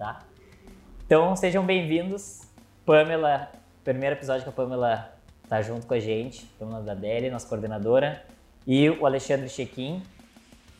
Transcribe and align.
tá? 0.00 0.20
Então 1.04 1.36
sejam 1.36 1.62
bem-vindos. 1.62 2.40
Pamela, 2.86 3.50
primeiro 3.84 4.16
episódio 4.16 4.44
que 4.44 4.48
a 4.48 4.52
Pamela 4.52 5.12
tá 5.46 5.60
junto 5.60 5.86
com 5.86 5.92
a 5.92 6.00
gente, 6.00 6.46
Pamela 6.58 6.80
da 6.80 6.94
Deli, 6.94 7.28
nossa 7.28 7.46
coordenadora, 7.46 8.24
e 8.66 8.88
o 8.88 9.04
Alexandre 9.04 9.46
Chequim. 9.50 10.02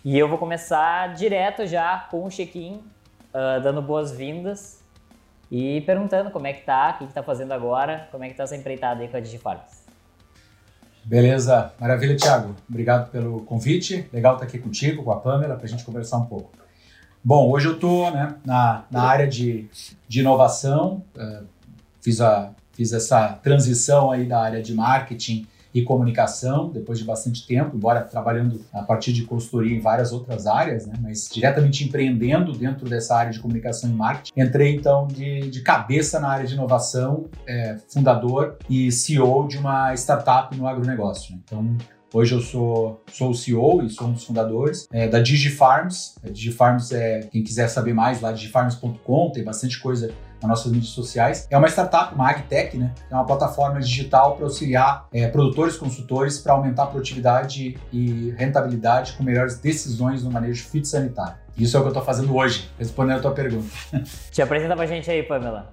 E 0.03 0.19
eu 0.19 0.27
vou 0.27 0.39
começar 0.39 1.15
direto 1.15 1.67
já 1.67 1.99
com 2.11 2.25
o 2.25 2.31
Chequim, 2.31 2.83
uh, 3.35 3.61
dando 3.63 3.83
boas-vindas 3.83 4.83
e 5.51 5.83
perguntando 5.83 6.31
como 6.31 6.47
é 6.47 6.55
que 6.55 6.65
tá, 6.65 6.95
o 6.95 6.99
que, 7.01 7.09
que 7.09 7.13
tá 7.13 7.23
fazendo 7.23 7.53
agora, 7.53 8.09
como 8.11 8.25
é 8.25 8.31
que 8.31 8.35
tá 8.35 8.45
essa 8.45 8.57
empreitada 8.57 9.03
aí 9.03 9.09
com 9.09 9.19
a 9.19 9.21
Digifarms. 9.21 9.85
Beleza, 11.05 11.75
maravilha, 11.79 12.17
Thiago. 12.17 12.57
Obrigado 12.67 13.11
pelo 13.11 13.43
convite. 13.43 14.09
Legal 14.15 14.35
estar 14.35 14.47
aqui 14.47 14.59
contigo, 14.59 15.05
com 15.05 15.13
a 15.13 15.21
Pamela, 15.21 15.57
para 15.57 15.67
a 15.67 15.69
gente 15.69 15.85
conversar 15.85 16.17
um 16.17 16.25
pouco. 16.25 16.61
Bom, 17.23 17.51
hoje 17.51 17.69
eu 17.69 17.75
estou 17.75 18.11
né, 18.11 18.35
na, 18.45 18.85
na 18.91 19.03
área 19.03 19.29
de, 19.29 19.69
de 20.09 20.21
inovação, 20.21 21.05
uh, 21.15 21.45
fiz, 22.01 22.19
a, 22.19 22.51
fiz 22.73 22.95
essa 22.95 23.39
transição 23.43 24.11
aí 24.11 24.25
da 24.25 24.41
área 24.41 24.63
de 24.63 24.73
marketing 24.73 25.47
e 25.73 25.83
comunicação, 25.83 26.71
depois 26.71 26.99
de 26.99 27.05
bastante 27.05 27.47
tempo, 27.47 27.77
embora 27.77 28.01
trabalhando 28.01 28.65
a 28.73 28.83
partir 28.83 29.13
de 29.13 29.23
consultoria 29.25 29.77
em 29.77 29.81
várias 29.81 30.13
outras 30.13 30.47
áreas, 30.47 30.87
né, 30.87 30.95
mas 31.01 31.29
diretamente 31.31 31.85
empreendendo 31.85 32.53
dentro 32.53 32.89
dessa 32.89 33.15
área 33.15 33.31
de 33.31 33.39
comunicação 33.39 33.91
e 33.91 33.93
marketing. 33.93 34.33
Entrei 34.41 34.75
então 34.75 35.07
de, 35.07 35.51
de 35.51 35.61
cabeça 35.61 36.19
na 36.19 36.29
área 36.31 36.47
de 36.47 36.55
inovação, 36.55 37.27
é, 37.47 37.77
fundador 37.87 38.57
e 38.69 38.91
CEO 38.91 39.47
de 39.47 39.59
uma 39.59 39.95
startup 39.95 40.57
no 40.57 40.67
agronegócio. 40.67 41.35
Né? 41.35 41.41
Então, 41.45 41.77
Hoje 42.13 42.35
eu 42.35 42.41
sou, 42.41 43.05
sou 43.07 43.31
o 43.31 43.35
CEO 43.35 43.85
e 43.85 43.91
sou 43.91 44.09
um 44.09 44.13
dos 44.13 44.25
fundadores 44.25 44.89
é, 44.93 45.07
da 45.07 45.21
DigiFarms. 45.21 46.17
A 46.25 46.29
DigiFarms 46.29 46.91
é, 46.91 47.21
quem 47.21 47.43
quiser 47.43 47.69
saber 47.69 47.95
mais, 47.95 48.21
lá 48.21 48.33
digifarms.com, 48.33 49.31
tem 49.31 49.45
bastante 49.45 49.79
coisa 49.79 50.13
nas 50.43 50.49
nossas 50.49 50.73
mídias 50.73 50.91
sociais. 50.91 51.47
É 51.49 51.57
uma 51.57 51.69
startup, 51.69 52.13
uma 52.13 52.29
agtech, 52.29 52.77
né? 52.77 52.93
É 53.09 53.15
uma 53.15 53.25
plataforma 53.25 53.79
digital 53.79 54.35
para 54.35 54.45
auxiliar 54.45 55.07
é, 55.13 55.29
produtores, 55.29 55.77
consultores 55.77 56.39
para 56.39 56.53
aumentar 56.53 56.85
a 56.85 56.87
produtividade 56.87 57.79
e 57.93 58.35
rentabilidade 58.37 59.13
com 59.13 59.23
melhores 59.23 59.59
decisões 59.59 60.25
no 60.25 60.33
manejo 60.33 60.65
fitossanitário. 60.65 61.37
Isso 61.57 61.77
é 61.77 61.81
o 61.81 61.83
que 61.83 61.89
eu 61.89 61.93
estou 61.93 62.05
fazendo 62.05 62.35
hoje, 62.35 62.69
respondendo 62.77 63.19
a 63.19 63.21
tua 63.21 63.33
pergunta. 63.33 63.69
Te 64.33 64.43
apresenta 64.43 64.75
pra 64.75 64.87
gente 64.87 65.09
aí, 65.09 65.23
Pamela. 65.23 65.71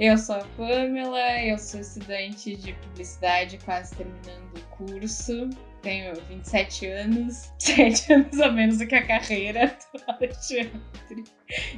Eu 0.00 0.16
sou 0.16 0.36
a 0.36 0.44
Pamela, 0.56 1.44
eu 1.44 1.58
sou 1.58 1.78
estudante 1.78 2.56
de 2.56 2.72
publicidade, 2.72 3.58
quase 3.58 3.94
terminando 3.94 4.56
o 4.56 4.60
curso. 4.74 5.50
Tenho 5.82 6.14
27 6.28 6.86
anos, 6.86 7.50
7 7.58 8.12
anos 8.12 8.40
a 8.40 8.50
menos 8.50 8.78
do 8.78 8.86
que 8.86 8.94
a 8.94 9.06
carreira 9.06 9.74
do 9.94 10.02
Alexandre. 10.12 10.70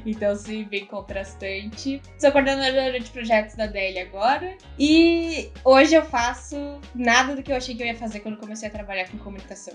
Então, 0.05 0.35
sim, 0.35 0.65
bem 0.65 0.85
contrastante. 0.85 2.01
Sou 2.19 2.31
coordenadora 2.31 2.99
de 2.99 3.09
projetos 3.09 3.55
da 3.55 3.65
DL 3.65 3.99
agora. 3.99 4.55
E 4.77 5.51
hoje 5.63 5.95
eu 5.95 6.03
faço 6.03 6.79
nada 6.93 7.35
do 7.35 7.41
que 7.41 7.51
eu 7.51 7.55
achei 7.55 7.75
que 7.75 7.81
eu 7.81 7.87
ia 7.87 7.95
fazer 7.95 8.19
quando 8.19 8.37
comecei 8.37 8.67
a 8.67 8.71
trabalhar 8.71 9.09
com 9.09 9.17
comunicação. 9.17 9.73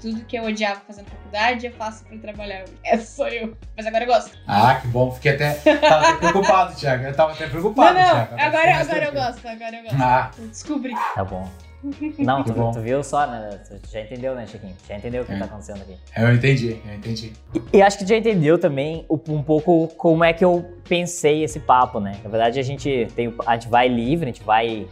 Tudo 0.00 0.24
que 0.24 0.36
eu 0.36 0.44
odiava 0.44 0.80
fazer 0.80 1.02
na 1.02 1.08
faculdade, 1.08 1.66
eu 1.66 1.72
faço 1.72 2.04
pra 2.04 2.16
trabalhar. 2.18 2.64
Essa 2.84 3.16
sou 3.16 3.28
eu. 3.28 3.56
Mas 3.76 3.86
agora 3.86 4.04
eu 4.04 4.08
gosto. 4.08 4.38
Ah, 4.46 4.76
que 4.80 4.86
bom. 4.88 5.10
Fiquei 5.10 5.32
até, 5.32 5.52
tava 5.54 6.08
até 6.10 6.28
preocupado, 6.30 6.74
Thiago. 6.74 7.04
Eu 7.04 7.14
tava 7.14 7.32
até 7.32 7.46
preocupado, 7.48 7.98
não, 7.98 8.06
não. 8.06 8.26
Thiago. 8.26 8.34
Agora, 8.40 8.76
agora 8.76 9.04
eu 9.04 9.12
gosto, 9.12 9.48
agora 9.48 9.76
eu 9.76 9.82
gosto. 9.82 9.96
Ah. 10.02 10.30
Eu 10.38 10.48
descobri. 10.48 10.94
Tá 11.14 11.24
bom. 11.24 11.50
Não, 12.18 12.44
tu, 12.44 12.52
tu, 12.52 12.80
viu 12.80 13.02
só, 13.02 13.26
né? 13.26 13.58
Tu 13.82 13.90
já 13.90 14.00
entendeu, 14.02 14.34
né, 14.34 14.46
Chiquinho? 14.46 14.74
Já 14.88 14.96
entendeu 14.96 15.22
o 15.22 15.26
que 15.26 15.32
é. 15.32 15.38
tá 15.38 15.44
acontecendo 15.46 15.80
aqui. 15.80 15.96
Eu 16.16 16.34
entendi, 16.34 16.80
eu 16.86 16.94
entendi. 16.94 17.32
E, 17.54 17.78
e 17.78 17.82
acho 17.82 17.98
que 17.98 18.04
tu 18.04 18.08
já 18.08 18.16
entendeu 18.16 18.58
também 18.58 19.06
um 19.08 19.42
pouco 19.42 19.88
como 19.96 20.22
é 20.22 20.32
que 20.32 20.44
eu 20.44 20.64
pensei 20.88 21.44
esse 21.44 21.60
papo, 21.60 22.00
né? 22.00 22.18
Na 22.22 22.30
verdade, 22.30 22.58
a 22.58 22.62
gente, 22.62 23.08
tem, 23.14 23.34
a 23.46 23.54
gente 23.54 23.68
vai 23.68 23.88
livre, 23.88 24.28
a 24.28 24.32
gente 24.32 24.42
vai 24.42 24.86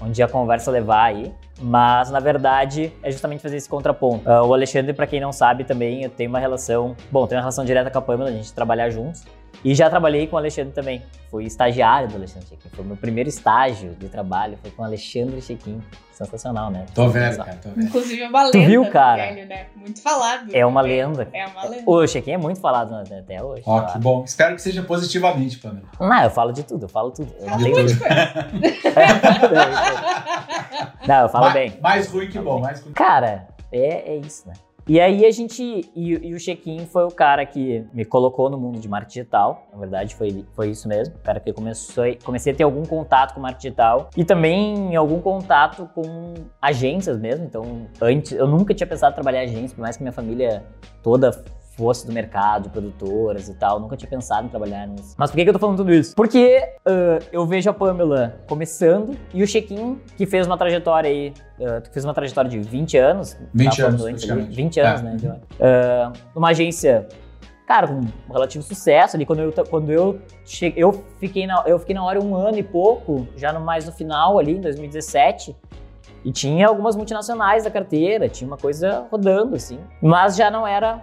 onde 0.00 0.22
a 0.22 0.28
conversa 0.28 0.70
levar 0.70 1.04
aí. 1.04 1.32
Mas, 1.60 2.10
na 2.10 2.18
verdade, 2.18 2.92
é 3.02 3.10
justamente 3.10 3.40
fazer 3.40 3.56
esse 3.56 3.68
contraponto. 3.68 4.28
Uh, 4.28 4.44
o 4.44 4.52
Alexandre, 4.52 4.92
para 4.92 5.06
quem 5.06 5.20
não 5.20 5.32
sabe 5.32 5.62
também, 5.62 6.02
eu 6.02 6.10
tenho 6.10 6.28
uma 6.28 6.40
relação... 6.40 6.96
Bom, 7.12 7.26
tenho 7.26 7.38
uma 7.38 7.42
relação 7.42 7.64
direta 7.64 7.90
com 7.90 7.98
a 7.98 8.02
Pamela, 8.02 8.28
a 8.28 8.32
gente 8.32 8.52
trabalhar 8.52 8.90
juntos. 8.90 9.24
E 9.64 9.74
já 9.74 9.88
trabalhei 9.88 10.26
com 10.26 10.36
o 10.36 10.38
Alexandre 10.38 10.72
também. 10.72 11.02
Fui 11.30 11.44
estagiário 11.44 12.08
do 12.08 12.16
Alexandre 12.16 12.48
Chequim. 12.48 12.68
Foi 12.70 12.84
o 12.84 12.88
meu 12.88 12.96
primeiro 12.96 13.28
estágio 13.28 13.94
de 13.94 14.08
trabalho, 14.08 14.58
foi 14.60 14.70
com 14.72 14.82
o 14.82 14.84
Alexandre 14.84 15.40
Chequim. 15.40 15.80
Sensacional, 16.14 16.70
né? 16.70 16.86
Tô 16.94 17.08
vendo, 17.08 17.38
cara, 17.38 17.58
tô 17.60 17.70
vendo. 17.70 17.86
Inclusive 17.86 18.22
é 18.22 18.28
uma 18.28 18.44
lenda. 18.44 18.52
Tu 18.52 18.64
viu, 18.64 18.88
cara? 18.90 19.26
Velho, 19.26 19.48
né? 19.48 19.66
Muito 19.74 20.00
falado. 20.00 20.48
É 20.52 20.64
uma 20.64 20.80
lenda. 20.80 21.28
É 21.32 21.44
uma 21.44 21.64
lenda. 21.64 21.82
O 21.86 22.06
Chequim 22.06 22.30
é 22.32 22.38
muito 22.38 22.60
falado 22.60 22.92
né, 22.92 23.18
até 23.18 23.42
hoje. 23.42 23.64
Ó, 23.66 23.80
que 23.80 23.98
bom. 23.98 24.22
Espero 24.22 24.54
que 24.54 24.62
seja 24.62 24.82
positivamente, 24.84 25.58
Pamela. 25.58 25.86
Não, 25.98 26.22
eu 26.22 26.30
falo 26.30 26.52
de 26.52 26.62
tudo, 26.62 26.84
eu 26.84 26.88
falo 26.88 27.10
tudo. 27.10 27.34
Eu 27.40 27.48
Fala 27.48 27.58
não 27.60 27.74
tenho... 27.74 27.88
não, 31.08 31.22
eu 31.22 31.28
falo 31.28 31.44
mais, 31.46 31.54
bem. 31.54 31.78
Mais 31.80 32.06
ruim 32.08 32.28
que 32.28 32.38
bom, 32.38 32.60
mais 32.60 32.80
ruim. 32.80 32.92
Cara, 32.92 33.48
é, 33.72 34.12
é 34.12 34.16
isso, 34.16 34.46
né? 34.46 34.54
E 34.86 35.00
aí 35.00 35.24
a 35.24 35.30
gente. 35.30 35.62
E, 35.94 36.28
e 36.28 36.34
o 36.34 36.38
Chequim 36.38 36.86
foi 36.86 37.04
o 37.04 37.10
cara 37.10 37.46
que 37.46 37.84
me 37.92 38.04
colocou 38.04 38.50
no 38.50 38.58
mundo 38.58 38.78
de 38.78 38.88
marketing 38.88 39.20
digital. 39.20 39.66
Na 39.72 39.78
verdade, 39.78 40.14
foi, 40.14 40.44
foi 40.52 40.70
isso 40.70 40.86
mesmo. 40.86 41.14
O 41.14 41.18
cara 41.20 41.40
que 41.40 41.52
começou, 41.52 42.04
comecei 42.22 42.52
a 42.52 42.56
ter 42.56 42.64
algum 42.64 42.84
contato 42.84 43.34
com 43.34 43.40
marketing 43.40 43.68
digital. 43.68 44.10
E 44.16 44.24
também 44.24 44.94
algum 44.94 45.20
contato 45.20 45.88
com 45.94 46.34
agências 46.60 47.18
mesmo. 47.18 47.46
Então, 47.46 47.86
antes, 48.00 48.32
eu 48.32 48.46
nunca 48.46 48.74
tinha 48.74 48.86
pensado 48.86 49.12
em 49.12 49.14
trabalhar 49.14 49.44
em 49.44 49.48
agência, 49.48 49.74
por 49.74 49.82
mais 49.82 49.96
que 49.96 50.02
minha 50.02 50.12
família 50.12 50.64
toda 51.02 51.30
fosse 51.76 52.06
do 52.06 52.12
mercado, 52.12 52.70
produtoras 52.70 53.48
e 53.48 53.54
tal. 53.54 53.80
Nunca 53.80 53.96
tinha 53.96 54.08
pensado 54.08 54.46
em 54.46 54.50
trabalhar 54.50 54.86
nisso. 54.86 55.14
Mas 55.18 55.30
por 55.30 55.36
que, 55.36 55.42
que 55.44 55.48
eu 55.48 55.52
tô 55.52 55.58
falando 55.58 55.76
tudo 55.76 55.92
isso? 55.92 56.14
Porque 56.14 56.60
uh, 56.86 57.24
eu 57.32 57.46
vejo 57.46 57.68
a 57.68 57.72
Pamela 57.72 58.36
começando 58.48 59.16
e 59.32 59.42
o 59.42 59.46
Chequim, 59.46 59.98
que 60.16 60.26
fez 60.26 60.46
uma 60.46 60.56
trajetória 60.56 61.10
aí, 61.10 61.32
uh, 61.58 61.82
fez 61.92 62.04
uma 62.04 62.14
trajetória 62.14 62.50
de 62.50 62.58
20 62.60 62.96
anos. 62.96 63.36
20 63.52 63.76
tava 63.76 63.88
anos, 63.88 64.04
antes, 64.04 64.24
praticamente. 64.24 64.56
20 64.56 64.80
anos, 64.80 65.00
É. 65.00 65.04
né? 65.04 65.40
Uh, 65.58 66.18
numa 66.34 66.48
agência. 66.50 67.08
Cara, 67.66 67.88
com 67.88 67.94
um 67.94 68.32
relativo 68.32 68.62
sucesso 68.62 69.16
ali, 69.16 69.24
quando 69.24 69.40
eu, 69.40 69.52
quando 69.70 69.90
eu 69.90 70.20
cheguei, 70.44 70.82
eu 70.82 71.02
fiquei, 71.18 71.46
na, 71.46 71.62
eu 71.66 71.78
fiquei 71.78 71.94
na 71.94 72.04
hora 72.04 72.20
um 72.22 72.36
ano 72.36 72.58
e 72.58 72.62
pouco, 72.62 73.26
já 73.36 73.54
no, 73.54 73.60
mais 73.60 73.86
no 73.86 73.92
final 73.92 74.38
ali, 74.38 74.52
em 74.52 74.60
2017, 74.60 75.56
e 76.22 76.30
tinha 76.30 76.68
algumas 76.68 76.94
multinacionais 76.94 77.64
da 77.64 77.70
carteira, 77.70 78.28
tinha 78.28 78.46
uma 78.46 78.58
coisa 78.58 79.06
rodando, 79.10 79.56
assim. 79.56 79.78
Mas 80.00 80.36
já 80.36 80.50
não 80.50 80.66
era. 80.66 81.02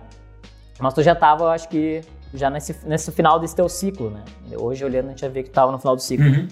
Mas 0.82 0.94
tu 0.94 1.04
já 1.04 1.14
tava, 1.14 1.44
eu 1.46 1.50
acho 1.50 1.70
que, 1.70 2.02
já 2.34 2.50
nesse, 2.50 2.76
nesse 2.86 3.12
final 3.12 3.40
desse 3.40 3.56
teu 3.56 3.70
ciclo, 3.70 4.10
né? 4.10 4.24
Hoje, 4.58 4.84
olhando, 4.84 5.08
a 5.08 5.10
gente 5.10 5.22
já 5.22 5.30
vê 5.30 5.44
que 5.44 5.50
tava 5.50 5.72
no 5.72 5.78
final 5.78 5.96
do 5.96 6.02
ciclo. 6.02 6.26
Uhum. 6.26 6.48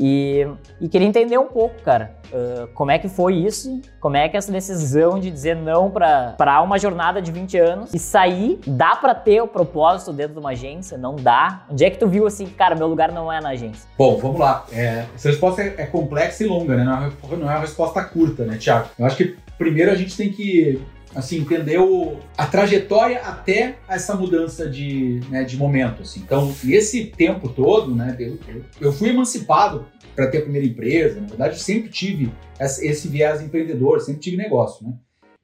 E, 0.00 0.46
e 0.80 0.88
queria 0.88 1.08
entender 1.08 1.38
um 1.38 1.48
pouco, 1.48 1.82
cara, 1.82 2.14
uh, 2.32 2.68
como 2.68 2.90
é 2.90 2.98
que 3.00 3.08
foi 3.08 3.34
isso, 3.34 3.80
como 3.98 4.16
é 4.16 4.28
que 4.28 4.36
essa 4.36 4.52
decisão 4.52 5.18
de 5.18 5.28
dizer 5.28 5.56
não 5.56 5.90
pra 5.90 6.62
uma 6.62 6.78
jornada 6.78 7.20
de 7.20 7.32
20 7.32 7.58
anos 7.58 7.92
e 7.92 7.98
sair, 7.98 8.60
dá 8.64 8.94
pra 8.94 9.12
ter 9.12 9.40
o 9.42 9.48
propósito 9.48 10.12
dentro 10.12 10.34
de 10.34 10.38
uma 10.38 10.50
agência? 10.50 10.96
Não 10.96 11.16
dá? 11.16 11.66
Onde 11.68 11.84
é 11.84 11.90
que 11.90 11.98
tu 11.98 12.06
viu 12.06 12.28
assim, 12.28 12.46
cara, 12.46 12.76
meu 12.76 12.86
lugar 12.86 13.10
não 13.10 13.32
é 13.32 13.40
na 13.40 13.50
agência? 13.50 13.88
Bom, 13.98 14.16
vamos 14.18 14.38
lá. 14.38 14.64
É, 14.70 15.04
essa 15.16 15.30
resposta 15.30 15.62
é, 15.62 15.74
é 15.78 15.86
complexa 15.86 16.44
e 16.44 16.46
longa, 16.46 16.76
né? 16.76 16.84
Não 16.84 16.94
é, 16.94 17.36
não 17.36 17.50
é 17.50 17.54
uma 17.54 17.60
resposta 17.60 18.02
curta, 18.04 18.44
né, 18.44 18.56
Tiago? 18.56 18.88
Eu 18.96 19.04
acho 19.04 19.16
que 19.16 19.36
primeiro 19.58 19.90
a 19.90 19.96
gente 19.96 20.16
tem 20.16 20.30
que 20.30 20.80
assim, 21.18 21.40
entender 21.40 21.78
o, 21.78 22.16
a 22.36 22.46
trajetória 22.46 23.20
até 23.22 23.74
essa 23.88 24.14
mudança 24.14 24.70
de, 24.70 25.18
né, 25.28 25.42
de 25.42 25.56
momento. 25.56 26.02
Assim. 26.02 26.20
Então, 26.20 26.54
nesse 26.62 27.06
tempo 27.06 27.48
todo, 27.48 27.92
né, 27.92 28.16
eu, 28.20 28.38
eu- 28.80 28.92
fui 28.92 29.08
emancipado 29.08 29.84
para 30.14 30.28
ter 30.28 30.38
a 30.38 30.42
primeira 30.42 30.64
empresa. 30.64 31.20
Na 31.20 31.26
verdade, 31.26 31.58
sempre 31.58 31.90
tive 31.90 32.32
esse, 32.60 32.86
esse 32.86 33.08
viés 33.08 33.42
empreendedor, 33.42 34.00
sempre 34.00 34.20
tive 34.20 34.36
negócio. 34.36 34.86
Né? 34.86 34.94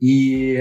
E, 0.01 0.59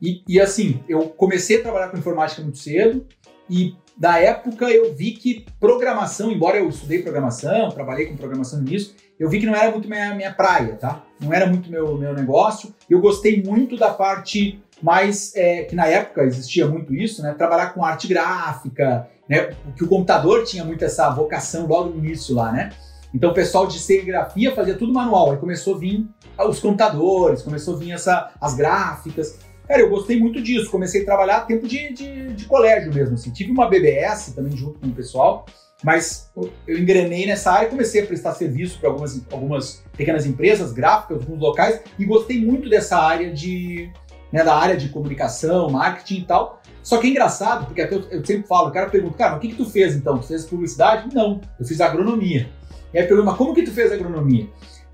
e, 0.00 0.22
e, 0.26 0.40
assim, 0.40 0.80
eu 0.88 1.02
comecei 1.10 1.58
a 1.58 1.62
trabalhar 1.62 1.88
com 1.88 1.98
informática 1.98 2.40
muito 2.40 2.56
cedo 2.56 3.06
e 3.50 3.74
da 3.98 4.18
época 4.18 4.70
eu 4.70 4.94
vi 4.94 5.10
que 5.10 5.44
programação, 5.60 6.32
embora 6.32 6.56
eu 6.56 6.68
estudei 6.70 7.02
programação, 7.02 7.68
trabalhei 7.70 8.06
com 8.06 8.16
programação 8.16 8.62
nisso, 8.62 8.94
eu 9.18 9.28
vi 9.28 9.40
que 9.40 9.46
não 9.46 9.54
era 9.54 9.70
muito 9.70 9.88
minha, 9.88 10.14
minha 10.14 10.32
praia, 10.32 10.76
tá? 10.76 11.02
Não 11.20 11.32
era 11.32 11.46
muito 11.46 11.70
meu, 11.70 11.96
meu 11.96 12.14
negócio. 12.14 12.74
Eu 12.88 13.00
gostei 13.00 13.42
muito 13.42 13.76
da 13.76 13.90
parte 13.90 14.62
mais, 14.80 15.34
é, 15.34 15.64
que 15.64 15.74
na 15.74 15.86
época 15.86 16.22
existia 16.22 16.66
muito 16.66 16.94
isso, 16.94 17.22
né? 17.22 17.34
Trabalhar 17.34 17.74
com 17.74 17.84
arte 17.84 18.06
gráfica, 18.06 19.08
né? 19.28 19.50
Que 19.76 19.84
o 19.84 19.88
computador 19.88 20.44
tinha 20.44 20.64
muito 20.64 20.84
essa 20.84 21.10
vocação 21.10 21.66
logo 21.66 21.90
no 21.90 22.04
início 22.04 22.34
lá, 22.34 22.52
né? 22.52 22.70
Então 23.12 23.30
o 23.30 23.34
pessoal 23.34 23.66
de 23.66 23.78
serigrafia 23.78 24.54
fazia 24.54 24.74
tudo 24.74 24.92
manual, 24.92 25.32
aí 25.32 25.38
começou 25.38 25.74
a 25.74 25.78
vir 25.78 26.06
os 26.46 26.60
computadores, 26.60 27.42
começou 27.42 27.74
a 27.74 27.78
vir 27.78 27.92
essa, 27.92 28.30
as 28.40 28.54
gráficas. 28.54 29.38
Cara, 29.66 29.82
eu 29.82 29.90
gostei 29.90 30.18
muito 30.18 30.40
disso. 30.40 30.70
Comecei 30.70 31.02
a 31.02 31.04
trabalhar 31.04 31.40
tempo 31.40 31.68
de, 31.68 31.92
de, 31.92 32.32
de 32.32 32.44
colégio 32.46 32.92
mesmo. 32.92 33.14
Assim. 33.14 33.30
Tive 33.30 33.50
uma 33.50 33.68
BBS 33.68 34.32
também 34.34 34.56
junto 34.56 34.78
com 34.78 34.86
o 34.86 34.92
pessoal, 34.92 35.44
mas 35.82 36.30
eu 36.66 36.78
engrenei 36.78 37.26
nessa 37.26 37.52
área 37.52 37.68
comecei 37.68 38.02
a 38.02 38.06
prestar 38.06 38.34
serviço 38.34 38.78
para 38.80 38.88
algumas, 38.88 39.22
algumas 39.30 39.84
pequenas 39.96 40.26
empresas 40.26 40.72
gráficas, 40.72 41.20
alguns 41.20 41.40
locais, 41.40 41.80
e 41.98 42.04
gostei 42.04 42.44
muito 42.44 42.68
dessa 42.68 42.98
área 42.98 43.32
de, 43.32 43.90
né, 44.32 44.42
da 44.42 44.54
área 44.54 44.76
de 44.76 44.88
comunicação, 44.88 45.70
marketing 45.70 46.20
e 46.20 46.24
tal. 46.24 46.60
Só 46.82 46.98
que 46.98 47.06
é 47.06 47.10
engraçado, 47.10 47.66
porque 47.66 47.82
até 47.82 47.94
eu, 47.94 48.00
eu 48.10 48.24
sempre 48.24 48.48
falo, 48.48 48.68
o 48.68 48.72
cara 48.72 48.88
pergunta, 48.88 49.16
cara, 49.16 49.36
o 49.36 49.38
que, 49.38 49.48
que 49.48 49.56
tu 49.56 49.66
fez 49.66 49.94
então? 49.94 50.18
Tu 50.18 50.26
fez 50.26 50.44
publicidade? 50.44 51.14
Não, 51.14 51.40
eu 51.58 51.66
fiz 51.66 51.80
agronomia. 51.80 52.48
E 52.92 52.98
aí 52.98 53.06
pergunta, 53.06 53.34
como 53.34 53.54
que 53.54 53.62
tu 53.62 53.70
fez 53.70 53.92
agronomia? 53.92 54.48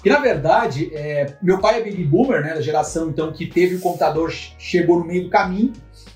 E 0.05 0.09
na 0.11 0.19
verdade, 0.19 0.91
é, 0.93 1.35
meu 1.43 1.59
pai 1.59 1.81
é 1.81 1.85
baby 1.85 2.05
boomer, 2.05 2.43
né, 2.43 2.55
da 2.55 2.61
geração 2.61 3.09
então 3.09 3.33
que 3.33 3.47
teve 3.47 3.77
o 3.77 3.81
computador, 3.81 4.31
chegou 4.31 4.99
no 4.99 5.05
meio 5.07 5.25
do 5.25 5.31
caminho. 5.31 5.73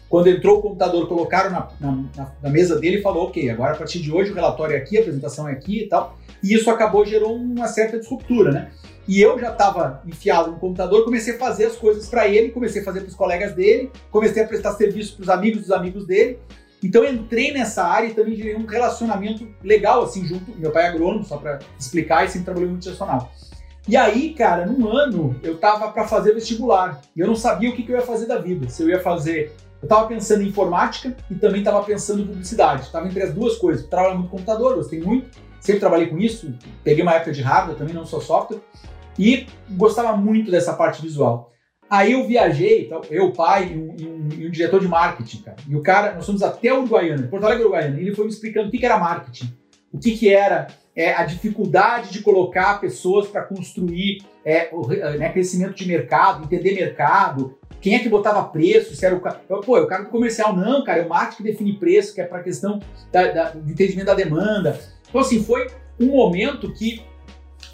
Quando 0.08 0.28
entrou 0.28 0.58
o 0.58 0.62
computador, 0.62 1.06
colocaram 1.06 1.50
na, 1.50 1.69
na, 1.81 2.32
na, 2.43 2.50
mesa 2.50 2.78
dele 2.78 2.99
e 2.99 3.02
falou, 3.02 3.26
ok, 3.26 3.50
agora 3.50 3.75
a 3.75 3.76
partir 3.76 4.00
de 4.00 4.10
hoje 4.10 4.31
o 4.31 4.34
relatório 4.34 4.75
é 4.75 4.78
aqui, 4.78 4.96
a 4.96 5.00
apresentação 5.00 5.46
é 5.49 5.52
aqui 5.52 5.82
e 5.82 5.88
tal. 5.88 6.16
E 6.43 6.55
isso 6.55 6.70
acabou 6.70 7.05
gerou 7.05 7.34
uma 7.34 7.66
certa 7.69 7.99
disruptura, 7.99 8.50
né? 8.50 8.70
E 9.06 9.20
eu 9.20 9.38
já 9.38 9.50
estava 9.50 10.02
enfiado 10.06 10.50
no 10.50 10.58
computador, 10.58 11.05
comecei 11.05 11.34
a 11.34 11.38
fazer 11.38 11.66
as 11.66 11.76
coisas 11.76 12.08
para 12.08 12.28
ele, 12.28 12.50
comecei 12.50 12.82
a 12.82 12.84
fazer 12.84 13.00
para 13.00 13.08
os 13.08 13.14
colegas 13.14 13.55
dele, 13.55 13.90
comecei 14.10 14.43
a 14.43 14.46
prestar 14.46 14.72
serviço 14.72 15.16
para 15.16 15.22
os 15.22 15.28
amigos 15.28 15.62
dos 15.62 15.70
amigos 15.70 16.06
dele. 16.06 16.38
Então 16.82 17.05
entrei 17.05 17.52
nessa 17.52 17.84
área 17.84 18.08
e 18.08 18.14
também 18.14 18.37
gerei 18.37 18.55
um 18.55 18.66
relacionamento 18.66 19.46
legal 19.62 20.05
assim 20.05 20.25
junto. 20.25 20.56
Meu 20.56 20.70
pai 20.70 20.84
é 20.84 20.88
agrônomo, 20.88 21.25
só 21.25 21.37
para 21.37 21.58
explicar, 21.78 22.25
e 22.25 22.28
sempre 22.28 22.44
trabalhei 22.44 22.69
multinacional. 22.69 23.32
E 23.88 23.96
aí, 23.96 24.34
cara, 24.34 24.66
num 24.66 24.87
ano 24.87 25.40
eu 25.43 25.56
tava 25.56 25.90
para 25.90 26.06
fazer 26.06 26.34
vestibular 26.34 27.00
e 27.16 27.20
eu 27.20 27.26
não 27.26 27.34
sabia 27.34 27.70
o 27.70 27.72
que, 27.75 27.82
que, 27.82 27.90
eu 27.90 27.96
ia 27.96 28.02
fazer 28.02 28.26
da 28.26 28.38
vida. 28.38 28.69
Se 28.69 28.82
eu 28.82 28.88
ia 28.90 29.00
fazer. 29.00 29.50
Eu 29.81 29.89
tava 29.89 30.07
pensando 30.09 30.43
em 30.43 30.49
informática 30.49 31.17
e 31.31 31.35
também 31.35 31.63
tava 31.63 31.83
pensando 31.83 32.23
em 32.23 32.27
publicidade. 32.27 32.91
Tava 32.91 33.07
entre 33.07 33.23
as 33.23 33.33
duas 33.33 33.57
coisas. 33.57 33.87
Trabalho 33.87 34.19
muito 34.19 34.31
computador, 34.31 34.75
gostei 34.75 35.01
muito, 35.01 35.39
sempre 35.61 35.81
trabalhei 35.81 36.09
com 36.09 36.19
isso. 36.19 36.53
Peguei 36.83 37.03
uma 37.03 37.15
época 37.15 37.33
de 37.33 37.43
hardware 37.43 37.79
também, 37.79 37.95
não 37.95 38.05
só 38.05 38.21
software. 38.21 38.61
E 39.19 39.47
gostava 39.71 40.17
muito 40.17 40.51
dessa 40.51 40.73
parte 40.73 41.03
visual. 41.03 41.53
Aí 41.91 42.13
eu 42.13 42.27
viajei, 42.27 42.85
então, 42.85 43.01
eu, 43.11 43.33
pai 43.33 43.73
e 43.73 43.79
um, 43.79 43.97
e, 43.99 44.07
um, 44.07 44.29
e 44.43 44.47
um, 44.47 44.51
diretor 44.51 44.79
de 44.79 44.87
marketing, 44.87 45.39
cara. 45.39 45.57
E 45.67 45.75
o 45.75 45.83
cara, 45.83 46.15
nós 46.15 46.27
fomos 46.27 46.43
até 46.43 46.73
Uruguaiana, 46.73 47.27
Porto 47.29 47.45
Alegre, 47.45 47.65
Uruguaiana, 47.65 47.99
e 47.99 48.03
ele 48.03 48.15
foi 48.15 48.27
me 48.27 48.31
explicando 48.31 48.69
o 48.69 48.71
que, 48.71 48.79
que 48.79 48.85
era 48.85 48.99
marketing, 48.99 49.57
o 49.91 49.99
que, 49.99 50.17
que 50.17 50.29
era 50.29 50.67
é, 50.95 51.15
a 51.15 51.25
dificuldade 51.25 52.13
de 52.13 52.21
colocar 52.21 52.79
pessoas 52.79 53.27
para 53.27 53.43
construir 53.43 54.19
é, 54.45 54.69
o 54.71 54.87
né, 54.87 55.33
crescimento 55.33 55.75
de 55.75 55.89
mercado, 55.89 56.45
entender 56.45 56.75
mercado, 56.75 57.57
quem 57.81 57.94
é 57.94 57.99
que 58.00 58.09
botava 58.09 58.43
preço, 58.44 58.94
se 58.94 59.05
era 59.05 59.15
o 59.15 59.20
cara. 59.20 59.41
Pô, 59.65 59.76
é 59.76 59.81
o 59.81 59.87
cara 59.87 60.05
do 60.05 60.11
comercial, 60.11 60.55
não, 60.55 60.82
cara, 60.82 61.00
é 61.00 61.06
o 61.06 61.09
marketing 61.09 61.37
que 61.37 61.50
define 61.50 61.79
preço, 61.79 62.15
que 62.15 62.20
é 62.20 62.25
para 62.25 62.43
questão 62.43 62.81
da, 63.12 63.31
da, 63.31 63.50
do 63.50 63.70
entendimento 63.70 64.06
da 64.06 64.15
demanda. 64.15 64.79
Então, 65.09 65.20
assim, 65.20 65.43
foi 65.43 65.69
um 65.99 66.06
momento 66.06 66.73
que 66.73 67.03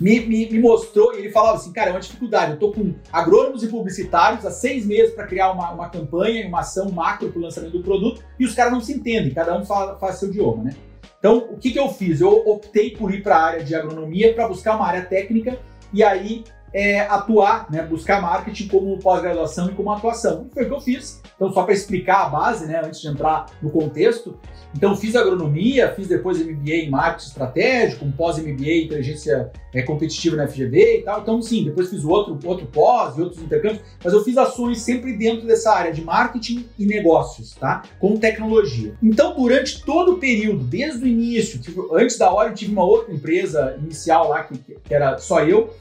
me, 0.00 0.20
me, 0.20 0.50
me, 0.50 0.58
mostrou, 0.58 1.14
e 1.14 1.18
ele 1.18 1.30
falava 1.30 1.56
assim, 1.56 1.72
cara, 1.72 1.90
é 1.90 1.92
uma 1.92 2.00
dificuldade, 2.00 2.52
eu 2.52 2.58
tô 2.58 2.72
com 2.72 2.94
agrônomos 3.12 3.62
e 3.62 3.68
publicitários 3.68 4.44
há 4.44 4.50
seis 4.50 4.84
meses 4.84 5.14
para 5.14 5.26
criar 5.26 5.52
uma, 5.52 5.70
uma 5.70 5.88
campanha, 5.88 6.46
uma 6.46 6.60
ação 6.60 6.90
macro 6.90 7.30
para 7.30 7.38
o 7.38 7.42
lançamento 7.42 7.72
do 7.72 7.82
produto, 7.82 8.22
e 8.38 8.44
os 8.44 8.54
caras 8.54 8.72
não 8.72 8.80
se 8.80 8.92
entendem, 8.92 9.32
cada 9.32 9.56
um 9.56 9.64
fala, 9.64 9.96
faz 9.98 10.16
seu 10.16 10.28
idioma, 10.28 10.64
né? 10.64 10.74
Então, 11.18 11.38
o 11.38 11.56
que, 11.56 11.70
que 11.70 11.78
eu 11.78 11.88
fiz? 11.88 12.20
Eu 12.20 12.46
optei 12.46 12.90
por 12.90 13.14
ir 13.14 13.22
para 13.22 13.36
a 13.36 13.42
área 13.42 13.64
de 13.64 13.74
agronomia 13.74 14.34
para 14.34 14.46
buscar 14.46 14.76
uma 14.76 14.86
área 14.86 15.02
técnica 15.06 15.58
e 15.92 16.02
aí 16.02 16.44
é, 16.74 17.02
atuar, 17.02 17.70
né, 17.70 17.82
buscar 17.82 18.20
marketing 18.20 18.66
como 18.66 18.98
pós-graduação 18.98 19.70
e 19.70 19.74
como 19.74 19.92
atuação. 19.92 20.48
E 20.50 20.52
foi 20.52 20.64
o 20.64 20.66
que 20.66 20.74
eu 20.74 20.80
fiz. 20.80 21.22
Então, 21.36 21.52
só 21.52 21.62
para 21.62 21.72
explicar 21.72 22.26
a 22.26 22.28
base, 22.28 22.66
né, 22.66 22.82
antes 22.84 23.00
de 23.00 23.06
entrar 23.06 23.46
no 23.62 23.70
contexto, 23.70 24.36
então 24.76 24.96
fiz 24.96 25.14
agronomia, 25.14 25.94
fiz 25.94 26.08
depois 26.08 26.44
MBA 26.44 26.74
em 26.74 26.90
marketing 26.90 27.28
estratégico, 27.28 28.04
um 28.04 28.10
pós-MBA 28.10 28.64
em 28.64 28.84
inteligência 28.86 29.52
é, 29.72 29.82
competitiva 29.82 30.34
na 30.34 30.48
FGV 30.48 30.98
e 30.98 31.02
tal. 31.02 31.20
Então, 31.20 31.40
sim, 31.40 31.64
depois 31.64 31.88
fiz 31.88 32.04
outro, 32.04 32.36
outro 32.44 32.66
pós 32.66 33.16
e 33.16 33.22
outros 33.22 33.40
intercâmbios, 33.40 33.82
mas 34.02 34.12
eu 34.12 34.24
fiz 34.24 34.36
ações 34.36 34.80
sempre 34.80 35.16
dentro 35.16 35.46
dessa 35.46 35.72
área 35.72 35.92
de 35.92 36.02
marketing 36.02 36.66
e 36.76 36.86
negócios, 36.86 37.54
tá? 37.54 37.82
Com 38.00 38.16
tecnologia. 38.16 38.94
Então, 39.00 39.36
durante 39.36 39.84
todo 39.84 40.14
o 40.14 40.18
período, 40.18 40.64
desde 40.64 41.04
o 41.04 41.06
início, 41.06 41.60
tipo, 41.60 41.94
antes 41.94 42.18
da 42.18 42.32
hora 42.32 42.48
eu 42.48 42.54
tive 42.54 42.72
uma 42.72 42.84
outra 42.84 43.14
empresa 43.14 43.76
inicial 43.80 44.28
lá 44.28 44.42
que, 44.42 44.58
que 44.58 44.92
era 44.92 45.18
só 45.18 45.44
eu, 45.44 45.72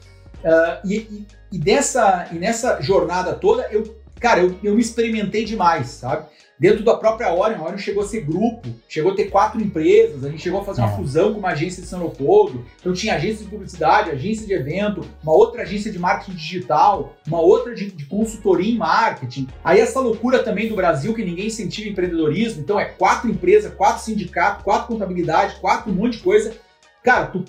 Uh, 0.44 0.86
e, 0.86 0.94
e, 0.96 1.26
e, 1.52 1.58
dessa, 1.58 2.28
e 2.30 2.34
nessa 2.34 2.78
jornada 2.82 3.32
toda, 3.32 3.66
eu, 3.70 3.96
cara, 4.20 4.42
eu, 4.42 4.54
eu 4.62 4.74
me 4.74 4.80
experimentei 4.80 5.44
demais, 5.44 5.88
sabe? 5.88 6.26
Dentro 6.58 6.84
da 6.84 6.94
própria 6.94 7.34
Orion, 7.34 7.58
a 7.58 7.64
Orion 7.64 7.78
chegou 7.78 8.04
a 8.04 8.06
ser 8.06 8.20
grupo, 8.20 8.68
chegou 8.88 9.12
a 9.12 9.14
ter 9.16 9.24
quatro 9.24 9.60
empresas, 9.60 10.24
a 10.24 10.28
gente 10.28 10.42
chegou 10.42 10.60
a 10.60 10.64
fazer 10.64 10.82
uma 10.82 10.92
é. 10.92 10.96
fusão 10.96 11.32
com 11.32 11.40
uma 11.40 11.48
agência 11.48 11.82
de 11.82 11.88
São 11.88 11.98
Leopoldo, 11.98 12.64
então 12.78 12.92
tinha 12.92 13.16
agência 13.16 13.44
de 13.44 13.50
publicidade, 13.50 14.10
agência 14.10 14.46
de 14.46 14.52
evento, 14.52 15.00
uma 15.22 15.32
outra 15.32 15.62
agência 15.62 15.90
de 15.90 15.98
marketing 15.98 16.36
digital, 16.36 17.16
uma 17.26 17.40
outra 17.40 17.74
de, 17.74 17.90
de 17.90 18.06
consultoria 18.06 18.72
em 18.72 18.76
marketing. 18.76 19.48
Aí 19.64 19.80
essa 19.80 19.98
loucura 19.98 20.44
também 20.44 20.68
do 20.68 20.76
Brasil, 20.76 21.12
que 21.12 21.24
ninguém 21.24 21.46
incentiva 21.46 21.88
empreendedorismo, 21.88 22.60
então 22.60 22.78
é 22.78 22.84
quatro 22.84 23.28
empresas, 23.28 23.74
quatro 23.74 24.04
sindicatos, 24.04 24.62
quatro 24.62 24.86
contabilidade, 24.86 25.56
quatro 25.60 25.90
um 25.90 25.94
monte 25.94 26.18
de 26.18 26.22
coisa. 26.22 26.54
Cara, 27.02 27.26
tu 27.26 27.44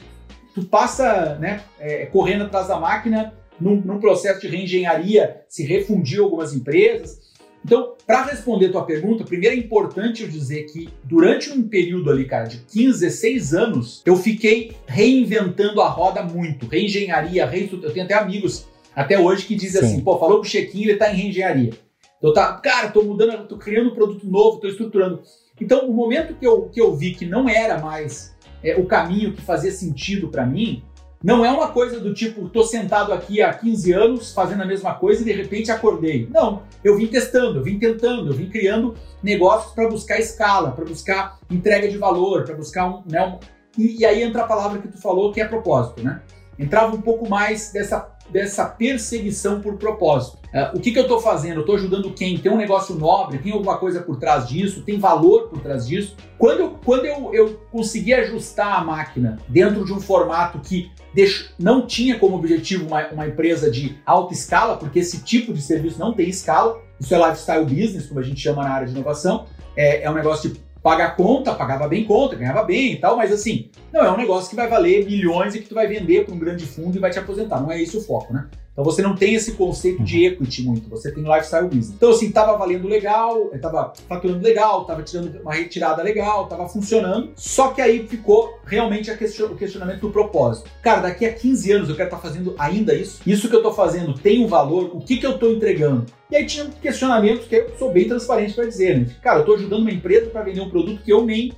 tu 0.56 0.64
passa 0.64 1.36
né, 1.36 1.62
é, 1.78 2.06
correndo 2.06 2.46
atrás 2.46 2.70
da 2.70 2.80
máquina 2.80 3.34
num, 3.60 3.76
num, 3.76 4.00
processo 4.00 4.40
de 4.40 4.48
reengenharia, 4.48 5.42
se 5.50 5.64
refundiu 5.64 6.24
algumas 6.24 6.54
empresas. 6.54 7.20
Então, 7.64 7.96
para 8.06 8.24
responder 8.24 8.70
tua 8.70 8.86
pergunta, 8.86 9.24
primeiro 9.24 9.56
é 9.56 9.60
importante 9.60 10.24
eu 10.24 10.30
dizer 10.30 10.64
que 10.64 10.88
durante 11.04 11.52
um 11.52 11.68
período 11.68 12.10
ali, 12.10 12.26
cara, 12.26 12.46
de 12.46 12.60
15, 12.60 13.02
16 13.02 13.54
anos, 13.54 14.02
eu 14.06 14.16
fiquei 14.16 14.74
reinventando 14.86 15.82
a 15.82 15.90
roda 15.90 16.24
muito, 16.24 16.68
reengenharia, 16.68 17.46
reestrutura. 17.46 17.90
Eu 17.90 17.94
tenho 17.94 18.06
até 18.06 18.14
amigos 18.14 18.68
até 18.96 19.20
hoje 19.20 19.46
que 19.46 19.56
dizem 19.56 19.82
Sim. 19.82 19.88
assim, 19.88 20.02
pô, 20.02 20.18
falou 20.18 20.38
com 20.38 20.44
o 20.44 20.48
Chequinho, 20.48 20.90
ele 20.90 20.98
tá 20.98 21.12
em 21.12 21.18
reengenharia. 21.18 21.74
Eu 22.22 22.34
tá, 22.34 22.54
cara, 22.54 22.90
tô 22.90 23.04
mudando, 23.04 23.48
tô 23.48 23.58
criando 23.58 23.92
um 23.92 23.96
produto 23.96 24.26
novo, 24.26 24.60
tô 24.60 24.68
estruturando. 24.68 25.22
Então, 25.60 25.90
o 25.90 25.94
momento 25.94 26.36
que 26.36 26.46
eu, 26.46 26.70
que 26.70 26.80
eu 26.80 26.96
vi 26.96 27.14
que 27.14 27.26
não 27.26 27.50
era 27.50 27.80
mais 27.80 28.35
é, 28.66 28.76
o 28.76 28.86
caminho 28.86 29.34
que 29.34 29.42
fazia 29.42 29.72
sentido 29.72 30.30
para 30.30 30.46
mim, 30.46 30.84
não 31.24 31.44
é 31.44 31.52
uma 31.52 31.70
coisa 31.70 32.00
do 32.00 32.14
tipo, 32.14 32.50
tô 32.50 32.64
sentado 32.64 33.12
aqui 33.12 33.42
há 33.42 33.52
15 33.52 33.92
anos 33.94 34.34
fazendo 34.34 34.62
a 34.62 34.66
mesma 34.66 34.94
coisa 34.94 35.22
e 35.22 35.26
de 35.26 35.32
repente 35.32 35.72
acordei. 35.72 36.28
Não, 36.32 36.62
eu 36.84 36.96
vim 36.98 37.08
testando, 37.08 37.60
eu 37.60 37.64
vim 37.64 37.80
tentando, 37.80 38.30
eu 38.30 38.34
vim 38.34 38.50
criando 38.50 38.94
negócios 39.24 39.74
para 39.74 39.90
buscar 39.90 40.20
escala, 40.20 40.72
para 40.72 40.86
buscar 40.86 41.40
entrega 41.50 41.88
de 41.88 41.98
valor, 41.98 42.44
para 42.44 42.56
buscar 42.56 42.88
um, 42.88 43.04
né, 43.10 43.26
um... 43.26 43.40
E, 43.76 44.02
e 44.02 44.06
aí 44.06 44.22
entra 44.22 44.44
a 44.44 44.48
palavra 44.48 44.80
que 44.80 44.88
tu 44.88 45.02
falou, 45.02 45.32
que 45.32 45.42
é 45.42 45.48
propósito, 45.48 46.04
né? 46.04 46.22
Entrava 46.60 46.96
um 46.96 47.02
pouco 47.02 47.28
mais 47.28 47.72
dessa 47.72 48.15
dessa 48.30 48.66
perseguição 48.66 49.62
por 49.62 49.76
propósito. 49.78 50.38
Uh, 50.54 50.78
o 50.78 50.80
que, 50.80 50.92
que 50.92 50.98
eu 50.98 51.04
estou 51.04 51.20
fazendo? 51.20 51.56
Eu 51.56 51.62
estou 51.62 51.76
ajudando 51.76 52.14
quem? 52.14 52.38
Tem 52.38 52.52
um 52.52 52.58
negócio 52.58 52.96
nobre? 52.96 53.40
Tem 53.40 53.52
alguma 53.52 53.78
coisa 53.78 54.02
por 54.02 54.18
trás 54.18 54.48
disso? 54.48 54.82
Tem 54.82 54.98
valor 54.98 55.50
por 55.50 55.60
trás 55.60 55.88
disso? 55.88 56.16
Quando 56.38 56.60
eu, 56.60 56.70
quando 56.84 57.06
eu, 57.06 57.34
eu 57.34 57.60
consegui 57.72 58.14
ajustar 58.14 58.80
a 58.80 58.84
máquina 58.84 59.38
dentro 59.48 59.84
de 59.84 59.92
um 59.92 60.00
formato 60.00 60.60
que 60.60 60.92
deixo, 61.14 61.54
não 61.60 61.86
tinha 61.86 62.18
como 62.20 62.36
objetivo 62.36 62.88
uma, 62.88 63.08
uma 63.10 63.28
empresa 63.28 63.70
de 63.70 63.98
alta 64.06 64.34
escala, 64.34 64.78
porque 64.78 65.00
esse 65.00 65.24
tipo 65.24 65.54
de 65.54 65.62
serviço 65.62 66.00
não 66.00 66.14
tem 66.14 66.30
escala, 66.30 66.82
isso 67.00 67.14
é 67.14 67.18
lifestyle 67.18 67.66
business, 67.66 68.08
como 68.08 68.20
a 68.20 68.24
gente 68.24 68.40
chama 68.40 68.64
na 68.64 68.70
área 68.70 68.88
de 68.88 68.94
inovação, 68.94 69.46
é, 69.76 70.04
é 70.04 70.12
um 70.12 70.14
negócio 70.14 70.50
de 70.50 70.65
pagar 70.86 71.16
conta, 71.16 71.56
pagava 71.56 71.88
bem 71.88 72.04
conta, 72.04 72.36
ganhava 72.36 72.62
bem 72.62 72.92
e 72.92 72.98
tal, 72.98 73.18
mas 73.18 73.32
assim, 73.32 73.72
não 73.92 74.06
é 74.06 74.12
um 74.12 74.18
negócio 74.18 74.52
que 74.52 74.56
vai 74.56 74.68
valer 74.68 75.04
milhões 75.04 75.56
e 75.56 75.60
que 75.60 75.68
tu 75.68 75.74
vai 75.74 75.88
vender 75.88 76.26
para 76.26 76.36
um 76.36 76.38
grande 76.38 76.64
fundo 76.64 76.96
e 76.96 77.00
vai 77.00 77.10
te 77.10 77.18
aposentar. 77.18 77.60
Não 77.60 77.72
é 77.72 77.82
esse 77.82 77.98
o 77.98 78.02
foco, 78.02 78.32
né? 78.32 78.46
Então 78.76 78.84
você 78.84 79.02
não 79.02 79.16
tem 79.16 79.36
esse 79.36 79.54
conceito 79.54 80.04
de 80.04 80.18
uhum. 80.18 80.26
equity 80.26 80.64
muito, 80.64 80.90
você 80.90 81.10
tem 81.10 81.24
lifestyle 81.24 81.64
business. 81.64 81.94
Então 81.96 82.10
assim, 82.10 82.30
tava 82.30 82.58
valendo 82.58 82.90
legal, 82.90 83.50
tava 83.62 83.94
faturando 84.10 84.44
legal, 84.44 84.84
tava 84.84 85.02
tirando 85.02 85.40
uma 85.42 85.54
retirada 85.54 86.04
legal, 86.04 86.46
tava 86.48 86.68
funcionando. 86.68 87.32
Só 87.38 87.70
que 87.70 87.82
aí 87.82 88.06
ficou 88.06 88.60
realmente 88.66 89.16
question 89.16 89.46
o 89.46 89.56
questionamento 89.56 90.02
do 90.02 90.10
propósito. 90.10 90.70
Cara, 90.82 91.00
daqui 91.00 91.26
a 91.26 91.32
15 91.32 91.72
anos 91.72 91.90
eu 91.90 91.96
quero 91.96 92.08
estar 92.08 92.18
tá 92.18 92.28
fazendo 92.28 92.54
ainda 92.60 92.94
isso? 92.94 93.22
Isso 93.26 93.48
que 93.48 93.56
eu 93.56 93.64
tô 93.64 93.72
fazendo 93.72 94.14
tem 94.14 94.44
um 94.44 94.48
valor? 94.48 94.92
O 94.94 95.00
que 95.00 95.16
que 95.16 95.26
eu 95.26 95.40
tô 95.40 95.50
entregando? 95.50 96.06
E 96.30 96.36
aí 96.36 96.46
tinha 96.46 96.66
questionamentos 96.82 97.48
que 97.48 97.56
eu 97.56 97.72
sou 97.80 97.94
bem 97.94 98.10
transparente 98.10 98.56
para 98.56 98.66
dizer, 98.66 99.00
né? 99.00 99.08
Cara, 99.22 99.40
eu 99.40 99.46
tô 99.46 99.54
ajudando 99.54 99.84
uma 99.84 99.92
empresa 99.92 100.30
para 100.30 100.42
vender 100.42 100.60
um 100.60 100.70
produto 100.70 101.02
que 101.02 101.14
eu 101.14 101.26
nem 101.26 101.54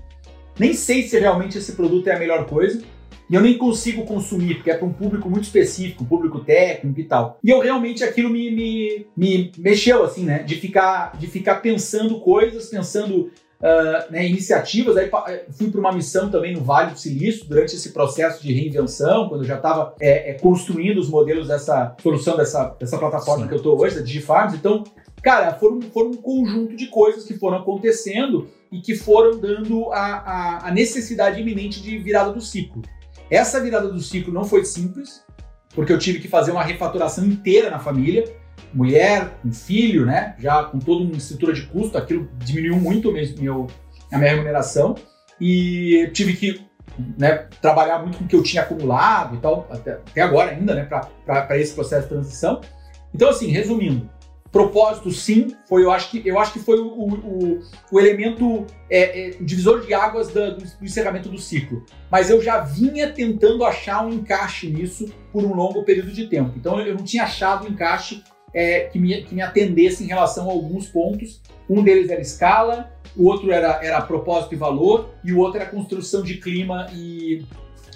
nem 0.59 0.73
sei 0.73 1.07
se 1.07 1.19
realmente 1.19 1.57
esse 1.57 1.73
produto 1.73 2.07
é 2.07 2.15
a 2.15 2.19
melhor 2.19 2.45
coisa 2.45 2.81
e 3.29 3.35
eu 3.35 3.41
nem 3.41 3.57
consigo 3.57 4.05
consumir, 4.05 4.55
porque 4.55 4.71
é 4.71 4.77
para 4.77 4.87
um 4.87 4.93
público 4.93 5.29
muito 5.29 5.43
específico, 5.43 6.03
um 6.03 6.07
público 6.07 6.39
técnico 6.39 6.99
e 6.99 7.03
tal. 7.03 7.39
E 7.43 7.49
eu 7.49 7.59
realmente 7.59 8.03
aquilo 8.03 8.29
me, 8.29 8.49
me, 8.51 9.05
me 9.15 9.51
mexeu, 9.57 10.03
assim, 10.03 10.23
né? 10.23 10.43
De 10.43 10.55
ficar, 10.55 11.17
de 11.17 11.27
ficar 11.27 11.55
pensando 11.55 12.19
coisas, 12.19 12.67
pensando 12.69 13.31
Uh, 13.57 14.11
né, 14.11 14.23
iniciativas. 14.27 14.95
Aí 14.97 15.09
fui 15.49 15.71
para 15.71 15.79
uma 15.79 15.91
missão 15.91 16.29
também 16.29 16.53
no 16.53 16.61
Vale 16.61 16.91
do 16.91 16.99
Silício 16.99 17.43
durante 17.49 17.75
esse 17.75 17.91
processo 17.91 18.43
de 18.43 18.53
reinvenção, 18.53 19.27
quando 19.27 19.41
eu 19.41 19.47
já 19.47 19.55
estava 19.55 19.95
é, 19.99 20.29
é, 20.29 20.33
construindo 20.35 20.99
os 20.99 21.09
modelos 21.09 21.47
dessa 21.47 21.95
solução 21.99 22.37
dessa, 22.37 22.75
dessa 22.79 22.99
plataforma 22.99 23.41
Sim. 23.41 23.47
que 23.47 23.55
eu 23.55 23.57
estou 23.57 23.81
hoje, 23.81 23.95
da 23.95 24.01
DigiFarms. 24.01 24.53
Então, 24.53 24.83
cara, 25.23 25.55
foram, 25.55 25.81
foram 25.81 26.11
um 26.11 26.17
conjunto 26.17 26.75
de 26.75 26.85
coisas 26.85 27.23
que 27.23 27.33
foram 27.33 27.57
acontecendo 27.57 28.47
e 28.71 28.79
que 28.79 28.95
foram 28.95 29.39
dando 29.39 29.91
a, 29.91 29.97
a, 29.97 30.67
a 30.67 30.71
necessidade 30.71 31.41
iminente 31.41 31.81
de 31.81 31.97
virada 31.97 32.31
do 32.31 32.39
ciclo. 32.39 32.83
Essa 33.29 33.59
virada 33.59 33.89
do 33.89 33.99
ciclo 33.99 34.33
não 34.33 34.43
foi 34.43 34.63
simples, 34.65 35.23
porque 35.73 35.91
eu 35.91 35.99
tive 35.99 36.19
que 36.19 36.27
fazer 36.27 36.51
uma 36.51 36.63
refaturação 36.63 37.25
inteira 37.25 37.69
na 37.69 37.79
família. 37.79 38.23
mulher, 38.73 39.39
um 39.45 39.53
filho, 39.53 40.05
né? 40.05 40.35
Já 40.39 40.63
com 40.63 40.79
toda 40.79 41.03
uma 41.03 41.15
estrutura 41.15 41.53
de 41.53 41.63
custo, 41.67 41.97
aquilo 41.97 42.29
diminuiu 42.37 42.75
muito 42.75 43.11
mesmo 43.11 43.41
meu, 43.41 43.67
a 44.11 44.17
minha 44.17 44.31
remuneração 44.31 44.95
e 45.39 46.09
tive 46.13 46.35
que 46.35 46.67
né, 47.17 47.47
trabalhar 47.61 47.99
muito 47.99 48.17
com 48.17 48.25
o 48.25 48.27
que 48.27 48.35
eu 48.35 48.43
tinha 48.43 48.63
acumulado 48.63 49.35
e 49.35 49.39
tal, 49.39 49.67
até, 49.69 49.93
até 49.93 50.21
agora 50.21 50.51
ainda, 50.51 50.73
né, 50.73 50.83
para 51.25 51.57
esse 51.57 51.73
processo 51.73 52.03
de 52.03 52.09
transição. 52.09 52.61
Então, 53.13 53.29
assim, 53.29 53.47
resumindo, 53.47 54.09
propósito 54.57 55.11
sim, 55.11 55.55
foi, 55.67 55.83
eu 55.83 55.91
acho 55.91 56.09
que, 56.09 56.27
eu 56.27 56.39
acho 56.39 56.53
que 56.53 56.59
foi 56.59 56.79
o, 56.79 56.87
o, 56.87 57.59
o 57.91 57.99
elemento 57.99 58.65
é, 58.89 59.27
é, 59.27 59.29
divisor 59.39 59.85
de 59.85 59.93
águas 59.93 60.29
da, 60.29 60.51
do, 60.51 60.57
do, 60.57 60.85
encerramento 60.85 61.29
do 61.29 61.37
ciclo. 61.37 61.85
Mas 62.11 62.29
eu 62.29 62.41
já 62.41 62.59
vinha 62.59 63.11
tentando 63.11 63.63
achar 63.63 64.05
um 64.05 64.09
encaixe 64.09 64.67
nisso 64.67 65.11
por 65.31 65.43
um 65.43 65.53
longo 65.53 65.83
período 65.83 66.11
de 66.11 66.27
tempo. 66.27 66.53
Então 66.55 66.79
eu 66.79 66.95
não 66.95 67.03
tinha 67.03 67.23
achado 67.23 67.67
um 67.67 67.69
encaixe 67.69 68.23
é, 68.53 68.81
que, 68.81 68.97
me, 68.97 69.23
que 69.23 69.35
me 69.35 69.41
atendesse 69.41 70.03
em 70.03 70.07
relação 70.07 70.49
a 70.49 70.51
alguns 70.51 70.87
pontos. 70.87 71.41
Um 71.69 71.83
deles 71.83 72.09
era 72.09 72.21
escala, 72.21 72.91
o 73.15 73.25
outro 73.25 73.51
era, 73.51 73.79
era 73.83 74.01
propósito 74.01 74.53
e 74.53 74.57
valor, 74.57 75.09
e 75.23 75.33
o 75.33 75.39
outro 75.39 75.59
era 75.59 75.69
construção 75.69 76.23
de 76.23 76.37
clima 76.37 76.87
e, 76.93 77.43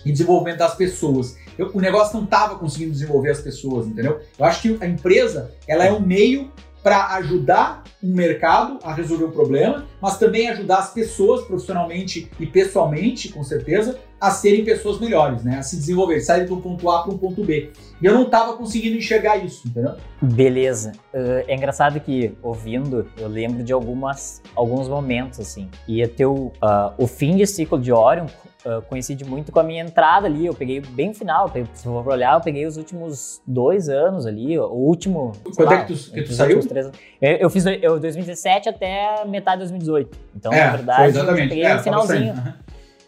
e 0.05 0.11
desenvolvimento 0.11 0.59
das 0.59 0.75
pessoas. 0.75 1.35
Eu, 1.57 1.71
o 1.73 1.79
negócio 1.81 2.15
não 2.15 2.23
estava 2.23 2.55
conseguindo 2.55 2.91
desenvolver 2.91 3.31
as 3.31 3.41
pessoas, 3.41 3.87
entendeu? 3.87 4.19
Eu 4.37 4.45
acho 4.45 4.61
que 4.61 4.77
a 4.81 4.87
empresa 4.87 5.51
ela 5.67 5.85
é 5.85 5.91
um 5.91 5.99
meio 5.99 6.51
para 6.83 7.13
ajudar 7.15 7.83
um 8.03 8.13
mercado 8.13 8.79
a 8.83 8.93
resolver 8.93 9.25
um 9.25 9.31
problema, 9.31 9.85
mas 10.01 10.17
também 10.17 10.49
ajudar 10.49 10.79
as 10.79 10.91
pessoas 10.91 11.41
profissionalmente 11.45 12.29
e 12.39 12.45
pessoalmente, 12.47 13.29
com 13.29 13.43
certeza, 13.43 13.99
a 14.19 14.31
serem 14.31 14.63
pessoas 14.63 14.99
melhores, 14.99 15.43
né? 15.43 15.57
A 15.57 15.63
se 15.63 15.75
desenvolver, 15.75 16.19
sair 16.21 16.45
do 16.45 16.57
ponto 16.57 16.89
A 16.89 17.03
para 17.03 17.13
um 17.13 17.17
ponto 17.17 17.43
B. 17.43 17.71
E 18.01 18.05
eu 18.05 18.13
não 18.13 18.23
estava 18.23 18.53
conseguindo 18.53 18.97
enxergar 18.97 19.37
isso, 19.37 19.67
entendeu? 19.67 19.93
Beleza. 20.21 20.93
Uh, 21.13 21.43
é 21.47 21.55
engraçado 21.55 21.99
que, 21.99 22.33
ouvindo, 22.41 23.07
eu 23.17 23.27
lembro 23.27 23.63
de 23.63 23.73
algumas, 23.73 24.41
alguns 24.55 24.87
momentos, 24.87 25.39
assim. 25.39 25.69
E 25.87 26.03
até 26.03 26.25
o, 26.25 26.47
uh, 26.47 26.93
o 26.97 27.07
fim 27.07 27.35
de 27.35 27.45
ciclo 27.45 27.79
de 27.79 27.91
Orion 27.91 28.27
uh, 28.65 28.81
coincide 28.83 29.23
muito 29.23 29.51
com 29.51 29.59
a 29.59 29.63
minha 29.63 29.83
entrada 29.83 30.27
ali. 30.27 30.45
Eu 30.45 30.53
peguei 30.53 30.79
bem 30.79 31.13
final, 31.13 31.51
se 31.73 31.83
for 31.83 32.07
olhar, 32.07 32.33
eu 32.35 32.41
peguei 32.41 32.65
os 32.65 32.77
últimos 32.77 33.41
dois 33.45 33.89
anos 33.89 34.25
ali, 34.25 34.57
o 34.57 34.65
último. 34.65 35.33
Quando 35.55 35.69
lá, 35.69 35.75
é 35.75 35.85
que 35.85 35.93
tu, 35.93 36.11
que 36.11 36.23
tu 36.23 36.33
saiu? 36.33 36.59
Três, 36.67 36.91
eu, 37.21 37.31
eu, 37.31 37.49
fiz 37.49 37.65
eu, 37.65 37.99
2017 37.99 38.69
até 38.69 39.25
metade 39.25 39.63
de 39.63 39.69
2018. 39.69 40.17
Então, 40.35 40.51
é, 40.51 40.65
na 40.65 40.71
verdade, 40.71 41.17
eu 41.17 41.25
peguei 41.35 41.63
é, 41.63 41.75
no 41.75 41.83
finalzinho. 41.83 42.33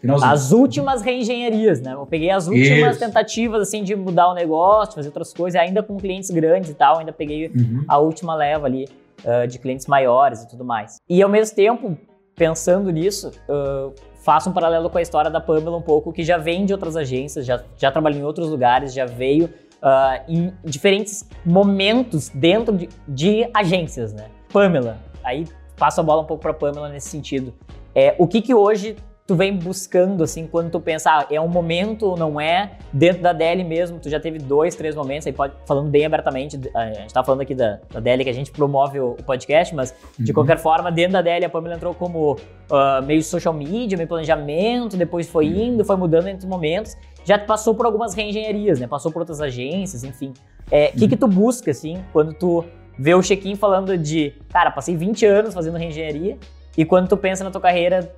Finalzinho. 0.00 0.30
As 0.30 0.52
últimas 0.52 1.00
reengenharias, 1.00 1.80
né? 1.80 1.94
Eu 1.94 2.04
peguei 2.04 2.30
as 2.30 2.46
últimas 2.46 2.96
Isso. 2.96 3.00
tentativas, 3.00 3.62
assim, 3.62 3.82
de 3.82 3.96
mudar 3.96 4.28
o 4.28 4.34
negócio, 4.34 4.94
fazer 4.94 5.08
outras 5.08 5.32
coisas, 5.32 5.58
ainda 5.58 5.82
com 5.82 5.96
clientes 5.96 6.30
grandes 6.30 6.70
e 6.70 6.74
tal, 6.74 6.98
ainda 6.98 7.12
peguei 7.12 7.48
uhum. 7.48 7.84
a 7.88 7.98
última 7.98 8.34
leva 8.34 8.66
ali 8.66 8.86
uh, 9.24 9.46
de 9.48 9.58
clientes 9.58 9.86
maiores 9.86 10.42
e 10.42 10.48
tudo 10.48 10.62
mais. 10.62 10.98
E 11.08 11.22
ao 11.22 11.28
mesmo 11.28 11.56
tempo, 11.56 11.96
pensando 12.36 12.90
nisso, 12.90 13.30
uh, 13.48 13.94
faço 14.24 14.48
um 14.48 14.52
paralelo 14.54 14.88
com 14.88 14.96
a 14.96 15.02
história 15.02 15.30
da 15.30 15.38
Pamela 15.38 15.76
um 15.76 15.82
pouco, 15.82 16.10
que 16.10 16.24
já 16.24 16.38
vem 16.38 16.64
de 16.64 16.72
outras 16.72 16.96
agências, 16.96 17.44
já, 17.44 17.62
já 17.76 17.92
trabalhou 17.92 18.18
em 18.18 18.24
outros 18.24 18.48
lugares, 18.48 18.94
já 18.94 19.04
veio 19.04 19.44
uh, 19.82 20.24
em 20.26 20.50
diferentes 20.64 21.28
momentos 21.44 22.30
dentro 22.30 22.74
de, 22.74 22.88
de, 23.06 23.46
agências, 23.52 24.14
né? 24.14 24.28
Pamela, 24.50 24.98
aí 25.22 25.46
passo 25.76 26.00
a 26.00 26.02
bola 26.02 26.22
um 26.22 26.24
pouco 26.24 26.42
para 26.42 26.54
Pamela 26.54 26.88
nesse 26.88 27.10
sentido. 27.10 27.52
É, 27.94 28.16
o 28.18 28.26
que 28.26 28.40
que 28.40 28.54
hoje 28.54 28.96
tu 29.26 29.34
vem 29.34 29.56
buscando, 29.56 30.22
assim, 30.22 30.46
quando 30.46 30.70
tu 30.70 30.78
pensa, 30.78 31.10
ah, 31.10 31.26
é 31.30 31.40
um 31.40 31.48
momento 31.48 32.04
ou 32.06 32.16
não 32.16 32.38
é? 32.38 32.72
Dentro 32.92 33.22
da 33.22 33.32
DL 33.32 33.64
mesmo, 33.64 33.98
tu 33.98 34.10
já 34.10 34.20
teve 34.20 34.38
dois, 34.38 34.76
três 34.76 34.94
momentos, 34.94 35.26
aí 35.26 35.32
pode, 35.32 35.54
falando 35.66 35.88
bem 35.88 36.04
abertamente, 36.04 36.60
a 36.74 36.92
gente 36.92 37.14
tá 37.14 37.24
falando 37.24 37.40
aqui 37.40 37.54
da, 37.54 37.80
da 37.90 38.00
DL 38.00 38.22
que 38.22 38.30
a 38.30 38.34
gente 38.34 38.50
promove 38.50 39.00
o, 39.00 39.12
o 39.12 39.22
podcast, 39.22 39.74
mas 39.74 39.94
de 40.18 40.30
uhum. 40.30 40.34
qualquer 40.34 40.58
forma, 40.58 40.92
dentro 40.92 41.14
da 41.14 41.22
DL 41.22 41.46
a 41.46 41.48
Pamela 41.48 41.74
entrou 41.74 41.94
como 41.94 42.32
uh, 42.32 43.02
meio 43.06 43.22
social 43.22 43.54
media, 43.54 43.96
meio 43.96 44.08
planejamento, 44.08 44.94
depois 44.94 45.26
foi 45.26 45.48
uhum. 45.48 45.64
indo, 45.64 45.84
foi 45.86 45.96
mudando 45.96 46.28
entre 46.28 46.46
momentos, 46.46 46.94
já 47.24 47.38
passou 47.38 47.74
por 47.74 47.86
algumas 47.86 48.12
reengenharias, 48.12 48.78
né? 48.78 48.86
Passou 48.86 49.10
por 49.10 49.20
outras 49.20 49.40
agências, 49.40 50.04
enfim. 50.04 50.34
O 50.70 50.74
é, 50.74 50.88
que 50.88 51.08
que 51.08 51.16
tu 51.16 51.26
busca, 51.26 51.70
assim, 51.70 52.04
quando 52.12 52.34
tu 52.34 52.62
vê 52.98 53.14
o 53.14 53.22
check-in 53.22 53.56
falando 53.56 53.96
de, 53.96 54.34
cara, 54.50 54.70
passei 54.70 54.94
20 54.94 55.24
anos 55.24 55.54
fazendo 55.54 55.78
reengenharia, 55.78 56.36
e 56.76 56.84
quando 56.84 57.08
tu 57.08 57.16
pensa 57.16 57.44
na 57.44 57.50
tua 57.50 57.60
carreira, 57.60 58.12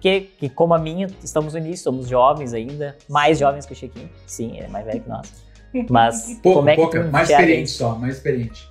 que, 0.00 0.22
que 0.38 0.48
como 0.48 0.74
a 0.74 0.78
minha, 0.78 1.08
estamos 1.22 1.54
no 1.54 1.60
início, 1.60 1.84
somos 1.84 2.08
jovens 2.08 2.52
ainda, 2.54 2.96
mais 3.08 3.38
jovens 3.38 3.66
que 3.66 3.72
o 3.72 3.76
Chiquinho. 3.76 4.10
Sim, 4.26 4.58
é 4.58 4.68
mais 4.68 4.84
velho 4.84 5.00
que 5.00 5.08
nós. 5.08 5.44
Mas 5.88 6.38
pouco, 6.42 6.58
como 6.58 6.68
é 6.68 6.76
que 6.76 6.82
pouca, 6.82 7.04
mais 7.04 7.30
experiente 7.30 7.70
só, 7.70 7.94
mais 7.94 8.16
experiente. 8.16 8.68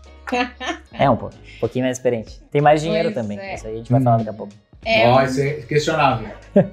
É 0.93 1.09
um 1.09 1.15
pouco, 1.15 1.35
um 1.35 1.59
pouquinho 1.59 1.85
mais 1.85 1.97
experiente. 1.97 2.41
Tem 2.51 2.61
mais 2.61 2.81
dinheiro 2.81 3.11
pois 3.11 3.23
também, 3.23 3.39
é. 3.39 3.55
isso 3.55 3.67
aí 3.67 3.73
a 3.73 3.77
gente 3.77 3.91
vai 3.91 3.99
hum. 3.99 4.03
falar 4.03 4.17
daqui 4.17 4.29
a 4.29 4.33
pouco. 4.33 4.53
É, 4.85 5.11
oh, 5.11 5.21
isso 5.21 5.41
é 5.41 5.53
questionável. 5.61 6.29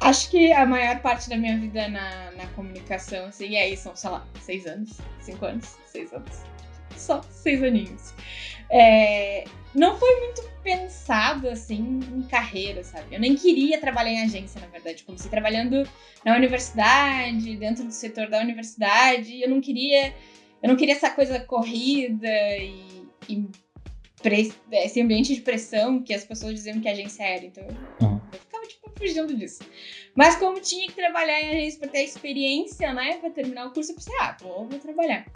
Acho 0.00 0.30
que 0.30 0.52
a 0.52 0.66
maior 0.66 0.98
parte 1.00 1.30
da 1.30 1.36
minha 1.36 1.56
vida 1.56 1.86
na, 1.88 2.32
na 2.32 2.46
comunicação, 2.56 3.26
assim, 3.26 3.50
e 3.50 3.56
aí 3.56 3.76
são, 3.76 3.94
sei 3.94 4.10
lá, 4.10 4.26
seis 4.40 4.66
anos, 4.66 4.98
cinco 5.20 5.46
anos, 5.46 5.76
seis 5.86 6.12
anos. 6.12 6.42
Só 6.96 7.20
seis 7.30 7.62
aninhos. 7.62 8.12
É, 8.72 9.44
não 9.74 9.98
foi 9.98 10.20
muito 10.20 10.42
pensado 10.62 11.48
assim 11.48 12.00
em 12.14 12.22
carreira, 12.22 12.82
sabe? 12.82 13.14
Eu 13.14 13.20
nem 13.20 13.34
queria 13.34 13.78
trabalhar 13.78 14.10
em 14.10 14.22
agência, 14.22 14.60
na 14.60 14.66
verdade. 14.66 15.04
Comecei 15.04 15.30
trabalhando 15.30 15.86
na 16.24 16.34
universidade, 16.36 17.56
dentro 17.56 17.84
do 17.84 17.92
setor 17.92 18.28
da 18.28 18.40
universidade. 18.40 19.42
Eu 19.42 19.50
não 19.50 19.60
queria, 19.60 20.14
eu 20.62 20.68
não 20.68 20.76
queria 20.76 20.94
essa 20.94 21.10
coisa 21.10 21.38
corrida 21.40 22.28
e, 22.58 23.06
e 23.28 23.46
esse 24.72 25.00
ambiente 25.00 25.34
de 25.34 25.40
pressão 25.40 26.02
que 26.02 26.14
as 26.14 26.24
pessoas 26.24 26.54
diziam 26.54 26.80
que 26.80 26.88
a 26.88 26.92
agência 26.92 27.24
era. 27.24 27.44
Então 27.44 27.64
uhum. 28.00 28.20
eu 28.32 28.38
ficava 28.38 28.66
tipo 28.66 28.90
fugindo 28.96 29.36
disso. 29.36 29.62
Mas 30.14 30.36
como 30.36 30.60
tinha 30.60 30.86
que 30.86 30.94
trabalhar 30.94 31.40
em 31.40 31.50
agência 31.50 31.80
para 31.80 31.88
ter 31.88 32.04
experiência, 32.04 32.92
né, 32.94 33.16
para 33.18 33.30
terminar 33.30 33.66
o 33.66 33.72
curso, 33.72 33.90
eu 33.90 33.96
pensei, 33.96 34.14
ah, 34.20 34.36
vou, 34.40 34.66
vou 34.68 34.78
trabalhar. 34.78 35.26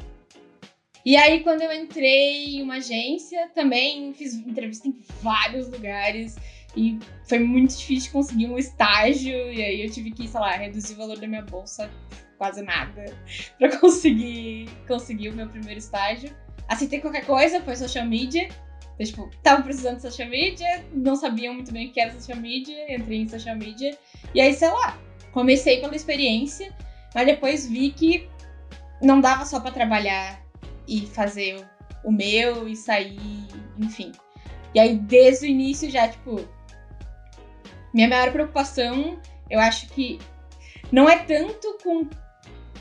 E 1.06 1.16
aí, 1.16 1.44
quando 1.44 1.62
eu 1.62 1.72
entrei 1.72 2.56
em 2.56 2.62
uma 2.64 2.78
agência, 2.78 3.48
também 3.54 4.12
fiz 4.12 4.34
entrevista 4.34 4.88
em 4.88 4.98
vários 5.22 5.68
lugares. 5.68 6.34
E 6.76 6.98
foi 7.28 7.38
muito 7.38 7.76
difícil 7.76 8.10
conseguir 8.10 8.48
um 8.48 8.58
estágio. 8.58 9.32
E 9.52 9.62
aí 9.62 9.84
eu 9.84 9.88
tive 9.88 10.10
que, 10.10 10.26
sei 10.26 10.40
lá, 10.40 10.50
reduzir 10.50 10.94
o 10.94 10.96
valor 10.96 11.16
da 11.16 11.28
minha 11.28 11.42
bolsa 11.42 11.88
quase 12.36 12.60
nada 12.60 13.04
para 13.56 13.78
conseguir, 13.78 14.68
conseguir 14.88 15.28
o 15.28 15.34
meu 15.36 15.48
primeiro 15.48 15.78
estágio. 15.78 16.34
Aceitei 16.66 17.00
qualquer 17.00 17.24
coisa, 17.24 17.62
foi 17.62 17.76
social 17.76 18.04
media. 18.04 18.48
Eu, 18.98 19.06
tipo, 19.06 19.30
tava 19.44 19.62
precisando 19.62 19.96
de 19.96 20.02
social 20.02 20.28
media, 20.28 20.84
não 20.92 21.14
sabiam 21.14 21.54
muito 21.54 21.72
bem 21.72 21.86
o 21.86 21.92
que 21.92 22.00
era 22.00 22.10
social 22.10 22.36
media, 22.36 22.92
entrei 22.92 23.18
em 23.18 23.28
social 23.28 23.54
media. 23.54 23.96
E 24.34 24.40
aí, 24.40 24.52
sei 24.52 24.70
lá, 24.70 24.98
comecei 25.30 25.80
pela 25.80 25.94
experiência, 25.94 26.74
mas 27.14 27.26
depois 27.26 27.68
vi 27.68 27.92
que 27.92 28.28
não 29.00 29.20
dava 29.20 29.44
só 29.44 29.60
para 29.60 29.70
trabalhar 29.70 30.45
e 30.86 31.06
fazer 31.06 31.64
o 32.04 32.12
meu 32.12 32.68
e 32.68 32.76
sair, 32.76 33.46
enfim. 33.78 34.12
E 34.74 34.80
aí, 34.80 34.96
desde 34.96 35.46
o 35.46 35.48
início, 35.48 35.90
já, 35.90 36.08
tipo. 36.08 36.46
Minha 37.92 38.08
maior 38.08 38.30
preocupação, 38.30 39.18
eu 39.48 39.58
acho 39.58 39.88
que 39.88 40.18
não 40.92 41.08
é 41.08 41.18
tanto 41.18 41.78
com. 41.82 42.06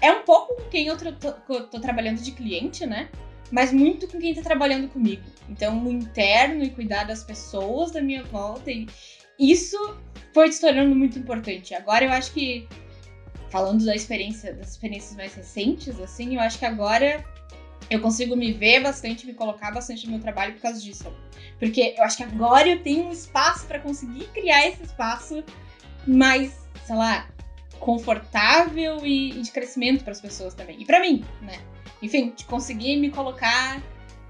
É 0.01 0.12
um 0.12 0.24
pouco 0.24 0.55
com 0.55 0.69
quem 0.69 0.88
eu 0.88 0.97
tô, 0.97 1.31
tô, 1.31 1.63
tô 1.63 1.79
trabalhando 1.79 2.21
de 2.21 2.31
cliente, 2.33 2.85
né? 2.85 3.09
Mas 3.51 3.71
muito 3.71 4.07
com 4.07 4.19
quem 4.19 4.33
tá 4.33 4.41
trabalhando 4.41 4.89
comigo. 4.89 5.24
Então, 5.50 5.83
o 5.85 5.91
interno 5.91 6.63
e 6.63 6.69
cuidar 6.69 7.05
das 7.05 7.24
pessoas 7.24 7.91
da 7.91 8.01
minha 8.01 8.24
volta. 8.24 8.69
E 8.69 8.88
isso 9.39 9.97
foi 10.33 10.51
se 10.51 10.59
tornando 10.59 10.95
muito 10.95 11.17
importante. 11.17 11.74
Agora 11.74 12.03
eu 12.03 12.12
acho 12.12 12.33
que, 12.33 12.67
falando 13.50 13.85
da 13.85 13.95
experiência, 13.95 14.53
das 14.53 14.71
experiências 14.71 15.15
mais 15.15 15.33
recentes, 15.33 16.00
assim, 16.00 16.35
eu 16.35 16.41
acho 16.41 16.59
que 16.59 16.65
agora 16.65 17.24
eu 17.89 18.01
consigo 18.01 18.35
me 18.35 18.51
ver 18.51 18.81
bastante, 18.81 19.25
me 19.25 19.33
colocar 19.33 19.71
bastante 19.71 20.05
no 20.05 20.13
meu 20.13 20.21
trabalho 20.21 20.53
por 20.53 20.61
causa 20.61 20.79
disso. 20.79 21.05
Porque 21.59 21.95
eu 21.97 22.03
acho 22.03 22.17
que 22.17 22.23
agora 22.23 22.67
eu 22.67 22.81
tenho 22.81 23.07
um 23.07 23.11
espaço 23.11 23.65
para 23.67 23.79
conseguir 23.79 24.25
criar 24.27 24.67
esse 24.67 24.83
espaço 24.83 25.43
mais, 26.05 26.57
sei 26.85 26.95
lá, 26.95 27.27
confortável 27.79 29.05
e, 29.05 29.31
e 29.31 29.41
de 29.41 29.51
crescimento 29.51 30.03
para 30.03 30.11
as 30.11 30.21
pessoas 30.21 30.53
também. 30.53 30.81
E 30.81 30.85
para 30.85 30.99
mim, 30.99 31.23
né? 31.41 31.59
Enfim, 32.01 32.33
de 32.35 32.45
conseguir 32.45 32.97
me 32.97 33.09
colocar 33.09 33.81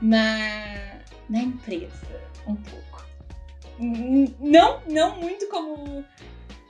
na, 0.02 1.00
na 1.30 1.40
empresa 1.40 2.22
um 2.48 2.56
pouco. 2.56 3.06
Não, 4.40 4.82
não 4.88 5.20
muito 5.20 5.48
como. 5.48 6.04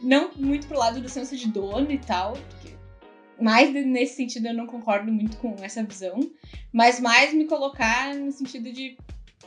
Não 0.01 0.31
muito 0.35 0.67
pro 0.67 0.77
lado 0.77 1.01
do 1.01 1.09
senso 1.09 1.35
de 1.35 1.47
dono 1.47 1.91
e 1.91 1.97
tal, 1.97 2.33
porque 2.33 2.74
mais 3.39 3.71
nesse 3.73 4.15
sentido 4.15 4.47
eu 4.47 4.53
não 4.53 4.67
concordo 4.67 5.11
muito 5.11 5.37
com 5.37 5.55
essa 5.61 5.83
visão, 5.83 6.19
mas 6.71 6.99
mais 6.99 7.33
me 7.33 7.45
colocar 7.45 8.15
no 8.15 8.31
sentido 8.31 8.71
de 8.71 8.97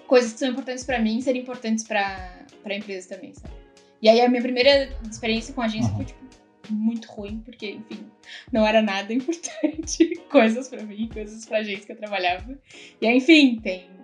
coisas 0.07 0.33
que 0.33 0.39
são 0.39 0.51
importantes 0.51 0.85
para 0.85 0.99
mim 0.99 1.21
serem 1.21 1.43
importantes 1.43 1.85
para 1.85 2.47
a 2.65 2.75
empresa 2.75 3.09
também, 3.09 3.35
sabe? 3.35 3.55
E 4.01 4.09
aí 4.09 4.21
a 4.21 4.29
minha 4.29 4.43
primeira 4.43 4.91
experiência 5.11 5.53
com 5.53 5.61
a 5.61 5.65
agência 5.65 5.91
uhum. 5.91 5.97
foi 5.97 6.05
tipo 6.05 6.29
muito 6.71 7.11
ruim, 7.11 7.41
porque, 7.45 7.71
enfim, 7.71 8.05
não 8.53 8.67
era 8.67 8.83
nada 8.83 9.13
importante. 9.15 10.17
coisas 10.31 10.69
para 10.69 10.83
mim, 10.83 11.09
coisas 11.13 11.45
pra 11.47 11.63
gente 11.63 11.87
que 11.87 11.93
eu 11.93 11.97
trabalhava. 11.97 12.59
E 13.01 13.07
aí, 13.07 13.17
enfim, 13.17 13.59
tem. 13.61 13.98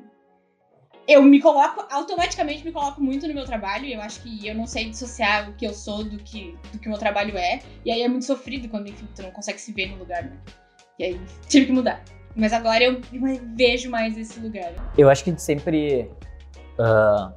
Eu 1.06 1.22
me 1.22 1.40
coloco, 1.40 1.86
automaticamente 1.90 2.64
me 2.64 2.72
coloco 2.72 3.00
muito 3.02 3.28
no 3.28 3.34
meu 3.34 3.44
trabalho, 3.44 3.84
e 3.84 3.92
eu 3.92 4.00
acho 4.00 4.22
que 4.22 4.46
eu 4.46 4.54
não 4.54 4.66
sei 4.66 4.88
dissociar 4.88 5.50
o 5.50 5.54
que 5.54 5.66
eu 5.66 5.74
sou 5.74 6.02
do 6.02 6.18
que, 6.18 6.56
do 6.72 6.78
que 6.78 6.86
o 6.86 6.90
meu 6.90 6.98
trabalho 6.98 7.36
é. 7.36 7.60
E 7.84 7.90
aí 7.90 8.02
é 8.02 8.08
muito 8.08 8.24
sofrido 8.24 8.68
quando, 8.68 8.88
enfim, 8.88 9.06
tu 9.14 9.22
não 9.22 9.30
consegue 9.30 9.60
se 9.60 9.72
ver 9.72 9.90
no 9.90 9.98
lugar, 9.98 10.24
né? 10.24 10.38
E 10.98 11.04
aí 11.04 11.20
tive 11.48 11.66
que 11.66 11.72
mudar. 11.72 12.02
Mas 12.34 12.52
agora 12.52 12.82
eu 12.82 13.00
vejo 13.54 13.90
mais 13.90 14.16
esse 14.16 14.40
lugar. 14.40 14.72
Eu 14.98 15.08
acho 15.08 15.22
que 15.22 15.38
sempre. 15.38 16.10
Uh, 16.78 17.32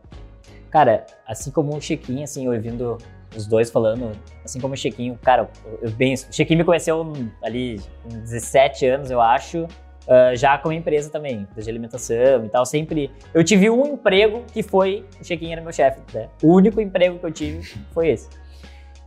cara, 0.72 1.06
assim 1.28 1.52
como 1.52 1.76
o 1.76 1.82
Chiquinho, 1.82 2.24
assim, 2.24 2.48
ouvindo 2.48 2.98
os 3.36 3.46
dois 3.46 3.70
falando, 3.70 4.12
assim 4.44 4.60
como 4.60 4.74
o 4.74 4.78
Chiquinho, 4.78 5.18
cara, 5.22 5.50
eu, 5.82 5.92
bem, 5.92 6.14
o 6.14 6.34
Chiquinho 6.34 6.60
me 6.60 6.66
conheceu 6.66 7.14
ali 7.44 7.80
com 8.02 8.10
17 8.10 8.86
anos, 8.88 9.12
eu 9.12 9.22
acho, 9.22 9.68
uh, 10.08 10.36
já 10.36 10.58
com 10.58 10.72
empresa 10.72 11.10
também, 11.10 11.42
empresa 11.42 11.66
de 11.66 11.70
alimentação 11.70 12.46
e 12.46 12.50
tal, 12.50 12.66
sempre. 12.66 13.12
Eu 13.34 13.44
tive 13.44 13.70
um 13.70 13.86
emprego 13.86 14.44
que 14.52 14.64
foi, 14.64 15.06
o 15.20 15.24
Chiquinho 15.24 15.54
era 15.54 15.62
meu 15.62 15.74
chefe, 15.74 16.00
né? 16.14 16.30
O 16.42 16.54
único 16.54 16.82
emprego 16.82 17.20
que 17.20 17.26
eu 17.26 17.32
tive 17.32 17.62
foi 17.92 18.10
esse. 18.10 18.30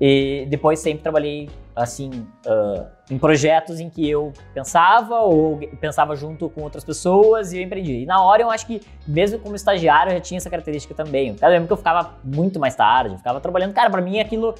E 0.00 0.47
depois 0.49 0.78
sempre 0.78 1.02
trabalhei 1.02 1.50
assim 1.81 2.27
uh, 2.47 2.87
em 3.11 3.19
projetos 3.19 3.81
em 3.81 3.89
que 3.89 4.09
eu 4.09 4.33
pensava 4.53 5.21
ou 5.21 5.59
pensava 5.81 6.15
junto 6.15 6.49
com 6.51 6.63
outras 6.63 6.85
pessoas 6.85 7.53
e 7.53 7.59
eu 7.59 7.63
empreendi. 7.63 8.03
E 8.03 8.07
na 8.07 8.23
hora 8.23 8.43
eu 8.43 8.51
acho 8.51 8.67
que 8.67 8.81
mesmo 9.07 9.39
como 9.39 9.57
estagiário 9.57 10.11
eu 10.11 10.17
já 10.17 10.21
tinha 10.21 10.39
essa 10.39 10.51
característica 10.51 10.95
também. 10.95 11.37
Eu 11.41 11.49
lembro 11.49 11.67
que 11.67 11.73
eu 11.73 11.77
ficava 11.77 12.15
muito 12.23 12.61
mais 12.61 12.77
tarde, 12.77 13.17
ficava 13.17 13.41
trabalhando. 13.41 13.73
Cara, 13.73 13.89
para 13.89 14.03
mim 14.03 14.21
aquilo 14.21 14.55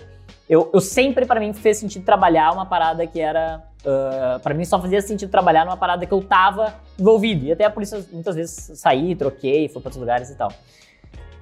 eu, 0.49 0.71
eu 0.73 0.81
sempre 0.81 1.27
para 1.27 1.39
mim 1.39 1.53
fez 1.53 1.79
sentido 1.79 2.05
trabalhar 2.05 2.53
uma 2.53 2.67
parada 2.67 3.07
que 3.07 3.21
era 3.21 3.63
uh, 3.85 4.41
para 4.41 4.55
mim 4.55 4.65
só 4.65 4.81
fazia 4.81 5.01
sentido 5.01 5.31
trabalhar 5.31 5.65
numa 5.65 5.77
parada 5.77 6.07
que 6.07 6.13
eu 6.13 6.23
tava 6.23 6.75
envolvido. 6.99 7.47
E 7.47 7.53
até 7.53 7.69
por 7.69 7.83
isso 7.83 8.05
muitas 8.13 8.35
vezes 8.35 8.79
saí, 8.79 9.15
troquei, 9.15 9.69
fui 9.69 9.81
para 9.81 9.89
outros 9.89 9.97
lugares 9.97 10.31
e 10.31 10.35
tal. 10.37 10.53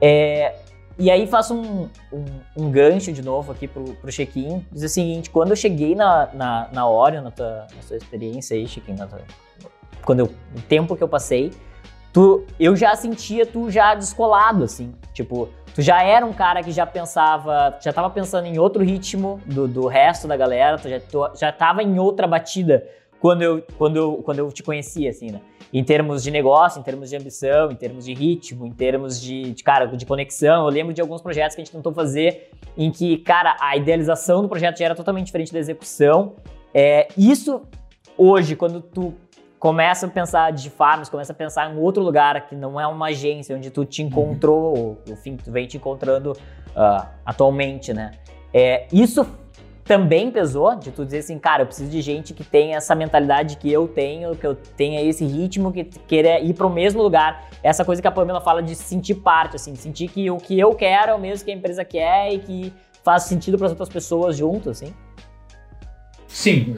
É, 0.01 0.55
e 0.99 1.11
aí 1.11 1.26
faço 1.28 1.55
um, 1.55 1.88
um, 2.12 2.25
um, 2.57 2.71
gancho 2.71 3.12
de 3.12 3.23
novo 3.23 3.52
aqui 3.52 3.69
pro, 3.69 3.85
pro 3.95 4.11
check-in. 4.11 4.67
Diz 4.73 4.83
o 4.83 4.88
seguinte, 4.88 5.31
quando 5.31 5.50
eu 5.50 5.57
cheguei 5.57 5.95
na, 5.95 6.28
na, 6.35 6.69
na 6.73 7.21
na 7.21 7.31
tua, 7.31 7.67
na 7.90 7.97
experiência 7.97 8.57
aí, 8.57 8.67
check-in, 8.67 8.97
quando 10.05 10.21
eu, 10.21 10.31
tempo 10.69 10.97
que 10.97 11.02
eu 11.02 11.09
passei, 11.09 11.52
tu, 12.12 12.45
eu 12.59 12.75
já 12.75 12.97
sentia 12.97 13.47
tu 13.47 13.71
já 13.71 13.95
descolado, 13.95 14.64
assim. 14.64 14.93
Tipo, 15.14 15.49
tu 15.73 15.83
já 15.83 16.02
era 16.02 16.26
um 16.26 16.33
cara 16.33 16.64
que 16.64 16.73
já 16.73 16.85
pensava, 16.85 17.78
já 17.81 17.93
tava 17.93 18.11
pensando 18.11 18.47
em 18.47 18.59
outro 18.59 18.83
ritmo 18.83 19.40
do, 19.47 19.69
do 19.69 19.87
resto 19.87 20.26
da 20.26 20.37
galera, 20.37 20.78
tu 20.78 20.88
já, 20.88 20.99
tu, 20.99 21.31
já 21.38 21.52
tava 21.52 21.81
em 21.81 21.99
outra 22.00 22.26
batida 22.26 22.85
quando 23.21 23.43
eu, 23.43 23.63
quando 23.77 23.97
eu, 23.97 24.23
quando 24.25 24.39
eu 24.39 24.53
te 24.53 24.63
conhecia, 24.63 25.11
assim, 25.11 25.31
né? 25.31 25.41
em 25.73 25.85
termos 25.85 26.23
de 26.23 26.31
negócio, 26.31 26.81
em 26.81 26.83
termos 26.83 27.11
de 27.11 27.17
ambição, 27.17 27.71
em 27.71 27.77
termos 27.77 28.05
de 28.05 28.15
ritmo, 28.15 28.67
em 28.67 28.73
termos 28.73 29.21
de, 29.21 29.53
de, 29.53 29.63
cara, 29.63 29.87
de 29.87 30.07
conexão. 30.07 30.65
Eu 30.65 30.71
lembro 30.71 30.95
de 30.95 31.01
alguns 31.01 31.21
projetos 31.21 31.55
que 31.55 31.61
a 31.61 31.65
gente 31.65 31.73
tentou 31.73 31.93
fazer 31.93 32.51
em 32.77 32.91
que, 32.91 33.19
cara, 33.19 33.57
a 33.61 33.77
idealização 33.77 34.43
do 34.43 34.49
projeto 34.49 34.79
já 34.79 34.87
era 34.87 34.95
totalmente 34.95 35.27
diferente 35.27 35.53
da 35.53 35.59
execução. 35.59 36.37
É, 36.73 37.09
isso, 37.17 37.63
hoje, 38.17 38.57
quando 38.57 38.81
tu 38.81 39.15
começa 39.59 40.07
a 40.07 40.09
pensar 40.09 40.53
de 40.53 40.71
farms, 40.71 41.09
começa 41.09 41.33
a 41.33 41.37
pensar 41.37 41.71
em 41.71 41.79
outro 41.79 42.03
lugar 42.03 42.47
que 42.47 42.55
não 42.55 42.81
é 42.81 42.87
uma 42.87 43.09
agência 43.09 43.57
onde 43.57 43.71
tu 43.71 43.85
te 43.85 44.03
encontrou, 44.03 44.77
uhum. 44.77 44.97
enfim, 45.09 45.37
tu 45.37 45.51
vem 45.51 45.67
te 45.67 45.77
encontrando 45.77 46.33
uh, 46.33 47.07
atualmente, 47.27 47.93
né? 47.93 48.13
É, 48.55 48.87
isso 48.93 49.27
também 49.88 50.30
pesou 50.30 50.76
de 50.76 50.90
tu 50.90 51.02
dizer 51.02 51.21
assim, 51.21 51.38
cara, 51.38 51.62
eu 51.62 51.66
preciso 51.66 51.90
de 51.90 52.02
gente 52.02 52.35
que 52.35 52.45
tenha 52.45 52.76
essa 52.76 52.95
mentalidade 52.95 53.57
que 53.57 53.73
eu 53.73 53.88
tenho, 53.88 54.37
que 54.37 54.47
eu 54.47 54.54
tenha 54.54 55.02
esse 55.02 55.25
ritmo, 55.25 55.73
que 55.73 55.83
queira 55.83 56.38
ir 56.38 56.52
para 56.52 56.66
o 56.66 56.71
mesmo 56.71 57.02
lugar. 57.02 57.49
Essa 57.62 57.87
coisa 57.87 58.02
que 58.02 58.07
a 58.07 58.11
Pamela 58.12 58.42
fala 58.42 58.62
de 58.62 58.75
sentir 58.75 59.14
parte, 59.14 59.57
assim, 59.57 59.75
sentir 59.75 60.09
que 60.09 60.30
o 60.30 60.37
que 60.37 60.61
eu 60.61 60.75
quero 60.75 61.12
é 61.12 61.14
o 61.14 61.18
mesmo 61.18 61.47
que 61.47 61.50
a 61.50 61.54
empresa 61.54 61.87
quer 61.87 62.35
e 62.35 62.38
que 62.38 62.73
faz 63.02 63.23
sentido 63.23 63.57
para 63.57 63.66
as 63.66 63.72
outras 63.72 63.88
pessoas 63.88 64.37
junto, 64.37 64.68
assim. 64.68 64.92
Sim, 66.29 66.77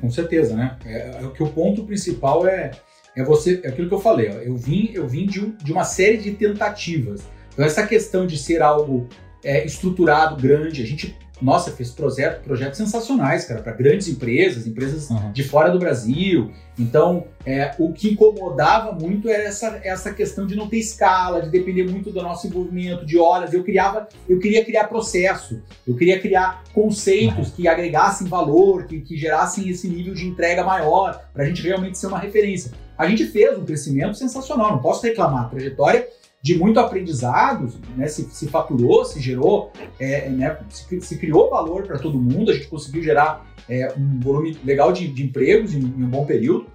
com 0.00 0.10
certeza, 0.10 0.56
né? 0.56 0.78
É, 0.86 1.10
é, 1.22 1.28
que 1.36 1.42
o 1.42 1.48
ponto 1.50 1.84
principal 1.84 2.46
é 2.46 2.70
é 3.14 3.22
você, 3.22 3.60
é 3.62 3.68
aquilo 3.68 3.88
que 3.88 3.94
eu 3.94 4.00
falei, 4.00 4.30
ó, 4.30 4.38
eu 4.40 4.56
vim, 4.56 4.90
eu 4.94 5.06
vim 5.06 5.26
de, 5.26 5.48
de 5.62 5.70
uma 5.70 5.84
série 5.84 6.16
de 6.16 6.30
tentativas. 6.30 7.28
Então 7.52 7.62
essa 7.62 7.86
questão 7.86 8.26
de 8.26 8.38
ser 8.38 8.62
algo 8.62 9.06
é, 9.44 9.66
estruturado, 9.66 10.34
grande, 10.36 10.82
a 10.82 10.86
gente 10.86 11.14
nossa, 11.42 11.72
fez 11.72 11.90
projetos 11.90 12.44
projetos 12.44 12.78
sensacionais, 12.78 13.44
cara, 13.44 13.60
para 13.60 13.72
grandes 13.72 14.08
empresas, 14.08 14.66
empresas 14.66 15.10
uhum. 15.10 15.32
de 15.32 15.42
fora 15.42 15.70
do 15.70 15.78
Brasil. 15.78 16.52
Então, 16.78 17.24
é, 17.44 17.74
o 17.78 17.92
que 17.92 18.12
incomodava 18.12 18.92
muito 18.92 19.28
era 19.28 19.42
essa, 19.42 19.80
essa 19.82 20.12
questão 20.12 20.46
de 20.46 20.54
não 20.54 20.68
ter 20.68 20.78
escala, 20.78 21.42
de 21.42 21.50
depender 21.50 21.84
muito 21.84 22.10
do 22.10 22.22
nosso 22.22 22.46
envolvimento, 22.46 23.04
de 23.04 23.18
horas. 23.18 23.52
Eu 23.52 23.62
criava, 23.62 24.08
eu 24.28 24.38
queria 24.38 24.64
criar 24.64 24.84
processo, 24.84 25.60
eu 25.86 25.96
queria 25.96 26.20
criar 26.20 26.62
conceitos 26.72 27.48
uhum. 27.48 27.54
que 27.56 27.68
agregassem 27.68 28.26
valor, 28.26 28.86
que, 28.86 29.00
que 29.00 29.16
gerassem 29.16 29.68
esse 29.68 29.88
nível 29.88 30.14
de 30.14 30.26
entrega 30.26 30.64
maior, 30.64 31.24
para 31.34 31.42
a 31.42 31.46
gente 31.46 31.62
realmente 31.62 31.98
ser 31.98 32.06
uma 32.06 32.18
referência. 32.18 32.72
A 32.96 33.06
gente 33.06 33.26
fez 33.26 33.58
um 33.58 33.64
crescimento 33.64 34.16
sensacional, 34.16 34.70
não 34.70 34.78
posso 34.78 35.02
reclamar. 35.02 35.46
A 35.46 35.48
trajetória 35.48 36.06
de 36.42 36.58
muito 36.58 36.80
aprendizado, 36.80 37.72
né, 37.96 38.08
se, 38.08 38.28
se 38.30 38.48
faturou, 38.48 39.04
se 39.04 39.20
gerou, 39.20 39.70
é, 40.00 40.28
né, 40.28 40.58
se, 40.68 41.00
se, 41.00 41.16
criou 41.16 41.48
valor 41.48 41.86
para 41.86 42.00
todo 42.00 42.18
mundo, 42.18 42.50
a 42.50 42.54
gente 42.54 42.66
conseguiu 42.66 43.00
gerar 43.00 43.46
é, 43.68 43.94
um 43.96 44.18
volume 44.18 44.58
legal 44.64 44.92
de, 44.92 45.06
de 45.06 45.22
empregos 45.22 45.72
em, 45.72 45.78
em, 45.78 46.02
um 46.02 46.08
bom 46.08 46.26
período. 46.26 46.66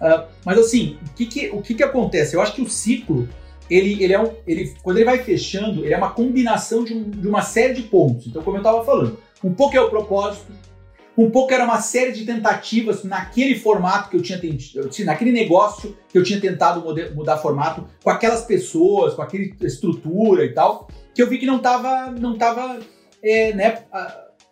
Uh, 0.00 0.26
mas 0.44 0.58
assim, 0.58 0.96
o, 1.06 1.14
que, 1.14 1.26
que, 1.26 1.50
o 1.50 1.60
que, 1.60 1.74
que 1.74 1.82
acontece? 1.82 2.34
Eu 2.34 2.40
acho 2.40 2.54
que 2.54 2.62
o 2.62 2.68
ciclo, 2.68 3.28
ele, 3.70 4.02
ele 4.02 4.14
é 4.14 4.20
um, 4.20 4.32
ele, 4.46 4.74
quando 4.82 4.96
ele 4.96 5.04
vai 5.04 5.18
fechando, 5.18 5.84
ele 5.84 5.92
é 5.92 5.96
uma 5.96 6.10
combinação 6.10 6.82
de, 6.82 6.94
um, 6.94 7.08
de 7.08 7.28
uma 7.28 7.42
série 7.42 7.74
de 7.74 7.82
pontos. 7.82 8.26
Então, 8.26 8.42
como 8.42 8.56
eu 8.56 8.62
estava 8.62 8.82
falando, 8.82 9.18
um 9.44 9.52
pouco 9.52 9.76
é 9.76 9.80
o 9.80 9.90
propósito, 9.90 10.50
um 11.16 11.30
pouco 11.30 11.52
era 11.52 11.64
uma 11.64 11.80
série 11.80 12.12
de 12.12 12.24
tentativas 12.24 13.04
naquele 13.04 13.58
formato 13.58 14.08
que 14.08 14.16
eu 14.16 14.22
tinha 14.22 14.38
tentado, 14.38 15.04
naquele 15.04 15.32
negócio 15.32 15.96
que 16.08 16.16
eu 16.16 16.22
tinha 16.22 16.40
tentado 16.40 16.82
mudar 17.14 17.38
formato, 17.38 17.86
com 18.02 18.10
aquelas 18.10 18.42
pessoas, 18.42 19.14
com 19.14 19.22
aquela 19.22 19.44
estrutura 19.60 20.44
e 20.44 20.54
tal, 20.54 20.88
que 21.14 21.22
eu 21.22 21.28
vi 21.28 21.38
que 21.38 21.46
não 21.46 21.56
estava 21.56 22.10
não 22.10 22.36
tava, 22.38 22.78
é, 23.22 23.52
né, 23.52 23.84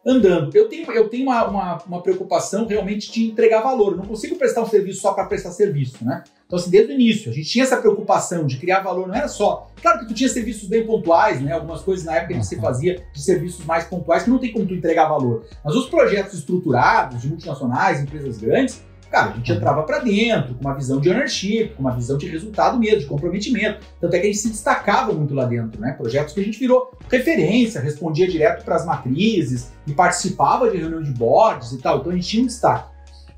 andando. 0.07 0.55
Eu 0.55 0.69
tenho, 0.69 0.91
eu 0.93 1.09
tenho 1.09 1.25
uma, 1.25 1.45
uma, 1.45 1.79
uma, 1.87 2.03
preocupação 2.03 2.67
realmente 2.67 3.13
de 3.13 3.27
entregar 3.27 3.61
valor. 3.61 3.93
Eu 3.93 3.99
não 3.99 4.07
consigo 4.07 4.37
prestar 4.37 4.63
um 4.63 4.67
serviço 4.67 5.01
só 5.01 5.13
para 5.13 5.27
prestar 5.27 5.51
serviço, 5.51 6.05
né? 6.05 6.25
Então, 6.47 6.59
assim, 6.59 6.71
desde 6.71 6.93
o 6.93 6.95
início, 6.95 7.31
a 7.31 7.35
gente 7.35 7.49
tinha 7.49 7.65
essa 7.65 7.77
preocupação 7.77 8.47
de 8.47 8.57
criar 8.57 8.81
valor, 8.81 9.07
não 9.07 9.15
era 9.15 9.29
só. 9.29 9.69
Claro 9.81 10.01
que 10.01 10.07
tu 10.07 10.15
tinha 10.15 10.29
serviços 10.29 10.69
bem 10.69 10.85
pontuais, 10.85 11.41
né? 11.41 11.53
Algumas 11.53 11.83
coisas 11.83 12.05
na 12.05 12.17
época 12.17 12.35
que 12.35 12.45
você 12.45 12.59
fazia 12.59 13.05
de 13.13 13.23
serviços 13.23 13.65
mais 13.65 13.85
pontuais 13.85 14.25
que 14.25 14.31
não 14.31 14.39
tem 14.39 14.53
como 14.53 14.67
tu 14.67 14.75
entregar 14.75 15.09
valor. 15.09 15.45
Mas 15.65 15.75
os 15.75 15.89
projetos 15.89 16.35
estruturados 16.35 17.23
de 17.23 17.29
multinacionais, 17.29 18.01
empresas 18.01 18.39
grandes, 18.39 18.83
Cara, 19.11 19.33
a 19.33 19.35
gente 19.35 19.51
entrava 19.51 19.83
para 19.83 19.99
dentro 19.99 20.55
com 20.55 20.61
uma 20.61 20.75
visão 20.75 21.01
de 21.01 21.11
ownership, 21.11 21.73
com 21.77 21.83
uma 21.83 21.91
visão 21.91 22.17
de 22.17 22.29
resultado 22.29 22.79
mesmo, 22.79 23.01
de 23.01 23.07
comprometimento. 23.07 23.85
Tanto 24.01 24.15
é 24.15 24.21
que 24.21 24.27
a 24.27 24.31
gente 24.31 24.39
se 24.39 24.51
destacava 24.51 25.13
muito 25.13 25.35
lá 25.35 25.47
dentro, 25.47 25.81
né? 25.81 25.93
Projetos 25.93 26.33
que 26.33 26.41
a 26.41 26.45
gente 26.45 26.59
virou 26.59 26.97
referência, 27.11 27.81
respondia 27.81 28.29
direto 28.29 28.65
para 28.65 28.77
as 28.77 28.87
matrizes 28.87 29.73
e 29.85 29.93
participava 29.93 30.71
de 30.71 30.77
reunião 30.77 31.03
de 31.03 31.11
boards 31.11 31.73
e 31.73 31.79
tal. 31.79 31.99
Então 31.99 32.13
a 32.13 32.15
gente 32.15 32.29
tinha 32.29 32.43
um 32.45 32.47
destaque. 32.47 32.89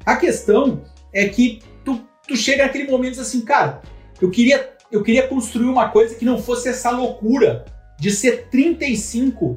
A 0.05 0.17
questão 0.17 0.83
é 1.11 1.27
que 1.29 1.61
tu, 1.83 2.01
tu 2.29 2.37
chega 2.37 2.65
naquele 2.65 2.91
momento 2.91 3.19
assim, 3.19 3.41
cara, 3.41 3.81
eu 4.21 4.31
queria, 4.31 4.75
eu 4.91 5.03
queria 5.03 5.27
construir 5.27 5.67
uma 5.67 5.89
coisa 5.89 6.15
que 6.15 6.25
não 6.25 6.39
fosse 6.39 6.69
essa 6.69 6.91
loucura 6.91 7.65
de 7.99 8.11
ser 8.11 8.49
35 8.51 9.57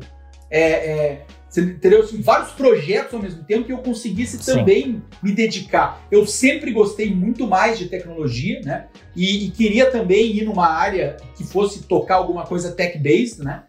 é, 0.50 0.62
é, 0.62 1.26
entendeu? 1.62 2.02
Assim, 2.02 2.22
vários 2.22 2.52
projetos 2.52 3.14
ao 3.14 3.22
mesmo 3.22 3.44
tempo 3.44 3.66
que 3.66 3.74
eu 3.74 3.78
conseguisse 3.80 4.44
também 4.46 4.84
Sim. 4.84 5.02
me 5.22 5.32
dedicar. 5.32 6.06
Eu 6.12 6.26
sempre 6.26 6.72
gostei 6.72 7.14
muito 7.14 7.48
mais 7.48 7.78
de 7.78 7.88
tecnologia, 7.88 8.62
né? 8.64 8.88
E, 9.16 9.46
e, 9.46 9.52
queria 9.52 9.90
também 9.90 10.36
ir 10.36 10.44
numa 10.44 10.68
área 10.68 11.18
que 11.36 11.44
fosse 11.44 11.84
tocar 11.84 12.16
alguma 12.16 12.46
coisa 12.46 12.72
tech-based, 12.72 13.44
né? 13.44 13.64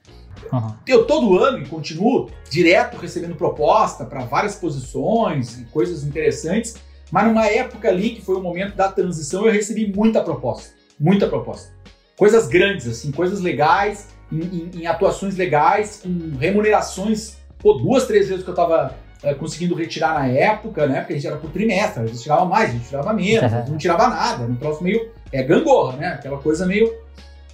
Uhum. 0.52 0.74
Eu 0.86 1.06
todo 1.06 1.38
ano 1.38 1.58
e 1.62 1.66
continuo 1.66 2.30
direto 2.50 2.96
recebendo 2.96 3.34
proposta 3.34 4.04
para 4.04 4.24
várias 4.24 4.56
posições 4.56 5.58
e 5.58 5.64
coisas 5.64 6.04
interessantes, 6.04 6.76
mas 7.10 7.26
numa 7.26 7.46
época 7.46 7.88
ali 7.88 8.10
que 8.10 8.22
foi 8.22 8.36
o 8.36 8.40
momento 8.40 8.76
da 8.76 8.90
transição, 8.90 9.46
eu 9.46 9.52
recebi 9.52 9.92
muita 9.92 10.22
proposta, 10.22 10.72
muita 10.98 11.26
proposta. 11.26 11.74
Coisas 12.16 12.48
grandes, 12.48 12.86
assim, 12.88 13.10
coisas 13.12 13.40
legais, 13.40 14.08
em, 14.32 14.40
em, 14.40 14.70
em 14.82 14.86
atuações 14.86 15.36
legais, 15.36 16.00
com 16.02 16.36
remunerações 16.38 17.36
pô, 17.58 17.74
duas, 17.74 18.06
três 18.06 18.28
vezes 18.28 18.44
que 18.44 18.50
eu 18.50 18.54
tava 18.54 18.94
é, 19.22 19.34
conseguindo 19.34 19.74
retirar 19.74 20.14
na 20.14 20.26
época, 20.28 20.86
né? 20.86 21.00
Porque 21.00 21.14
a 21.14 21.16
gente 21.16 21.26
era 21.26 21.36
por 21.36 21.50
trimestre, 21.50 22.02
a 22.02 22.06
gente 22.06 22.22
tirava 22.22 22.44
mais, 22.44 22.70
a 22.70 22.72
gente 22.72 22.86
tirava 22.86 23.12
menos, 23.12 23.50
gente 23.50 23.70
não 23.70 23.78
tirava 23.78 24.08
nada, 24.08 24.44
um 24.44 24.56
troço 24.56 24.82
meio 24.82 25.10
é, 25.32 25.42
gangorra, 25.42 25.96
né? 25.96 26.08
Aquela 26.08 26.38
coisa 26.38 26.66
meio. 26.66 26.92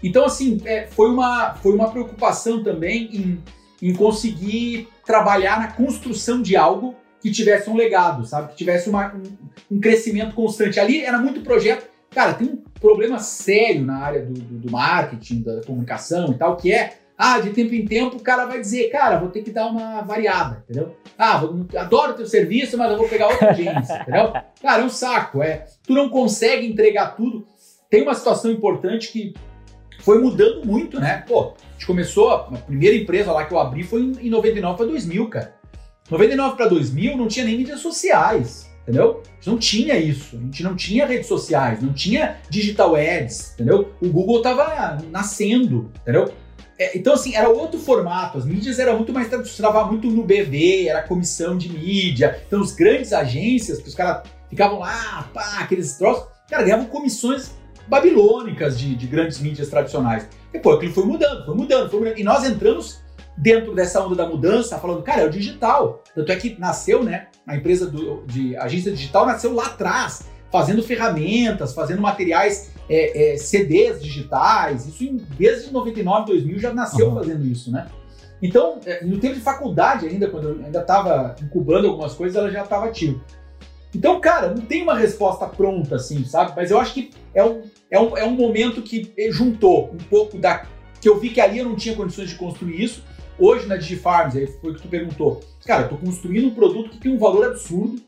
Então, 0.02 0.24
assim, 0.24 0.60
é, 0.64 0.86
foi, 0.86 1.10
uma, 1.10 1.54
foi 1.54 1.72
uma 1.72 1.90
preocupação 1.90 2.62
também 2.62 3.08
em, 3.16 3.42
em 3.80 3.94
conseguir 3.94 4.88
trabalhar 5.06 5.60
na 5.60 5.68
construção 5.68 6.42
de 6.42 6.56
algo 6.56 6.94
que 7.20 7.30
tivesse 7.30 7.70
um 7.70 7.76
legado, 7.76 8.26
sabe? 8.26 8.48
Que 8.48 8.56
tivesse 8.56 8.90
uma, 8.90 9.14
um, 9.14 9.76
um, 9.76 9.80
crescimento 9.80 10.34
constante. 10.34 10.80
Ali 10.80 11.04
era 11.04 11.18
muito 11.18 11.40
projeto. 11.42 11.88
Cara, 12.10 12.34
tem 12.34 12.48
um 12.48 12.56
problema 12.80 13.20
sério 13.20 13.84
na 13.84 13.98
área 13.98 14.26
do, 14.26 14.32
do, 14.32 14.58
do 14.58 14.70
marketing, 14.70 15.42
da 15.42 15.62
comunicação 15.62 16.32
e 16.32 16.34
tal, 16.34 16.56
que 16.56 16.72
é 16.72 16.98
ah, 17.24 17.38
de 17.38 17.50
tempo 17.50 17.72
em 17.72 17.84
tempo 17.84 18.16
o 18.16 18.20
cara 18.20 18.46
vai 18.46 18.60
dizer, 18.60 18.90
cara, 18.90 19.20
vou 19.20 19.28
ter 19.28 19.42
que 19.42 19.52
dar 19.52 19.66
uma 19.66 20.02
variada, 20.02 20.64
entendeu? 20.64 20.96
Ah, 21.16 21.38
vou, 21.38 21.64
adoro 21.76 22.14
teu 22.14 22.26
serviço, 22.26 22.76
mas 22.76 22.90
eu 22.90 22.98
vou 22.98 23.08
pegar 23.08 23.28
outra 23.28 23.50
agência, 23.50 23.94
entendeu? 24.02 24.32
Cara, 24.60 24.82
é 24.82 24.84
um 24.84 24.88
saco, 24.88 25.40
é. 25.40 25.66
Tu 25.86 25.92
não 25.94 26.08
consegue 26.08 26.66
entregar 26.66 27.14
tudo. 27.14 27.46
Tem 27.88 28.02
uma 28.02 28.14
situação 28.14 28.50
importante 28.50 29.12
que 29.12 29.34
foi 30.00 30.20
mudando 30.20 30.66
muito, 30.66 30.98
né? 30.98 31.22
Pô, 31.28 31.54
a 31.56 31.72
gente 31.74 31.86
começou, 31.86 32.28
a 32.28 32.38
primeira 32.58 32.96
empresa 32.96 33.30
lá 33.30 33.44
que 33.44 33.54
eu 33.54 33.60
abri 33.60 33.84
foi 33.84 34.00
em 34.00 34.28
99 34.28 34.76
para 34.76 34.86
2000, 34.86 35.28
cara. 35.28 35.54
99 36.10 36.56
para 36.56 36.66
2000 36.66 37.16
não 37.16 37.28
tinha 37.28 37.46
nem 37.46 37.56
mídias 37.56 37.78
sociais, 37.78 38.68
entendeu? 38.82 39.22
A 39.24 39.34
gente 39.36 39.46
não 39.48 39.58
tinha 39.58 39.96
isso, 39.96 40.36
a 40.36 40.40
gente 40.40 40.62
não 40.64 40.74
tinha 40.74 41.06
redes 41.06 41.28
sociais, 41.28 41.80
não 41.80 41.92
tinha 41.92 42.38
digital 42.50 42.96
ads, 42.96 43.54
entendeu? 43.54 43.92
O 44.02 44.08
Google 44.08 44.42
tava 44.42 44.98
nascendo, 45.08 45.88
entendeu? 46.02 46.32
É, 46.82 46.98
então, 46.98 47.14
assim, 47.14 47.36
era 47.36 47.48
outro 47.48 47.78
formato. 47.78 48.38
As 48.38 48.44
mídias 48.44 48.80
eram 48.80 48.96
muito 48.96 49.12
mais 49.12 49.28
tradicionais, 49.28 49.86
muito 49.86 50.10
no 50.10 50.24
BV, 50.24 50.88
era 50.88 51.00
comissão 51.02 51.56
de 51.56 51.68
mídia. 51.68 52.42
Então, 52.44 52.60
as 52.60 52.72
grandes 52.72 53.12
agências, 53.12 53.78
que 53.78 53.88
os 53.88 53.94
caras 53.94 54.28
ficavam 54.50 54.80
lá, 54.80 55.30
pá, 55.32 55.58
aqueles 55.60 55.96
troços, 55.96 56.26
cara, 56.50 56.64
ganhavam 56.64 56.86
comissões 56.86 57.52
babilônicas 57.86 58.76
de, 58.78 58.96
de 58.96 59.06
grandes 59.06 59.38
mídias 59.38 59.68
tradicionais. 59.68 60.28
Depois 60.52 60.76
aquilo 60.76 60.92
foi 60.92 61.04
mudando, 61.04 61.44
foi 61.44 61.54
mudando, 61.54 61.88
foi 61.88 62.00
mudando. 62.00 62.18
E 62.18 62.24
nós 62.24 62.44
entramos 62.44 63.00
dentro 63.38 63.72
dessa 63.74 64.04
onda 64.04 64.16
da 64.16 64.26
mudança, 64.26 64.76
falando, 64.78 65.02
cara, 65.04 65.22
é 65.22 65.26
o 65.26 65.30
digital. 65.30 66.02
Tanto 66.16 66.32
é 66.32 66.36
que 66.36 66.58
nasceu, 66.58 67.04
né? 67.04 67.28
A 67.46 67.56
empresa 67.56 67.86
do, 67.86 68.24
de 68.26 68.56
agência 68.56 68.90
digital 68.90 69.24
nasceu 69.24 69.54
lá 69.54 69.66
atrás, 69.66 70.24
fazendo 70.50 70.82
ferramentas, 70.82 71.72
fazendo 71.72 72.02
materiais 72.02 72.71
é, 72.88 73.32
é, 73.32 73.36
CDs 73.36 74.02
digitais, 74.02 74.86
isso 74.86 75.04
em, 75.04 75.16
desde 75.38 75.72
99, 75.72 76.26
2000 76.26 76.58
já 76.58 76.74
nasceu 76.74 77.08
uhum. 77.08 77.14
fazendo 77.14 77.44
isso, 77.46 77.70
né? 77.70 77.86
Então, 78.42 78.80
é, 78.84 79.04
no 79.04 79.18
tempo 79.18 79.34
de 79.34 79.40
faculdade 79.40 80.06
ainda, 80.06 80.28
quando 80.28 80.48
eu 80.48 80.64
ainda 80.64 80.80
estava 80.80 81.36
incubando 81.40 81.86
algumas 81.86 82.14
coisas, 82.14 82.36
ela 82.36 82.50
já 82.50 82.62
estava 82.64 82.86
ativa. 82.86 83.20
Então, 83.94 84.20
cara, 84.20 84.48
não 84.48 84.62
tem 84.62 84.82
uma 84.82 84.96
resposta 84.96 85.46
pronta, 85.46 85.96
assim, 85.96 86.24
sabe? 86.24 86.52
Mas 86.56 86.70
eu 86.70 86.80
acho 86.80 86.94
que 86.94 87.10
é 87.34 87.44
um, 87.44 87.62
é 87.90 88.00
um, 88.00 88.16
é 88.16 88.24
um 88.24 88.32
momento 88.32 88.82
que 88.82 89.12
juntou 89.30 89.90
um 89.92 89.98
pouco 89.98 90.38
da. 90.38 90.66
que 91.00 91.08
eu 91.08 91.20
vi 91.20 91.30
que 91.30 91.40
ali 91.40 91.58
eu 91.58 91.66
não 91.66 91.76
tinha 91.76 91.94
condições 91.94 92.30
de 92.30 92.36
construir 92.36 92.82
isso. 92.82 93.04
Hoje 93.38 93.66
na 93.66 93.76
DigiFarms, 93.76 94.36
aí 94.36 94.46
foi 94.46 94.72
o 94.72 94.74
que 94.74 94.82
tu 94.82 94.88
perguntou. 94.88 95.40
Cara, 95.64 95.84
eu 95.84 95.88
tô 95.90 95.96
construindo 95.96 96.48
um 96.48 96.54
produto 96.54 96.90
que 96.90 96.98
tem 96.98 97.12
um 97.12 97.18
valor 97.18 97.46
absurdo, 97.46 98.00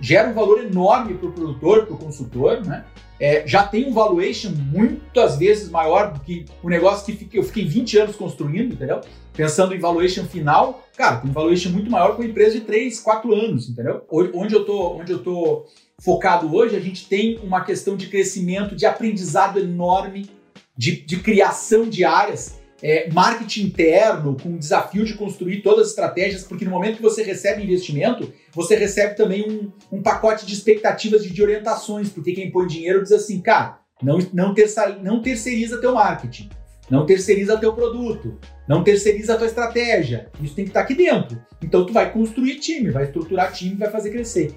gera 0.00 0.28
um 0.28 0.34
valor 0.34 0.64
enorme 0.64 1.14
para 1.14 1.28
o 1.28 1.32
produtor, 1.32 1.86
para 1.86 1.94
o 1.94 1.98
consultor, 1.98 2.64
né? 2.64 2.84
é, 3.20 3.46
já 3.46 3.62
tem 3.64 3.86
um 3.86 3.92
valuation 3.92 4.50
muitas 4.50 5.36
vezes 5.36 5.68
maior 5.68 6.14
do 6.14 6.20
que 6.20 6.46
o 6.62 6.70
negócio 6.70 7.14
que 7.14 7.36
eu 7.36 7.44
fiquei 7.44 7.66
20 7.66 7.98
anos 7.98 8.16
construindo, 8.16 8.72
entendeu? 8.72 9.02
Pensando 9.34 9.74
em 9.74 9.78
valuation 9.78 10.24
final, 10.24 10.88
cara, 10.96 11.18
tem 11.18 11.30
um 11.30 11.34
valuation 11.34 11.68
muito 11.68 11.90
maior 11.90 12.16
com 12.16 12.22
uma 12.22 12.28
empresa 12.28 12.58
de 12.58 12.64
3, 12.64 12.98
4 12.98 13.34
anos, 13.34 13.68
entendeu? 13.68 14.02
Onde 14.10 14.54
eu 14.54 14.64
tô, 14.64 14.96
onde 14.96 15.12
eu 15.12 15.22
tô 15.22 15.66
focado 16.00 16.52
hoje, 16.54 16.74
a 16.74 16.80
gente 16.80 17.06
tem 17.06 17.38
uma 17.42 17.62
questão 17.62 17.94
de 17.94 18.06
crescimento, 18.06 18.74
de 18.74 18.86
aprendizado 18.86 19.60
enorme, 19.60 20.30
de, 20.74 21.02
de 21.02 21.18
criação 21.18 21.90
de 21.90 22.04
áreas 22.04 22.58
é, 22.82 23.10
marketing 23.12 23.66
interno, 23.66 24.36
com 24.40 24.50
o 24.50 24.58
desafio 24.58 25.04
de 25.04 25.14
construir 25.14 25.62
todas 25.62 25.86
as 25.86 25.88
estratégias, 25.90 26.44
porque 26.44 26.64
no 26.64 26.70
momento 26.70 26.96
que 26.96 27.02
você 27.02 27.22
recebe 27.22 27.62
investimento, 27.62 28.32
você 28.52 28.74
recebe 28.76 29.14
também 29.14 29.50
um, 29.50 29.96
um 29.96 30.02
pacote 30.02 30.46
de 30.46 30.54
expectativas 30.54 31.24
e 31.24 31.30
de 31.30 31.42
orientações, 31.42 32.08
porque 32.08 32.32
quem 32.32 32.50
põe 32.50 32.66
dinheiro 32.66 33.02
diz 33.02 33.12
assim, 33.12 33.40
cara, 33.40 33.78
não, 34.02 34.18
não, 34.32 34.54
terça, 34.54 34.88
não 35.02 35.20
terceiriza 35.20 35.80
teu 35.80 35.94
marketing, 35.94 36.48
não 36.90 37.04
terceiriza 37.04 37.58
teu 37.58 37.72
produto, 37.72 38.38
não 38.66 38.82
terceiriza 38.82 39.36
tua 39.36 39.46
estratégia. 39.46 40.28
Isso 40.42 40.54
tem 40.54 40.64
que 40.64 40.70
estar 40.70 40.80
aqui 40.80 40.94
dentro. 40.94 41.40
Então 41.62 41.84
tu 41.84 41.92
vai 41.92 42.10
construir 42.12 42.56
time, 42.56 42.90
vai 42.90 43.04
estruturar 43.04 43.52
time, 43.52 43.76
vai 43.76 43.90
fazer 43.90 44.10
crescer. 44.10 44.54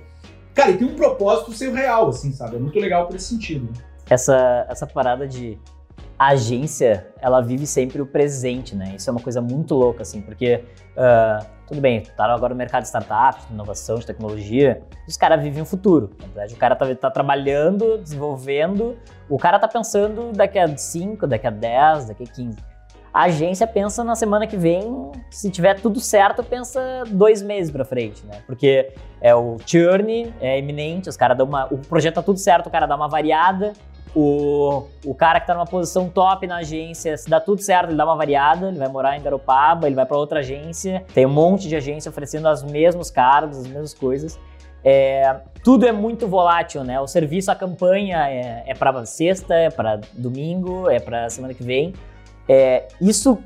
Cara, 0.54 0.72
e 0.72 0.78
tem 0.78 0.88
um 0.88 0.96
propósito 0.96 1.52
seu 1.52 1.74
real, 1.74 2.10
assim, 2.10 2.32
sabe? 2.32 2.56
É 2.56 2.60
muito 2.60 2.80
legal 2.80 3.08
por 3.08 3.16
esse 3.16 3.26
sentido. 3.26 3.72
Essa, 4.10 4.66
essa 4.70 4.86
parada 4.86 5.28
de 5.28 5.58
a 6.18 6.28
agência, 6.28 7.08
ela 7.20 7.42
vive 7.42 7.66
sempre 7.66 8.02
o 8.02 8.06
presente, 8.06 8.76
né? 8.76 8.94
Isso 8.96 9.10
é 9.10 9.12
uma 9.12 9.22
coisa 9.22 9.42
muito 9.42 9.74
louca, 9.76 10.04
assim, 10.04 10.22
porque 10.22 10.64
uh, 10.96 11.46
tudo 11.68 11.82
bem, 11.82 12.02
tá 12.02 12.26
agora 12.26 12.54
no 12.54 12.58
mercado 12.58 12.84
de 12.84 12.88
startups, 12.88 13.48
de 13.48 13.54
inovação, 13.54 13.98
de 13.98 14.06
tecnologia, 14.06 14.84
os 15.08 15.18
caras 15.18 15.42
vivem 15.42 15.64
o 15.64 15.66
futuro. 15.66 16.12
Na 16.20 16.28
verdade, 16.28 16.54
o 16.54 16.58
cara 16.58 16.76
tá, 16.76 16.96
tá, 16.96 17.10
trabalhando, 17.10 17.98
desenvolvendo, 17.98 18.98
o 19.28 19.38
cara 19.38 19.58
tá 19.58 19.68
pensando 19.68 20.32
daqui 20.32 20.60
a 20.60 20.78
5, 20.78 21.26
daqui 21.26 21.48
a 21.48 21.50
10, 21.50 22.06
daqui 22.10 22.24
a 22.24 22.28
15. 22.28 22.58
A 23.14 23.24
agência 23.24 23.68
pensa 23.68 24.04
na 24.04 24.16
semana 24.16 24.48
que 24.48 24.58
vem, 24.58 25.12
se 25.30 25.50
tiver 25.52 25.80
tudo 25.80 26.00
certo, 26.00 26.44
pensa 26.44 27.04
dois 27.08 27.44
meses 27.44 27.72
para 27.72 27.86
frente, 27.86 28.26
né? 28.26 28.42
Porque 28.48 28.92
é 29.22 29.36
o 29.36 29.58
churn, 29.66 30.34
é 30.42 30.58
iminente, 30.58 31.10
os 31.10 31.16
caras 31.16 31.38
dão 31.38 31.46
uma. 31.46 31.72
O 31.72 31.78
projeto 31.78 32.16
tá 32.16 32.24
tudo 32.24 32.40
certo, 32.40 32.68
o 32.68 32.72
cara 32.72 32.88
dá 32.88 32.96
uma 32.96 33.08
variada, 33.08 33.74
o, 34.16 34.88
o 35.06 35.16
cara 35.16 35.40
que 35.40 35.48
tá 35.48 35.54
numa 35.54 35.66
posição 35.66 36.08
top 36.08 36.46
na 36.46 36.58
agência, 36.58 37.18
se 37.18 37.30
dá 37.30 37.40
tudo 37.40 37.62
certo, 37.62 37.90
ele 37.90 37.98
dá 37.98 38.06
uma 38.06 38.16
variada, 38.16 38.68
ele 38.68 38.78
vai 38.78 38.88
morar 38.88 39.18
em 39.18 39.22
Garopaba, 39.22 39.88
ele 39.88 39.96
vai 39.96 40.06
para 40.06 40.18
outra 40.18 40.40
agência. 40.40 41.04
Tem 41.14 41.26
um 41.26 41.32
monte 41.32 41.68
de 41.68 41.76
agência 41.76 42.10
oferecendo 42.10 42.48
os 42.50 42.64
mesmos 42.64 43.10
cargos, 43.10 43.58
as 43.58 43.68
mesmas 43.68 43.94
coisas. 43.94 44.40
É, 44.84 45.38
tudo 45.64 45.88
é 45.88 45.92
muito 45.92 46.28
volátil, 46.28 46.84
né? 46.84 47.00
O 47.00 47.08
serviço, 47.08 47.50
a 47.50 47.56
campanha 47.56 48.30
é, 48.30 48.64
é 48.68 48.74
para 48.76 49.06
sexta, 49.06 49.56
é 49.56 49.70
para 49.70 50.02
domingo, 50.14 50.90
é 50.90 51.00
para 51.00 51.30
semana 51.30 51.54
que 51.54 51.64
vem. 51.64 51.94
É, 52.48 52.88
isso, 53.02 53.40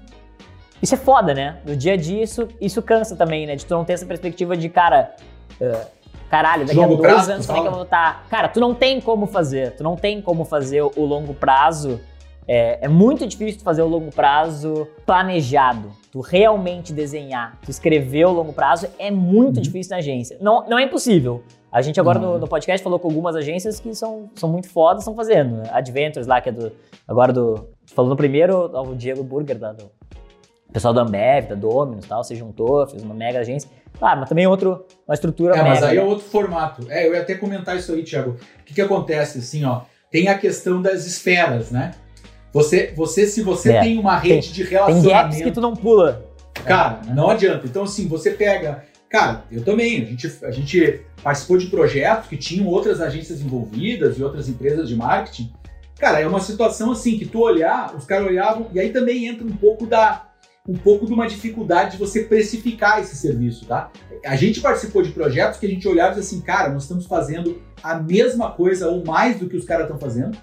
isso 0.82 0.96
é 0.96 0.98
foda, 0.98 1.34
né? 1.34 1.60
No 1.66 1.76
dia 1.76 1.94
a 1.94 1.98
dia 1.98 2.24
isso, 2.24 2.48
isso 2.60 2.82
cansa 2.82 3.16
também, 3.16 3.46
né? 3.46 3.56
De 3.56 3.66
tu 3.66 3.74
não 3.74 3.86
ter 3.86 3.94
essa 3.94 4.06
perspectiva 4.06 4.58
de, 4.58 4.68
cara, 4.68 5.16
uh, 5.62 5.97
Caralho, 6.30 6.66
daqui 6.66 6.82
a 6.82 6.88
dois 6.88 7.00
prazo, 7.00 7.32
anos 7.32 7.46
como 7.46 7.58
é 7.58 7.62
que 7.62 7.68
eu 7.68 7.72
vou 7.72 7.84
estar? 7.84 8.26
Cara, 8.30 8.48
tu 8.48 8.60
não 8.60 8.74
tem 8.74 9.00
como 9.00 9.26
fazer. 9.26 9.76
Tu 9.76 9.84
não 9.84 9.96
tem 9.96 10.22
como 10.22 10.44
fazer 10.44 10.82
o 10.82 11.06
longo 11.06 11.34
prazo. 11.34 12.00
É, 12.48 12.86
é 12.86 12.88
muito 12.88 13.28
difícil 13.28 13.62
fazer 13.62 13.82
o 13.82 13.88
longo 13.88 14.12
prazo 14.12 14.88
planejado. 15.06 15.92
Tu 16.12 16.20
realmente 16.22 16.94
desenhar, 16.94 17.58
tu 17.62 17.70
escrever 17.70 18.26
o 18.26 18.32
longo 18.32 18.54
prazo 18.54 18.88
é 18.98 19.12
muito 19.12 19.58
uhum. 19.58 19.62
difícil 19.62 19.92
na 19.92 19.98
agência. 19.98 20.38
Não, 20.40 20.68
não 20.68 20.80
é 20.80 20.84
impossível. 20.84 21.44
A 21.70 21.82
gente 21.82 22.00
agora 22.00 22.18
no, 22.18 22.40
no, 22.40 22.48
podcast 22.48 22.82
falou 22.82 22.98
com 22.98 23.10
algumas 23.10 23.36
agências 23.36 23.80
que 23.80 23.94
são, 23.94 24.30
são 24.36 24.50
muito 24.50 24.70
fodas, 24.70 25.04
estão 25.04 25.14
fazendo. 25.14 25.62
Adventures 25.72 26.26
lá, 26.26 26.40
que 26.40 26.50
é 26.50 26.52
do. 26.52 26.72
Agora 27.06 27.34
do. 27.34 27.68
Falando 27.94 28.16
primeiro, 28.16 28.72
o 28.74 28.96
Diego 28.96 29.24
Burger, 29.24 29.58
da, 29.58 29.74
do 29.74 29.92
pessoal 30.78 30.94
da 30.94 31.02
Ambev, 31.02 31.48
da 31.48 31.56
Dominus 31.56 32.06
tal, 32.06 32.24
se 32.24 32.36
juntou, 32.36 32.86
fez 32.88 33.02
uma 33.02 33.16
mega 33.16 33.40
agência. 33.40 33.68
Ah, 34.00 34.16
mas 34.16 34.30
também 34.30 34.46
outro, 34.46 34.86
uma 35.08 35.16
estrutura 35.16 35.56
É, 35.56 35.64
mas 35.64 35.82
aí 35.82 35.98
é 35.98 36.04
outro 36.04 36.24
formato. 36.24 36.86
É, 36.88 37.08
eu 37.08 37.16
ia 37.16 37.22
até 37.22 37.34
comentar 37.34 37.76
isso 37.76 37.92
aí, 37.92 38.04
Thiago. 38.04 38.38
O 38.62 38.64
que, 38.64 38.76
que 38.76 38.82
acontece, 38.82 39.40
assim, 39.40 39.66
ó? 39.66 39.82
Tem 40.12 40.28
a 40.28 40.38
questão 40.38 40.80
das 40.80 41.08
esferas, 41.08 41.72
né? 41.72 41.92
Você, 42.54 42.94
você 42.96 43.26
se 43.26 43.42
você 43.42 43.74
é. 43.74 43.82
tem 43.82 43.98
uma 43.98 44.18
rede 44.18 44.48
tem, 44.48 44.54
de 44.54 44.64
relacionamento... 44.64 45.10
Tem 45.10 45.24
gaps 45.24 45.42
que 45.42 45.52
tu 45.52 45.60
não 45.60 45.76
pula. 45.76 46.24
Cara, 46.64 47.02
é. 47.10 47.14
não 47.14 47.32
adianta. 47.32 47.66
Então, 47.66 47.84
assim, 47.84 48.08
você 48.08 48.32
pega... 48.32 48.84
Cara, 49.10 49.46
eu 49.52 49.64
também. 49.64 50.04
A 50.04 50.06
gente, 50.06 50.46
a 50.46 50.52
gente 50.52 51.02
participou 51.24 51.58
de 51.58 51.68
projetos 51.68 52.28
que 52.28 52.38
tinham 52.38 52.68
outras 52.68 53.02
agências 53.02 53.42
envolvidas 53.42 54.20
e 54.20 54.24
outras 54.24 54.48
empresas 54.48 54.88
de 54.88 54.96
marketing. 54.96 55.52
Cara, 55.98 56.20
é 56.20 56.28
uma 56.28 56.42
situação 56.42 56.92
assim 56.92 57.18
que 57.18 57.26
tu 57.26 57.40
olhar, 57.40 57.96
os 57.96 58.06
caras 58.06 58.28
olhavam, 58.28 58.68
e 58.74 58.80
aí 58.80 58.92
também 58.92 59.26
entra 59.26 59.48
um 59.48 59.56
pouco 59.56 59.88
da, 59.88 60.27
um 60.68 60.76
pouco 60.76 61.06
de 61.06 61.14
uma 61.14 61.28
dificuldade 61.28 61.92
de 61.92 61.98
você 61.98 62.24
precificar 62.24 63.00
esse 63.00 63.16
serviço, 63.16 63.66
tá? 63.66 63.90
A 64.26 64.36
gente 64.36 64.60
participou 64.60 65.02
de 65.02 65.12
projetos 65.12 65.60
que 65.60 65.66
a 65.66 65.70
gente 65.70 65.88
olhava 65.88 66.18
e 66.18 66.20
assim, 66.20 66.42
cara, 66.42 66.70
nós 66.70 66.84
estamos 66.84 67.06
fazendo 67.06 67.62
a 67.82 67.96
mesma 67.96 68.52
coisa 68.52 68.90
ou 68.90 69.06
mais 69.06 69.40
do 69.40 69.48
que 69.48 69.56
os 69.56 69.64
caras 69.64 69.86
estão 69.86 70.00
fazendo. 70.00 70.38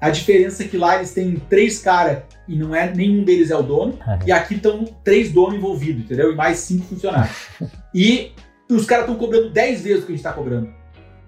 A 0.00 0.10
diferença 0.10 0.62
é 0.62 0.68
que 0.68 0.76
lá 0.76 0.96
eles 0.96 1.12
têm 1.12 1.36
três 1.48 1.80
caras 1.80 2.22
e 2.46 2.56
não 2.56 2.74
é 2.74 2.92
nenhum 2.92 3.24
deles 3.24 3.50
é 3.50 3.56
o 3.56 3.62
dono. 3.62 3.92
Uhum. 3.92 4.18
E 4.26 4.32
aqui 4.32 4.54
estão 4.54 4.84
três 5.04 5.32
donos 5.32 5.56
envolvidos, 5.56 6.04
entendeu? 6.04 6.32
E 6.32 6.36
mais 6.36 6.58
cinco 6.58 6.86
funcionários. 6.86 7.36
e 7.94 8.32
os 8.70 8.84
caras 8.84 9.04
estão 9.04 9.18
cobrando 9.18 9.50
dez 9.50 9.82
vezes 9.82 10.02
o 10.02 10.06
que 10.06 10.12
a 10.12 10.16
gente 10.16 10.24
está 10.24 10.32
cobrando. 10.32 10.72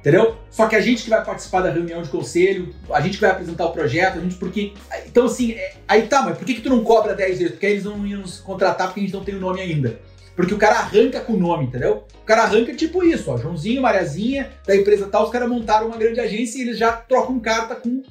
Entendeu? 0.01 0.37
Só 0.51 0.67
que 0.67 0.75
a 0.75 0.81
gente 0.81 1.05
que 1.05 1.11
vai 1.11 1.23
participar 1.23 1.61
da 1.61 1.71
reunião 1.71 2.01
de 2.01 2.09
conselho, 2.09 2.75
a 2.91 3.03
gente 3.03 3.15
que 3.15 3.21
vai 3.21 3.31
apresentar 3.31 3.67
o 3.67 3.73
projeto, 3.73 4.19
a 4.19 4.23
gente 4.23 4.37
porque. 4.37 4.73
Então, 5.07 5.27
assim, 5.27 5.53
é, 5.53 5.75
aí 5.87 6.07
tá, 6.07 6.23
mas 6.23 6.39
por 6.39 6.47
que, 6.47 6.55
que 6.55 6.63
tu 6.63 6.71
não 6.71 6.83
cobra 6.83 7.15
10 7.15 7.39
vezes? 7.39 7.53
Porque 7.53 7.67
eles 7.67 7.85
não 7.85 8.07
iam 8.07 8.21
nos 8.21 8.39
contratar 8.39 8.89
porque 8.89 9.01
a 9.01 9.03
gente 9.03 9.13
não 9.13 9.23
tem 9.23 9.35
o 9.35 9.41
nome 9.41 9.61
ainda. 9.61 10.01
Porque 10.35 10.55
o 10.55 10.59
cara 10.59 10.77
arranca 10.77 11.21
com 11.21 11.35
o 11.35 11.39
nome, 11.39 11.67
entendeu? 11.67 12.05
O 12.23 12.25
cara 12.25 12.45
arranca 12.45 12.75
tipo 12.75 13.05
isso, 13.05 13.31
ó. 13.31 13.37
Joãozinho, 13.37 13.83
Mariazinha, 13.83 14.51
da 14.67 14.75
empresa 14.75 15.07
tal, 15.07 15.25
os 15.25 15.31
caras 15.31 15.51
montaram 15.51 15.89
uma 15.89 15.99
grande 15.99 16.19
agência 16.19 16.59
e 16.59 16.63
eles 16.63 16.79
já 16.79 16.93
trocam 16.93 17.39
carta 17.39 17.75
com. 17.75 18.03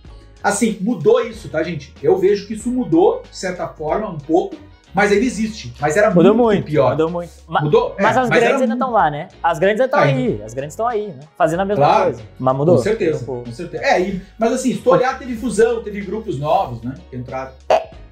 Assim, 0.44 0.78
mudou 0.80 1.26
isso, 1.26 1.50
tá, 1.50 1.64
gente? 1.64 1.92
Eu 2.04 2.20
vejo 2.20 2.46
que 2.46 2.54
isso 2.54 2.70
mudou, 2.70 3.24
de 3.24 3.36
certa 3.36 3.68
forma, 3.68 4.10
um 4.10 4.20
pouco, 4.20 4.56
Mas 4.94 5.12
ele 5.12 5.26
existe. 5.26 5.74
Mas 5.80 5.96
era 5.96 6.10
Mudou 6.10 6.34
muito, 6.34 6.46
muito, 6.58 6.66
pior. 6.66 6.92
mudou 6.92 7.10
muito. 7.12 7.32
Ma- 7.48 7.62
Mudou? 7.62 7.96
Mas 8.00 8.18
É, 8.18 8.20
as 8.22 8.30
era 8.32 8.40
grandes 8.40 8.62
ainda 8.62 8.74
estão 8.74 8.92
lá, 8.92 9.12
né? 9.12 9.28
As 9.44 9.60
grandes 9.60 9.82
ainda 9.82 9.86
estão 9.98 10.00
Tá, 10.00 10.06
aí, 10.06 10.42
as 10.44 10.54
grandes 10.54 10.74
estão 10.74 10.88
aí, 10.88 11.08
né? 11.10 11.20
Fazendo 11.38 11.60
a 11.60 11.66
mesma 11.66 11.86
Claro. 11.86 12.04
coisa. 12.06 12.22
Mas 12.40 12.56
mudou. 12.56 12.76
Com 12.78 12.82
certeza, 12.82 13.22
um 13.22 13.26
pouco. 13.26 13.44
com 13.46 13.52
certeza. 13.52 13.84
É, 13.84 14.02
e- 14.02 14.22
mas 14.38 14.52
assim, 14.54 14.74
se 14.74 14.80
tu 14.80 14.90
olhar, 14.92 15.18
teve 15.20 15.36
fusão, 15.36 15.84
teve 15.84 16.02
grupos 16.02 16.40
novos, 16.40 16.82
né? 16.82 16.96
Que 17.10 17.18
entraram. 17.18 17.52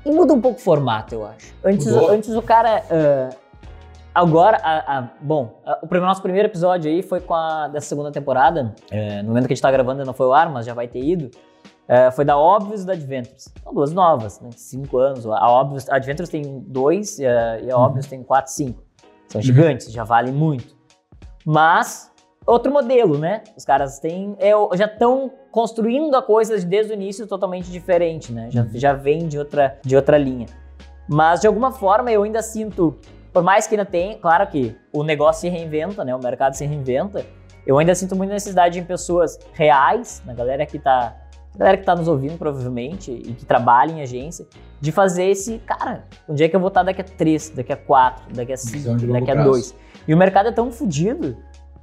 E 0.05 0.11
muda 0.11 0.33
um 0.33 0.39
pouco 0.41 0.59
o 0.59 0.61
formato, 0.61 1.15
eu 1.15 1.25
acho. 1.25 1.53
Antes, 1.65 1.87
Mudou. 1.87 2.11
antes 2.11 2.29
o 2.35 2.41
cara. 2.41 2.83
ah, 2.91 3.29
agora, 4.13 4.57
a- 4.63 4.97
a- 4.99 5.07
bom, 5.21 5.59
a- 5.65 5.79
o 5.81 5.87
primeiro- 5.87 6.07
nosso 6.07 6.21
primeiro 6.21 6.47
episódio 6.47 6.89
aí 6.89 7.01
foi 7.03 7.19
com 7.19 7.33
a 7.33 7.67
dessa 7.67 7.87
segunda 7.87 8.11
temporada. 8.11 8.73
eh, 8.91 9.21
no 9.21 9.29
momento 9.29 9.47
que 9.47 9.53
a 9.53 9.55
gente 9.55 9.61
tá 9.63 9.71
gravando 9.71 10.05
não 10.05 10.13
foi 10.13 10.25
ao 10.27 10.33
ar, 10.33 10.49
mas 10.49 10.65
já 10.65 10.73
vai 10.73 10.87
ter 10.87 10.99
ido. 11.03 11.29
Eh, 11.87 12.11
foi 12.11 12.25
da 12.25 12.37
Óbvios 12.37 12.83
e 12.83 12.85
da 12.85 12.93
Adventures. 12.93 13.53
São 13.63 13.73
duas 13.73 13.91
novas, 13.93 14.39
né? 14.41 14.49
Cinco 14.55 14.97
anos. 14.97 15.25
A 15.25 15.49
Óbvios, 15.49 15.89
a 15.89 15.95
Adventures 15.95 16.29
tem 16.29 16.59
dois 16.67 17.19
e 17.19 17.25
a, 17.25 17.59
e 17.59 17.71
a 17.71 17.77
Uhum. 17.77 17.83
Óbvios 17.83 18.07
tem 18.07 18.23
quatro, 18.23 18.51
cinco. 18.51 18.83
São 19.27 19.41
gigantes, 19.41 19.91
já 19.91 20.03
valem 20.03 20.33
muito. 20.33 20.75
Mas, 21.45 22.11
outro 22.45 22.71
modelo, 22.71 23.17
né? 23.17 23.43
Os 23.55 23.63
caras 23.65 23.99
têm. 23.99 24.35
é, 24.39 24.51
já 24.75 24.85
estão 24.85 25.31
construindo 25.51 26.15
a 26.15 26.21
coisa 26.21 26.57
desde 26.59 26.91
o 26.91 26.95
início 26.95 27.25
totalmente 27.27 27.71
diferente, 27.71 28.31
né? 28.31 28.49
Já, 28.51 28.61
Uhum. 28.63 28.69
já 28.73 28.93
vem 28.93 29.27
de 29.27 29.37
outra, 29.39 29.79
de 29.83 29.95
outra 29.95 30.17
linha. 30.17 30.47
Mas, 31.07 31.39
de 31.41 31.47
alguma 31.47 31.71
forma, 31.71 32.11
eu 32.11 32.23
ainda 32.23 32.41
sinto. 32.41 32.97
Por 33.31 33.43
mais 33.43 33.67
que 33.67 33.75
ainda 33.75 33.85
tenha, 33.85 34.17
claro 34.17 34.45
que 34.47 34.75
o 34.91 35.03
negócio 35.03 35.41
se 35.41 35.49
reinventa, 35.49 36.03
né? 36.03 36.15
O 36.15 36.19
mercado 36.19 36.53
se 36.55 36.65
reinventa. 36.65 37.25
Eu 37.65 37.77
ainda 37.77 37.93
sinto 37.95 38.15
muita 38.15 38.33
necessidade 38.33 38.79
em 38.79 38.83
pessoas 38.83 39.37
reais, 39.53 40.21
na 40.25 40.33
galera 40.33 40.65
que 40.65 40.79
tá. 40.79 41.15
Galera 41.57 41.77
que 41.77 41.83
tá 41.83 41.95
nos 41.95 42.07
ouvindo, 42.07 42.37
provavelmente, 42.37 43.11
e 43.11 43.33
que 43.33 43.45
trabalha 43.45 43.91
em 43.91 44.01
agência, 44.01 44.45
de 44.79 44.91
fazer 44.91 45.25
esse, 45.25 45.57
cara, 45.59 46.05
onde 46.29 46.43
é 46.43 46.47
que 46.47 46.55
eu 46.55 46.59
vou 46.59 46.67
estar 46.67 46.83
daqui 46.83 47.01
a 47.01 47.03
três, 47.03 47.49
daqui 47.49 47.73
a 47.73 47.77
quatro, 47.77 48.31
daqui 48.33 48.53
a 48.53 48.57
cinco, 48.57 48.95
daqui 49.11 49.31
a 49.31 49.43
dois. 49.43 49.75
E 50.07 50.13
o 50.13 50.17
mercado 50.17 50.49
é 50.49 50.51
tão 50.51 50.71
fodido, 50.71 51.35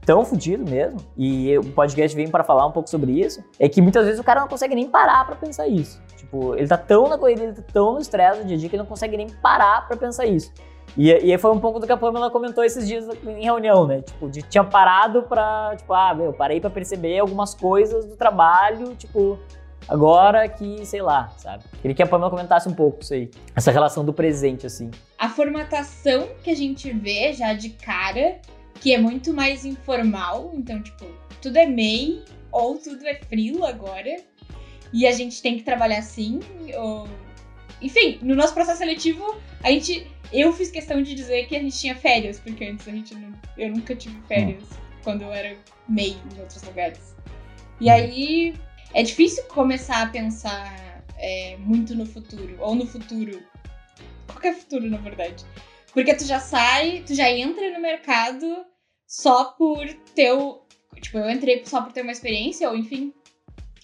tão 0.06 0.24
fodido 0.24 0.70
mesmo, 0.70 1.00
e 1.16 1.58
o 1.58 1.64
podcast 1.72 2.16
vem 2.16 2.28
para 2.28 2.44
falar 2.44 2.66
um 2.66 2.70
pouco 2.70 2.88
sobre 2.88 3.12
isso, 3.20 3.42
é 3.58 3.68
que 3.68 3.82
muitas 3.82 4.04
vezes 4.04 4.20
o 4.20 4.24
cara 4.24 4.40
não 4.40 4.48
consegue 4.48 4.76
nem 4.76 4.88
parar 4.88 5.26
pra 5.26 5.34
pensar 5.34 5.66
isso. 5.66 6.00
Tipo, 6.16 6.54
ele 6.54 6.68
tá 6.68 6.76
tão 6.76 7.08
na 7.08 7.18
corrida, 7.18 7.42
ele 7.42 7.52
tá 7.52 7.62
tão 7.72 7.94
no 7.94 7.98
estresse 7.98 8.42
do 8.42 8.46
dia 8.46 8.56
a 8.56 8.58
dia 8.60 8.68
que 8.68 8.76
ele 8.76 8.82
não 8.82 8.88
consegue 8.88 9.16
nem 9.16 9.28
parar 9.28 9.88
pra 9.88 9.96
pensar 9.96 10.24
isso. 10.24 10.52
E, 10.96 11.10
e 11.10 11.36
foi 11.38 11.50
um 11.50 11.58
pouco 11.58 11.80
do 11.80 11.86
que 11.86 11.92
a 11.92 11.96
Pamela 11.96 12.30
comentou 12.30 12.62
esses 12.62 12.86
dias 12.86 13.08
em 13.26 13.42
reunião, 13.42 13.86
né? 13.86 14.02
Tipo, 14.02 14.30
de 14.30 14.42
tinha 14.42 14.62
parado 14.62 15.24
pra, 15.24 15.74
tipo, 15.76 15.92
ah, 15.92 16.14
meu, 16.14 16.32
parei 16.32 16.60
pra 16.60 16.70
perceber 16.70 17.18
algumas 17.18 17.54
coisas 17.54 18.06
do 18.06 18.16
trabalho, 18.16 18.94
tipo, 18.94 19.38
agora 19.88 20.48
que, 20.48 20.84
sei 20.84 21.02
lá, 21.02 21.30
sabe? 21.36 21.64
Queria 21.80 21.94
que 21.94 22.02
a 22.02 22.06
Pamela 22.06 22.30
comentasse 22.30 22.68
um 22.68 22.74
pouco 22.74 23.02
isso 23.02 23.14
aí. 23.14 23.30
Essa 23.54 23.70
relação 23.70 24.04
do 24.04 24.12
presente, 24.12 24.66
assim. 24.66 24.90
A 25.18 25.28
formatação 25.28 26.28
que 26.42 26.50
a 26.50 26.56
gente 26.56 26.90
vê 26.92 27.32
já 27.32 27.52
de 27.54 27.70
cara, 27.70 28.40
que 28.80 28.94
é 28.94 28.98
muito 28.98 29.32
mais 29.32 29.64
informal, 29.64 30.52
então, 30.54 30.82
tipo, 30.82 31.04
tudo 31.40 31.56
é 31.56 31.66
MEI 31.66 32.24
ou 32.50 32.78
tudo 32.78 33.06
é 33.06 33.14
frilo 33.14 33.64
agora. 33.64 34.16
E 34.92 35.06
a 35.06 35.12
gente 35.12 35.42
tem 35.42 35.56
que 35.56 35.64
trabalhar 35.64 35.98
assim. 35.98 36.40
Ou... 36.76 37.08
Enfim, 37.82 38.18
no 38.22 38.34
nosso 38.34 38.54
processo 38.54 38.78
seletivo, 38.78 39.36
a 39.62 39.70
gente. 39.70 40.06
Eu 40.32 40.52
fiz 40.52 40.70
questão 40.70 41.02
de 41.02 41.14
dizer 41.14 41.46
que 41.46 41.54
a 41.54 41.60
gente 41.60 41.78
tinha 41.78 41.94
férias, 41.94 42.40
porque 42.40 42.64
antes 42.64 42.88
a 42.88 42.90
gente 42.90 43.14
não. 43.14 43.32
Eu 43.58 43.70
nunca 43.70 43.94
tive 43.94 44.20
férias 44.22 44.64
quando 45.02 45.22
eu 45.22 45.32
era 45.32 45.56
MEI 45.88 46.16
em 46.32 46.40
outros 46.40 46.62
lugares. 46.62 47.14
E 47.80 47.90
aí 47.90 48.54
é 48.94 49.02
difícil 49.02 49.44
começar 49.44 50.02
a 50.02 50.06
pensar 50.06 51.02
é, 51.18 51.56
muito 51.58 51.94
no 51.94 52.06
futuro, 52.06 52.56
ou 52.60 52.74
no 52.74 52.86
futuro. 52.86 53.42
Qualquer 54.26 54.54
futuro, 54.54 54.88
na 54.88 54.98
verdade. 54.98 55.44
Porque 55.92 56.14
tu 56.14 56.24
já 56.24 56.38
sai, 56.38 57.02
tu 57.06 57.14
já 57.14 57.28
entra 57.30 57.70
no 57.72 57.80
mercado 57.80 58.64
só 59.06 59.52
por 59.52 59.86
ter 60.14 60.32
o. 60.32 60.64
Tipo, 61.00 61.18
eu 61.18 61.30
entrei 61.30 61.64
só 61.66 61.82
por 61.82 61.92
ter 61.92 62.02
uma 62.02 62.12
experiência, 62.12 62.68
ou 62.70 62.76
enfim, 62.76 63.12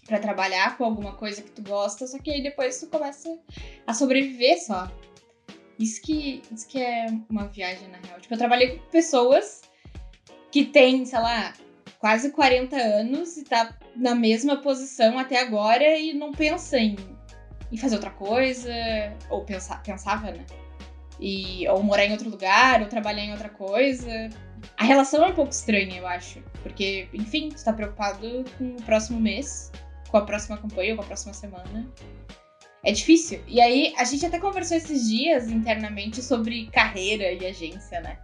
pra 0.06 0.18
trabalhar 0.18 0.76
com 0.78 0.84
alguma 0.84 1.14
coisa 1.14 1.42
que 1.42 1.50
tu 1.50 1.62
gosta, 1.62 2.06
só 2.06 2.18
que 2.18 2.30
aí 2.30 2.42
depois 2.42 2.80
tu 2.80 2.86
começa 2.86 3.36
a 3.86 3.92
sobreviver 3.92 4.60
só. 4.64 4.90
Isso 5.78 6.00
que, 6.02 6.42
isso 6.52 6.66
que 6.68 6.80
é 6.80 7.06
uma 7.28 7.46
viagem, 7.46 7.88
na 7.88 7.98
real. 7.98 8.20
Tipo, 8.20 8.34
eu 8.34 8.38
trabalhei 8.38 8.76
com 8.76 8.90
pessoas 8.90 9.62
que 10.50 10.64
têm, 10.64 11.04
sei 11.04 11.18
lá, 11.18 11.52
quase 12.00 12.30
40 12.30 12.74
anos 12.76 13.36
e 13.36 13.44
tá 13.44 13.76
na 13.94 14.14
mesma 14.14 14.56
posição 14.56 15.18
até 15.18 15.38
agora 15.38 15.98
e 15.98 16.14
não 16.14 16.32
pensa 16.32 16.78
em, 16.78 16.96
em 17.70 17.76
fazer 17.76 17.96
outra 17.96 18.10
coisa, 18.10 18.72
ou 19.28 19.44
pensar, 19.44 19.82
pensava, 19.82 20.32
né? 20.32 20.44
E, 21.20 21.68
ou 21.68 21.82
morar 21.82 22.06
em 22.06 22.12
outro 22.12 22.30
lugar, 22.30 22.80
ou 22.80 22.88
trabalhar 22.88 23.22
em 23.22 23.32
outra 23.32 23.50
coisa. 23.50 24.30
A 24.78 24.84
relação 24.84 25.22
é 25.22 25.28
um 25.28 25.34
pouco 25.34 25.52
estranha, 25.52 25.98
eu 25.98 26.06
acho. 26.06 26.42
Porque, 26.62 27.06
enfim, 27.12 27.50
tu 27.50 27.62
tá 27.62 27.74
preocupado 27.74 28.44
com 28.56 28.76
o 28.76 28.82
próximo 28.82 29.20
mês, 29.20 29.70
com 30.08 30.16
a 30.16 30.22
próxima 30.22 30.56
campanha, 30.56 30.92
ou 30.92 30.96
com 30.96 31.02
a 31.02 31.06
próxima 31.06 31.34
semana. 31.34 31.86
É 32.82 32.90
difícil. 32.90 33.42
E 33.46 33.60
aí, 33.60 33.92
a 33.98 34.04
gente 34.04 34.24
até 34.24 34.38
conversou 34.38 34.78
esses 34.78 35.06
dias 35.06 35.50
internamente 35.50 36.22
sobre 36.22 36.68
carreira 36.68 37.30
e 37.30 37.44
agência, 37.44 38.00
né? 38.00 38.16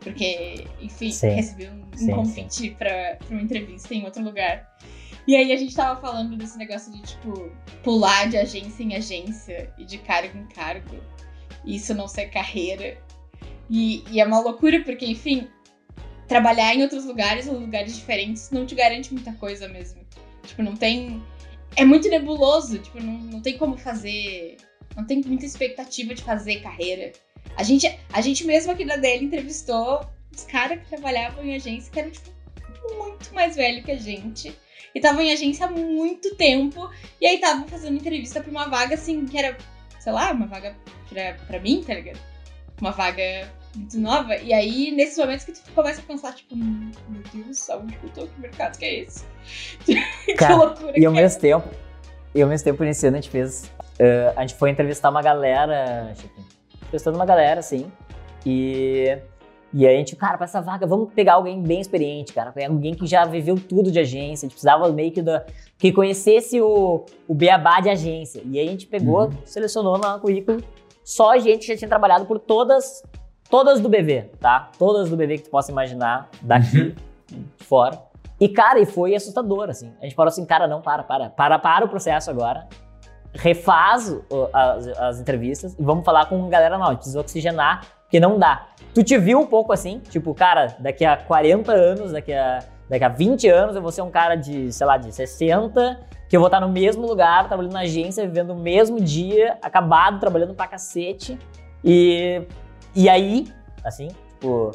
Porque, 0.00 0.66
enfim, 0.80 1.10
Sim. 1.10 1.30
recebi 1.30 1.68
um, 1.68 1.82
um 1.82 1.96
Sim, 1.96 2.10
convite 2.12 2.70
pra 2.78 3.18
uma 3.30 3.40
entrevista 3.40 3.94
em 3.94 4.04
outro 4.04 4.22
lugar. 4.22 4.76
E 5.26 5.34
aí 5.34 5.52
a 5.52 5.56
gente 5.56 5.74
tava 5.74 5.98
falando 6.00 6.36
desse 6.36 6.58
negócio 6.58 6.92
de, 6.92 7.00
tipo, 7.02 7.50
pular 7.82 8.28
de 8.28 8.36
agência 8.36 8.82
em 8.82 8.94
agência 8.94 9.72
e 9.78 9.84
de 9.84 9.98
cargo 9.98 10.36
em 10.36 10.46
cargo. 10.46 10.96
E 11.64 11.76
isso 11.76 11.94
não 11.94 12.06
ser 12.06 12.26
carreira. 12.26 12.98
E, 13.70 14.04
e 14.10 14.20
é 14.20 14.26
uma 14.26 14.40
loucura, 14.40 14.82
porque, 14.84 15.06
enfim, 15.06 15.48
trabalhar 16.28 16.74
em 16.74 16.82
outros 16.82 17.06
lugares 17.06 17.48
ou 17.48 17.58
lugares 17.58 17.96
diferentes 17.96 18.50
não 18.50 18.66
te 18.66 18.74
garante 18.74 19.12
muita 19.12 19.32
coisa 19.32 19.66
mesmo. 19.68 20.04
Tipo, 20.42 20.62
não 20.62 20.76
tem. 20.76 21.22
É 21.76 21.84
muito 21.84 22.08
nebuloso, 22.08 22.78
tipo, 22.78 23.02
não, 23.02 23.14
não 23.14 23.40
tem 23.40 23.56
como 23.56 23.78
fazer. 23.78 24.58
Não 24.94 25.06
tem 25.06 25.22
muita 25.24 25.46
expectativa 25.46 26.14
de 26.14 26.22
fazer 26.22 26.60
carreira. 26.60 27.12
A 27.56 27.62
gente, 27.62 27.98
a 28.12 28.20
gente 28.20 28.44
mesmo 28.44 28.72
aqui 28.72 28.84
da 28.84 28.96
DL 28.96 29.24
entrevistou 29.26 30.04
os 30.34 30.44
caras 30.44 30.78
que 30.80 30.88
trabalhavam 30.88 31.44
em 31.44 31.54
agência 31.54 31.90
que 31.92 32.00
eram, 32.00 32.10
tipo, 32.10 32.30
muito 32.98 33.32
mais 33.34 33.54
velho 33.56 33.82
que 33.82 33.92
a 33.92 33.96
gente. 33.98 34.48
E 34.94 34.98
estavam 34.98 35.20
em 35.22 35.32
agência 35.32 35.66
há 35.66 35.70
muito 35.70 36.34
tempo. 36.36 36.88
E 37.20 37.26
aí 37.26 37.36
estavam 37.36 37.66
fazendo 37.68 37.96
entrevista 37.96 38.40
pra 38.40 38.50
uma 38.50 38.68
vaga, 38.68 38.94
assim, 38.94 39.24
que 39.26 39.38
era, 39.38 39.56
sei 40.00 40.12
lá, 40.12 40.32
uma 40.32 40.46
vaga 40.46 40.76
pra, 41.08 41.34
pra 41.46 41.60
mim, 41.60 41.82
tá 41.86 41.94
ligado? 41.94 42.18
Uma 42.80 42.90
vaga 42.90 43.52
muito 43.74 43.98
nova. 43.98 44.36
E 44.36 44.52
aí, 44.52 44.90
nesses 44.92 45.16
momentos 45.18 45.44
que 45.44 45.52
tu 45.52 45.62
começa 45.72 46.00
a 46.00 46.04
pensar, 46.04 46.32
tipo, 46.34 46.54
"Hum, 46.54 46.90
meu 47.08 47.22
Deus, 47.32 47.68
aonde 47.70 47.96
que 47.96 48.04
eu 48.06 48.10
tô? 48.10 48.26
Que 48.26 48.40
mercado 48.40 48.78
que 48.78 48.84
é 48.84 49.00
esse? 49.00 49.24
que 49.86 50.34
Cara, 50.34 50.56
loucura 50.56 50.92
E 50.98 51.04
ao 51.06 51.12
que 51.12 51.18
é 51.18 51.22
mesmo 51.22 51.40
tempo, 51.40 51.68
e 52.34 52.42
ao 52.42 52.48
mesmo 52.48 52.64
tempo, 52.64 52.82
nesse 52.84 53.06
ano 53.06 53.16
a 53.16 53.20
gente 53.20 53.30
fez. 53.30 53.70
eh, 53.98 54.32
a 54.36 54.40
gente 54.42 54.54
foi 54.54 54.70
entrevistar 54.70 55.10
uma 55.10 55.22
galera, 55.22 56.12
Chiquinho. 56.16 56.46
Entrevistando 56.86 57.16
uma 57.16 57.26
galera, 57.26 57.60
assim. 57.60 57.90
E. 58.44 59.18
E 59.76 59.84
aí 59.88 59.96
a 59.96 59.98
gente, 59.98 60.14
cara, 60.14 60.36
pra 60.36 60.44
essa 60.44 60.60
vaga, 60.60 60.86
vamos 60.86 61.12
pegar 61.12 61.34
alguém 61.34 61.60
bem 61.60 61.80
experiente, 61.80 62.32
cara. 62.32 62.52
Pegar 62.52 62.68
Alguém 62.68 62.94
que 62.94 63.08
já 63.08 63.24
viveu 63.24 63.56
tudo 63.58 63.90
de 63.90 63.98
agência. 63.98 64.46
A 64.46 64.48
gente 64.48 64.52
precisava 64.52 64.88
meio 64.92 65.10
que 65.10 65.20
da, 65.20 65.44
que 65.76 65.90
conhecesse 65.90 66.60
o, 66.60 67.04
o 67.26 67.34
beabá 67.34 67.80
de 67.80 67.88
agência. 67.88 68.40
E 68.44 68.56
aí 68.56 68.68
a 68.68 68.70
gente 68.70 68.86
pegou, 68.86 69.24
Uhum. 69.24 69.32
selecionou 69.44 69.98
no 69.98 70.20
currículo 70.20 70.62
só 71.02 71.36
gente 71.38 71.62
que 71.62 71.72
já 71.72 71.76
tinha 71.76 71.88
trabalhado 71.88 72.24
por 72.24 72.38
todas, 72.38 73.02
todas 73.50 73.80
do 73.80 73.88
BV, 73.88 74.30
tá? 74.40 74.70
Todas 74.78 75.10
do 75.10 75.16
BV 75.16 75.38
que 75.38 75.44
tu 75.44 75.50
possa 75.50 75.72
imaginar 75.72 76.30
daqui, 76.40 76.94
de 77.28 77.64
fora. 77.64 78.00
E, 78.40 78.48
cara, 78.48 78.78
e 78.78 78.86
foi 78.86 79.14
assustador, 79.14 79.68
assim. 79.70 79.92
A 80.00 80.04
gente 80.04 80.14
parou 80.14 80.28
assim, 80.28 80.44
cara, 80.46 80.68
não, 80.68 80.80
para, 80.80 81.02
para. 81.02 81.30
Para, 81.30 81.58
para 81.58 81.84
o 81.84 81.88
processo 81.88 82.30
agora. 82.30 82.68
Refaz 83.34 84.16
as, 84.52 84.86
as 84.98 85.20
entrevistas 85.20 85.74
e 85.78 85.82
vamos 85.82 86.04
falar 86.04 86.26
com 86.26 86.48
galera 86.48 86.76
nova. 86.78 86.90
A 86.90 86.92
gente 86.92 86.98
precisa 87.00 87.20
oxigenar, 87.20 87.84
porque 88.02 88.20
não 88.20 88.38
dá. 88.38 88.68
Tu 88.94 89.02
te 89.02 89.18
viu 89.18 89.40
um 89.40 89.46
pouco 89.46 89.72
assim? 89.72 89.98
Tipo, 90.08 90.32
cara, 90.34 90.76
daqui 90.78 91.04
a 91.04 91.16
40 91.16 91.72
anos, 91.72 92.12
daqui 92.12 92.32
a, 92.32 92.60
daqui 92.88 93.04
a 93.04 93.08
20 93.08 93.48
anos, 93.48 93.74
eu 93.74 93.82
vou 93.82 93.90
ser 93.90 94.02
um 94.02 94.10
cara 94.10 94.36
de, 94.36 94.72
sei 94.72 94.86
lá, 94.86 94.96
de 94.96 95.12
60, 95.12 96.00
que 96.28 96.36
eu 96.36 96.40
vou 96.40 96.46
estar 96.46 96.60
no 96.60 96.68
mesmo 96.68 97.04
lugar, 97.06 97.48
trabalhando 97.48 97.72
na 97.72 97.80
agência, 97.80 98.24
vivendo 98.26 98.50
o 98.50 98.56
mesmo 98.58 99.00
dia, 99.00 99.58
acabado, 99.60 100.20
trabalhando 100.20 100.54
pra 100.54 100.68
cacete. 100.68 101.36
E, 101.84 102.40
e 102.94 103.08
aí, 103.08 103.48
assim, 103.84 104.08
tipo, 104.30 104.70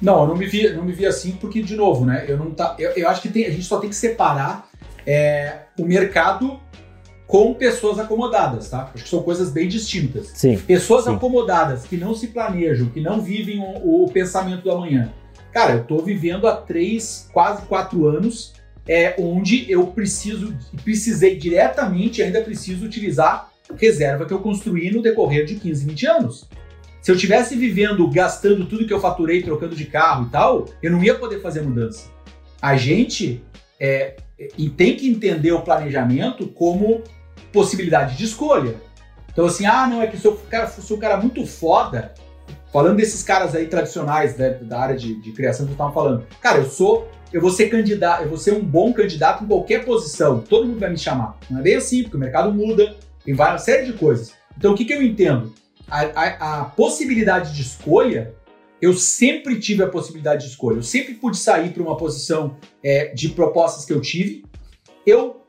Não, 0.00 0.22
eu 0.22 0.28
não 0.28 0.36
me 0.36 0.46
vi, 0.46 0.72
não 0.72 0.82
me 0.84 0.92
vi 0.92 1.04
assim 1.06 1.32
porque, 1.32 1.62
de 1.62 1.76
novo, 1.76 2.06
né? 2.06 2.24
Eu 2.26 2.38
não 2.38 2.50
tá. 2.52 2.74
Eu, 2.78 2.92
eu 2.92 3.08
acho 3.10 3.20
que 3.20 3.28
tem- 3.28 3.44
a 3.44 3.50
gente 3.50 3.64
só 3.64 3.78
tem 3.78 3.90
que 3.90 3.96
separar 3.96 4.66
é, 5.06 5.58
o 5.78 5.84
mercado 5.84 6.58
com 7.30 7.54
pessoas 7.54 7.96
acomodadas, 8.00 8.68
tá? 8.68 8.90
Acho 8.92 9.04
que 9.04 9.08
são 9.08 9.22
coisas 9.22 9.52
bem 9.52 9.68
distintas. 9.68 10.32
sim. 10.34 10.58
Pessoas 10.58 11.04
Sim. 11.04 11.14
acomodadas 11.14 11.84
que 11.84 11.96
não 11.96 12.12
se 12.12 12.26
planejam, 12.26 12.88
que 12.88 13.00
não 13.00 13.20
vivem 13.20 13.60
o, 13.60 14.02
o 14.04 14.10
pensamento 14.10 14.64
do 14.64 14.72
amanhã. 14.72 15.12
Cara, 15.52 15.74
eu 15.74 15.84
tô 15.84 15.98
vivendo 15.98 16.48
há 16.48 16.56
três, 16.56 17.28
quase 17.32 17.62
quatro 17.66 18.08
anos, 18.08 18.52
é, 18.86 19.14
onde 19.16 19.70
eu 19.70 19.86
preciso, 19.86 20.52
precisei 20.82 21.36
diretamente, 21.36 22.20
ainda 22.20 22.40
preciso 22.40 22.84
utilizar 22.84 23.48
reserva 23.76 24.26
que 24.26 24.34
eu 24.34 24.40
construí 24.40 24.90
no 24.90 25.00
decorrer 25.00 25.44
de 25.44 25.54
15, 25.54 25.86
20 25.86 26.06
anos. 26.08 26.48
Se 27.00 27.12
eu 27.12 27.16
tivesse 27.16 27.54
vivendo, 27.54 28.10
gastando 28.10 28.66
tudo 28.66 28.84
que 28.84 28.92
eu 28.92 29.00
faturei, 29.00 29.40
trocando 29.40 29.76
de 29.76 29.84
carro 29.84 30.26
e 30.26 30.30
tal, 30.30 30.66
eu 30.82 30.90
não 30.90 31.00
ia 31.00 31.14
poder 31.14 31.40
fazer 31.40 31.60
mudança. 31.60 32.10
A 32.60 32.76
gente 32.76 33.40
é, 33.78 34.16
e 34.58 34.68
tem 34.68 34.96
que 34.96 35.08
entender 35.08 35.52
o 35.52 35.60
planejamento 35.60 36.48
como 36.48 37.02
possibilidade 37.52 38.16
de 38.16 38.24
escolha. 38.24 38.76
Então, 39.32 39.46
assim, 39.46 39.66
ah, 39.66 39.86
não, 39.86 40.02
é 40.02 40.06
que 40.06 40.16
sou, 40.16 40.36
cara, 40.50 40.66
sou 40.68 40.96
um 40.96 41.00
cara 41.00 41.16
muito 41.16 41.46
foda. 41.46 42.14
Falando 42.72 42.96
desses 42.96 43.22
caras 43.22 43.54
aí 43.54 43.66
tradicionais 43.66 44.36
né, 44.36 44.50
da 44.50 44.80
área 44.80 44.96
de, 44.96 45.20
de 45.20 45.32
criação 45.32 45.66
que 45.66 45.72
eu 45.72 45.74
estava 45.74 45.92
falando. 45.92 46.26
Cara, 46.40 46.58
eu 46.58 46.70
sou, 46.70 47.08
eu 47.32 47.40
vou 47.40 47.50
ser 47.50 47.68
candidato, 47.68 48.22
eu 48.22 48.28
vou 48.28 48.38
ser 48.38 48.54
um 48.54 48.62
bom 48.62 48.92
candidato 48.92 49.42
em 49.42 49.46
qualquer 49.46 49.84
posição. 49.84 50.40
Todo 50.40 50.66
mundo 50.66 50.78
vai 50.78 50.90
me 50.90 50.98
chamar. 50.98 51.38
Não 51.48 51.60
é 51.60 51.62
bem 51.62 51.76
assim, 51.76 52.02
porque 52.02 52.16
o 52.16 52.20
mercado 52.20 52.52
muda, 52.52 52.94
tem 53.24 53.34
várias 53.34 53.62
série 53.62 53.86
de 53.86 53.92
coisas. 53.94 54.32
Então, 54.56 54.72
o 54.72 54.76
que, 54.76 54.84
que 54.84 54.92
eu 54.92 55.02
entendo? 55.02 55.52
A, 55.88 56.00
a, 56.00 56.60
a 56.60 56.64
possibilidade 56.64 57.54
de 57.54 57.62
escolha 57.62 58.34
eu 58.80 58.94
sempre 58.94 59.60
tive 59.60 59.82
a 59.82 59.88
possibilidade 59.88 60.44
de 60.44 60.50
escolha. 60.50 60.76
Eu 60.76 60.82
sempre 60.82 61.14
pude 61.14 61.36
sair 61.36 61.70
para 61.70 61.82
uma 61.82 61.96
posição 61.96 62.56
é, 62.82 63.12
de 63.12 63.28
propostas 63.28 63.84
que 63.84 63.92
eu 63.92 64.00
tive. 64.00 64.44
Eu, 65.06 65.39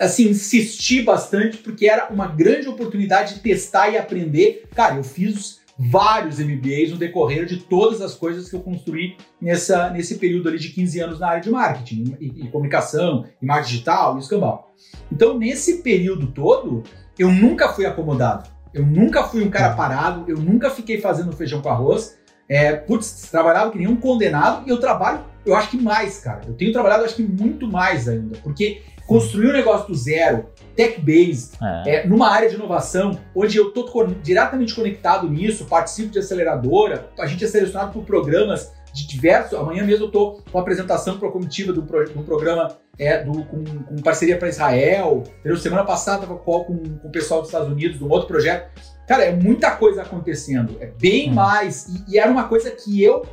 assim, 0.00 0.30
insisti 0.30 1.02
bastante 1.02 1.58
porque 1.58 1.86
era 1.86 2.08
uma 2.10 2.26
grande 2.26 2.66
oportunidade 2.66 3.34
de 3.34 3.40
testar 3.40 3.90
e 3.90 3.98
aprender. 3.98 4.64
Cara, 4.74 4.96
eu 4.96 5.04
fiz 5.04 5.60
vários 5.78 6.38
MBAs 6.38 6.90
no 6.90 6.96
decorrer 6.96 7.46
de 7.46 7.58
todas 7.58 8.00
as 8.00 8.14
coisas 8.14 8.48
que 8.48 8.56
eu 8.56 8.60
construí 8.60 9.16
nessa, 9.40 9.90
nesse 9.90 10.16
período 10.16 10.48
ali 10.48 10.58
de 10.58 10.70
15 10.70 11.00
anos 11.00 11.20
na 11.20 11.28
área 11.28 11.40
de 11.40 11.50
marketing 11.50 12.16
e, 12.20 12.26
e 12.26 12.48
comunicação, 12.48 13.26
e 13.40 13.46
marketing 13.46 13.72
digital 13.72 14.16
e 14.16 14.20
escambau. 14.20 14.74
Então, 15.12 15.38
nesse 15.38 15.82
período 15.82 16.28
todo, 16.28 16.82
eu 17.18 17.30
nunca 17.30 17.68
fui 17.72 17.86
acomodado. 17.86 18.48
Eu 18.72 18.86
nunca 18.86 19.24
fui 19.24 19.42
um 19.42 19.50
cara 19.50 19.74
parado, 19.74 20.24
eu 20.28 20.36
nunca 20.36 20.70
fiquei 20.70 21.00
fazendo 21.00 21.32
feijão 21.32 21.60
com 21.60 21.68
arroz. 21.68 22.18
É, 22.48 22.72
putz, 22.72 23.28
trabalhava 23.30 23.70
que 23.70 23.78
nem 23.78 23.86
um 23.86 23.96
condenado 23.96 24.66
e 24.66 24.70
eu 24.70 24.78
trabalho, 24.78 25.24
eu 25.46 25.54
acho 25.54 25.70
que 25.70 25.76
mais, 25.76 26.18
cara. 26.18 26.42
Eu 26.46 26.54
tenho 26.54 26.72
trabalhado, 26.72 27.04
acho 27.04 27.16
que 27.16 27.22
muito 27.22 27.66
mais 27.66 28.08
ainda, 28.08 28.36
porque 28.42 28.82
construir 29.10 29.48
um 29.48 29.52
negócio 29.52 29.88
do 29.88 29.94
zero, 29.96 30.46
tech-based, 30.76 31.58
é. 31.60 31.96
é, 31.96 32.06
numa 32.06 32.30
área 32.30 32.48
de 32.48 32.54
inovação, 32.54 33.18
onde 33.34 33.56
eu 33.56 33.70
estou 33.70 34.06
diretamente 34.22 34.72
conectado 34.72 35.28
nisso, 35.28 35.64
participo 35.64 36.10
de 36.10 36.20
aceleradora, 36.20 37.10
a 37.18 37.26
gente 37.26 37.44
é 37.44 37.48
selecionado 37.48 37.92
por 37.92 38.04
programas 38.04 38.70
de 38.94 39.08
diversos. 39.08 39.58
Amanhã 39.58 39.84
mesmo 39.84 40.04
eu 40.04 40.06
estou 40.06 40.40
com 40.52 40.56
a 40.56 40.60
apresentação 40.60 41.18
para 41.18 41.28
a 41.28 41.32
comitiva 41.32 41.72
de 41.72 41.80
um, 41.80 41.86
pro, 41.86 42.08
um 42.16 42.22
programa 42.22 42.78
é, 42.96 43.24
do, 43.24 43.44
com, 43.46 43.64
com 43.64 43.96
parceria 43.96 44.38
para 44.38 44.48
Israel. 44.48 45.24
Eu, 45.44 45.56
semana 45.56 45.82
passada 45.82 46.22
estava 46.22 46.38
com, 46.38 46.64
com 46.64 47.08
o 47.08 47.10
pessoal 47.10 47.40
dos 47.40 47.48
Estados 47.48 47.68
Unidos, 47.68 47.98
de 47.98 48.04
um 48.04 48.08
outro 48.08 48.28
projeto. 48.28 48.70
Cara, 49.08 49.24
é 49.24 49.32
muita 49.32 49.72
coisa 49.72 50.02
acontecendo. 50.02 50.76
É 50.78 50.86
bem 50.86 51.32
hum. 51.32 51.34
mais. 51.34 51.88
E, 51.88 52.12
e, 52.12 52.18
era 52.18 52.30
uma 52.30 52.44
coisa 52.44 52.70
que 52.70 53.02
eu, 53.02 53.26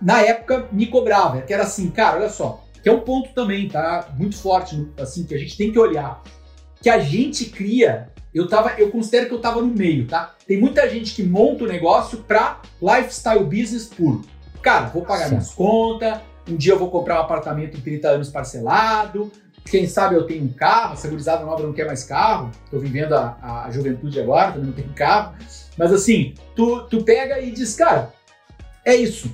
na 0.00 0.20
época, 0.20 0.68
me 0.70 0.86
cobrava. 0.86 1.42
Que 1.42 1.52
era 1.52 1.64
assim, 1.64 1.90
cara, 1.90 2.18
olha 2.18 2.28
só. 2.28 2.64
Que 2.82 2.88
é 2.88 2.92
um 2.92 3.00
ponto 3.00 3.30
também, 3.34 3.68
tá? 3.68 4.12
Muito 4.16 4.36
forte, 4.36 4.86
assim, 4.98 5.24
que 5.24 5.34
a 5.34 5.38
gente 5.38 5.56
tem 5.56 5.72
que 5.72 5.78
olhar. 5.78 6.22
Que 6.80 6.88
a 6.88 6.98
gente 6.98 7.46
cria. 7.46 8.08
Eu, 8.32 8.48
tava, 8.48 8.74
eu 8.78 8.90
considero 8.90 9.26
que 9.26 9.34
eu 9.34 9.40
tava 9.40 9.60
no 9.60 9.68
meio, 9.68 10.06
tá? 10.06 10.34
Tem 10.46 10.58
muita 10.58 10.88
gente 10.88 11.14
que 11.14 11.22
monta 11.22 11.64
o 11.64 11.66
negócio 11.66 12.18
para 12.18 12.60
lifestyle 12.80 13.44
business 13.44 13.86
puro. 13.86 14.22
Cara, 14.62 14.86
vou 14.86 15.02
pagar 15.02 15.24
Sim. 15.24 15.30
minhas 15.30 15.52
contas, 15.52 16.18
um 16.48 16.56
dia 16.56 16.72
eu 16.72 16.78
vou 16.78 16.90
comprar 16.90 17.18
um 17.18 17.22
apartamento 17.22 17.76
em 17.76 17.80
30 17.80 18.08
anos 18.08 18.28
parcelado, 18.28 19.30
quem 19.70 19.86
sabe 19.86 20.16
eu 20.16 20.26
tenho 20.26 20.44
um 20.44 20.52
carro, 20.52 20.94
a 20.94 20.96
segurizada 20.96 21.44
nova 21.44 21.62
não 21.62 21.72
quer 21.72 21.86
mais 21.86 22.04
carro, 22.04 22.50
tô 22.70 22.78
vivendo 22.78 23.12
a, 23.14 23.64
a 23.66 23.70
juventude 23.70 24.20
agora, 24.20 24.52
também 24.52 24.66
não 24.66 24.72
tenho 24.72 24.92
carro. 24.94 25.34
Mas 25.76 25.92
assim, 25.92 26.34
tu, 26.56 26.82
tu 26.88 27.04
pega 27.04 27.40
e 27.40 27.50
diz, 27.50 27.74
cara, 27.76 28.12
é 28.84 28.96
isso. 28.96 29.30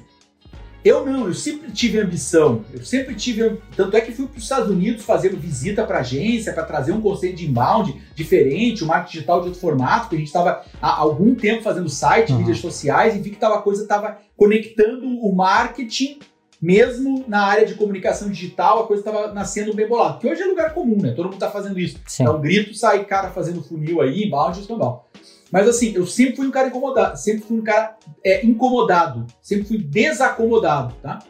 Eu 0.87 1.05
não, 1.05 1.27
eu 1.27 1.35
sempre 1.35 1.73
tive 1.73 1.99
ambição, 1.99 2.65
eu 2.73 2.85
sempre 2.85 3.17
tive. 3.17 3.61
Tanto 3.75 3.97
é 3.97 4.01
que 4.01 4.13
fui 4.13 4.29
para 4.29 4.37
os 4.37 4.45
Estados 4.45 4.71
Unidos 4.71 5.05
fazendo 5.05 5.37
visita 5.37 5.83
para 5.83 5.99
agência, 5.99 6.53
para 6.53 6.63
trazer 6.63 6.93
um 6.93 7.01
conceito 7.01 7.39
de 7.39 7.45
inbound 7.45 8.01
diferente, 8.15 8.83
o 8.83 8.85
um 8.85 8.89
marketing 8.91 9.15
digital 9.15 9.41
de 9.41 9.47
outro 9.49 9.61
formato, 9.61 10.03
porque 10.03 10.15
a 10.15 10.19
gente 10.21 10.29
estava 10.29 10.63
há 10.81 10.97
algum 10.97 11.35
tempo 11.35 11.65
fazendo 11.65 11.89
site, 11.89 12.31
uhum. 12.31 12.39
mídias 12.39 12.59
sociais, 12.59 13.17
e 13.17 13.19
vi 13.19 13.31
que 13.31 13.37
tava, 13.37 13.57
a 13.57 13.63
coisa 13.63 13.83
estava 13.83 14.19
conectando 14.37 15.09
o 15.09 15.35
marketing 15.35 16.21
mesmo 16.63 17.25
na 17.27 17.41
área 17.41 17.67
de 17.67 17.75
comunicação 17.75 18.31
digital, 18.31 18.85
a 18.85 18.87
coisa 18.87 19.01
estava 19.01 19.35
nascendo 19.35 19.75
bem 19.75 19.89
bolada. 19.89 20.19
Que 20.21 20.29
hoje 20.29 20.41
é 20.41 20.47
lugar 20.47 20.73
comum, 20.73 21.03
né? 21.03 21.11
Todo 21.11 21.25
mundo 21.25 21.35
está 21.35 21.51
fazendo 21.51 21.81
isso. 21.81 21.99
Sim. 22.07 22.27
É 22.27 22.31
um 22.31 22.41
grito, 22.41 22.73
sai 22.75 23.05
cara 23.05 23.31
fazendo 23.31 23.61
funil 23.61 24.01
aí, 24.01 24.23
inbound 24.23 24.57
e 24.57 24.61
escambau. 24.61 25.09
Mas 25.51 25.69
assim, 25.69 25.95
eu 25.95 26.07
sempre 26.07 26.37
fui 26.37 26.47
um 26.47 26.51
cara 26.51 26.69
incomodado, 26.69 27.17
sempre 27.19 27.43
fui 27.47 27.59
um 27.59 27.63
cara 27.63 27.97
é, 28.25 28.45
incomodado, 28.45 29.27
sempre 29.41 29.67
fui 29.67 29.79
desacomodado, 29.79 30.95
tá? 31.03 31.21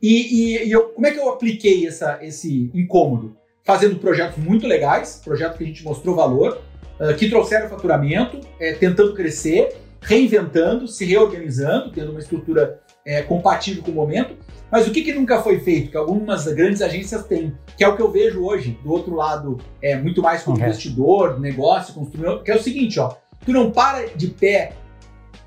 E, 0.00 0.54
e, 0.54 0.68
e 0.68 0.72
eu, 0.72 0.90
como 0.90 1.06
é 1.06 1.10
que 1.10 1.18
eu 1.18 1.28
apliquei 1.28 1.86
essa, 1.86 2.18
esse 2.22 2.70
incômodo? 2.74 3.36
Fazendo 3.64 3.96
projetos 3.96 4.42
muito 4.42 4.66
legais, 4.66 5.20
projetos 5.24 5.56
que 5.56 5.64
a 5.64 5.66
gente 5.66 5.82
mostrou 5.82 6.14
valor, 6.14 6.60
uh, 7.00 7.14
que 7.16 7.28
trouxeram 7.28 7.68
faturamento, 7.68 8.38
é, 8.60 8.74
tentando 8.74 9.14
crescer, 9.14 9.76
reinventando, 10.02 10.86
se 10.86 11.04
reorganizando, 11.04 11.90
tendo 11.90 12.10
uma 12.10 12.20
estrutura 12.20 12.80
é, 13.06 13.22
compatível 13.22 13.82
com 13.82 13.90
o 13.90 13.94
momento. 13.94 14.36
Mas 14.70 14.88
o 14.88 14.90
que, 14.90 15.02
que 15.02 15.12
nunca 15.12 15.40
foi 15.40 15.60
feito, 15.60 15.90
que 15.90 15.96
algumas 15.96 16.46
grandes 16.46 16.82
agências 16.82 17.24
têm, 17.26 17.56
que 17.76 17.84
é 17.84 17.88
o 17.88 17.94
que 17.94 18.02
eu 18.02 18.10
vejo 18.10 18.44
hoje, 18.44 18.78
do 18.82 18.90
outro 18.90 19.14
lado, 19.14 19.58
é 19.80 19.96
muito 19.96 20.20
mais 20.20 20.42
como 20.42 20.56
uhum. 20.56 20.64
investidor, 20.64 21.38
negócio, 21.38 21.94
consumidor, 21.94 22.42
que 22.42 22.50
é 22.50 22.56
o 22.56 22.62
seguinte, 22.62 22.98
ó, 22.98 23.14
tu 23.44 23.52
não 23.52 23.70
para 23.70 24.08
de 24.08 24.28
pé 24.28 24.72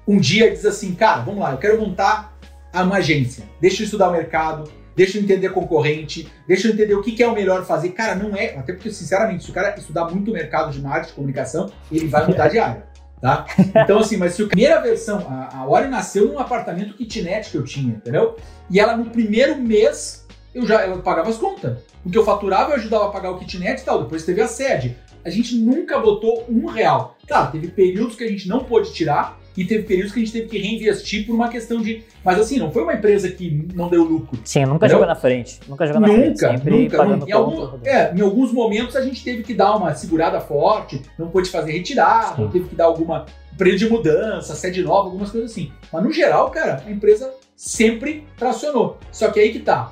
um 0.08 0.18
dia 0.18 0.48
e 0.48 0.52
diz 0.52 0.66
assim, 0.66 0.96
cara, 0.96 1.22
vamos 1.22 1.42
lá, 1.42 1.52
eu 1.52 1.58
quero 1.58 1.80
montar 1.80 2.38
uma 2.74 2.98
agência, 2.98 3.44
deixa 3.60 3.82
eu 3.82 3.86
estudar 3.86 4.10
o 4.10 4.12
mercado, 4.12 4.72
deixa 4.96 5.18
eu 5.18 5.24
entender 5.24 5.50
concorrente, 5.50 6.32
deixa 6.48 6.68
eu 6.68 6.74
entender 6.74 6.96
o 6.96 7.02
que, 7.02 7.12
que 7.12 7.24
é 7.24 7.28
o 7.28 7.34
melhor 7.34 7.66
fazer. 7.66 7.90
Cara, 7.90 8.16
não 8.16 8.36
é, 8.36 8.56
até 8.58 8.74
porque, 8.74 8.92
sinceramente, 8.92 9.44
se 9.44 9.52
o 9.52 9.54
cara 9.54 9.76
estudar 9.78 10.06
muito 10.06 10.32
o 10.32 10.34
mercado 10.34 10.72
de 10.72 10.82
marketing, 10.82 11.10
de 11.10 11.14
comunicação, 11.14 11.72
ele 11.92 12.08
vai 12.08 12.26
mudar 12.26 12.48
de 12.48 12.60
área. 12.60 12.88
Tá? 13.22 13.46
Então, 13.84 14.00
assim, 14.00 14.18
mas 14.18 14.34
se 14.34 14.44
a 14.44 14.48
primeira 14.48 14.82
versão, 14.82 15.26
a, 15.30 15.58
a 15.58 15.68
Ori 15.68 15.88
nasceu 15.88 16.28
num 16.28 16.40
apartamento 16.40 16.96
kitnet 16.96 17.50
que 17.50 17.58
eu 17.58 17.64
tinha, 17.64 17.96
entendeu? 17.96 18.36
E 18.70 18.80
ela, 18.80 18.96
no 18.96 19.10
primeiro 19.10 19.56
mês, 19.56 20.26
eu 20.54 20.66
já 20.66 20.82
ela 20.82 20.98
pagava 21.00 21.30
as 21.30 21.38
contas. 21.38 21.80
O 22.06 22.10
que 22.10 22.18
eu 22.18 22.24
faturava, 22.24 22.72
eu 22.72 22.76
ajudava 22.78 23.06
a 23.06 23.10
pagar 23.10 23.32
o 23.32 23.40
kitnet 23.40 23.82
e 23.82 23.86
tal. 23.86 24.04
Depois 24.04 24.24
teve 24.24 24.42
a 24.42 24.48
sede. 24.48 24.98
A 25.28 25.30
gente 25.30 25.58
nunca 25.58 26.00
botou 26.00 26.46
um 26.50 26.68
real. 26.68 27.18
Claro, 27.28 27.52
teve 27.52 27.68
períodos 27.68 28.16
que 28.16 28.24
a 28.24 28.30
gente 28.30 28.48
não 28.48 28.64
pôde 28.64 28.94
tirar, 28.94 29.38
e 29.58 29.66
teve 29.66 29.84
períodos 29.84 30.14
que 30.14 30.20
a 30.20 30.24
gente 30.24 30.32
teve 30.32 30.48
que 30.48 30.58
reinvestir 30.58 31.26
por 31.26 31.34
uma 31.34 31.50
questão 31.50 31.82
de. 31.82 32.04
Mas 32.24 32.40
assim, 32.40 32.60
não 32.60 32.72
foi 32.72 32.84
uma 32.84 32.94
empresa 32.94 33.30
que 33.30 33.68
não 33.74 33.90
deu 33.90 34.04
lucro. 34.04 34.40
Sim, 34.46 34.66
nunca 34.66 34.88
jogou 34.88 35.06
na 35.06 35.16
frente. 35.16 35.60
Nunca 35.68 35.86
jogou 35.86 36.00
na 36.00 36.08
nunca, 36.08 36.22
frente. 36.22 36.40
Sempre 36.40 36.84
nunca, 36.84 36.98
pagando 36.98 37.28
em, 37.28 37.32
algum, 37.32 37.80
é, 37.84 38.14
em 38.16 38.22
alguns 38.22 38.54
momentos 38.54 38.96
a 38.96 39.02
gente 39.02 39.22
teve 39.24 39.42
que 39.44 39.54
dar 39.56 39.76
uma 39.76 39.94
segurada 39.96 40.40
forte, 40.40 41.02
não 41.18 41.30
pôde 41.30 41.50
fazer 41.50 41.72
retirada, 41.72 42.48
teve 42.50 42.70
que 42.70 42.76
dar 42.76 42.86
alguma 42.86 43.26
período 43.58 43.80
de 43.80 43.90
mudança, 43.90 44.56
sede 44.56 44.84
nova, 44.84 45.08
algumas 45.10 45.32
coisas 45.32 45.52
assim. 45.52 45.72
Mas 45.92 46.04
no 46.04 46.12
geral, 46.14 46.52
cara, 46.52 46.84
a 46.86 46.92
empresa 46.92 47.34
sempre 47.56 48.24
tracionou. 48.38 49.00
Só 49.12 49.30
que 49.32 49.40
aí 49.40 49.52
que 49.52 49.60
tá. 49.60 49.92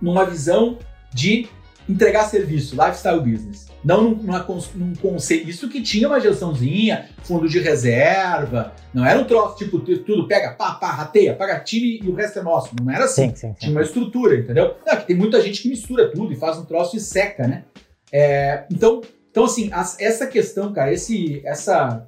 Numa 0.00 0.24
visão 0.24 0.78
de 1.12 1.46
entregar 1.86 2.24
serviço, 2.24 2.74
lifestyle 2.74 3.20
business. 3.20 3.69
Não 3.82 4.10
numa, 4.10 4.46
num 4.74 4.94
conceito. 4.94 5.48
Isso 5.48 5.68
que 5.68 5.80
tinha 5.80 6.06
uma 6.06 6.20
gestãozinha, 6.20 7.08
fundo 7.22 7.48
de 7.48 7.58
reserva. 7.58 8.74
Não 8.92 9.04
era 9.04 9.18
um 9.18 9.24
troço 9.24 9.56
tipo 9.56 9.78
tudo 9.78 10.28
pega, 10.28 10.52
pá, 10.52 10.74
pá, 10.74 10.90
rateia, 10.92 11.34
paga 11.34 11.60
time 11.60 12.00
e 12.02 12.08
o 12.08 12.14
resto 12.14 12.38
é 12.38 12.42
nosso. 12.42 12.74
Não 12.80 12.92
era 12.92 13.04
assim. 13.04 13.30
Sim, 13.30 13.34
sim, 13.34 13.48
sim. 13.48 13.54
Tinha 13.58 13.72
uma 13.72 13.82
estrutura, 13.82 14.36
entendeu? 14.36 14.76
Não, 14.86 14.96
que 14.96 15.06
tem 15.06 15.16
muita 15.16 15.40
gente 15.40 15.62
que 15.62 15.68
mistura 15.68 16.10
tudo 16.10 16.32
e 16.32 16.36
faz 16.36 16.58
um 16.58 16.64
troço 16.64 16.96
e 16.96 17.00
seca, 17.00 17.48
né? 17.48 17.64
É, 18.12 18.64
então, 18.70 19.00
então, 19.30 19.44
assim, 19.44 19.70
as, 19.72 19.98
essa 20.00 20.26
questão, 20.26 20.72
cara, 20.72 20.92
esse, 20.92 21.40
essa. 21.44 22.06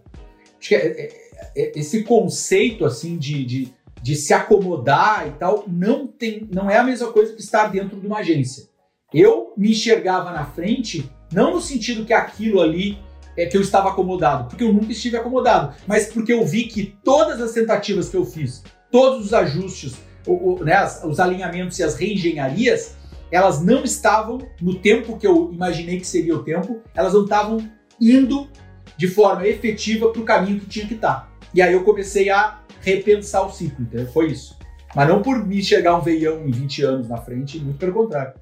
É, 0.70 0.74
é, 0.74 1.12
é, 1.56 1.72
esse 1.76 2.02
conceito, 2.04 2.84
assim, 2.84 3.16
de, 3.16 3.44
de, 3.44 3.72
de 4.00 4.16
se 4.16 4.34
acomodar 4.34 5.26
e 5.28 5.32
tal, 5.32 5.64
não, 5.68 6.06
tem, 6.06 6.48
não 6.52 6.70
é 6.70 6.76
a 6.76 6.84
mesma 6.84 7.12
coisa 7.12 7.34
que 7.34 7.40
estar 7.40 7.68
dentro 7.68 8.00
de 8.00 8.06
uma 8.06 8.18
agência. 8.18 8.68
Eu 9.12 9.52
me 9.56 9.70
enxergava 9.70 10.32
na 10.32 10.46
frente, 10.46 11.08
não 11.32 11.54
no 11.54 11.60
sentido 11.60 12.04
que 12.04 12.12
aquilo 12.12 12.60
ali 12.60 12.98
é 13.36 13.46
que 13.46 13.56
eu 13.56 13.60
estava 13.60 13.88
acomodado, 13.88 14.48
porque 14.48 14.62
eu 14.62 14.72
nunca 14.72 14.92
estive 14.92 15.16
acomodado, 15.16 15.74
mas 15.86 16.12
porque 16.12 16.32
eu 16.32 16.44
vi 16.44 16.64
que 16.64 16.98
todas 17.02 17.40
as 17.40 17.52
tentativas 17.52 18.08
que 18.08 18.16
eu 18.16 18.24
fiz, 18.24 18.62
todos 18.90 19.26
os 19.26 19.34
ajustes, 19.34 19.94
o, 20.26 20.52
o, 20.52 20.64
né, 20.64 20.76
os 21.04 21.18
alinhamentos 21.18 21.78
e 21.78 21.82
as 21.82 21.94
reengenharias, 21.94 22.96
elas 23.30 23.62
não 23.62 23.82
estavam 23.82 24.38
no 24.60 24.74
tempo 24.74 25.18
que 25.18 25.26
eu 25.26 25.50
imaginei 25.52 25.98
que 25.98 26.06
seria 26.06 26.36
o 26.36 26.44
tempo, 26.44 26.80
elas 26.94 27.14
não 27.14 27.24
estavam 27.24 27.58
indo 27.98 28.48
de 28.96 29.08
forma 29.08 29.46
efetiva 29.46 30.10
para 30.10 30.20
o 30.20 30.24
caminho 30.24 30.60
que 30.60 30.66
tinha 30.66 30.86
que 30.86 30.94
estar. 30.94 31.14
Tá. 31.14 31.28
E 31.54 31.62
aí 31.62 31.72
eu 31.72 31.82
comecei 31.82 32.28
a 32.30 32.60
repensar 32.80 33.46
o 33.46 33.50
ciclo, 33.50 33.84
entendeu? 33.84 34.06
Foi 34.12 34.26
isso. 34.26 34.58
Mas 34.94 35.08
não 35.08 35.22
por 35.22 35.44
me 35.46 35.58
enxergar 35.58 35.96
um 35.96 36.00
veião 36.00 36.46
em 36.46 36.50
20 36.50 36.82
anos 36.82 37.08
na 37.08 37.16
frente, 37.16 37.58
muito 37.58 37.78
pelo 37.78 37.92
contrário. 37.92 38.34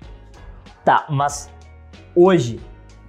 Tá, 0.84 1.07
mas 1.09 1.49
hoje, 2.14 2.59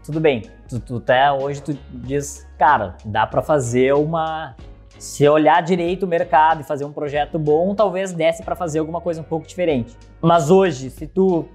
tudo 0.03 0.19
bem, 0.19 0.43
tu, 0.67 0.79
tu 0.79 0.97
até 0.97 1.31
hoje 1.31 1.61
tu 1.61 1.77
diz, 1.91 2.47
cara, 2.57 2.95
dá 3.05 3.25
para 3.27 3.41
fazer 3.41 3.93
uma 3.93 4.55
se 4.97 5.27
olhar 5.27 5.61
direito 5.61 6.03
o 6.03 6.07
mercado 6.07 6.61
e 6.61 6.63
fazer 6.63 6.85
um 6.85 6.91
projeto 6.91 7.39
bom, 7.39 7.73
talvez 7.73 8.13
desse 8.13 8.43
para 8.43 8.55
fazer 8.55 8.79
alguma 8.79 9.01
coisa 9.01 9.21
um 9.21 9.23
pouco 9.23 9.47
diferente. 9.47 9.97
Mas 10.21 10.51
hoje, 10.51 10.91
se 10.91 11.07
tu, 11.07 11.45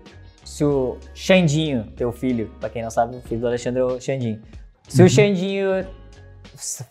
se 0.45 0.65
o 0.65 0.97
Xandinho, 1.15 1.85
teu 1.97 2.11
filho, 2.11 2.51
para 2.59 2.69
quem 2.69 2.83
não 2.83 2.91
sabe, 2.91 3.17
o 3.17 3.21
filho 3.21 3.41
do 3.41 3.47
Alexandre 3.47 3.81
é 3.81 3.85
o 3.85 4.01
Xandinho. 4.01 4.43
Se 4.89 5.01
uhum. 5.01 5.07
o 5.07 5.11
Xandinho, 5.11 5.87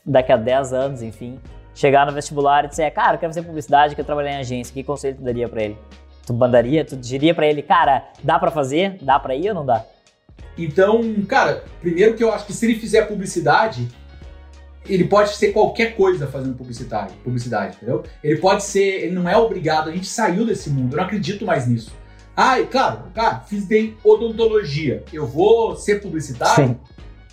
daqui 0.06 0.32
a 0.32 0.38
10 0.38 0.72
anos, 0.72 1.02
enfim, 1.02 1.40
chegar 1.74 2.06
no 2.06 2.14
vestibular 2.14 2.64
e 2.64 2.70
disser, 2.70 2.94
cara, 2.94 3.16
eu 3.16 3.20
quero 3.20 3.34
fazer 3.34 3.46
publicidade, 3.46 3.94
quero 3.94 4.06
trabalhar 4.06 4.32
em 4.32 4.40
agência, 4.40 4.74
que 4.74 4.82
conselho 4.82 5.18
tu 5.18 5.24
daria 5.24 5.50
para 5.50 5.62
ele? 5.62 5.78
Tu 6.26 6.34
mandaria, 6.34 6.86
tu 6.86 6.96
diria 6.96 7.36
para 7.36 7.48
ele, 7.48 7.62
cara, 7.62 8.06
dá 8.24 8.40
para 8.40 8.50
fazer? 8.50 8.98
Dá 9.02 9.20
para 9.20 9.36
ir 9.36 9.50
ou 9.50 9.56
não 9.56 9.66
dá? 9.66 9.86
Então, 10.58 11.02
cara, 11.28 11.66
primeiro 11.82 12.16
que 12.16 12.24
eu 12.24 12.32
acho 12.32 12.46
que 12.46 12.54
se 12.54 12.66
ele 12.66 12.80
fizer 12.80 13.04
publicidade, 13.08 13.88
ele 14.88 15.04
pode 15.06 15.36
ser 15.36 15.52
qualquer 15.52 15.96
coisa 15.96 16.28
fazendo 16.28 16.56
publicidade, 16.56 17.14
publicidade, 17.24 17.78
entendeu? 17.78 18.04
Ele 18.24 18.40
pode 18.40 18.64
ser, 18.64 19.04
ele 19.04 19.14
não 19.14 19.28
é 19.28 19.36
obrigado, 19.36 19.90
a 19.90 19.92
gente 19.92 20.08
saiu 20.08 20.46
desse 20.46 20.70
mundo, 20.70 20.94
eu 20.94 20.98
não 20.98 21.04
acredito 21.04 21.46
mais 21.46 21.68
nisso. 21.68 21.92
Ah, 22.36 22.60
e 22.60 22.66
claro, 22.68 23.12
cara, 23.14 23.40
fiz 23.42 23.66
bem 23.66 23.98
odontologia, 24.04 25.04
eu 25.12 25.26
vou 25.26 25.76
ser 25.76 26.02
publicitário? 26.02 26.68
Sim. 26.68 26.80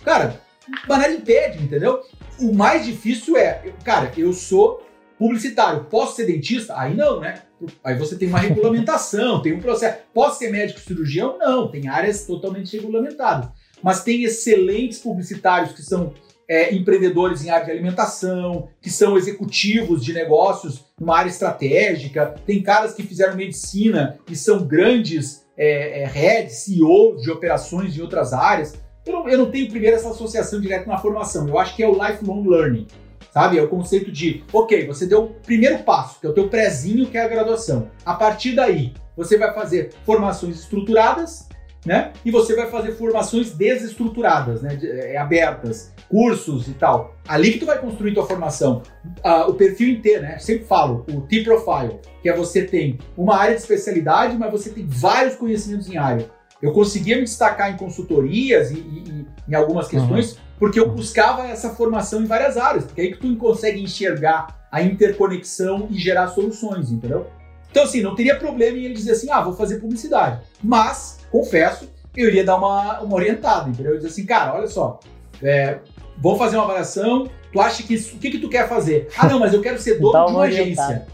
Cara, 0.03 0.41
banana 0.87 1.13
impede, 1.13 1.63
entendeu? 1.63 2.01
O 2.39 2.53
mais 2.53 2.85
difícil 2.85 3.37
é, 3.37 3.61
cara, 3.83 4.11
eu 4.17 4.33
sou 4.33 4.81
publicitário, 5.23 5.85
posso 5.85 6.17
ser 6.17 6.25
dentista? 6.25 6.77
Aí 6.77 6.93
não, 6.93 7.21
né? 7.21 7.43
Aí 7.81 7.97
você 7.97 8.17
tem 8.17 8.27
uma 8.27 8.39
regulamentação, 8.39 9.41
tem 9.41 9.53
um 9.53 9.61
processo. 9.61 9.99
Posso 10.13 10.39
ser 10.39 10.51
médico 10.51 10.81
cirurgião? 10.81 11.37
Não, 11.37 11.69
tem 11.71 11.87
áreas 11.87 12.25
totalmente 12.25 12.75
regulamentadas. 12.75 13.47
Mas 13.81 14.03
tem 14.03 14.23
excelentes 14.23 14.99
publicitários 14.99 15.71
que 15.71 15.81
são 15.81 16.13
é, 16.45 16.75
empreendedores 16.75 17.45
em 17.45 17.49
área 17.49 17.67
de 17.67 17.71
alimentação, 17.71 18.67
que 18.81 18.89
são 18.89 19.15
executivos 19.17 20.03
de 20.03 20.11
negócios 20.11 20.83
numa 20.99 21.17
área 21.17 21.29
estratégica, 21.29 22.35
tem 22.45 22.61
caras 22.61 22.93
que 22.93 23.03
fizeram 23.03 23.37
medicina 23.37 24.19
e 24.29 24.35
são 24.35 24.67
grandes 24.67 25.45
é, 25.55 26.01
é, 26.01 26.05
heads, 26.05 26.65
CEOs 26.65 27.21
de 27.21 27.31
operações 27.31 27.93
de 27.93 28.01
outras 28.01 28.33
áreas. 28.33 28.73
Eu 29.05 29.13
não, 29.13 29.29
eu 29.29 29.37
não 29.37 29.49
tenho 29.49 29.69
primeiro 29.69 29.95
essa 29.95 30.09
associação 30.09 30.59
direta 30.59 30.85
na 30.85 30.97
formação, 30.97 31.47
eu 31.47 31.57
acho 31.57 31.77
que 31.77 31.83
é 31.83 31.87
o 31.87 31.93
lifelong 31.93 32.45
learning, 32.45 32.87
sabe? 33.33 33.57
É 33.57 33.63
o 33.63 33.67
conceito 33.67 34.11
de, 34.11 34.43
ok, 34.53 34.85
você 34.85 35.07
deu 35.07 35.23
o 35.23 35.29
primeiro 35.29 35.79
passo, 35.79 36.19
que 36.19 36.27
é 36.27 36.29
o 36.29 36.33
teu 36.33 36.47
prezinho, 36.47 37.07
que 37.07 37.17
é 37.17 37.23
a 37.23 37.27
graduação. 37.27 37.89
A 38.05 38.13
partir 38.13 38.53
daí, 38.53 38.93
você 39.17 39.37
vai 39.37 39.53
fazer 39.53 39.91
formações 40.05 40.59
estruturadas, 40.59 41.49
né? 41.85 42.13
E 42.23 42.31
você 42.31 42.55
vai 42.55 42.69
fazer 42.69 42.93
formações 42.93 43.51
desestruturadas, 43.51 44.61
né? 44.61 44.77
É, 44.81 45.17
abertas, 45.17 45.91
cursos 46.09 46.67
e 46.67 46.73
tal. 46.73 47.15
Ali 47.27 47.53
que 47.53 47.59
tu 47.59 47.65
vai 47.65 47.79
construir 47.79 48.13
tua 48.13 48.25
formação. 48.25 48.83
Uh, 49.25 49.49
o 49.49 49.55
perfil 49.55 49.89
inteiro, 49.89 50.21
né? 50.21 50.37
Sempre 50.37 50.65
falo, 50.65 51.03
o 51.11 51.21
T-Profile, 51.21 51.99
que 52.21 52.29
é 52.29 52.35
você 52.35 52.63
tem 52.63 52.99
uma 53.17 53.35
área 53.35 53.55
de 53.55 53.61
especialidade, 53.61 54.37
mas 54.37 54.51
você 54.51 54.69
tem 54.69 54.85
vários 54.87 55.35
conhecimentos 55.35 55.89
em 55.89 55.97
área. 55.97 56.29
Eu 56.61 56.71
conseguia 56.71 57.17
me 57.17 57.23
destacar 57.23 57.73
em 57.73 57.75
consultorias 57.75 58.71
e, 58.71 58.75
e, 58.75 59.03
e 59.09 59.25
em 59.49 59.53
algumas 59.53 59.89
questões 59.89 60.33
uhum. 60.33 60.42
Porque 60.63 60.79
eu 60.79 60.89
buscava 60.89 61.45
essa 61.45 61.71
formação 61.71 62.23
em 62.23 62.25
várias 62.25 62.55
áreas, 62.55 62.85
porque 62.85 63.01
é 63.01 63.03
aí 63.03 63.11
que 63.11 63.19
tu 63.19 63.35
consegue 63.35 63.83
enxergar 63.83 64.65
a 64.71 64.81
interconexão 64.81 65.89
e 65.91 65.99
gerar 65.99 66.29
soluções, 66.29 66.89
entendeu? 66.89 67.27
Então, 67.69 67.83
assim, 67.83 68.01
não 68.01 68.15
teria 68.15 68.39
problema 68.39 68.77
em 68.77 68.85
ele 68.85 68.93
dizer 68.93 69.11
assim, 69.11 69.29
ah, 69.29 69.41
vou 69.41 69.51
fazer 69.51 69.81
publicidade. 69.81 70.39
Mas, 70.63 71.19
confesso, 71.29 71.91
eu 72.15 72.29
iria 72.29 72.45
dar 72.45 72.55
uma, 72.55 73.01
uma 73.01 73.13
orientada, 73.13 73.69
entendeu? 73.69 73.91
Eu 73.91 73.97
dizer 73.97 74.07
assim, 74.07 74.25
cara, 74.25 74.55
olha 74.55 74.67
só, 74.67 75.01
é, 75.41 75.79
vamos 76.17 76.39
fazer 76.39 76.55
uma 76.55 76.63
avaliação, 76.63 77.29
tu 77.51 77.59
acha 77.59 77.83
que 77.83 77.97
o 77.97 78.17
que, 78.17 78.31
que 78.31 78.39
tu 78.39 78.47
quer 78.47 78.69
fazer? 78.69 79.09
Ah, 79.17 79.27
não, 79.27 79.39
mas 79.39 79.53
eu 79.53 79.59
quero 79.59 79.77
ser 79.77 79.99
dono 79.99 80.27
de 80.27 80.31
uma 80.31 80.43
agência. 80.43 81.05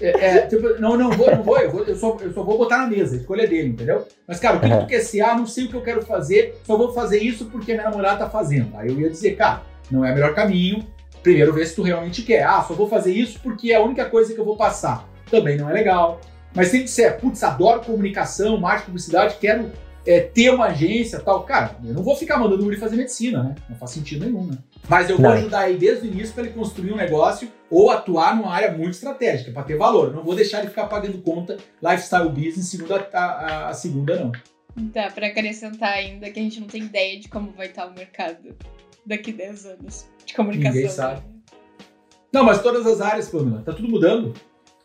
É, 0.00 0.08
é, 0.08 0.46
tipo, 0.46 0.80
não, 0.80 0.96
não 0.96 1.10
vou, 1.10 1.30
não 1.30 1.42
vou, 1.42 1.58
eu, 1.58 1.70
vou 1.70 1.84
eu, 1.84 1.96
só, 1.96 2.16
eu 2.20 2.32
só 2.32 2.42
vou 2.42 2.58
botar 2.58 2.78
na 2.78 2.86
mesa, 2.86 3.14
a 3.14 3.18
escolha 3.18 3.42
é 3.42 3.46
dele, 3.46 3.68
entendeu? 3.68 4.06
Mas, 4.26 4.38
cara, 4.38 4.56
o 4.56 4.60
que, 4.60 4.68
que 4.68 4.76
tu 4.76 4.86
quer 4.86 5.00
ser? 5.00 5.20
Ah, 5.22 5.34
não 5.34 5.46
sei 5.46 5.64
o 5.64 5.68
que 5.68 5.74
eu 5.74 5.82
quero 5.82 6.02
fazer, 6.02 6.58
só 6.64 6.76
vou 6.76 6.92
fazer 6.92 7.18
isso 7.22 7.46
porque 7.46 7.72
minha 7.72 7.88
namorada 7.88 8.18
tá 8.18 8.30
fazendo. 8.30 8.76
Aí 8.76 8.88
eu 8.88 9.00
ia 9.00 9.10
dizer, 9.10 9.36
cara, 9.36 9.62
não 9.90 10.04
é 10.04 10.12
o 10.12 10.14
melhor 10.14 10.34
caminho, 10.34 10.86
primeiro 11.22 11.52
ver 11.52 11.66
se 11.66 11.74
tu 11.74 11.82
realmente 11.82 12.22
quer. 12.22 12.44
Ah, 12.44 12.62
só 12.62 12.74
vou 12.74 12.88
fazer 12.88 13.12
isso 13.12 13.40
porque 13.42 13.72
é 13.72 13.76
a 13.76 13.82
única 13.82 14.04
coisa 14.04 14.32
que 14.32 14.40
eu 14.40 14.44
vou 14.44 14.56
passar. 14.56 15.08
Também 15.30 15.56
não 15.56 15.68
é 15.68 15.72
legal. 15.72 16.20
Mas 16.54 16.68
se 16.68 16.76
ele 16.76 16.84
disser, 16.84 17.18
putz, 17.18 17.42
adoro 17.42 17.80
comunicação, 17.80 18.58
marketing, 18.58 18.86
publicidade, 18.86 19.36
quero 19.40 19.70
é, 20.06 20.20
ter 20.20 20.50
uma 20.50 20.66
agência 20.66 21.18
tal, 21.18 21.42
cara, 21.42 21.76
eu 21.84 21.92
não 21.92 22.02
vou 22.02 22.16
ficar 22.16 22.38
mandando 22.38 22.62
o 22.62 22.64
Guri 22.64 22.76
fazer 22.76 22.96
medicina, 22.96 23.42
né? 23.42 23.54
Não 23.68 23.76
faz 23.76 23.90
sentido 23.90 24.24
nenhum, 24.24 24.46
né? 24.46 24.56
Mas 24.88 25.10
eu 25.10 25.16
vou 25.16 25.26
não. 25.26 25.32
ajudar 25.32 25.68
ele 25.68 25.78
desde 25.78 26.06
o 26.06 26.10
início 26.10 26.34
para 26.34 26.44
ele 26.44 26.52
construir 26.52 26.92
um 26.92 26.96
negócio 26.96 27.50
ou 27.68 27.90
atuar 27.90 28.36
numa 28.36 28.52
área 28.52 28.70
muito 28.70 28.92
estratégica, 28.92 29.50
para 29.50 29.62
ter 29.62 29.76
valor. 29.76 30.08
Eu 30.08 30.12
não 30.14 30.22
vou 30.22 30.34
deixar 30.34 30.60
ele 30.60 30.68
ficar 30.68 30.86
pagando 30.86 31.18
conta 31.18 31.56
lifestyle 31.82 32.28
business 32.28 32.68
segunda 32.68 33.08
a, 33.12 33.18
a, 33.18 33.68
a 33.68 33.74
segunda, 33.74 34.18
não. 34.18 34.32
Tá, 34.92 35.10
para 35.10 35.28
acrescentar 35.28 35.94
ainda 35.94 36.30
que 36.30 36.38
a 36.38 36.42
gente 36.42 36.60
não 36.60 36.68
tem 36.68 36.82
ideia 36.82 37.18
de 37.18 37.28
como 37.28 37.52
vai 37.52 37.66
estar 37.66 37.86
o 37.86 37.94
mercado 37.94 38.54
daqui 39.04 39.32
10 39.32 39.66
anos 39.66 40.06
de 40.24 40.34
comunicação. 40.34 40.74
Ninguém 40.74 40.90
sabe. 40.90 41.22
Não, 42.32 42.44
mas 42.44 42.62
todas 42.62 42.86
as 42.86 43.00
áreas, 43.00 43.28
Pamela, 43.28 43.62
tá 43.62 43.72
tudo 43.72 43.88
mudando 43.88 44.34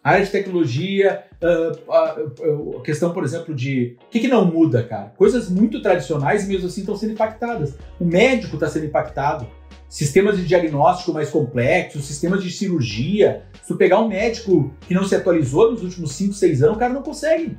área 0.04 0.26
de 0.26 0.32
tecnologia, 0.32 1.24
uh, 1.42 1.92
uh, 1.92 2.80
a 2.80 2.82
questão, 2.84 3.14
por 3.14 3.24
exemplo, 3.24 3.54
de 3.54 3.98
o 4.08 4.10
que, 4.10 4.20
que, 4.20 4.28
não 4.28 4.46
muda, 4.46 4.84
cara? 4.84 5.14
Coisas 5.16 5.50
muito 5.50 5.82
tradicionais 5.82 6.48
mesmo 6.48 6.68
assim 6.68 6.82
estão 6.82 6.96
sendo 6.96 7.14
impactadas. 7.14 7.76
O 8.00 8.06
médico 8.06 8.56
está 8.56 8.68
sendo 8.68 8.86
impactado. 8.86 9.48
Sistemas 9.88 10.38
de 10.38 10.46
diagnóstico 10.46 11.14
mais 11.14 11.30
complexos, 11.30 12.06
sistemas 12.06 12.44
de 12.44 12.50
cirurgia. 12.52 13.44
Se 13.62 13.68
tu 13.68 13.76
pegar 13.76 14.00
um 14.00 14.08
médico 14.08 14.74
que 14.82 14.94
não 14.94 15.04
se 15.04 15.16
atualizou 15.16 15.72
nos 15.72 15.84
últimos 15.84 16.14
5, 16.14 16.34
6 16.34 16.64
anos, 16.64 16.76
o 16.76 16.80
cara 16.80 16.94
não 16.94 17.02
consegue. 17.02 17.58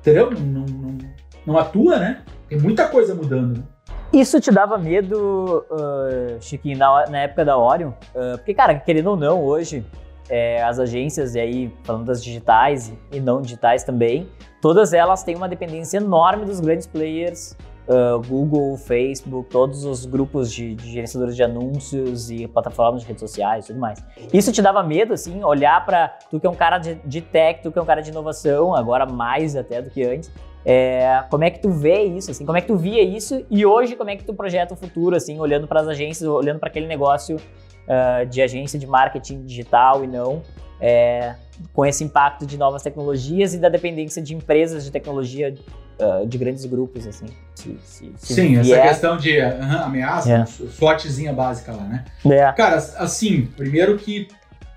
Entendeu? 0.00 0.30
Não, 0.30 0.64
não, 0.66 0.98
não, 1.46 1.58
atua, 1.58 1.98
né? 1.98 2.22
Tem 2.48 2.58
muita 2.58 2.88
coisa 2.88 3.14
mudando, 3.14 3.58
né? 3.58 3.64
Isso 4.12 4.40
te 4.40 4.50
dava 4.50 4.76
medo, 4.76 5.64
uh, 5.70 6.40
Chiquinho, 6.40 6.76
na, 6.76 7.06
na, 7.08 7.18
época 7.20 7.44
da 7.44 7.56
Orion? 7.56 7.90
Uh, 8.14 8.36
porque, 8.36 8.52
cara, 8.52 8.74
querendo 8.74 9.10
ou 9.10 9.16
não, 9.16 9.42
hoje, 9.42 9.86
é, 10.28 10.62
as 10.62 10.78
agências, 10.78 11.34
e 11.34 11.40
aí 11.40 11.72
falando 11.84 12.06
das 12.06 12.22
digitais 12.22 12.92
e 13.10 13.20
não 13.20 13.40
digitais 13.40 13.84
também, 13.84 14.28
todas 14.60 14.92
elas 14.92 15.22
têm 15.22 15.36
uma 15.36 15.48
dependência 15.48 15.98
enorme 15.98 16.44
dos 16.44 16.60
grandes 16.60 16.86
players, 16.86 17.56
uh, 17.88 18.20
Google, 18.26 18.76
Facebook, 18.76 19.50
todos 19.50 19.84
os 19.84 20.04
grupos 20.04 20.52
de, 20.52 20.74
de, 20.74 20.90
gerenciadores 20.90 21.36
de 21.36 21.42
anúncios 21.42 22.30
e 22.30 22.46
plataformas 22.46 23.02
de 23.02 23.08
redes 23.08 23.20
sociais 23.20 23.64
e 23.64 23.68
tudo 23.68 23.80
mais. 23.80 24.02
Isso 24.32 24.52
te 24.52 24.62
dava 24.62 24.82
medo, 24.82 25.12
assim, 25.12 25.42
olhar 25.44 25.84
para 25.84 26.08
tu 26.30 26.40
que 26.40 26.46
é 26.46 26.50
um 26.50 26.54
cara 26.54 26.78
de, 26.78 26.94
de 27.04 27.20
tech, 27.20 27.62
tu 27.62 27.70
que 27.72 27.78
é 27.78 27.82
um 27.82 27.86
cara 27.86 28.00
de 28.00 28.10
inovação, 28.10 28.74
agora 28.74 29.06
mais 29.06 29.56
até 29.56 29.80
do 29.80 29.90
que 29.90 30.02
antes, 30.02 30.30
é, 30.64 31.24
como 31.28 31.42
é 31.42 31.50
que 31.50 31.60
tu 31.60 31.70
vê 31.70 32.04
isso, 32.04 32.30
assim, 32.30 32.46
como 32.46 32.56
é 32.56 32.60
que 32.60 32.68
tu 32.68 32.76
via 32.76 33.02
isso? 33.02 33.44
E 33.50 33.66
hoje 33.66 33.96
como 33.96 34.10
é 34.10 34.16
que 34.16 34.24
tu 34.24 34.32
projeta 34.32 34.74
o 34.74 34.76
futuro, 34.76 35.16
assim, 35.16 35.38
olhando 35.40 35.66
para 35.66 35.80
as 35.80 35.88
agências, 35.88 36.28
olhando 36.28 36.60
para 36.60 36.68
aquele 36.68 36.86
negócio 36.86 37.36
uh, 37.36 38.26
de 38.26 38.40
agência 38.40 38.78
de 38.78 38.86
marketing 38.86 39.44
digital 39.44 40.04
e 40.04 40.06
não, 40.06 40.42
é, 40.80 41.34
com 41.72 41.84
esse 41.84 42.04
impacto 42.04 42.46
de 42.46 42.56
novas 42.56 42.82
tecnologias 42.82 43.54
e 43.54 43.58
da 43.58 43.68
dependência 43.68 44.22
de 44.22 44.34
empresas 44.34 44.84
de 44.84 44.90
tecnologia 44.90 45.54
uh, 46.02 46.26
de 46.26 46.36
grandes 46.38 46.64
grupos, 46.64 47.06
assim. 47.06 47.26
Se, 47.54 47.76
se, 47.84 48.12
se 48.16 48.34
Sim, 48.34 48.60
vier... 48.60 48.78
essa 48.78 48.88
questão 48.88 49.16
de 49.16 49.38
uh, 49.38 49.82
ameaça, 49.84 50.32
é. 50.32 50.46
sortezinha 50.46 51.32
básica 51.32 51.72
lá, 51.72 51.84
né? 51.84 52.04
É. 52.24 52.52
Cara, 52.52 52.76
assim, 52.76 53.46
primeiro 53.56 53.96
que 53.96 54.28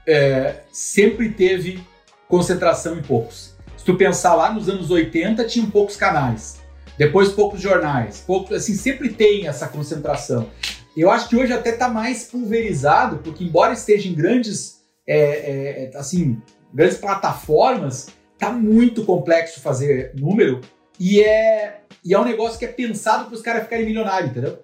é, 0.07 0.57
sempre 0.71 1.29
teve 1.29 1.83
concentração 2.27 2.97
em 2.97 3.01
poucos. 3.01 3.55
Se 3.77 3.83
tu 3.85 3.95
pensar 3.95 4.35
lá 4.35 4.51
nos 4.51 4.69
anos 4.69 4.91
80, 4.91 5.43
tinham 5.45 5.69
poucos 5.69 5.95
canais. 5.95 6.59
Depois 6.97 7.29
poucos 7.29 7.59
jornais, 7.59 8.23
pouco, 8.25 8.53
assim, 8.55 8.73
sempre 8.73 9.09
tem 9.09 9.47
essa 9.47 9.67
concentração. 9.67 10.49
Eu 10.95 11.11
acho 11.11 11.27
que 11.27 11.35
hoje 11.35 11.51
até 11.51 11.71
está 11.71 11.89
mais 11.89 12.23
pulverizado, 12.23 13.17
porque 13.17 13.43
embora 13.43 13.73
esteja 13.73 14.07
em 14.07 14.13
grandes, 14.13 14.77
é, 15.05 15.17
é, 15.17 15.91
é, 15.93 15.97
assim, 15.97 16.41
grandes 16.73 16.97
plataformas, 16.97 18.07
tá 18.37 18.49
muito 18.49 19.03
complexo 19.03 19.59
fazer 19.59 20.13
número 20.15 20.61
e 20.99 21.21
é, 21.21 21.81
e 22.03 22.13
é 22.13 22.19
um 22.19 22.25
negócio 22.25 22.57
que 22.57 22.65
é 22.65 22.69
pensado 22.69 23.25
para 23.25 23.35
os 23.35 23.41
caras 23.41 23.63
ficarem 23.63 23.85
milionários, 23.85 24.31
entendeu? 24.31 24.59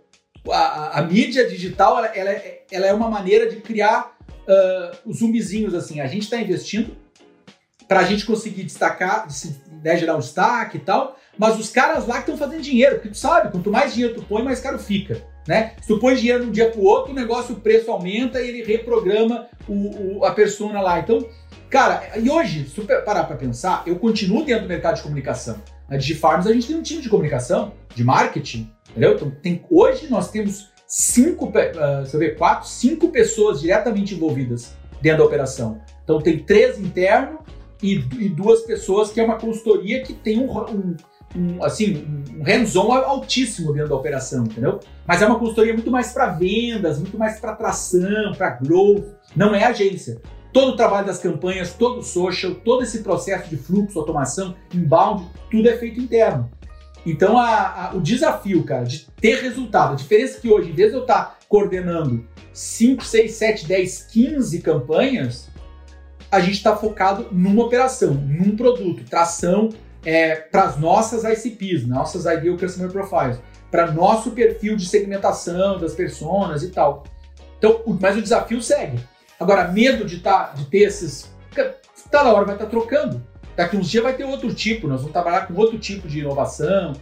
A, 0.50 0.58
a, 0.58 1.00
a 1.00 1.02
mídia 1.04 1.48
digital, 1.48 1.98
ela, 1.98 2.08
ela, 2.08 2.30
é, 2.32 2.64
ela, 2.72 2.86
é 2.86 2.94
uma 2.94 3.10
maneira 3.10 3.50
de 3.50 3.58
criar 3.58 4.16
uh, 4.30 4.98
os 5.10 5.20
zumbizinhos, 5.20 5.74
assim. 5.74 6.00
A 6.00 6.08
gente 6.08 6.24
está 6.24 6.38
investindo 6.38 6.96
para 7.88 8.00
a 8.00 8.04
gente 8.04 8.26
conseguir 8.26 8.64
destacar, 8.64 9.28
né, 9.84 9.98
gerar 9.98 10.16
um 10.16 10.20
destaque 10.20 10.78
e 10.78 10.80
tal, 10.80 11.18
mas 11.38 11.60
os 11.60 11.70
caras 11.70 12.08
lá 12.08 12.16
que 12.16 12.32
estão 12.32 12.38
fazendo 12.38 12.62
dinheiro, 12.62 12.96
porque 12.96 13.10
tu 13.10 13.18
sabe, 13.18 13.52
quanto 13.52 13.72
mais 13.72 13.94
dinheiro 13.94 14.16
tu 14.16 14.24
põe, 14.24 14.44
mais 14.44 14.60
caro 14.60 14.80
fica. 14.80 15.22
Né? 15.48 15.74
Se 15.82 15.88
tu 15.88 16.00
põe 16.00 16.16
dinheiro 16.16 16.44
de 16.44 16.50
um 16.50 16.52
dia 16.52 16.70
para 16.70 16.80
o 16.80 16.86
outro, 16.86 17.12
o 17.12 17.16
negócio, 17.16 17.56
o 17.56 17.60
preço 17.60 17.92
aumenta 17.92 18.40
e 18.40 18.48
ele 18.48 18.64
reprograma 18.64 19.48
o, 19.68 20.20
o, 20.20 20.26
a 20.26 20.32
persona 20.32 20.80
lá. 20.80 21.00
Então, 21.00 21.28
cara, 21.70 22.18
e 22.18 22.30
hoje, 22.30 22.66
se 22.66 22.76
tu 22.76 22.86
parar 23.04 23.24
para 23.24 23.36
pensar, 23.36 23.84
eu 23.86 23.98
continuo 23.98 24.46
dentro 24.46 24.64
do 24.64 24.70
mercado 24.70 24.98
de 24.98 25.02
comunicação. 25.02 25.62
Na 25.92 25.98
DigiFarms 25.98 26.48
a 26.48 26.54
gente 26.54 26.68
tem 26.68 26.78
um 26.78 26.82
time 26.82 27.02
de 27.02 27.10
comunicação, 27.10 27.74
de 27.94 28.02
marketing, 28.02 28.72
entendeu? 28.90 29.16
Então, 29.16 29.30
tem, 29.30 29.62
hoje 29.70 30.08
nós 30.10 30.32
temos 30.32 30.70
cinco, 30.88 31.48
uh, 31.50 32.06
você 32.06 32.18
vê, 32.18 32.30
quatro, 32.30 32.66
cinco 32.70 33.10
pessoas 33.10 33.60
diretamente 33.60 34.16
envolvidas 34.16 34.74
dentro 35.02 35.20
da 35.20 35.26
operação. 35.26 35.82
Então 36.02 36.22
tem 36.22 36.40
três 36.40 36.80
internos 36.80 37.42
e, 37.84 37.96
e 38.20 38.30
duas 38.30 38.62
pessoas 38.62 39.12
que 39.12 39.20
é 39.20 39.24
uma 39.24 39.38
consultoria 39.38 40.02
que 40.02 40.14
tem 40.14 40.40
um, 40.40 40.50
um, 40.50 40.96
um 41.36 41.64
assim, 41.64 42.06
um 42.38 42.42
hands-on 42.42 42.94
altíssimo 42.94 43.74
dentro 43.74 43.90
da 43.90 43.96
operação, 43.96 44.46
entendeu? 44.46 44.80
Mas 45.06 45.22
é 45.22 45.26
uma 45.26 45.38
consultoria 45.38 45.74
muito 45.74 45.92
mais 45.92 46.14
para 46.14 46.28
vendas, 46.28 47.00
muito 47.00 47.18
mais 47.18 47.38
para 47.38 47.52
atração, 47.52 48.34
para 48.38 48.52
growth, 48.52 49.08
não 49.36 49.54
é 49.54 49.66
agência. 49.66 50.22
Todo 50.54 50.74
o 50.74 50.76
trabalho 50.76 51.08
das 51.08 51.20
campanhas, 51.20 51.74
todo 51.74 52.00
o 52.00 52.04
social, 52.04 52.56
todo 52.56 52.84
esse 52.84 53.00
processo 53.00 53.50
de 53.50 53.58
fluxo, 53.58 53.98
automação, 53.98 54.56
inbound, 54.74 55.26
tudo 55.50 55.70
é 55.70 55.78
feito 55.78 56.00
interno. 56.00 56.50
Então, 57.06 57.38
a, 57.38 57.90
a, 57.90 57.96
o 57.96 58.02
desafio, 58.02 58.64
cara, 58.64 58.84
de 58.84 59.08
ter 59.20 59.42
resultado, 59.42 59.94
a 59.94 59.96
diferença 59.96 60.38
é 60.38 60.42
que 60.42 60.50
hoje, 60.50 60.70
em 60.70 60.74
vez 60.74 60.92
de 60.92 60.98
eu 60.98 61.02
estar 61.02 61.40
coordenando 61.48 62.28
5, 62.54 63.04
6, 63.04 63.32
7, 63.32 63.68
10, 63.68 64.04
15 64.04 64.62
campanhas, 64.62 65.50
a 66.32 66.40
gente 66.40 66.56
está 66.56 66.76
focado 66.76 67.28
numa 67.32 67.64
operação, 67.64 68.14
num 68.14 68.56
produto, 68.56 69.04
tração 69.04 69.70
é, 70.06 70.36
para 70.36 70.64
as 70.64 70.78
nossas 70.78 71.24
ICPs, 71.24 71.86
nossas 71.86 72.26
Ideal 72.26 72.58
Customer 72.58 72.92
Profiles, 72.92 73.40
para 73.70 73.92
nosso 73.92 74.32
perfil 74.32 74.76
de 74.76 74.88
segmentação 74.88 75.80
das 75.80 75.94
pessoas 75.94 76.64
e 76.64 76.70
tal. 76.70 77.04
Então, 77.58 77.82
mas 78.00 78.18
o 78.18 78.22
desafio 78.22 78.62
segue. 78.62 79.00
Agora, 79.42 79.72
medo 79.72 80.06
de, 80.06 80.20
tá, 80.20 80.54
de 80.56 80.66
ter 80.66 80.84
esses. 80.84 81.34
Tá 82.12 82.24
na 82.24 82.32
hora, 82.32 82.46
vai 82.46 82.54
estar 82.54 82.66
tá 82.66 82.70
trocando. 82.70 83.26
Daqui 83.56 83.76
uns 83.76 83.90
dias 83.90 84.04
vai 84.04 84.16
ter 84.16 84.24
outro 84.24 84.54
tipo, 84.54 84.88
nós 84.88 85.00
vamos 85.00 85.12
trabalhar 85.12 85.48
com 85.48 85.56
outro 85.56 85.80
tipo 85.80 86.08
de 86.08 86.20
inovação. 86.20 86.94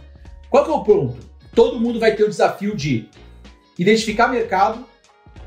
Qual 0.48 0.64
que 0.64 0.70
é 0.70 0.72
o 0.72 0.82
ponto? 0.82 1.18
Todo 1.54 1.78
mundo 1.78 2.00
vai 2.00 2.16
ter 2.16 2.24
o 2.24 2.30
desafio 2.30 2.74
de 2.74 3.10
identificar 3.78 4.28
mercado, 4.28 4.86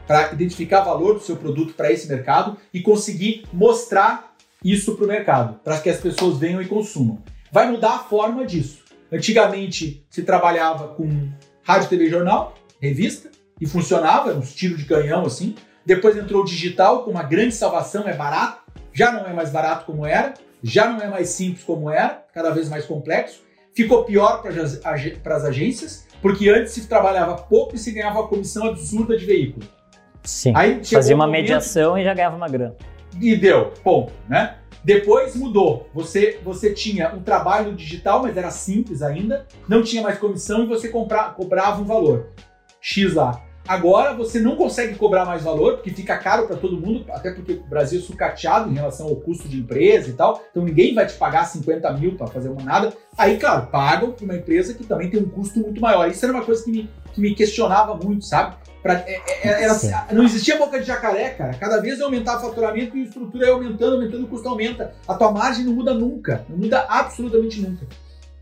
para 0.06 0.34
identificar 0.34 0.82
valor 0.82 1.16
do 1.16 1.22
seu 1.22 1.36
produto 1.36 1.74
para 1.74 1.92
esse 1.92 2.08
mercado 2.08 2.58
e 2.72 2.80
conseguir 2.80 3.46
mostrar 3.52 4.36
isso 4.64 4.96
para 4.96 5.06
o 5.06 5.08
mercado, 5.08 5.60
para 5.64 5.80
que 5.80 5.90
as 5.90 5.98
pessoas 5.98 6.38
venham 6.38 6.62
e 6.62 6.68
consumam. 6.68 7.24
Vai 7.52 7.72
mudar 7.72 7.96
a 7.96 8.00
forma 8.00 8.46
disso. 8.46 8.84
Antigamente 9.12 10.06
se 10.12 10.22
trabalhava 10.22 10.90
com 10.90 11.32
rádio, 11.64 11.90
TV, 11.90 12.08
jornal, 12.08 12.54
revista, 12.80 13.32
e 13.60 13.66
funcionava, 13.66 14.34
uns 14.34 14.54
tiros 14.54 14.78
de 14.78 14.86
canhão 14.86 15.26
assim. 15.26 15.56
Depois 15.86 16.16
entrou 16.16 16.42
o 16.42 16.46
digital 16.46 17.04
com 17.04 17.12
uma 17.12 17.24
grande 17.24 17.54
salvação, 17.54 18.08
é 18.08 18.14
barato, 18.14 18.64
já 18.94 19.12
não 19.12 19.26
é 19.26 19.34
mais 19.34 19.50
barato 19.50 19.86
como 19.86 20.06
era 20.06 20.34
já 20.64 20.90
não 20.90 21.02
é 21.02 21.08
mais 21.08 21.30
simples 21.30 21.64
como 21.64 21.90
era, 21.90 22.24
cada 22.34 22.52
vez 22.52 22.70
mais 22.70 22.86
complexo. 22.86 23.44
Ficou 23.76 24.06
pior 24.06 24.42
para 24.42 25.36
as 25.36 25.44
agências, 25.44 26.08
porque 26.22 26.50
antes 26.50 26.72
se 26.72 26.88
trabalhava 26.88 27.36
pouco 27.36 27.76
e 27.76 27.78
se 27.78 27.92
ganhava 27.92 28.22
uma 28.22 28.28
comissão 28.30 28.68
absurda 28.68 29.18
de 29.18 29.26
veículo. 29.26 29.66
Sim. 30.24 30.54
Aí 30.56 30.84
Fazia 30.86 31.16
uma 31.16 31.28
um 31.28 31.32
mediação 31.32 31.98
e 31.98 32.04
já 32.04 32.14
ganhava 32.14 32.38
uma 32.38 32.48
grana. 32.48 32.76
E 33.20 33.36
deu, 33.36 33.74
ponto, 33.84 34.14
né? 34.30 34.56
Depois 34.84 35.36
mudou. 35.36 35.90
Você, 35.94 36.40
você 36.44 36.74
tinha 36.74 37.14
um 37.14 37.22
trabalho 37.22 37.74
digital, 37.74 38.22
mas 38.22 38.38
era 38.38 38.52
simples 38.52 39.02
ainda, 39.02 39.46
não 39.68 39.84
tinha 39.84 40.02
mais 40.02 40.18
comissão 40.18 40.64
e 40.64 40.68
você 40.68 40.88
compra, 40.88 41.26
cobrava 41.26 41.82
um 41.82 41.86
valor. 41.86 42.30
X 42.80 43.14
lá. 43.14 43.42
Agora 43.68 44.14
você 44.14 44.40
não 44.40 44.56
consegue 44.56 44.96
cobrar 44.96 45.26
mais 45.26 45.44
valor, 45.44 45.76
porque 45.76 45.92
fica 45.92 46.18
caro 46.18 46.48
para 46.48 46.58
todo 46.58 46.80
mundo, 46.80 47.06
até 47.10 47.32
porque 47.32 47.54
o 47.54 47.64
Brasil 47.64 48.00
é 48.00 48.04
sucateado 48.04 48.70
em 48.70 48.74
relação 48.74 49.08
ao 49.08 49.16
custo 49.16 49.48
de 49.48 49.58
empresa 49.58 50.10
e 50.10 50.14
tal. 50.14 50.44
Então 50.52 50.64
ninguém 50.66 50.94
vai 50.94 51.06
te 51.06 51.14
pagar 51.14 51.46
50 51.46 51.92
mil 51.94 52.16
para 52.16 52.28
fazer 52.28 52.50
uma 52.50 52.62
nada. 52.62 52.94
Aí, 53.18 53.38
claro, 53.38 53.68
pagam 53.68 54.12
para 54.12 54.26
uma 54.26 54.36
empresa 54.36 54.74
que 54.74 54.84
também 54.84 55.10
tem 55.10 55.22
um 55.22 55.30
custo 55.30 55.60
muito 55.60 55.80
maior. 55.80 56.10
Isso 56.10 56.26
era 56.26 56.34
uma 56.34 56.44
coisa 56.44 56.64
que 56.64 56.72
me, 56.72 56.90
que 57.14 57.22
me 57.22 57.34
questionava 57.34 57.96
muito, 57.96 58.26
sabe? 58.26 58.56
Pra, 58.82 58.96
é, 58.96 59.22
é, 59.28 59.48
é 59.48 59.64
era, 59.64 60.08
não 60.12 60.26
existia 60.26 60.58
boca 60.58 60.78
de 60.78 60.86
jacaré, 60.86 61.30
cara. 61.30 61.54
Cada 61.54 61.80
vez 61.80 62.02
aumentava 62.02 62.46
o 62.46 62.50
faturamento 62.50 62.98
e 62.98 63.02
a 63.02 63.06
estrutura 63.06 63.46
ia 63.46 63.54
aumentando, 63.54 63.96
aumentando, 63.96 64.26
o 64.26 64.28
custo 64.28 64.50
aumenta. 64.50 64.94
A 65.08 65.14
tua 65.14 65.32
margem 65.32 65.64
não 65.64 65.72
muda 65.72 65.94
nunca, 65.94 66.46
não 66.50 66.58
muda 66.58 66.86
absolutamente 66.90 67.62
nunca. 67.62 67.88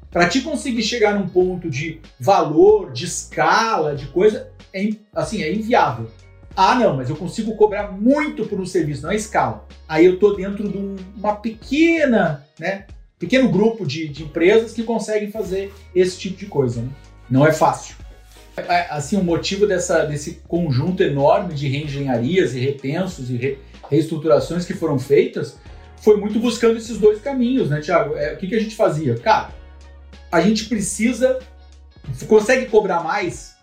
Para 0.09 0.28
te 0.28 0.41
conseguir 0.41 0.82
chegar 0.82 1.13
num 1.13 1.30
ponto 1.30 1.69
de 1.69 2.01
valor, 2.19 2.91
de 2.91 3.05
escala, 3.05 3.95
de 3.95 4.07
coisa, 4.07 4.51
é, 4.74 4.89
assim, 5.13 5.43
é 5.43 5.53
inviável. 5.53 6.09
Ah, 6.55 6.76
não, 6.76 6.97
mas 6.97 7.09
eu 7.09 7.15
consigo 7.15 7.55
cobrar 7.55 7.91
muito 7.91 8.45
por 8.45 8.59
um 8.59 8.65
serviço, 8.65 9.03
não 9.03 9.11
é 9.11 9.15
escala. 9.15 9.65
Aí 9.88 10.05
eu 10.05 10.15
estou 10.15 10.36
dentro 10.36 10.67
de 10.67 10.78
um, 10.78 10.95
uma 11.15 11.36
pequena, 11.36 12.45
né, 12.59 12.86
pequeno 13.17 13.49
grupo 13.49 13.86
de, 13.86 14.07
de, 14.07 14.24
empresas 14.24 14.74
que 14.74 14.84
conseguem 14.84 15.32
fazer 15.32 15.74
esse 15.95 16.17
tipo 16.17 16.38
de 16.38 16.47
coisa. 16.47 16.82
Né? 16.82 16.89
Não 17.30 17.47
é 17.47 17.53
fácil. 17.53 17.95
É, 18.57 18.88
assim, 18.89 19.15
o 19.15 19.24
motivo 19.24 19.65
dessa, 19.65 20.03
desse 20.03 20.41
conjunto 20.47 21.01
enorme 21.01 21.53
de 21.53 21.69
reengenharias 21.69 22.53
e 22.53 22.59
repensos 22.59 23.30
e 23.30 23.38
re, 23.38 23.57
reestruturações 23.89 24.65
que 24.65 24.74
foram 24.74 24.99
feitas 24.99 25.57
foi 26.01 26.17
muito 26.17 26.39
buscando 26.39 26.78
esses 26.78 26.97
dois 26.97 27.22
caminhos, 27.22 27.69
né, 27.69 27.80
Tiago? 27.80 28.15
É, 28.17 28.34
o 28.34 28.38
que, 28.38 28.47
que 28.47 28.55
a 28.55 28.59
gente 28.59 28.76
fazia? 28.76 29.15
Cara, 29.15 29.53
a 30.32 30.41
gente 30.41 30.65
precisa, 30.65 31.39
consegue 32.28 32.65
cobrar 32.65 33.01
mais 33.03 33.55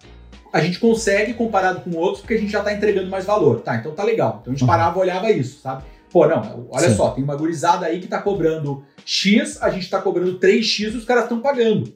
a 0.53 0.61
gente 0.61 0.79
consegue 0.79 1.35
comparado 1.35 1.81
com 1.81 1.97
outros 1.97 2.21
porque 2.21 2.35
a 2.35 2.39
gente 2.39 2.51
já 2.51 2.61
está 2.61 2.73
entregando 2.73 3.11
mais 3.11 3.25
valor. 3.25 3.61
Tá, 3.61 3.77
então 3.77 3.93
tá 3.93 4.03
legal. 4.03 4.39
Então 4.41 4.53
a 4.53 4.55
gente 4.55 4.63
uhum. 4.63 4.69
parava 4.69 4.99
e 4.99 5.03
olhava 5.03 5.31
isso, 5.31 5.61
sabe? 5.61 5.85
Pô, 6.11 6.27
não, 6.27 6.67
olha 6.71 6.89
Sim. 6.89 6.97
só, 6.97 7.11
tem 7.11 7.23
uma 7.23 7.37
gurizada 7.37 7.85
aí 7.85 7.99
que 7.99 8.07
está 8.07 8.21
cobrando 8.21 8.83
X, 9.05 9.61
a 9.63 9.69
gente 9.69 9.83
está 9.83 10.01
cobrando 10.01 10.39
3X 10.39 10.93
e 10.93 10.97
os 10.97 11.05
caras 11.05 11.25
estão 11.25 11.41
pagando. 11.41 11.93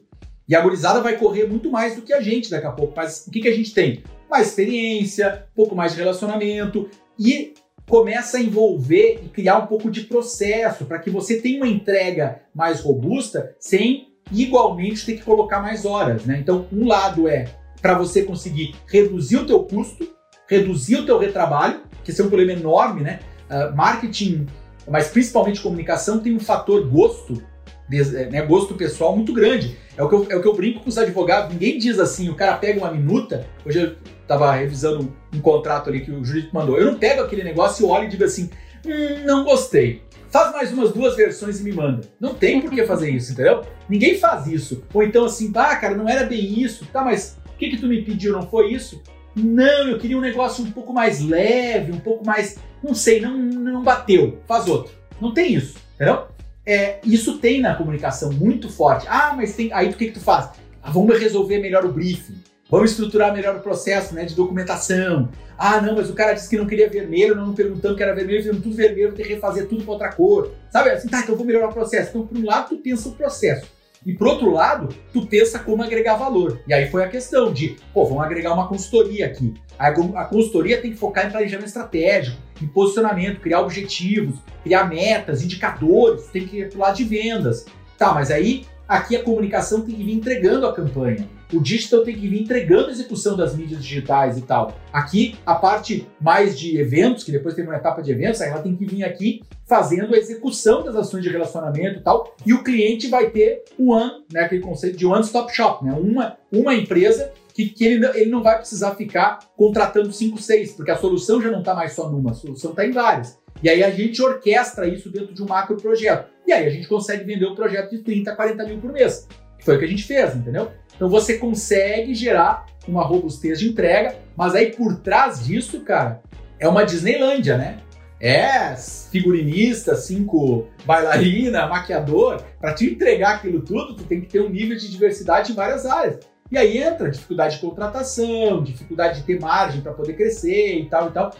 E 0.47 0.55
a 0.55 0.61
gurizada 0.61 1.01
vai 1.01 1.17
correr 1.17 1.47
muito 1.47 1.71
mais 1.71 1.95
do 1.95 2.01
que 2.01 2.13
a 2.13 2.21
gente 2.21 2.49
daqui 2.49 2.67
a 2.67 2.71
pouco. 2.71 2.93
Mas 2.95 3.25
o 3.25 3.31
que, 3.31 3.41
que 3.41 3.47
a 3.47 3.55
gente 3.55 3.73
tem? 3.73 4.03
Mais 4.29 4.47
experiência, 4.47 5.45
um 5.51 5.55
pouco 5.55 5.75
mais 5.75 5.93
de 5.93 5.99
relacionamento 5.99 6.89
e 7.17 7.53
começa 7.89 8.37
a 8.37 8.41
envolver 8.41 9.21
e 9.23 9.29
criar 9.29 9.59
um 9.59 9.67
pouco 9.67 9.89
de 9.89 10.01
processo 10.01 10.85
para 10.85 10.99
que 10.99 11.09
você 11.09 11.41
tenha 11.41 11.57
uma 11.57 11.67
entrega 11.67 12.41
mais 12.53 12.81
robusta 12.81 13.55
sem 13.59 14.13
igualmente 14.31 15.05
ter 15.05 15.13
que 15.13 15.23
colocar 15.23 15.59
mais 15.59 15.85
horas, 15.85 16.25
né? 16.25 16.37
Então, 16.39 16.67
um 16.71 16.87
lado 16.87 17.27
é 17.27 17.45
para 17.83 17.97
você 17.97 18.23
conseguir 18.23 18.73
reduzir 18.87 19.35
o 19.35 19.45
teu 19.45 19.61
custo, 19.65 20.07
reduzir 20.47 20.95
o 20.95 21.05
teu 21.05 21.19
retrabalho, 21.19 21.81
que 22.01 22.11
esse 22.11 22.21
é 22.21 22.23
um 22.23 22.29
problema 22.29 22.53
enorme, 22.53 23.01
né? 23.01 23.19
Uh, 23.49 23.75
marketing, 23.75 24.47
mas 24.89 25.09
principalmente 25.09 25.61
comunicação, 25.61 26.19
tem 26.19 26.33
um 26.33 26.39
fator 26.39 26.87
gosto, 26.87 27.43
é, 27.91 28.29
né, 28.29 28.41
gosto 28.43 28.75
pessoal 28.75 29.13
muito 29.13 29.33
grande. 29.33 29.77
É 29.97 30.01
o, 30.01 30.07
que 30.07 30.15
eu, 30.15 30.27
é 30.29 30.35
o 30.37 30.41
que 30.41 30.47
eu 30.47 30.55
brinco 30.55 30.79
com 30.79 30.89
os 30.89 30.97
advogados. 30.97 31.51
Ninguém 31.51 31.77
diz 31.77 31.99
assim, 31.99 32.29
o 32.29 32.35
cara 32.35 32.55
pega 32.55 32.79
uma 32.79 32.89
minuta. 32.89 33.45
Hoje 33.65 33.81
eu 33.81 33.95
estava 34.21 34.53
revisando 34.53 35.13
um 35.33 35.41
contrato 35.41 35.89
ali 35.89 35.99
que 35.99 36.11
o 36.11 36.23
jurídico 36.23 36.55
mandou. 36.55 36.79
Eu 36.79 36.85
não 36.85 36.97
pego 36.97 37.21
aquele 37.21 37.43
negócio 37.43 37.85
e 37.85 37.89
olho 37.89 38.05
e 38.05 38.09
digo 38.09 38.23
assim, 38.23 38.49
hum, 38.85 39.25
não 39.25 39.43
gostei. 39.43 40.01
Faz 40.31 40.53
mais 40.53 40.71
umas 40.71 40.91
duas 40.91 41.15
versões 41.15 41.59
e 41.59 41.63
me 41.63 41.73
manda. 41.73 42.01
Não 42.19 42.33
tem 42.33 42.61
por 42.61 42.71
que 42.71 42.83
fazer 42.85 43.11
isso, 43.11 43.33
entendeu? 43.33 43.61
Ninguém 43.87 44.17
faz 44.17 44.47
isso. 44.47 44.83
Ou 44.93 45.03
então 45.03 45.25
assim, 45.25 45.51
ah, 45.53 45.75
cara, 45.75 45.95
não 45.95 46.09
era 46.09 46.25
bem 46.25 46.59
isso. 46.59 46.87
Tá, 46.91 47.03
mas 47.03 47.37
o 47.55 47.57
que, 47.57 47.69
que 47.69 47.77
tu 47.77 47.87
me 47.87 48.01
pediu? 48.01 48.33
Não 48.33 48.47
foi 48.47 48.71
isso? 48.71 49.01
Não, 49.35 49.87
eu 49.87 49.97
queria 49.97 50.17
um 50.17 50.21
negócio 50.21 50.63
um 50.63 50.71
pouco 50.71 50.93
mais 50.93 51.21
leve, 51.21 51.91
um 51.91 51.99
pouco 51.99 52.25
mais. 52.25 52.57
Não 52.83 52.93
sei, 52.93 53.19
não, 53.19 53.37
não 53.37 53.83
bateu. 53.83 54.39
Faz 54.47 54.67
outro. 54.67 54.93
Não 55.19 55.33
tem 55.33 55.53
isso, 55.53 55.77
entendeu? 55.95 56.27
É, 56.65 56.99
isso 57.03 57.39
tem 57.39 57.59
na 57.61 57.75
comunicação 57.75 58.31
muito 58.31 58.69
forte. 58.69 59.05
Ah, 59.09 59.33
mas 59.35 59.55
tem. 59.55 59.71
Aí 59.73 59.89
o 59.89 59.93
que, 59.93 60.07
que 60.07 60.13
tu 60.13 60.19
faz? 60.19 60.51
Ah, 60.81 60.91
vamos 60.91 61.17
resolver 61.19 61.59
melhor 61.59 61.85
o 61.85 61.91
briefing. 61.91 62.35
Vamos 62.69 62.91
estruturar 62.91 63.33
melhor 63.33 63.55
o 63.55 63.59
processo 63.59 64.15
né, 64.15 64.25
de 64.25 64.33
documentação. 64.33 65.29
Ah, 65.57 65.79
não, 65.79 65.95
mas 65.95 66.09
o 66.09 66.13
cara 66.13 66.33
disse 66.33 66.49
que 66.49 66.57
não 66.57 66.65
queria 66.65 66.89
vermelho, 66.89 67.35
não 67.35 67.53
perguntando 67.53 67.95
que 67.95 68.01
era 68.01 68.15
vermelho, 68.15 68.39
fizemos 68.39 68.63
tudo 68.63 68.75
vermelho, 68.75 69.13
ter 69.13 69.23
que 69.23 69.33
refazer 69.33 69.67
tudo 69.67 69.83
para 69.83 69.93
outra 69.93 70.11
cor. 70.11 70.51
Sabe 70.71 70.89
assim, 70.89 71.07
tá, 71.07 71.19
então 71.19 71.33
eu 71.33 71.37
vou 71.37 71.45
melhorar 71.45 71.69
o 71.69 71.73
processo. 71.73 72.09
Então, 72.09 72.25
por 72.25 72.37
um 72.37 72.45
lado, 72.45 72.69
tu 72.69 72.77
pensa 72.77 73.09
o 73.09 73.11
processo. 73.11 73.67
E 74.05 74.13
por 74.13 74.27
outro 74.27 74.51
lado, 74.51 74.89
tu 75.11 75.25
pensa 75.25 75.59
como 75.59 75.81
agregar 75.81 76.15
valor. 76.15 76.61
E 76.67 76.73
aí 76.73 76.89
foi 76.89 77.03
a 77.03 77.07
questão 77.07 77.53
de, 77.53 77.77
pô, 77.93 78.05
vamos 78.05 78.23
agregar 78.23 78.53
uma 78.53 78.67
consultoria 78.67 79.25
aqui. 79.25 79.53
A, 79.79 79.87
a 79.87 80.25
consultoria 80.25 80.81
tem 80.81 80.91
que 80.91 80.97
focar 80.97 81.27
em 81.27 81.31
planejamento 81.31 81.67
estratégico, 81.67 82.37
em 82.61 82.67
posicionamento, 82.67 83.39
criar 83.39 83.61
objetivos, 83.61 84.39
criar 84.61 84.85
metas, 84.85 85.41
indicadores, 85.41 86.25
tem 86.27 86.45
que 86.45 86.59
ir 86.59 86.69
pro 86.69 86.79
lado 86.79 86.97
de 86.97 87.03
vendas. 87.03 87.65
Tá, 87.97 88.13
mas 88.13 88.31
aí 88.31 88.65
aqui 88.93 89.15
a 89.15 89.23
comunicação 89.23 89.81
tem 89.81 89.95
que 89.95 90.03
vir 90.03 90.13
entregando 90.13 90.67
a 90.67 90.73
campanha. 90.73 91.27
O 91.51 91.59
digital 91.59 92.03
tem 92.03 92.15
que 92.15 92.27
vir 92.27 92.41
entregando 92.41 92.87
a 92.87 92.91
execução 92.91 93.35
das 93.35 93.55
mídias 93.55 93.83
digitais 93.83 94.37
e 94.37 94.41
tal. 94.41 94.75
Aqui, 94.91 95.35
a 95.45 95.55
parte 95.55 96.07
mais 96.21 96.57
de 96.57 96.77
eventos, 96.77 97.23
que 97.23 97.31
depois 97.31 97.55
tem 97.55 97.63
uma 97.63 97.75
etapa 97.75 98.01
de 98.01 98.11
eventos, 98.11 98.41
ela 98.41 98.61
tem 98.61 98.75
que 98.75 98.85
vir 98.85 99.03
aqui 99.03 99.41
fazendo 99.65 100.13
a 100.13 100.17
execução 100.17 100.83
das 100.83 100.95
ações 100.95 101.23
de 101.23 101.29
relacionamento 101.29 101.99
e 101.99 102.03
tal. 102.03 102.35
E 102.45 102.53
o 102.53 102.63
cliente 102.63 103.07
vai 103.07 103.29
ter 103.29 103.63
one, 103.79 104.23
né, 104.31 104.41
aquele 104.41 104.61
conceito 104.61 104.97
de 104.97 105.05
one-stop 105.05 105.51
shop, 105.53 105.83
né? 105.83 105.93
Uma, 105.93 106.37
uma 106.51 106.75
empresa 106.75 107.31
que, 107.53 107.69
que 107.69 107.85
ele, 107.85 108.05
ele 108.15 108.29
não 108.29 108.43
vai 108.43 108.57
precisar 108.57 108.95
ficar 108.95 109.39
contratando 109.55 110.11
5, 110.11 110.39
6, 110.39 110.73
porque 110.73 110.91
a 110.91 110.97
solução 110.97 111.41
já 111.41 111.49
não 111.49 111.59
está 111.59 111.73
mais 111.73 111.93
só 111.93 112.09
numa, 112.09 112.31
a 112.31 112.35
solução 112.35 112.71
está 112.71 112.85
em 112.85 112.91
várias. 112.91 113.39
E 113.63 113.69
aí 113.69 113.83
a 113.83 113.89
gente 113.89 114.21
orquestra 114.21 114.87
isso 114.87 115.09
dentro 115.09 115.33
de 115.33 115.41
um 115.41 115.47
macro 115.47 115.77
projeto. 115.77 116.29
E 116.45 116.51
aí 116.51 116.67
a 116.67 116.69
gente 116.69 116.87
consegue 116.87 117.23
vender 117.23 117.45
um 117.45 117.55
projeto 117.55 117.91
de 117.91 117.99
30, 117.99 118.35
40 118.35 118.65
mil 118.65 118.79
por 118.79 118.91
mês. 118.91 119.27
Foi 119.61 119.75
o 119.77 119.79
que 119.79 119.85
a 119.85 119.87
gente 119.87 120.03
fez, 120.03 120.35
entendeu? 120.35 120.69
Então 120.95 121.09
você 121.09 121.37
consegue 121.37 122.13
gerar 122.13 122.65
uma 122.87 123.03
robustez 123.03 123.59
de 123.59 123.69
entrega, 123.69 124.15
mas 124.35 124.53
aí 124.53 124.73
por 124.73 124.99
trás 124.99 125.45
disso, 125.45 125.79
cara, 125.81 126.21
é 126.59 126.67
uma 126.67 126.83
Disneylândia, 126.83 127.57
né? 127.57 127.77
é 128.23 128.73
figurinista, 129.11 129.97
cinco 129.97 130.67
bailarina, 130.85 131.67
maquiador. 131.67 132.41
Para 132.57 132.73
te 132.73 132.85
entregar 132.85 133.35
aquilo 133.35 133.61
tudo, 133.61 133.95
tu 133.95 134.05
tem 134.05 134.21
que 134.21 134.27
ter 134.27 134.39
um 134.39 134.47
nível 134.47 134.77
de 134.77 134.89
diversidade 134.89 135.51
em 135.51 135.55
várias 135.55 135.85
áreas. 135.85 136.19
E 136.49 136.57
aí 136.57 136.77
entra 136.77 137.11
dificuldade 137.11 137.55
de 137.55 137.61
contratação, 137.61 138.63
dificuldade 138.63 139.19
de 139.19 139.25
ter 139.25 139.41
margem 139.41 139.81
para 139.81 139.91
poder 139.91 140.13
crescer 140.13 140.79
e 140.79 140.85
tal 140.85 141.09
e 141.09 141.11
tal. 141.11 141.35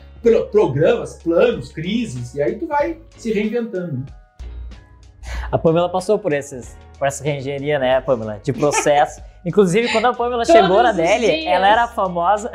Programas, 0.52 1.22
planos, 1.22 1.72
crises, 1.72 2.34
e 2.34 2.42
aí 2.42 2.56
tu 2.58 2.66
vai 2.66 3.00
se 3.18 3.32
reinventando. 3.32 3.98
Né? 3.98 4.06
A 5.52 5.58
Pamela 5.58 5.90
passou 5.90 6.18
por 6.18 6.32
esses 6.34 6.76
por 6.98 7.08
essa 7.08 7.24
reengenharia, 7.24 7.80
né, 7.80 8.00
Pamela? 8.00 8.40
De 8.42 8.54
processo. 8.54 9.22
Inclusive, 9.46 9.90
quando 9.92 10.06
a 10.06 10.14
Pamela 10.14 10.46
chegou 10.46 10.82
na 10.82 10.94
Deli, 10.94 11.46
ela 11.46 11.68
era 11.68 11.88
famosa. 11.88 12.50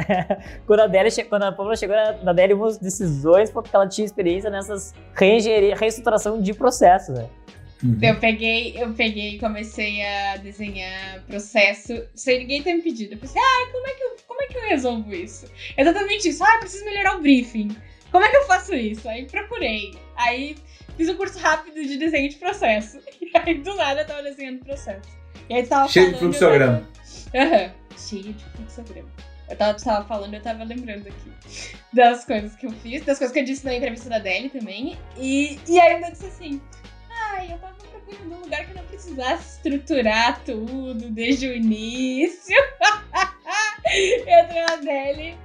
quando, 0.67 0.81
a 0.81 0.87
Deli, 0.87 1.11
quando 1.25 1.43
a 1.43 1.53
Pamela 1.53 1.77
chegou 1.77 1.95
na 2.23 2.33
Deli, 2.33 2.55
uma 2.55 2.67
das 2.67 2.79
decisões 2.79 3.51
porque 3.51 3.75
ela 3.75 3.87
tinha 3.87 4.07
experiência 4.07 4.49
nessas 4.49 4.95
reengenharia, 5.15 5.77
reestruturação 5.77 6.41
de 6.41 6.55
processos, 6.55 7.15
né? 7.15 7.29
Uhum. 7.83 7.99
Eu 8.03 8.17
peguei, 8.17 8.75
eu 8.77 8.93
peguei 8.93 9.37
e 9.37 9.39
comecei 9.39 10.05
a 10.05 10.37
desenhar 10.37 11.23
processo 11.27 12.03
sem 12.15 12.41
ninguém 12.41 12.63
ter 12.63 12.75
me 12.75 12.83
pedido. 12.83 13.15
Eu 13.15 13.19
pensei, 13.19 13.41
ah, 13.41 13.69
como 13.71 13.87
é 13.87 13.91
que 13.93 14.03
eu, 14.03 14.17
como 14.27 14.43
é 14.43 14.47
que 14.47 14.59
eu 14.59 14.69
resolvo 14.69 15.15
isso? 15.15 15.47
Exatamente 15.77 16.29
isso. 16.29 16.43
Ah, 16.43 16.55
eu 16.55 16.61
preciso 16.61 16.85
melhorar 16.85 17.17
o 17.17 17.21
briefing. 17.21 17.69
Como 18.11 18.25
é 18.25 18.31
que 18.31 18.37
eu 18.37 18.47
faço 18.47 18.75
isso? 18.75 19.09
Aí 19.09 19.27
procurei. 19.27 19.95
Aí 20.17 20.57
fiz 20.97 21.09
um 21.09 21.17
curso 21.17 21.39
rápido 21.39 21.81
de 21.87 21.97
desenho 21.97 22.29
de 22.29 22.37
processo. 22.37 22.99
E 23.21 23.31
aí, 23.35 23.59
do 23.59 23.75
nada, 23.75 24.01
eu 24.01 24.07
tava 24.07 24.23
desenhando 24.23 24.65
processo. 24.65 25.07
E 25.51 25.55
aí, 25.55 25.67
tava 25.67 25.87
Cheio 25.87 26.15
de 26.15 26.19
fluxograma. 26.19 26.89
Aham, 27.35 27.65
uhum. 27.65 27.99
cheio 27.99 28.33
de 28.33 28.45
fluxograma. 28.57 29.11
Eu 29.51 29.57
tava, 29.57 29.79
tava 29.79 30.07
falando, 30.07 30.33
eu 30.33 30.43
tava 30.43 30.65
lembrando 30.65 31.09
aqui 31.09 31.33
das 31.93 32.25
coisas 32.25 32.55
que 32.55 32.67
eu 32.67 32.71
fiz, 32.71 33.05
das 33.05 33.19
coisas 33.19 33.33
que 33.33 33.41
eu 33.41 33.45
disse 33.45 33.65
na 33.65 33.75
entrevista 33.75 34.09
da 34.09 34.19
Deli 34.19 34.49
também. 34.49 34.97
E, 35.17 35.59
e 35.69 35.81
aí 35.81 36.01
eu 36.01 36.11
disse 36.11 36.27
assim: 36.27 36.61
ai, 37.39 37.53
eu 37.53 37.59
tava 37.59 37.75
procurando 37.75 38.35
um 38.35 38.41
lugar 38.41 38.67
que 38.67 38.75
não 38.75 38.85
precisasse 38.85 39.57
estruturar 39.57 40.43
tudo 40.45 41.09
desde 41.11 41.49
o 41.49 41.55
início. 41.55 42.57
eu 43.87 44.45
entrei 44.45 44.63
na 44.63 44.77
Deli, 44.77 45.37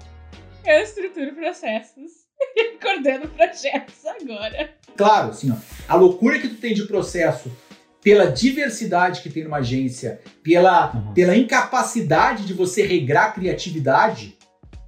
eu 0.66 0.82
estruturo 0.82 1.36
processos. 1.36 2.24
coordeno 2.82 3.28
projetos 3.30 4.06
agora. 4.06 4.74
Claro, 4.98 5.30
assim, 5.30 5.52
ó, 5.52 5.56
a 5.88 5.96
loucura 5.96 6.40
que 6.40 6.50
tu 6.50 6.56
tem 6.56 6.74
de 6.74 6.86
processo 6.86 7.52
pela 8.02 8.26
diversidade 8.26 9.22
que 9.22 9.30
tem 9.30 9.44
numa 9.46 9.58
agência, 9.58 10.20
pela, 10.44 10.94
uhum. 10.94 11.14
pela 11.14 11.38
incapacidade 11.38 12.46
de 12.46 12.54
você 12.54 12.86
regrar 12.86 13.28
a 13.28 13.32
criatividade, 13.32 14.36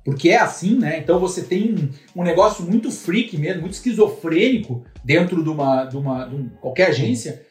porque 0.04 0.30
é 0.30 0.38
assim, 0.38 0.78
né? 0.78 1.00
Então 1.00 1.18
você 1.18 1.44
tem 1.44 1.94
um, 2.16 2.24
negócio 2.24 2.66
muito 2.66 2.92
freak 2.92 3.38
mesmo, 3.38 3.62
muito 3.62 3.74
esquizofrênico 3.74 4.84
dentro 5.06 5.44
de 5.44 5.50
uma, 5.50 5.86
de 5.86 5.96
uma 5.96 6.26
de 6.26 6.36
um, 6.36 6.50
qualquer 6.60 6.88
agência. 6.88 7.44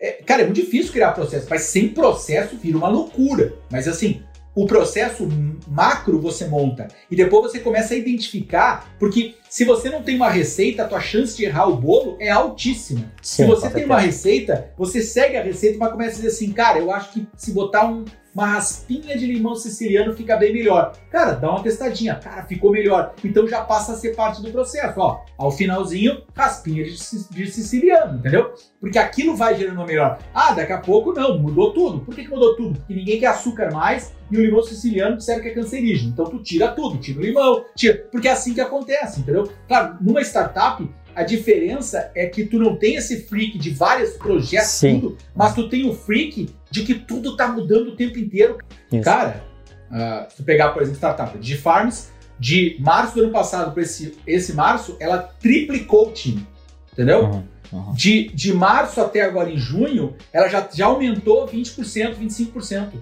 É, 0.00 0.22
cara, 0.24 0.42
é 0.42 0.44
muito 0.46 0.60
difícil 0.60 0.92
criar 0.92 1.10
processo, 1.12 1.46
mas 1.50 1.62
sem 1.62 1.88
processo 1.88 2.56
vira 2.56 2.78
uma 2.78 2.88
loucura. 2.88 3.54
Mas 3.70 3.88
assim, 3.88 4.22
o 4.54 4.64
processo 4.64 5.28
macro 5.68 6.20
você 6.20 6.46
monta 6.46 6.88
e 7.10 7.16
depois 7.16 7.50
você 7.50 7.58
começa 7.58 7.94
a 7.94 7.96
identificar, 7.96 8.94
porque 8.98 9.34
se 9.48 9.64
você 9.64 9.90
não 9.90 10.02
tem 10.02 10.16
uma 10.16 10.30
receita, 10.30 10.84
a 10.84 10.88
tua 10.88 11.00
chance 11.00 11.36
de 11.36 11.44
errar 11.44 11.66
o 11.66 11.76
bolo 11.76 12.16
é 12.20 12.30
altíssima. 12.30 13.12
Sim, 13.20 13.42
se 13.42 13.44
você 13.44 13.68
tem 13.68 13.84
uma 13.84 13.98
receita, 13.98 14.70
você 14.78 15.02
segue 15.02 15.36
a 15.36 15.42
receita, 15.42 15.78
mas 15.78 15.90
começa 15.90 16.12
a 16.12 16.16
dizer 16.16 16.28
assim, 16.28 16.52
cara, 16.52 16.78
eu 16.78 16.92
acho 16.92 17.12
que 17.12 17.26
se 17.36 17.52
botar 17.52 17.86
um, 17.86 18.04
uma 18.34 18.46
raspinha 18.46 19.16
de 19.16 19.26
limão 19.26 19.54
siciliano 19.54 20.14
fica 20.14 20.36
bem 20.36 20.52
melhor. 20.52 20.92
Cara, 21.10 21.32
dá 21.32 21.50
uma 21.50 21.62
testadinha, 21.62 22.14
cara, 22.14 22.44
ficou 22.44 22.70
melhor. 22.70 23.14
Então 23.24 23.46
já 23.46 23.62
passa 23.62 23.92
a 23.92 23.96
ser 23.96 24.14
parte 24.14 24.42
do 24.42 24.50
processo, 24.50 25.00
ó. 25.00 25.22
Ao 25.36 25.50
finalzinho, 25.50 26.22
raspinha 26.34 26.84
de, 26.84 26.92
de 27.30 27.50
siciliano, 27.50 28.18
entendeu? 28.18 28.54
Porque 28.80 28.98
aquilo 28.98 29.36
vai 29.36 29.54
gerando 29.56 29.84
melhor. 29.84 30.18
Ah, 30.32 30.52
daqui 30.52 30.72
a 30.72 30.78
pouco 30.78 31.12
não, 31.12 31.38
mudou 31.38 31.72
tudo. 31.72 32.00
Por 32.00 32.14
que, 32.14 32.24
que 32.24 32.30
mudou 32.30 32.56
tudo? 32.56 32.78
Porque 32.78 32.94
ninguém 32.94 33.18
quer 33.18 33.26
açúcar 33.26 33.72
mais 33.72 34.12
e 34.30 34.36
o 34.36 34.40
limão 34.40 34.62
siciliano 34.62 35.16
disseram 35.16 35.42
que 35.42 35.48
é 35.48 35.54
cancerígeno. 35.54 36.10
Então 36.12 36.24
tu 36.26 36.38
tira 36.42 36.68
tudo, 36.68 36.98
tira 36.98 37.18
o 37.18 37.22
limão, 37.22 37.64
tira. 37.74 38.06
Porque 38.12 38.28
é 38.28 38.32
assim 38.32 38.54
que 38.54 38.60
acontece, 38.60 39.20
entendeu? 39.20 39.50
Claro, 39.66 39.96
numa 40.00 40.20
startup, 40.22 40.88
a 41.20 41.22
diferença 41.22 42.10
é 42.14 42.24
que 42.24 42.46
tu 42.46 42.58
não 42.58 42.76
tem 42.76 42.94
esse 42.94 43.24
freak 43.24 43.58
de 43.58 43.68
vários 43.68 44.12
projetos, 44.12 44.70
Sim. 44.70 45.00
tudo, 45.00 45.18
mas 45.36 45.54
tu 45.54 45.68
tem 45.68 45.86
o 45.86 45.92
freak 45.92 46.48
de 46.70 46.82
que 46.82 46.94
tudo 46.94 47.36
tá 47.36 47.46
mudando 47.46 47.88
o 47.88 47.96
tempo 47.96 48.18
inteiro. 48.18 48.56
Isso. 48.90 49.02
Cara, 49.02 49.44
uh, 49.90 50.34
se 50.34 50.42
pegar, 50.42 50.70
por 50.70 50.80
exemplo, 50.80 50.96
startup 50.96 51.36
de 51.38 51.58
Farms, 51.58 52.10
de 52.38 52.78
março 52.80 53.16
do 53.16 53.24
ano 53.24 53.32
passado 53.32 53.70
para 53.74 53.82
esse, 53.82 54.16
esse 54.26 54.54
março, 54.54 54.96
ela 54.98 55.18
triplicou 55.18 56.08
o 56.08 56.12
time. 56.12 56.46
Entendeu? 56.90 57.24
Uhum, 57.24 57.44
uhum. 57.70 57.92
De, 57.92 58.28
de 58.28 58.54
março 58.54 58.98
até 58.98 59.20
agora 59.20 59.50
em 59.50 59.58
junho, 59.58 60.16
ela 60.32 60.48
já, 60.48 60.66
já 60.72 60.86
aumentou 60.86 61.46
20%, 61.46 62.16
25%. 62.16 62.92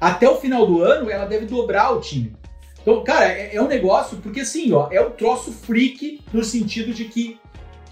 Até 0.00 0.28
o 0.28 0.40
final 0.40 0.66
do 0.66 0.82
ano, 0.82 1.08
ela 1.08 1.24
deve 1.24 1.46
dobrar 1.46 1.92
o 1.92 2.00
time. 2.00 2.34
Então, 2.82 3.04
cara, 3.04 3.26
é, 3.26 3.54
é 3.54 3.62
um 3.62 3.68
negócio, 3.68 4.16
porque 4.16 4.40
assim, 4.40 4.72
ó, 4.72 4.88
é 4.90 5.00
um 5.00 5.10
troço 5.10 5.52
freak 5.52 6.20
no 6.32 6.42
sentido 6.42 6.92
de 6.92 7.04
que 7.04 7.38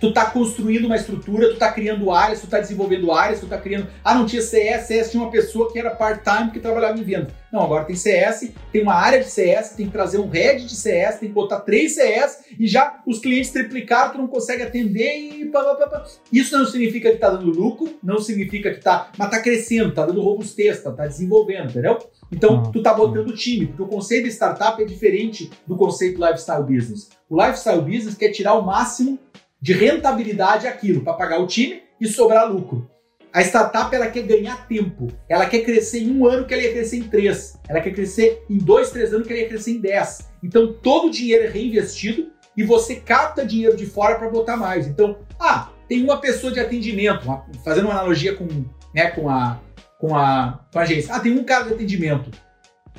tu 0.00 0.12
tá 0.12 0.26
construindo 0.26 0.86
uma 0.86 0.96
estrutura, 0.96 1.48
tu 1.50 1.56
tá 1.56 1.72
criando 1.72 2.10
áreas, 2.10 2.40
tu 2.40 2.46
tá 2.46 2.60
desenvolvendo 2.60 3.12
áreas, 3.12 3.40
tu 3.40 3.46
tá 3.46 3.58
criando. 3.58 3.88
Ah, 4.04 4.14
não 4.14 4.26
tinha 4.26 4.42
CS, 4.42 4.86
CS 4.86 5.10
tinha 5.10 5.22
uma 5.22 5.30
pessoa 5.30 5.72
que 5.72 5.78
era 5.78 5.90
part-time 5.90 6.50
que 6.50 6.60
trabalhava 6.60 6.98
em 6.98 7.02
venda. 7.02 7.28
Não, 7.52 7.62
agora 7.62 7.84
tem 7.84 7.96
CS, 7.96 8.52
tem 8.70 8.82
uma 8.82 8.94
área 8.94 9.20
de 9.20 9.30
CS, 9.30 9.70
tem 9.70 9.86
que 9.86 9.92
trazer 9.92 10.18
um 10.18 10.28
head 10.28 10.64
de 10.64 10.74
CS, 10.74 11.18
tem 11.18 11.28
que 11.28 11.34
botar 11.34 11.60
três 11.60 11.94
CS 11.94 12.44
e 12.58 12.66
já 12.66 13.00
os 13.06 13.18
clientes 13.18 13.50
triplicaram, 13.50 14.12
tu 14.12 14.18
não 14.18 14.26
consegue 14.26 14.62
atender 14.62 15.18
e 15.18 15.46
pá, 15.46 15.64
pá, 15.64 15.74
pá, 15.74 15.86
pá. 15.86 16.04
Isso 16.30 16.56
não 16.56 16.66
significa 16.66 17.10
que 17.10 17.16
tá 17.16 17.30
dando 17.30 17.50
lucro, 17.50 17.98
não 18.02 18.18
significa 18.18 18.72
que 18.72 18.80
tá, 18.80 19.10
mas 19.16 19.30
tá 19.30 19.40
crescendo, 19.40 19.92
tá 19.92 20.04
dando 20.04 20.20
robustez, 20.20 20.82
tá, 20.82 20.92
tá 20.92 21.06
desenvolvendo, 21.06 21.70
entendeu? 21.70 21.98
Então, 22.30 22.70
tu 22.70 22.82
tá 22.82 22.92
botando 22.92 23.34
time, 23.34 23.66
porque 23.66 23.82
o 23.82 23.86
conceito 23.86 24.24
de 24.24 24.32
startup 24.32 24.80
é 24.82 24.84
diferente 24.84 25.50
do 25.66 25.76
conceito 25.76 26.22
lifestyle 26.22 26.62
business. 26.62 27.08
O 27.28 27.42
lifestyle 27.42 27.80
business 27.80 28.14
quer 28.14 28.30
tirar 28.30 28.54
o 28.54 28.62
máximo 28.62 29.18
de 29.60 29.72
rentabilidade 29.72 30.66
aquilo 30.66 31.02
para 31.02 31.14
pagar 31.14 31.40
o 31.40 31.46
time 31.46 31.82
e 32.00 32.06
sobrar 32.06 32.50
lucro. 32.50 32.90
A 33.32 33.42
startup 33.42 33.94
ela 33.94 34.06
quer 34.06 34.22
ganhar 34.22 34.66
tempo, 34.66 35.08
ela 35.28 35.46
quer 35.46 35.60
crescer 35.60 35.98
em 35.98 36.10
um 36.10 36.26
ano 36.26 36.46
que 36.46 36.54
ela 36.54 36.62
ia 36.62 36.72
crescer 36.72 36.96
em 36.96 37.02
três, 37.02 37.58
ela 37.68 37.80
quer 37.80 37.92
crescer 37.92 38.42
em 38.48 38.56
dois, 38.56 38.90
três 38.90 39.12
anos 39.12 39.26
que 39.26 39.32
ela 39.32 39.42
ia 39.42 39.48
crescer 39.48 39.72
em 39.72 39.80
dez. 39.80 40.28
Então 40.42 40.72
todo 40.72 41.08
o 41.08 41.10
dinheiro 41.10 41.44
é 41.44 41.48
reinvestido 41.48 42.30
e 42.56 42.62
você 42.62 42.96
capta 42.96 43.44
dinheiro 43.44 43.76
de 43.76 43.86
fora 43.86 44.16
para 44.16 44.30
botar 44.30 44.56
mais. 44.56 44.86
Então, 44.86 45.18
ah, 45.38 45.70
tem 45.86 46.02
uma 46.02 46.18
pessoa 46.18 46.52
de 46.52 46.58
atendimento, 46.58 47.24
fazendo 47.64 47.84
uma 47.84 47.94
analogia 47.94 48.34
com, 48.34 48.48
né, 48.94 49.10
com 49.10 49.28
a 49.28 49.60
com 49.98 50.16
a, 50.16 50.60
com 50.72 50.78
a 50.78 50.82
agência. 50.82 51.14
Ah, 51.14 51.20
tem 51.20 51.36
um 51.36 51.44
cara 51.44 51.64
de 51.64 51.74
atendimento. 51.74 52.30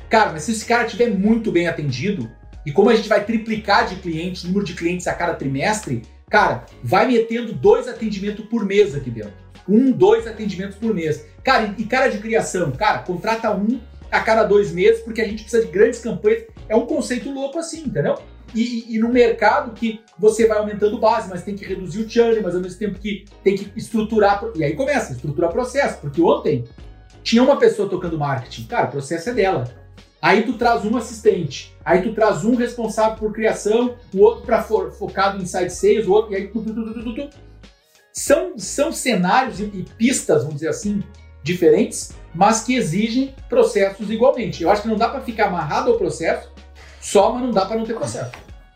Cara, 0.10 0.32
mas 0.34 0.44
se 0.44 0.52
esse 0.52 0.66
cara 0.66 0.86
estiver 0.86 1.10
muito 1.10 1.52
bem 1.52 1.68
atendido, 1.68 2.30
e 2.66 2.72
como 2.72 2.90
a 2.90 2.96
gente 2.96 3.08
vai 3.08 3.24
triplicar 3.24 3.88
de 3.88 3.96
clientes, 3.96 4.44
número 4.44 4.66
de 4.66 4.74
clientes 4.74 5.08
a 5.08 5.14
cada 5.14 5.34
trimestre, 5.34 6.02
Cara, 6.30 6.66
vai 6.84 7.08
metendo 7.08 7.54
dois 7.54 7.88
atendimentos 7.88 8.46
por 8.46 8.64
mês 8.64 8.96
aqui 8.96 9.10
dentro. 9.10 9.34
Um, 9.68 9.92
dois 9.92 10.28
atendimentos 10.28 10.78
por 10.78 10.94
mês. 10.94 11.26
Cara, 11.44 11.74
e 11.78 11.84
cara 11.86 12.10
de 12.10 12.20
criação, 12.20 12.72
cara, 12.72 13.00
contrata 13.00 13.52
um 13.52 13.80
a 14.12 14.20
cada 14.20 14.44
dois 14.44 14.72
meses, 14.72 15.02
porque 15.02 15.22
a 15.22 15.28
gente 15.28 15.44
precisa 15.44 15.66
de 15.66 15.72
grandes 15.72 16.00
campanhas. 16.00 16.44
É 16.68 16.76
um 16.76 16.86
conceito 16.86 17.32
louco 17.32 17.60
assim, 17.60 17.82
entendeu? 17.82 18.16
E, 18.54 18.96
e, 18.96 19.00
no 19.00 19.10
mercado 19.10 19.74
que 19.74 20.02
você 20.18 20.48
vai 20.48 20.58
aumentando 20.58 20.98
base, 20.98 21.30
mas 21.30 21.44
tem 21.44 21.56
que 21.56 21.64
reduzir 21.64 22.02
o 22.02 22.10
churn, 22.10 22.40
mas 22.42 22.56
ao 22.56 22.62
mesmo 22.62 22.80
tempo 22.80 23.00
que 23.00 23.26
tem 23.44 23.56
que 23.56 23.72
estruturar. 23.78 24.44
E 24.56 24.64
aí 24.64 24.76
começa, 24.76 25.14
estruturar 25.14 25.52
processo, 25.52 26.00
porque 26.00 26.22
ontem 26.22 26.66
tinha 27.22 27.44
uma 27.44 27.58
pessoa 27.58 27.88
tocando 27.88 28.18
marketing. 28.18 28.66
Cara, 28.66 28.88
o 28.88 28.92
processo 28.92 29.30
é 29.30 29.34
dela. 29.34 29.79
Aí 30.22 30.44
tu 30.44 30.54
traz 30.54 30.84
um 30.84 30.98
assistente, 30.98 31.74
aí 31.84 32.02
tu 32.02 32.14
traz 32.14 32.44
um 32.44 32.56
responsável 32.56 33.18
por 33.18 33.32
criação, 33.32 33.96
o 34.14 34.20
outro 34.20 34.46
para 34.46 34.62
fo 34.62 34.92
focado 34.92 35.42
em 35.42 35.46
side 35.46 35.72
sales, 35.72 36.08
o 36.08 36.12
outro 36.12 36.34
e 36.34 36.36
aí 36.36 36.48
tu, 36.50 36.62
tu, 36.62 36.74
tu, 36.74 37.30
São, 38.12 38.58
são 38.58 38.92
cenários 38.92 39.62
e, 39.62 39.64
e 39.64 39.86
pistas, 39.98 40.44
vamos 40.44 40.56
dizer 40.56 40.70
assim, 40.70 41.02
diferentes, 41.42 42.12
mas 42.36 42.62
que 42.64 42.76
exigem 42.76 43.34
processos 43.48 44.12
igualmente. 44.12 44.62
Eu 44.62 44.70
acho 44.70 44.82
que 44.82 44.88
não 44.90 44.98
dá 44.98 45.08
para 45.08 45.22
ficar 45.22 45.48
amarrado 45.48 45.90
ao 45.90 45.98
processo 45.98 46.52
só, 47.00 47.32
mas 47.32 47.44
não 47.44 47.52
dá 47.52 47.66
para 47.66 47.78
não 47.78 47.86
ter 47.86 47.96
processo. 47.96 48.32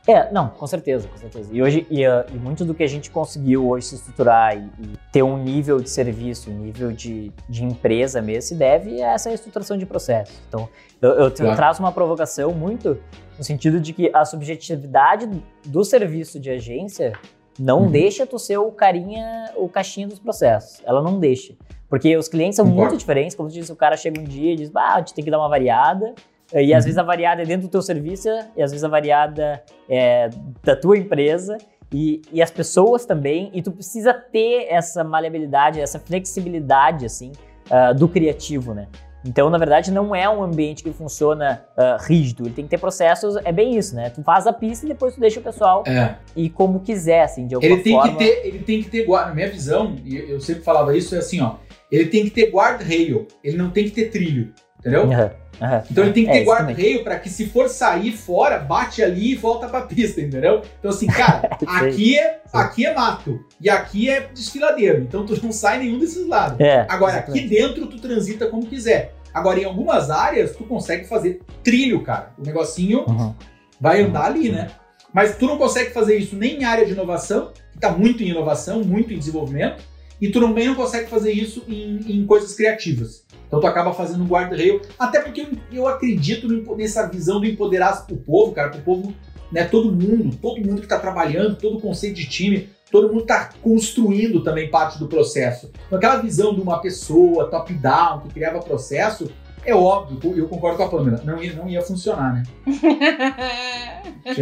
É, 0.05 0.29
não, 0.31 0.49
com 0.49 0.67
certeza, 0.67 1.07
com 1.07 1.17
certeza. 1.17 1.49
E 1.53 1.61
hoje, 1.61 1.87
e, 1.89 2.05
uh, 2.05 2.25
e 2.33 2.37
muito 2.37 2.65
do 2.65 2.73
que 2.73 2.83
a 2.83 2.87
gente 2.87 3.09
conseguiu 3.09 3.69
hoje 3.69 3.87
se 3.87 3.95
estruturar 3.95 4.57
e, 4.57 4.69
e 4.81 4.97
ter 5.11 5.23
um 5.23 5.37
nível 5.37 5.79
de 5.79 5.89
serviço, 5.89 6.51
um 6.51 6.59
nível 6.59 6.91
de, 6.91 7.31
de 7.47 7.63
empresa 7.63 8.21
mesmo, 8.21 8.41
se 8.41 8.55
deve 8.55 9.01
a 9.01 9.13
essa 9.13 9.31
estruturação 9.31 9.77
de 9.77 9.85
processo. 9.85 10.33
Então, 10.49 10.67
eu, 11.01 11.11
eu, 11.11 11.31
trazo 11.31 11.79
uma 11.79 11.91
provocação 11.91 12.51
muito 12.53 12.99
no 13.37 13.43
sentido 13.43 13.79
de 13.79 13.93
que 13.93 14.11
a 14.13 14.25
subjetividade 14.25 15.29
do 15.65 15.83
serviço 15.85 16.37
de 16.37 16.49
agência 16.49 17.13
não 17.57 17.83
uhum. 17.83 17.91
deixa 17.91 18.25
tu 18.25 18.37
ser 18.37 18.57
o 18.57 18.71
carinha, 18.71 19.51
o 19.55 19.69
caixinha 19.69 20.07
dos 20.07 20.19
processos. 20.19 20.81
Ela 20.85 21.01
não 21.01 21.19
deixa. 21.19 21.53
Porque 21.89 22.17
os 22.17 22.27
clientes 22.27 22.55
são 22.55 22.65
muito 22.65 22.97
diferentes. 22.97 23.35
Como 23.35 23.47
tu 23.47 23.53
disse, 23.53 23.71
o 23.71 23.75
cara 23.75 23.95
chega 23.95 24.19
um 24.19 24.23
dia 24.23 24.53
e 24.53 24.55
diz, 24.55 24.71
ah, 24.75 24.95
a 24.95 24.97
gente 24.99 25.13
tem 25.13 25.23
que 25.23 25.29
dar 25.29 25.37
uma 25.37 25.47
variada. 25.47 26.13
E 26.53 26.73
às 26.73 26.83
uhum. 26.83 26.85
vezes 26.85 26.97
a 26.97 27.03
variada 27.03 27.41
é 27.41 27.45
dentro 27.45 27.67
do 27.67 27.71
teu 27.71 27.81
serviço, 27.81 28.29
e 28.55 28.61
às 28.61 28.71
vezes 28.71 28.83
a 28.83 28.87
variada 28.87 29.63
é 29.89 30.29
da 30.63 30.75
tua 30.75 30.97
empresa. 30.97 31.57
E, 31.91 32.21
e 32.31 32.41
as 32.41 32.49
pessoas 32.49 33.05
também, 33.05 33.51
e 33.53 33.61
tu 33.61 33.71
precisa 33.71 34.13
ter 34.13 34.67
essa 34.69 35.03
maleabilidade, 35.03 35.79
essa 35.79 35.99
flexibilidade, 35.99 37.05
assim, 37.05 37.31
uh, 37.69 37.93
do 37.93 38.07
criativo, 38.07 38.73
né? 38.73 38.87
Então, 39.25 39.49
na 39.49 39.57
verdade, 39.57 39.89
não 39.91 40.13
é 40.13 40.27
um 40.27 40.43
ambiente 40.43 40.83
que 40.83 40.91
funciona 40.91 41.63
uh, 41.77 42.03
rígido. 42.03 42.45
Ele 42.45 42.53
tem 42.53 42.65
que 42.65 42.71
ter 42.71 42.77
processos, 42.77 43.37
é 43.37 43.51
bem 43.53 43.77
isso, 43.77 43.95
né? 43.95 44.09
Tu 44.09 44.21
faz 44.21 44.45
a 44.45 44.51
pista 44.51 44.85
e 44.85 44.89
depois 44.89 45.13
tu 45.13 45.21
deixa 45.21 45.39
o 45.39 45.43
pessoal 45.43 45.83
É. 45.87 46.15
ir 46.35 46.49
como 46.49 46.81
quiser, 46.81 47.21
assim, 47.21 47.47
de 47.47 47.55
alguma 47.55 47.73
Ele 47.73 47.81
tem 47.81 47.93
forma. 47.93 48.11
que 48.11 48.17
ter, 48.17 48.47
ele 48.47 48.59
tem 48.59 48.83
que 48.83 48.89
ter 48.89 49.05
guarda. 49.05 49.29
Na 49.29 49.35
minha 49.35 49.49
visão, 49.49 49.95
e 50.03 50.17
eu 50.17 50.41
sempre 50.41 50.63
falava 50.63 50.97
isso, 50.97 51.15
é 51.15 51.19
assim, 51.19 51.39
ó. 51.41 51.55
Ele 51.89 52.07
tem 52.07 52.23
que 52.23 52.31
ter 52.31 52.49
guardrail, 52.49 53.27
ele 53.43 53.55
não 53.55 53.69
tem 53.69 53.85
que 53.85 53.91
ter 53.91 54.09
trilho, 54.09 54.51
entendeu? 54.83 55.03
Aham, 55.11 55.31
aham. 55.61 55.83
Então 55.89 56.03
ele 56.03 56.13
tem 56.13 56.25
que 56.25 56.29
É, 56.29 56.33
ter 56.33 56.41
exatamente. 56.41 56.75
guardrail 56.77 57.03
pra 57.03 57.19
que 57.19 57.29
se 57.29 57.45
for 57.47 57.69
sair 57.69 58.11
fora, 58.11 58.59
bate 58.59 59.01
ali 59.03 59.31
e 59.31 59.35
volta 59.35 59.67
pra 59.67 59.81
pista, 59.81 60.19
entendeu? 60.21 60.61
Então 60.79 60.91
assim, 60.91 61.07
cara, 61.07 61.49
aqui 61.67 62.17
é, 62.19 62.41
aqui 62.51 62.85
é 62.85 62.93
mato 62.93 63.39
e 63.61 63.69
aqui 63.69 64.09
é 64.09 64.27
desfiladeiro, 64.33 65.01
então 65.01 65.25
tu 65.25 65.39
não 65.43 65.51
sai 65.51 65.79
nenhum 65.79 65.97
desses 65.99 66.27
lados. 66.27 66.59
É, 66.59 66.85
Agora, 66.89 67.13
exatamente. 67.13 67.45
aqui 67.45 67.55
dentro 67.55 67.87
tu 67.87 67.99
transita 67.99 68.47
como 68.47 68.65
quiser. 68.65 69.13
Agora, 69.33 69.59
em 69.59 69.63
algumas 69.65 70.11
áreas, 70.11 70.55
tu 70.55 70.63
consegue 70.63 71.07
fazer 71.07 71.39
trilho, 71.63 72.01
cara. 72.03 72.33
O 72.37 72.43
negocinho 72.45 73.03
Uhum. 73.07 73.33
vai 73.81 74.01
andar 74.01 74.25
ali, 74.25 74.49
né? 74.51 74.67
Mas 75.11 75.35
tu 75.37 75.47
não 75.47 75.57
consegue 75.57 75.89
fazer 75.91 76.17
isso 76.17 76.35
nem 76.35 76.59
em 76.59 76.63
área 76.63 76.85
de 76.85 76.91
inovação, 76.91 77.51
que 77.71 77.79
tá 77.79 77.91
muito 77.91 78.21
em 78.21 78.27
inovação, 78.29 78.83
muito 78.83 79.11
em 79.11 79.17
desenvolvimento, 79.17 79.81
e 80.21 80.29
tu 80.29 80.39
também 80.39 80.67
não 80.67 80.75
consegue 80.75 81.09
fazer 81.09 81.31
isso 81.31 81.63
em, 81.67 81.99
em 82.07 82.25
coisas 82.27 82.53
criativas. 82.55 83.22
Então 83.53 83.61
tu 83.61 83.67
acaba 83.67 83.93
fazendo 83.93 84.23
um 84.23 84.27
guarda-rail, 84.27 84.81
até 84.97 85.21
porque 85.21 85.41
eu, 85.41 85.47
eu 85.71 85.87
acredito 85.87 86.47
nessa 86.75 87.05
visão 87.07 87.39
do 87.39 87.45
empoderar 87.45 88.03
o 88.09 88.17
povo, 88.17 88.51
cara, 88.51 88.69
pro 88.69 88.81
povo, 88.81 89.13
né, 89.51 89.63
todo 89.63 89.91
mundo, 89.91 90.35
todo 90.37 90.59
mundo 90.59 90.81
que 90.81 90.87
tá 90.87 90.97
trabalhando, 90.97 91.55
todo 91.57 91.77
o 91.77 91.79
conceito 91.79 92.15
de 92.15 92.27
time, 92.27 92.69
todo 92.89 93.13
mundo 93.13 93.27
tá 93.27 93.51
construindo 93.61 94.43
também 94.43 94.71
parte 94.71 94.97
do 94.97 95.07
processo. 95.07 95.71
Então 95.85 95.99
aquela 95.99 96.15
visão 96.15 96.55
de 96.55 96.61
uma 96.61 96.81
pessoa 96.81 97.47
top-down, 97.47 98.21
que 98.21 98.29
criava 98.33 98.57
processo, 98.59 99.31
é 99.63 99.75
óbvio, 99.75 100.35
eu 100.35 100.47
concordo 100.47 100.77
com 100.77 100.83
a 100.85 100.89
Pamela, 100.89 101.21
não 101.23 101.43
ia, 101.43 101.53
não 101.53 101.69
ia 101.69 101.83
funcionar, 101.83 102.33
né? 102.33 102.43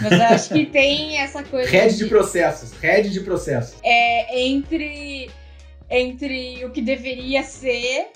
Mas 0.00 0.12
eu 0.12 0.22
acho 0.22 0.54
que 0.54 0.64
tem 0.66 1.18
essa 1.18 1.42
coisa. 1.42 1.68
Head 1.68 1.96
de 1.96 2.04
de- 2.04 2.08
processos, 2.08 2.70
head 2.80 3.10
de 3.10 3.20
processos. 3.20 3.80
é, 3.82 4.46
entre, 4.46 5.28
entre 5.90 6.64
o 6.64 6.70
que 6.70 6.80
deveria 6.80 7.42
ser 7.42 8.12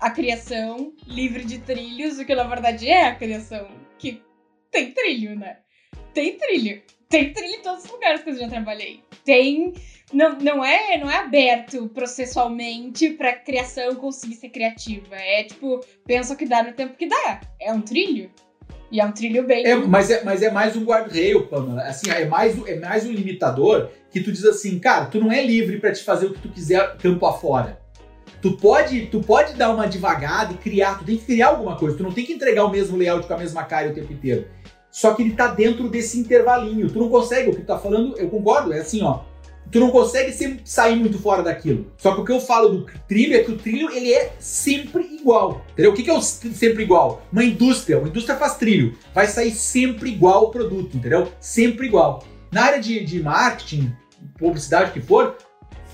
a 0.00 0.10
criação 0.10 0.92
livre 1.06 1.44
de 1.44 1.58
trilhos, 1.58 2.18
o 2.18 2.24
que 2.24 2.34
na 2.34 2.44
verdade 2.44 2.88
é 2.88 3.06
a 3.06 3.14
criação, 3.14 3.68
que 3.98 4.22
tem 4.70 4.92
trilho, 4.92 5.38
né? 5.38 5.58
Tem 6.12 6.36
trilho. 6.36 6.82
Tem 7.08 7.32
trilho 7.32 7.54
em 7.54 7.62
todos 7.62 7.84
os 7.84 7.90
lugares 7.90 8.22
que 8.22 8.30
eu 8.30 8.36
já 8.36 8.48
trabalhei. 8.48 9.00
Tem. 9.24 9.72
Não, 10.12 10.38
não, 10.38 10.64
é, 10.64 10.98
não 10.98 11.10
é 11.10 11.16
aberto 11.16 11.88
processualmente 11.88 13.10
pra 13.10 13.32
criação 13.34 13.94
conseguir 13.94 14.34
ser 14.34 14.48
criativa. 14.48 15.14
É 15.16 15.44
tipo, 15.44 15.80
pensa 16.06 16.34
o 16.34 16.36
que 16.36 16.46
dá 16.46 16.62
no 16.62 16.72
tempo 16.72 16.96
que 16.96 17.06
dá. 17.06 17.40
É 17.60 17.72
um 17.72 17.80
trilho. 17.80 18.30
E 18.90 19.00
é 19.00 19.04
um 19.04 19.12
trilho 19.12 19.44
bem. 19.44 19.64
É, 19.66 19.74
mas, 19.74 20.10
é, 20.10 20.22
mas 20.22 20.42
é 20.42 20.50
mais 20.50 20.76
um 20.76 20.84
guardrail, 20.84 21.46
Pamela. 21.46 21.82
Assim, 21.82 22.10
é 22.10 22.26
mais, 22.26 22.56
é 22.66 22.76
mais 22.76 23.06
um 23.06 23.12
limitador 23.12 23.90
que 24.10 24.20
tu 24.20 24.30
diz 24.30 24.44
assim, 24.44 24.78
cara, 24.78 25.06
tu 25.06 25.20
não 25.20 25.32
é 25.32 25.42
livre 25.44 25.80
pra 25.80 25.92
te 25.92 26.02
fazer 26.02 26.26
o 26.26 26.34
que 26.34 26.40
tu 26.40 26.48
quiser 26.48 26.96
campo 26.98 27.26
afora. 27.26 27.83
Tu 28.44 28.52
pode, 28.58 29.06
tu 29.06 29.20
pode 29.22 29.54
dar 29.54 29.70
uma 29.70 29.86
devagada 29.86 30.52
e 30.52 30.58
criar, 30.58 30.98
tu 30.98 31.04
tem 31.06 31.16
que 31.16 31.24
criar 31.24 31.48
alguma 31.48 31.76
coisa. 31.76 31.96
Tu 31.96 32.02
não 32.02 32.12
tem 32.12 32.26
que 32.26 32.34
entregar 32.34 32.66
o 32.66 32.70
mesmo 32.70 32.94
layout 32.94 33.26
com 33.26 33.32
a 33.32 33.38
mesma 33.38 33.64
cara 33.64 33.88
o 33.88 33.94
tempo 33.94 34.12
inteiro. 34.12 34.48
Só 34.90 35.14
que 35.14 35.22
ele 35.22 35.32
tá 35.32 35.46
dentro 35.46 35.88
desse 35.88 36.20
intervalinho. 36.20 36.90
Tu 36.90 36.98
não 36.98 37.08
consegue, 37.08 37.48
o 37.48 37.54
que 37.54 37.62
tu 37.62 37.66
tá 37.66 37.78
falando, 37.78 38.14
eu 38.18 38.28
concordo, 38.28 38.70
é 38.74 38.80
assim, 38.80 39.02
ó. 39.02 39.20
Tu 39.72 39.80
não 39.80 39.90
consegue 39.90 40.30
sempre 40.30 40.60
sair 40.62 40.94
muito 40.94 41.18
fora 41.18 41.42
daquilo. 41.42 41.90
Só 41.96 42.14
que 42.14 42.20
o 42.20 42.24
que 42.26 42.32
eu 42.32 42.38
falo 42.38 42.68
do 42.68 42.86
trilho 43.08 43.34
é 43.34 43.38
que 43.38 43.50
o 43.50 43.56
trilho 43.56 43.90
ele 43.90 44.12
é 44.12 44.34
sempre 44.38 45.04
igual. 45.04 45.64
Entendeu? 45.72 45.92
O 45.92 45.94
que, 45.94 46.02
que 46.02 46.10
é 46.10 46.14
o 46.14 46.20
sempre 46.20 46.82
igual? 46.82 47.22
Uma 47.32 47.44
indústria. 47.44 47.98
Uma 47.98 48.08
indústria 48.08 48.36
faz 48.36 48.58
trilho. 48.58 48.94
Vai 49.14 49.26
sair 49.26 49.52
sempre 49.52 50.10
igual 50.10 50.44
o 50.44 50.50
produto, 50.50 50.98
entendeu? 50.98 51.32
Sempre 51.40 51.86
igual. 51.86 52.22
Na 52.52 52.64
área 52.64 52.78
de, 52.78 53.02
de 53.06 53.22
marketing, 53.22 53.90
publicidade, 54.38 54.90
o 54.90 54.92
que 54.92 55.00
for, 55.00 55.34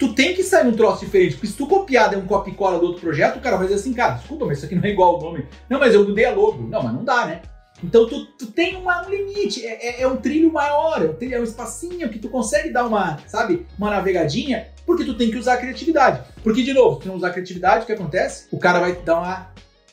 tu 0.01 0.15
tem 0.15 0.35
que 0.35 0.43
sair 0.43 0.67
um 0.67 0.73
troço 0.73 1.05
diferente. 1.05 1.35
Porque 1.35 1.47
se 1.47 1.53
tu 1.57 1.67
copiar 1.67 2.09
der 2.09 2.17
um 2.17 2.25
e 2.49 2.53
cola 2.53 2.79
do 2.79 2.87
outro 2.87 3.03
projeto, 3.03 3.37
o 3.37 3.41
cara 3.41 3.57
vai 3.59 3.67
dizer 3.67 3.79
assim, 3.79 3.93
cara, 3.93 4.15
desculpa, 4.15 4.47
mas 4.47 4.57
isso 4.57 4.67
aqui 4.67 4.75
não 4.75 4.83
é 4.83 4.89
igual 4.89 5.19
o 5.19 5.23
nome. 5.23 5.47
Não, 5.69 5.79
mas 5.79 5.95
eu 5.95 6.09
mudei 6.09 6.25
a 6.25 6.33
logo. 6.35 6.63
Não, 6.67 6.83
mas 6.83 6.93
não 6.95 7.05
dá, 7.05 7.27
né? 7.27 7.43
Então 7.85 8.07
tu, 8.09 8.25
tu 8.39 8.47
tem 8.47 8.77
uma- 8.77 9.07
um 9.07 9.11
limite, 9.11 9.65
é, 9.65 10.01
é- 10.01 10.03
é 10.03 10.09
um 10.09 10.17
trilho 10.17 10.53
maior, 10.53 11.03
é 11.03 11.07
um, 11.09 11.15
trilho- 11.15 11.37
é 11.37 11.41
um 11.41 11.45
espacinho 11.45 12.09
que 12.11 12.19
tu 12.19 12.29
consegue 12.29 12.71
dar 12.71 12.87
uma, 12.87 13.19
sabe, 13.27 13.67
uma 13.79 13.91
navegadinha, 13.91 14.69
porque 14.85 15.05
tu 15.05 15.15
tem 15.17 15.31
que 15.31 15.39
usar 15.39 15.55
a 15.55 15.57
criatividade. 15.59 16.21
Porque, 16.43 16.63
de 16.63 16.73
novo, 16.75 16.97
se 16.97 17.03
tu 17.03 17.09
não 17.09 17.17
usar 17.17 17.29
a 17.29 17.31
criatividade, 17.31 17.85
o 17.85 17.87
que 17.87 17.93
acontece? 17.93 18.49
O 18.53 18.59
cara 18.59 18.81
vai 18.81 18.93
dar 18.97 19.17
uma 19.19 19.47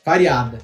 variada, 0.04 0.58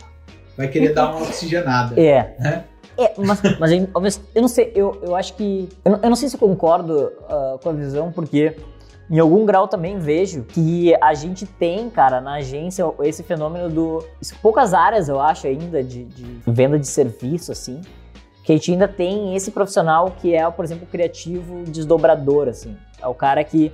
vai 0.57 0.69
querer 0.69 0.93
dar 0.93 1.11
uma 1.15 1.23
oxigenada. 1.23 1.99
É. 2.01 2.35
Né? 2.39 2.65
É, 2.99 3.13
mas, 3.19 3.41
mas 3.59 3.71
eu, 4.35 4.43
não 4.43 4.49
sei, 4.49 4.73
eu, 4.75 5.01
eu 5.03 5.17
acho 5.17 5.35
que. 5.35 5.69
Eu 5.85 5.93
não, 5.93 6.01
eu 6.03 6.09
não 6.11 6.17
sei 6.17 6.29
se 6.29 6.37
eu 6.37 6.41
concordo 6.41 7.11
ah, 7.29 7.59
com 7.63 7.71
a 7.71 7.73
visão, 7.73 8.13
porque 8.13 8.55
em 9.11 9.19
algum 9.19 9.45
grau 9.45 9.69
também 9.69 9.99
vejo 9.99 10.45
que 10.45 10.95
a 11.01 11.13
gente 11.13 11.47
tem, 11.47 11.91
cara, 11.91 12.21
na 12.21 12.37
agência, 12.37 12.85
esse 13.03 13.23
fenômeno 13.23 13.69
do. 13.69 14.05
Poucas 14.41 14.73
áreas, 14.73 15.09
eu 15.09 15.21
acho, 15.21 15.47
ainda, 15.47 15.83
de, 15.83 16.05
de 16.05 16.41
venda 16.47 16.79
de 16.79 16.87
serviço, 16.87 17.53
assim, 17.53 17.83
que 18.43 18.53
a 18.53 18.57
gente 18.57 18.73
ainda 18.73 18.89
tem 18.89 19.37
esse 19.37 19.51
profissional 19.51 20.11
que 20.19 20.35
é, 20.35 20.49
por 20.51 20.65
exemplo, 20.65 20.87
criativo 20.87 21.65
desdobrador, 21.65 22.49
assim. 22.49 22.77
É 23.01 23.07
o 23.07 23.15
cara 23.15 23.45
que. 23.45 23.73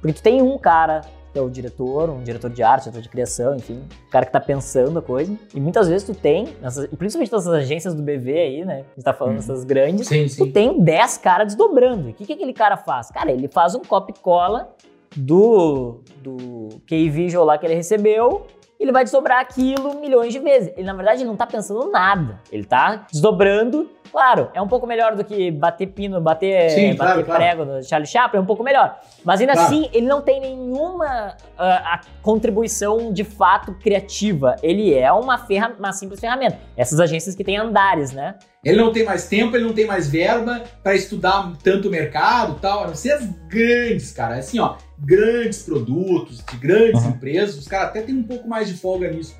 Porque 0.00 0.14
tu 0.14 0.22
tem 0.22 0.42
um 0.42 0.58
cara 0.58 1.02
que 1.32 1.38
é 1.38 1.42
o 1.42 1.48
diretor, 1.50 2.08
um 2.10 2.22
diretor 2.22 2.50
de 2.50 2.62
arte, 2.62 2.84
diretor 2.84 3.02
de 3.02 3.08
criação, 3.08 3.54
enfim, 3.56 3.82
o 4.06 4.10
cara 4.10 4.24
que 4.26 4.32
tá 4.32 4.40
pensando 4.40 4.98
a 4.98 5.02
coisa. 5.02 5.36
E 5.54 5.60
muitas 5.60 5.88
vezes 5.88 6.06
tu 6.06 6.14
tem, 6.14 6.48
nessas, 6.60 6.84
e 6.90 6.96
principalmente 6.96 7.32
nessas 7.32 7.48
agências 7.52 7.94
do 7.94 8.02
BV 8.02 8.32
aí, 8.32 8.64
né? 8.64 8.84
A 8.92 8.94
gente 8.94 9.04
tá 9.04 9.12
falando 9.12 9.34
Uhum. 9.34 9.40
dessas 9.40 9.64
grandes. 9.64 10.08
Sim, 10.08 10.24
Tu 10.24 10.30
sim. 10.44 10.50
tem 10.52 10.80
10 10.82 11.18
caras 11.18 11.48
desdobrando. 11.48 12.08
E 12.08 12.12
o 12.12 12.14
que, 12.14 12.24
que 12.26 12.32
aquele 12.32 12.52
cara 12.52 12.76
faz? 12.76 13.10
Cara, 13.10 13.30
ele 13.30 13.48
faz 13.48 13.74
um 13.74 13.80
copy 13.80 14.12
cola 14.20 14.70
do, 15.16 16.00
do 16.22 16.68
K-Visual 16.86 17.44
lá 17.44 17.58
que 17.58 17.66
ele 17.66 17.74
recebeu. 17.74 18.46
Ele 18.78 18.92
vai 18.92 19.02
desdobrar 19.02 19.40
aquilo 19.40 19.98
milhões 20.00 20.32
de 20.32 20.38
vezes. 20.38 20.72
Ele, 20.76 20.84
na 20.86 20.94
verdade, 20.94 21.24
não 21.24 21.34
tá 21.36 21.44
pensando 21.46 21.90
nada. 21.90 22.40
Ele 22.52 22.64
tá 22.64 23.06
desdobrando. 23.10 23.90
Claro, 24.10 24.50
é 24.54 24.60
um 24.62 24.68
pouco 24.68 24.86
melhor 24.86 25.14
do 25.14 25.24
que 25.24 25.50
bater 25.50 25.86
pino, 25.88 26.20
bater, 26.20 26.70
Sim, 26.70 26.94
bater 26.94 26.96
claro, 26.96 27.24
claro. 27.24 27.40
prego 27.42 27.64
no 27.64 27.82
Charlie 27.82 28.06
Chaplin, 28.08 28.38
é 28.38 28.42
um 28.42 28.46
pouco 28.46 28.62
melhor. 28.62 28.98
Mas 29.24 29.40
ainda 29.40 29.52
Claro. 29.52 29.68
assim, 29.68 29.88
ele 29.92 30.06
não 30.06 30.22
tem 30.22 30.40
nenhuma 30.40 31.36
a 31.58 32.00
contribuição 32.22 33.12
de 33.12 33.24
fato 33.24 33.74
criativa. 33.74 34.56
Ele 34.62 34.94
é 34.94 35.12
uma, 35.12 35.38
ferra 35.38 35.72
uma 35.78 35.92
simples 35.92 36.20
ferramenta. 36.20 36.58
Essas 36.76 37.00
agências 37.00 37.34
que 37.34 37.42
têm 37.44 37.56
andares, 37.56 38.12
né? 38.12 38.36
Ele 38.64 38.76
não 38.76 38.92
tem 38.92 39.04
mais 39.04 39.28
tempo, 39.28 39.56
ele 39.56 39.64
não 39.64 39.72
tem 39.72 39.86
mais 39.86 40.08
verba 40.08 40.62
pra 40.82 40.94
estudar 40.94 41.52
tanto 41.62 41.88
o 41.88 41.90
mercado 41.90 42.56
e 42.56 42.60
tal, 42.60 42.84
a 42.84 42.86
não 42.88 42.94
ser 42.94 43.12
as 43.12 43.24
grandes, 43.48 44.10
cara. 44.12 44.36
Assim, 44.36 44.58
ó, 44.58 44.76
grandes 44.98 45.62
produtos, 45.62 46.44
de 46.44 46.56
grandes 46.56 47.02
Uhum. 47.04 47.10
empresas, 47.10 47.56
os 47.56 47.68
caras 47.68 47.88
até 47.90 48.02
têm 48.02 48.14
um 48.16 48.22
pouco 48.24 48.48
mais 48.48 48.68
de 48.68 48.74
folga 48.74 49.10
nisso. 49.10 49.36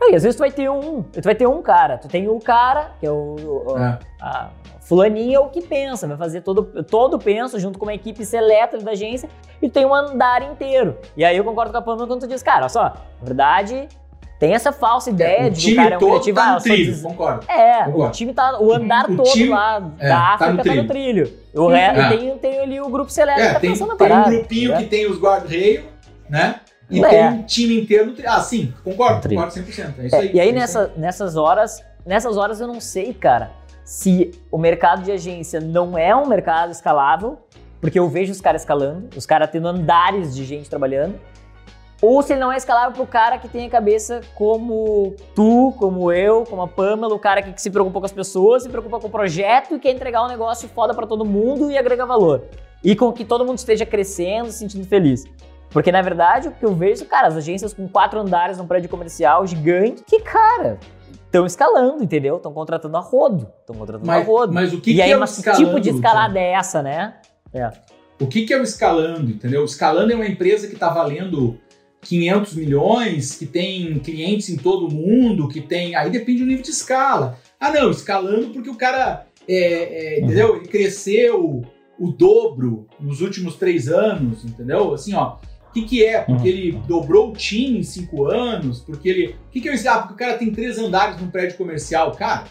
Não, 0.00 0.10
E 0.10 0.16
às 0.16 0.22
vezes 0.22 0.36
tu 0.36 0.40
vai 0.40 0.50
ter 0.50 0.68
um, 0.70 1.02
tu 1.02 1.22
vai 1.22 1.34
ter 1.34 1.46
um 1.46 1.62
cara, 1.62 1.96
tu 1.98 2.08
tem 2.08 2.28
o 2.28 2.38
cara, 2.38 2.92
que 3.00 3.06
é 3.06 3.10
o, 3.10 3.36
o- 3.66 3.78
É. 3.78 3.98
a 4.20 4.48
fulaninha 4.80 5.36
é 5.36 5.40
o 5.40 5.48
que 5.48 5.62
pensa, 5.62 6.06
vai 6.06 6.16
fazer 6.16 6.42
todo, 6.42 6.62
todo 6.84 7.14
o 7.14 7.18
penso 7.18 7.58
junto 7.58 7.78
com 7.78 7.86
uma 7.86 7.94
equipe 7.94 8.24
seleta 8.24 8.76
da 8.78 8.90
agência 8.90 9.28
e 9.62 9.68
tem 9.70 9.86
um 9.86 9.94
andar 9.94 10.42
inteiro. 10.42 10.98
E 11.16 11.24
aí 11.24 11.36
eu 11.36 11.44
concordo 11.44 11.72
com 11.72 11.78
a 11.78 11.82
Pamela 11.82 12.06
quando 12.06 12.20
tu 12.20 12.26
diz, 12.26 12.42
cara, 12.42 12.60
olha 12.62 12.68
só, 12.68 12.82
na 12.82 12.92
verdade, 13.24 13.88
tem 14.38 14.52
essa 14.52 14.72
falsa 14.72 15.08
ideia 15.08 15.46
o 15.46 15.50
de 15.50 15.66
que 15.68 15.72
o 15.72 15.76
cara 15.76 15.94
é 15.94 15.96
um 15.96 16.00
todo 16.00 16.10
criativo. 16.10 16.36
tá 16.36 16.44
ah, 16.44 16.52
no 16.54 16.60
só 16.60 16.64
trilho, 16.68 17.02
concordo. 17.02 17.46
É, 17.50 17.82
o 17.82 17.84
Concordo. 17.92 18.12
time 18.12 18.34
tá, 18.34 18.60
o 18.60 18.72
andar 18.74 19.08
o 19.10 19.16
todo 19.16 19.30
time- 19.32 19.48
lá 19.48 19.90
é, 19.98 20.08
da 20.08 20.14
tá 20.16 20.22
África 20.34 20.52
no 20.52 20.64
tá 20.64 20.74
no 20.74 20.86
trilho. 20.88 21.32
O 21.54 21.60
Uhum. 21.62 21.68
re- 21.68 21.78
É. 21.80 22.08
tem, 22.08 22.38
tem 22.38 22.60
ali 22.60 22.80
o 22.80 22.88
grupo 22.90 23.10
seleto 23.10 23.40
que 23.40 23.46
É, 23.46 23.52
tá 23.54 23.60
tem, 23.60 23.70
pensando 23.70 23.88
na 23.88 23.96
tem 23.96 24.06
um 24.06 24.10
parada. 24.10 24.30
grupinho 24.36 24.76
que 24.76 24.84
tem 24.84 25.06
os 25.06 25.18
guarda-reio, 25.18 25.84
né? 26.28 26.56
E 26.90 27.02
É. 27.04 27.08
tem 27.08 27.28
um 27.40 27.42
time 27.44 27.80
inteiro. 27.80 28.14
Ah, 28.26 28.40
sim, 28.40 28.72
concordo, 28.84 29.28
concordo 29.28 29.52
100%. 29.52 29.94
É 29.98 30.06
isso 30.06 30.14
É, 30.16 30.18
aí. 30.18 30.30
e 30.34 30.40
aí 30.40 30.48
é 30.50 30.52
nessa, 30.52 30.92
nessas 30.96 31.36
horas, 31.36 31.82
nessas 32.04 32.36
horas 32.36 32.60
eu 32.60 32.66
não 32.66 32.80
sei, 32.80 33.12
cara, 33.14 33.50
se 33.84 34.30
o 34.50 34.58
mercado 34.58 35.02
de 35.02 35.12
agência 35.12 35.60
não 35.60 35.96
é 35.96 36.14
um 36.14 36.26
mercado 36.26 36.70
escalável, 36.72 37.38
porque 37.80 37.98
eu 37.98 38.08
vejo 38.08 38.32
os 38.32 38.40
caras 38.40 38.62
escalando, 38.62 39.08
os 39.16 39.26
caras 39.26 39.50
tendo 39.50 39.68
andares 39.68 40.34
de 40.34 40.44
gente 40.44 40.68
trabalhando, 40.70 41.18
ou 42.02 42.20
se 42.22 42.32
ele 42.34 42.40
não 42.40 42.52
é 42.52 42.56
escalável 42.56 42.92
pro 42.92 43.06
cara 43.06 43.38
que 43.38 43.48
tem 43.48 43.66
a 43.66 43.70
cabeça 43.70 44.20
como 44.34 45.14
tu, 45.34 45.72
como 45.78 46.12
eu, 46.12 46.44
como 46.44 46.60
a 46.62 46.68
Pamela, 46.68 47.14
o 47.14 47.18
cara 47.18 47.40
que, 47.40 47.52
que 47.52 47.62
se 47.62 47.70
preocupa 47.70 47.98
com 48.00 48.04
as 48.06 48.12
pessoas, 48.12 48.62
se 48.62 48.68
preocupa 48.68 49.00
com 49.00 49.06
o 49.06 49.10
projeto 49.10 49.74
e 49.76 49.78
quer 49.78 49.92
entregar 49.92 50.22
um 50.22 50.28
negócio 50.28 50.68
foda 50.68 50.92
pra 50.92 51.06
todo 51.06 51.24
mundo 51.24 51.70
e 51.70 51.78
agregar 51.78 52.04
valor. 52.04 52.42
E 52.82 52.94
com 52.94 53.10
que 53.12 53.24
todo 53.24 53.44
mundo 53.46 53.56
esteja 53.56 53.86
crescendo, 53.86 54.50
se 54.50 54.58
sentindo 54.58 54.86
feliz. 54.86 55.24
Porque, 55.74 55.92
na 55.92 56.00
verdade, 56.00 56.48
o 56.48 56.52
que 56.52 56.64
eu 56.64 56.74
vejo, 56.74 57.04
cara, 57.04 57.26
as 57.26 57.36
agências 57.36 57.74
com 57.74 57.86
quatro 57.86 58.18
andares 58.20 58.56
num 58.56 58.66
prédio 58.66 58.88
comercial 58.88 59.46
gigante, 59.46 60.02
que, 60.06 60.20
cara, 60.20 60.78
estão 61.26 61.44
escalando, 61.44 62.02
entendeu? 62.02 62.36
Estão 62.36 62.52
contratando 62.52 62.96
a 62.96 63.00
rodo. 63.00 63.48
Estão 63.60 63.74
contratando 63.76 64.06
Mas, 64.06 64.22
a 64.22 64.24
rodo. 64.26 64.52
mas 64.54 64.72
o 64.72 64.80
que, 64.80 64.92
e 64.92 64.94
que 64.94 65.02
aí, 65.02 65.10
é 65.10 65.16
o 65.16 65.20
mas 65.20 65.32
que 65.32 65.40
escalando? 65.40 65.64
tipo 65.66 65.80
de 65.80 65.90
escalada 65.90 66.38
é 66.38 66.52
essa, 66.52 66.80
né? 66.80 67.14
É. 67.52 67.70
O 68.20 68.26
que, 68.28 68.46
que 68.46 68.54
é 68.54 68.58
o 68.58 68.62
escalando, 68.62 69.30
entendeu? 69.32 69.62
O 69.62 69.64
escalando 69.64 70.12
é 70.12 70.14
uma 70.14 70.26
empresa 70.28 70.68
que 70.68 70.74
está 70.74 70.88
valendo 70.88 71.58
500 72.02 72.54
milhões, 72.54 73.34
que 73.36 73.44
tem 73.44 73.98
clientes 73.98 74.48
em 74.50 74.56
todo 74.56 74.86
o 74.86 74.92
mundo, 74.94 75.48
que 75.48 75.60
tem... 75.60 75.96
Aí 75.96 76.08
depende 76.08 76.38
do 76.40 76.46
nível 76.46 76.62
de 76.62 76.70
escala. 76.70 77.36
Ah, 77.58 77.72
não, 77.72 77.90
escalando 77.90 78.50
porque 78.50 78.70
o 78.70 78.76
cara, 78.76 79.26
é, 79.48 79.56
é, 79.56 80.20
Uhum. 80.20 80.24
entendeu? 80.26 80.56
Ele 80.56 80.68
cresceu 80.68 81.62
o 81.98 82.08
dobro 82.12 82.86
nos 83.00 83.20
últimos 83.20 83.56
três 83.56 83.88
anos, 83.88 84.44
entendeu? 84.44 84.94
Assim, 84.94 85.14
ó, 85.14 85.36
que, 85.74 85.82
que 85.82 86.04
é? 86.04 86.20
Porque 86.20 86.42
Uhum. 86.42 86.46
ele 86.46 86.72
dobrou 86.88 87.30
o 87.30 87.32
time 87.32 87.78
em 87.80 87.82
cinco 87.82 88.26
anos, 88.26 88.80
porque 88.80 89.08
ele... 89.08 89.36
O 89.48 89.50
que, 89.50 89.60
que 89.60 89.68
é 89.68 89.74
isso? 89.74 89.88
Ah, 89.88 89.98
porque 89.98 90.14
o 90.14 90.16
cara 90.16 90.38
tem 90.38 90.50
três 90.50 90.78
andares 90.78 91.20
num 91.20 91.28
prédio 91.30 91.56
comercial. 91.58 92.12
Cara, 92.12 92.44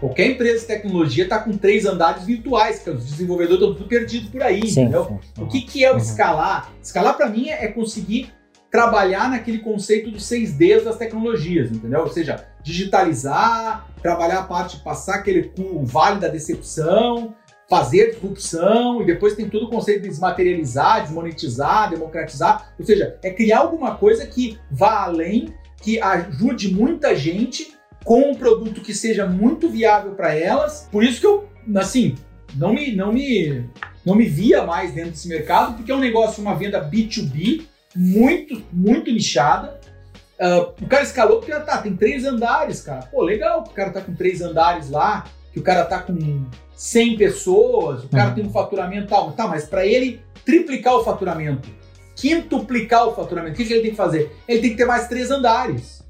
qualquer 0.00 0.30
empresa 0.30 0.60
de 0.60 0.66
tecnologia 0.66 1.24
está 1.24 1.38
com 1.38 1.56
três 1.56 1.86
andares 1.86 2.24
virtuais, 2.24 2.78
que 2.80 2.90
os 2.90 3.04
desenvolvedores 3.06 3.60
estão 3.62 3.74
tudo 3.74 3.88
perdidos 3.88 4.28
por 4.28 4.42
aí, 4.42 4.66
Sim, 4.68 4.82
entendeu? 4.82 5.04
sim, 5.06 5.18
sim. 5.36 5.42
O 5.42 5.46
que, 5.48 5.60
que 5.62 5.84
é 5.84 5.90
o 5.90 5.94
Uhum. 5.94 5.98
escalar? 6.00 6.72
Escalar 6.82 7.16
para 7.16 7.28
mim 7.28 7.48
é 7.48 7.68
conseguir 7.68 8.32
trabalhar 8.70 9.30
naquele 9.30 9.58
conceito 9.60 10.10
dos 10.10 10.24
6Ds 10.24 10.84
das 10.84 10.96
tecnologias, 10.98 11.70
entendeu? 11.72 12.00
Ou 12.00 12.08
seja, 12.08 12.44
digitalizar, 12.62 13.86
trabalhar 14.02 14.40
a 14.40 14.42
parte, 14.42 14.78
passar 14.80 15.16
aquele 15.16 15.50
vale 15.84 16.20
da 16.20 16.28
decepção, 16.28 17.34
fazer 17.68 18.12
disrupção, 18.12 19.02
e 19.02 19.06
depois 19.06 19.34
tem 19.34 19.48
todo 19.48 19.66
o 19.66 19.70
conceito 19.70 20.02
de 20.02 20.08
desmaterializar, 20.08 21.02
desmonetizar, 21.02 21.90
democratizar. 21.90 22.72
Ou 22.78 22.84
seja, 22.84 23.18
é 23.22 23.30
criar 23.30 23.58
alguma 23.58 23.94
coisa 23.96 24.26
que 24.26 24.58
vá 24.70 25.02
além, 25.02 25.52
que 25.82 26.00
ajude 26.00 26.74
muita 26.74 27.14
gente 27.14 27.74
com 28.04 28.30
um 28.30 28.34
produto 28.34 28.80
que 28.80 28.94
seja 28.94 29.26
muito 29.26 29.68
viável 29.68 30.12
para 30.12 30.34
elas. 30.34 30.88
Por 30.90 31.04
isso 31.04 31.20
que 31.20 31.26
eu, 31.26 31.46
assim, 31.76 32.16
não 32.54 32.72
me, 32.72 32.96
não 32.96 33.12
me, 33.12 33.64
não 34.04 34.14
me 34.14 34.24
via 34.24 34.64
mais 34.64 34.94
dentro 34.94 35.10
desse 35.10 35.28
mercado, 35.28 35.76
porque 35.76 35.92
é 35.92 35.94
um 35.94 36.00
negócio, 36.00 36.40
uma 36.40 36.54
venda 36.54 36.82
B2B 36.82 37.66
muito, 37.94 38.62
muito 38.72 39.12
nichada. 39.12 39.78
Ah, 40.40 40.70
o 40.80 40.86
cara 40.86 41.02
escalou 41.02 41.38
porque 41.38 41.52
tá, 41.52 41.78
tem 41.78 41.94
três 41.94 42.24
andares, 42.24 42.80
cara. 42.80 43.02
Pô, 43.02 43.22
legal 43.22 43.62
que 43.62 43.70
o 43.70 43.74
cara 43.74 43.90
tá 43.90 44.00
com 44.00 44.14
três 44.14 44.40
andares 44.40 44.88
lá, 44.88 45.26
que 45.52 45.58
o 45.58 45.62
cara 45.62 45.84
tá 45.84 45.98
com 45.98 46.46
100 46.78 47.16
pessoas, 47.16 48.04
o 48.04 48.08
cara 48.08 48.28
Uhum. 48.28 48.34
tem 48.36 48.46
um 48.46 48.50
faturamento 48.52 49.08
tal, 49.08 49.32
tá, 49.32 49.48
mas 49.48 49.64
para 49.66 49.84
ele 49.84 50.22
triplicar 50.44 50.94
o 50.94 51.02
faturamento, 51.02 51.68
quintuplicar 52.14 53.08
o 53.08 53.14
faturamento, 53.14 53.54
o 53.54 53.56
que, 53.56 53.64
que 53.64 53.72
ele 53.72 53.82
tem 53.82 53.90
que 53.90 53.96
fazer? 53.96 54.30
Ele 54.46 54.60
tem 54.60 54.70
que 54.70 54.76
ter 54.76 54.84
mais 54.84 55.08
três 55.08 55.28
andares. 55.30 56.04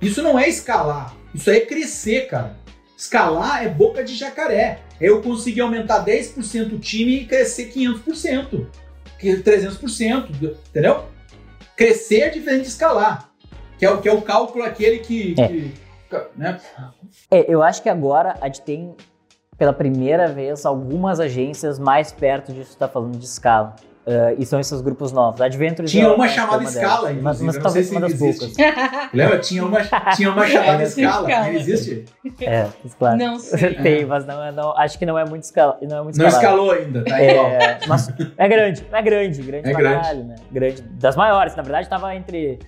Isso 0.00 0.22
não 0.22 0.38
é 0.38 0.48
escalar, 0.48 1.14
isso 1.34 1.50
aí 1.50 1.58
é 1.58 1.60
crescer, 1.66 2.28
cara. 2.28 2.56
Escalar 2.96 3.62
é 3.64 3.68
boca 3.68 4.02
de 4.02 4.14
jacaré. 4.14 4.80
É 4.98 5.08
eu 5.10 5.20
conseguir 5.20 5.60
aumentar 5.60 6.02
10% 6.02 6.72
o 6.72 6.78
time 6.78 7.16
e 7.20 7.26
crescer 7.26 7.70
500%, 7.70 8.66
que 9.18 9.36
300%, 9.42 10.30
entendeu? 10.70 11.04
Crescer 11.76 12.20
é 12.22 12.30
diferente 12.30 12.62
de 12.62 12.68
escalar, 12.68 13.28
que 13.78 13.84
é 13.84 13.90
o, 13.90 14.00
que 14.00 14.08
é 14.08 14.12
o 14.12 14.22
cálculo 14.22 14.64
aquele 14.64 15.00
que, 15.00 15.34
É. 15.38 15.48
que- 15.48 15.72
né? 16.34 16.58
É, 17.30 17.52
eu 17.52 17.62
acho 17.62 17.82
que 17.82 17.90
agora 17.90 18.34
a 18.40 18.46
gente 18.46 18.62
tem, 18.62 18.94
pela 19.58 19.72
primeira 19.72 20.28
vez, 20.28 20.64
algumas 20.66 21.18
agências 21.20 21.78
mais 21.78 22.12
perto 22.12 22.52
disso 22.52 22.72
que 22.72 22.76
tá 22.78 22.88
falando 22.88 23.16
de 23.18 23.24
escala. 23.24 23.74
Ah, 24.08 24.32
e 24.38 24.46
são 24.46 24.60
esses 24.60 24.80
grupos 24.80 25.10
novos. 25.10 25.40
Adventures 25.40 25.90
Tinha 25.90 26.04
é- 26.04 26.08
uma 26.08 26.26
é 26.26 26.28
chamada 26.28 26.58
delas. 26.58 26.76
escala, 26.76 27.12
mas, 27.20 27.40
inclusive, 27.40 27.44
mas 27.46 27.54
não 27.56 27.62
talvez 27.62 27.90
uma 27.90 28.00
das 28.02 28.12
ainda 28.12 28.24
poucas. 28.24 28.56
Lembra? 29.12 29.38
Tinha 29.40 29.64
uma, 29.66 29.80
tinha 30.14 30.30
uma 30.30 30.46
chamada 30.46 30.82
É, 30.82 30.86
escala, 30.86 31.28
escala. 31.28 31.44
ainda 31.46 31.58
existe? 31.58 32.04
É, 32.40 32.68
claro. 33.00 33.16
Não 33.18 33.38
sei. 33.40 33.74
Tem, 33.74 34.04
mas 34.06 34.24
não, 34.24 34.44
é- 34.44 34.52
não, 34.52 34.76
acho 34.78 34.96
que 34.96 35.04
não 35.04 35.18
é 35.18 35.24
muito 35.24 35.42
escala. 35.42 35.76
Não, 35.82 35.98
é 35.98 36.02
muito 36.02 36.18
Não 36.18 36.28
escalou 36.28 36.70
ainda, 36.70 37.02
tá 37.04 37.20
igual. 37.20 37.46
É, 37.48 37.78
mas 37.88 38.08
é 38.36 38.48
grande, 38.48 38.86
é 38.92 39.02
grande, 39.02 39.42
grande 39.42 39.68
É 39.68 39.72
pra 39.72 39.80
grande. 39.80 40.00
caralho, 40.02 40.24
né? 40.24 40.34
Grande, 40.52 40.82
das 40.82 41.16
maiores, 41.16 41.56
na 41.56 41.62
verdade 41.64 41.88
tava 41.88 42.14
entre, 42.14 42.60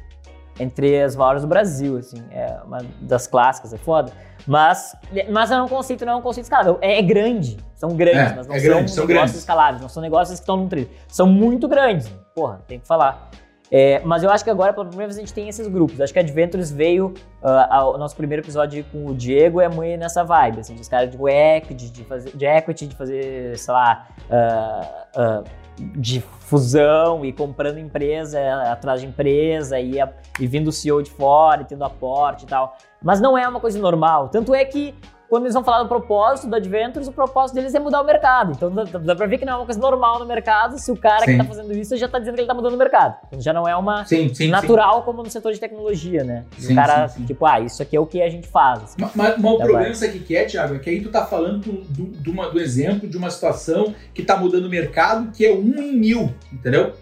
entre 0.59 1.03
as 1.03 1.15
maiores 1.17 1.43
do 1.43 1.49
Brasil, 1.49 1.97
assim, 1.99 2.23
é 2.31 2.57
uma 2.65 2.79
das 3.01 3.27
clássicas, 3.27 3.73
é 3.73 3.79
foda. 3.79 4.13
Mas, 4.47 4.97
mas 5.31 5.51
é 5.51 5.61
um 5.61 5.69
conceito, 5.69 6.07
não 6.07 6.15
é 6.15 6.17
um 6.17 6.23
conceito 6.23 6.45
escalável, 6.45 6.79
é, 6.81 6.99
é 6.99 7.03
grande, 7.03 7.59
são 7.75 7.91
grandes, 7.91 8.33
É, 8.33 8.37
mas 8.37 8.47
não 8.47 8.55
é 8.55 8.59
são 8.59 8.69
grande, 8.69 8.91
são 8.91 9.03
negócios 9.05 9.07
grandes. 9.07 9.35
escaláveis, 9.37 9.83
não 9.83 9.89
são 9.89 10.03
negócios 10.03 10.39
que 10.39 10.43
estão 10.43 10.57
num 10.57 10.69
trilho, 10.69 10.89
são 11.07 11.27
muito 11.27 11.69
grandes, 11.69 12.09
porra, 12.35 12.61
tem 12.67 12.79
que 12.81 12.87
falar. 12.87 13.31
É, 13.71 14.01
mas 14.03 14.23
eu 14.23 14.31
acho 14.31 14.43
que 14.43 14.49
agora, 14.49 14.73
pela 14.73 14.87
primeira 14.87 15.09
vez, 15.09 15.19
a 15.19 15.21
gente 15.21 15.35
tem 15.35 15.47
esses 15.47 15.69
grupos. 15.69 16.01
Acho 16.01 16.11
que 16.11 16.19
a 16.19 16.23
Adventures 16.23 16.71
veio. 16.73 17.13
ah, 17.43 17.69
ao- 17.77 17.95
o 17.97 17.99
nosso 17.99 18.17
primeiro 18.17 18.43
episódio 18.43 18.83
com 18.91 19.05
o 19.05 19.15
Diego 19.15 19.61
é 19.61 19.69
muito 19.69 20.01
nessa 20.01 20.25
vibe, 20.25 20.61
assim, 20.61 20.75
dos 20.75 20.89
caras 20.89 21.11
de 21.11 21.19
equity, 21.31 21.91
de 21.91 22.03
fazer, 22.05 22.35
de 22.35 22.47
equity, 22.47 22.87
de 22.87 22.97
fazer, 22.97 23.59
sei 23.59 23.75
lá, 23.75 24.09
ah, 24.31 25.07
ah, 25.15 25.45
de 25.79 26.21
fusão 26.21 27.25
e 27.25 27.33
comprando 27.33 27.79
empresa 27.79 28.39
atrás 28.71 29.01
de 29.01 29.07
empresa 29.07 29.79
e, 29.79 30.01
a- 30.01 30.11
e 30.41 30.47
vindo 30.47 30.69
o 30.69 30.73
CEO 30.73 31.03
de 31.03 31.11
fora 31.11 31.63
e 31.63 31.65
tendo 31.65 31.85
aporte 31.85 32.45
e 32.45 32.47
tal. 32.47 32.77
Mas 33.03 33.21
não 33.21 33.37
é 33.37 33.47
uma 33.47 33.61
coisa 33.61 33.79
normal. 33.79 34.29
Tanto 34.29 34.55
é 34.55 34.65
que 34.65 34.95
quando 35.29 35.45
eles 35.45 35.55
vão 35.55 35.63
falar 35.63 35.83
do 35.83 35.89
propósito 35.89 36.49
do 36.49 36.57
Adventures, 36.57 37.07
o 37.09 37.13
propósito 37.13 37.55
deles 37.57 37.75
é 37.75 37.79
mudar 37.79 38.01
o 38.01 38.05
mercado. 38.05 38.53
Então 38.53 38.71
dá, 38.71 38.85
dá 38.85 39.15
pra 39.15 39.27
ver 39.27 39.39
que 39.39 39.45
não 39.45 39.53
é 39.53 39.57
uma 39.57 39.65
coisa 39.67 39.81
normal 39.81 40.19
no 40.19 40.27
mercado 40.27 40.79
se 40.79 40.91
o 40.91 40.97
cara 40.97 41.25
Sim. 41.25 41.33
que 41.33 41.39
tá 41.39 41.45
fazendo 41.45 41.73
isso 41.73 41.97
já 41.97 42.09
tá 42.09 42.19
dizendo 42.19 42.35
que 42.35 42.41
ele 42.41 42.49
tá 42.49 42.55
mudando 42.55 42.75
o 42.75 42.79
mercado. 42.79 43.17
Então 43.29 43.41
já 43.41 43.53
não 43.53 43.69
é 43.69 43.77
uma 43.77 44.05
Sim, 44.07 44.33
sim, 44.35 44.49
natural 44.49 45.03
como 45.03 45.23
no 45.23 45.31
setor 45.31 45.53
de 45.53 45.61
tecnologia, 45.61 46.25
né? 46.25 46.45
Sim, 46.59 46.73
o 46.73 46.77
cara, 46.77 47.09
sim, 47.09 47.21
sim. 47.21 47.27
tipo, 47.27 47.45
ah, 47.47 47.61
isso 47.61 47.83
aqui 47.83 47.97
é 47.97 48.01
o 48.01 48.07
que 48.07 48.23
a 48.23 48.29
gente 48.31 48.49
faz. 48.49 48.83
assim. 48.83 48.95
Mas, 48.99 49.15
mas- 49.15 49.37
mas 49.39 49.53
o 49.53 49.59
Tá 49.59 49.65
problema 49.65 49.91
disso 49.91 50.05
aqui 50.05 50.19
que 50.21 50.37
é, 50.37 50.45
Thiago, 50.45 50.75
é 50.75 50.79
que 50.79 50.89
aí 50.91 51.01
tu 51.03 51.11
tá 51.11 51.27
falando 51.27 51.59
do, 51.61 51.73
do, 51.83 52.07
de 52.23 52.31
uma- 52.31 52.49
do 52.49 52.59
exemplo 52.61 53.09
de 53.09 53.17
uma 53.17 53.31
situação 53.31 53.95
que 54.15 54.23
tá 54.23 54.37
mudando 54.37 54.65
o 54.67 54.71
mercado, 54.71 55.31
que 55.33 55.45
é 55.45 55.53
um 55.53 55.75
em 55.79 55.93
mil, 55.97 56.33
entendeu? 56.53 56.93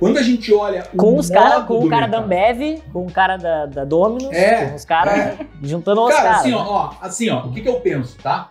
Quando 0.00 0.16
a 0.16 0.22
gente 0.22 0.50
olha 0.52 0.88
o 0.94 0.96
Com 0.96 1.16
os 1.18 1.30
modo 1.30 1.66
com 1.66 1.84
o 1.84 1.88
cara 1.90 2.06
da 2.06 2.20
Ambev, 2.20 2.82
com 2.90 3.04
o 3.06 3.12
cara 3.12 3.36
da, 3.36 3.66
da 3.66 3.84
Dominus, 3.84 4.32
É, 4.32 4.68
com 4.68 4.74
os 4.76 4.84
caras 4.86 5.14
é. 5.14 5.38
juntando 5.62 6.00
os 6.02 6.08
Cara, 6.08 6.22
caras. 6.22 6.40
assim, 6.40 6.50
né? 6.50 6.56
ó, 6.56 6.64
ó, 6.66 6.94
assim, 7.02 7.28
ó, 7.28 7.46
o 7.46 7.52
que, 7.52 7.60
que 7.60 7.68
eu 7.68 7.80
penso, 7.80 8.16
tá? 8.22 8.48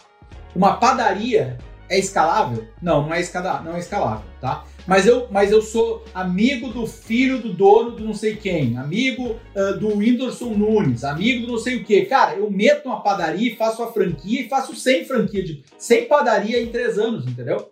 Uma 0.56 0.76
padaria 0.78 1.58
é 1.89 1.97
escalável? 1.97 2.68
Não, 2.80 3.02
não 3.08 3.14
é, 3.16 3.20
escala, 3.20 3.62
não 3.62 3.76
é 3.76 3.80
escalável, 3.80 4.24
tá? 4.39 4.64
Mas 4.86 5.08
eu, 5.08 5.28
mas 5.32 5.52
eu 5.52 5.62
sou 5.62 6.06
amigo 6.14 6.70
do 6.70 6.86
filho 6.86 7.39
do 7.39 7.52
dono 7.52 7.91
do 7.91 8.04
não 8.04 8.14
sei 8.14 8.36
quem, 8.36 8.78
amigo 8.78 9.36
ah, 9.56 9.72
do 9.74 9.97
Whindersson 9.97 10.52
Nunes, 10.52 11.04
amigo 11.04 11.47
do 11.47 11.54
não 11.54 11.60
sei 11.60 11.78
o 11.78 11.84
quê. 11.84 12.06
Cara, 12.06 12.36
eu 12.36 12.50
meto 12.52 12.86
uma 12.88 13.02
padaria 13.02 13.52
e 13.52 13.56
faço 13.56 13.82
a 13.82 13.91
franquia 13.91 14.41
e 14.41 14.47
faço 14.50 14.76
100 14.76 15.06
franquia, 15.06 15.43
de 15.43 15.64
100 15.80 16.06
padaria 16.06 16.62
em 16.62 16.68
3 16.68 17.00
anos, 17.00 17.28
entendeu? 17.28 17.72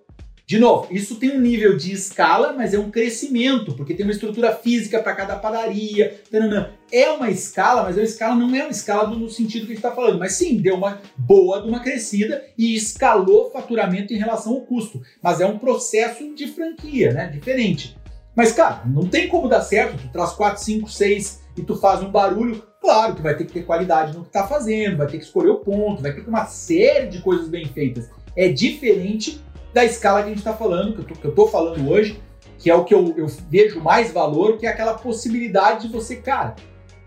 De 0.49 0.57
novo, 0.57 0.87
isso 0.91 1.17
tem 1.17 1.31
um 1.31 1.41
nível 1.41 1.75
de 1.75 1.91
escala, 1.91 2.53
mas 2.53 2.73
é 2.73 2.79
um 2.79 2.89
crescimento, 2.89 3.73
porque 3.73 3.93
tem 3.93 4.05
uma 4.05 4.13
estrutura 4.13 4.55
física 4.55 5.03
para 5.03 5.13
cada 5.13 5.35
padaria. 5.35 6.21
tananã. 6.31 6.69
É 6.89 7.09
uma 7.09 7.29
escala, 7.29 7.83
mas 7.83 7.97
a 7.97 8.01
escala 8.01 8.33
não 8.33 8.55
é 8.55 8.61
uma 8.61 8.71
escala 8.71 9.09
no 9.09 9.29
sentido 9.29 9.65
que 9.65 9.73
a 9.73 9.75
gente 9.75 9.83
está 9.83 9.91
falando, 9.91 10.17
mas 10.17 10.35
sim, 10.35 10.55
deu 10.55 10.75
uma 10.75 11.01
boa 11.17 11.61
de 11.61 11.67
uma 11.67 11.81
crescida 11.81 12.45
e 12.57 12.73
escalou 12.73 13.47
o 13.47 13.51
faturamento 13.51 14.13
em 14.13 14.17
relação 14.17 14.53
ao 14.53 14.61
custo. 14.61 15.01
Mas 15.21 15.41
é 15.41 15.45
um 15.45 15.59
processo 15.59 16.33
de 16.33 16.47
franquia, 16.47 17.11
né? 17.11 17.27
Diferente. 17.27 17.97
Mas, 18.33 18.53
cara, 18.53 18.83
não 18.85 19.05
tem 19.05 19.27
como 19.27 19.49
dar 19.49 19.59
certo. 19.59 20.01
Tu 20.01 20.07
traz 20.13 20.31
4, 20.31 20.63
5, 20.63 20.89
6 20.89 21.41
e 21.57 21.61
tu 21.61 21.75
faz 21.75 22.01
um 22.01 22.09
barulho. 22.09 22.63
Claro, 22.79 23.15
tu 23.15 23.21
vai 23.21 23.35
ter 23.35 23.43
que 23.43 23.51
ter 23.51 23.65
qualidade 23.65 24.15
no 24.15 24.23
que 24.23 24.31
tá 24.31 24.47
fazendo, 24.47 24.95
vai 24.95 25.07
ter 25.07 25.17
que 25.17 25.25
escolher 25.25 25.49
o 25.49 25.59
ponto, 25.59 26.01
vai 26.01 26.11
ter 26.11 26.19
que 26.19 26.23
ter 26.23 26.29
uma 26.29 26.45
série 26.45 27.07
de 27.07 27.21
coisas 27.21 27.49
bem 27.49 27.65
feitas. 27.65 28.09
É 28.33 28.47
diferente 28.49 29.41
da 29.77 29.85
escala 29.85 30.21
que 30.21 30.25
a 30.25 30.29
gente 30.29 30.39
está 30.39 30.53
falando, 30.53 31.05
que 31.05 31.27
eu, 31.27 31.35
tô, 31.35 31.47
falando 31.47 31.87
hoje, 31.87 32.19
que 32.57 32.67
é 32.67 32.73
o 32.73 32.83
que 32.83 32.95
eu, 32.95 33.13
eu 33.15 33.27
vejo 33.47 33.79
mais 33.79 34.11
valor, 34.11 34.57
que 34.57 34.65
é 34.65 34.69
aquela 34.69 34.95
possibilidade 34.95 35.85
de 35.85 35.93
você, 35.93 36.15
cara, 36.15 36.55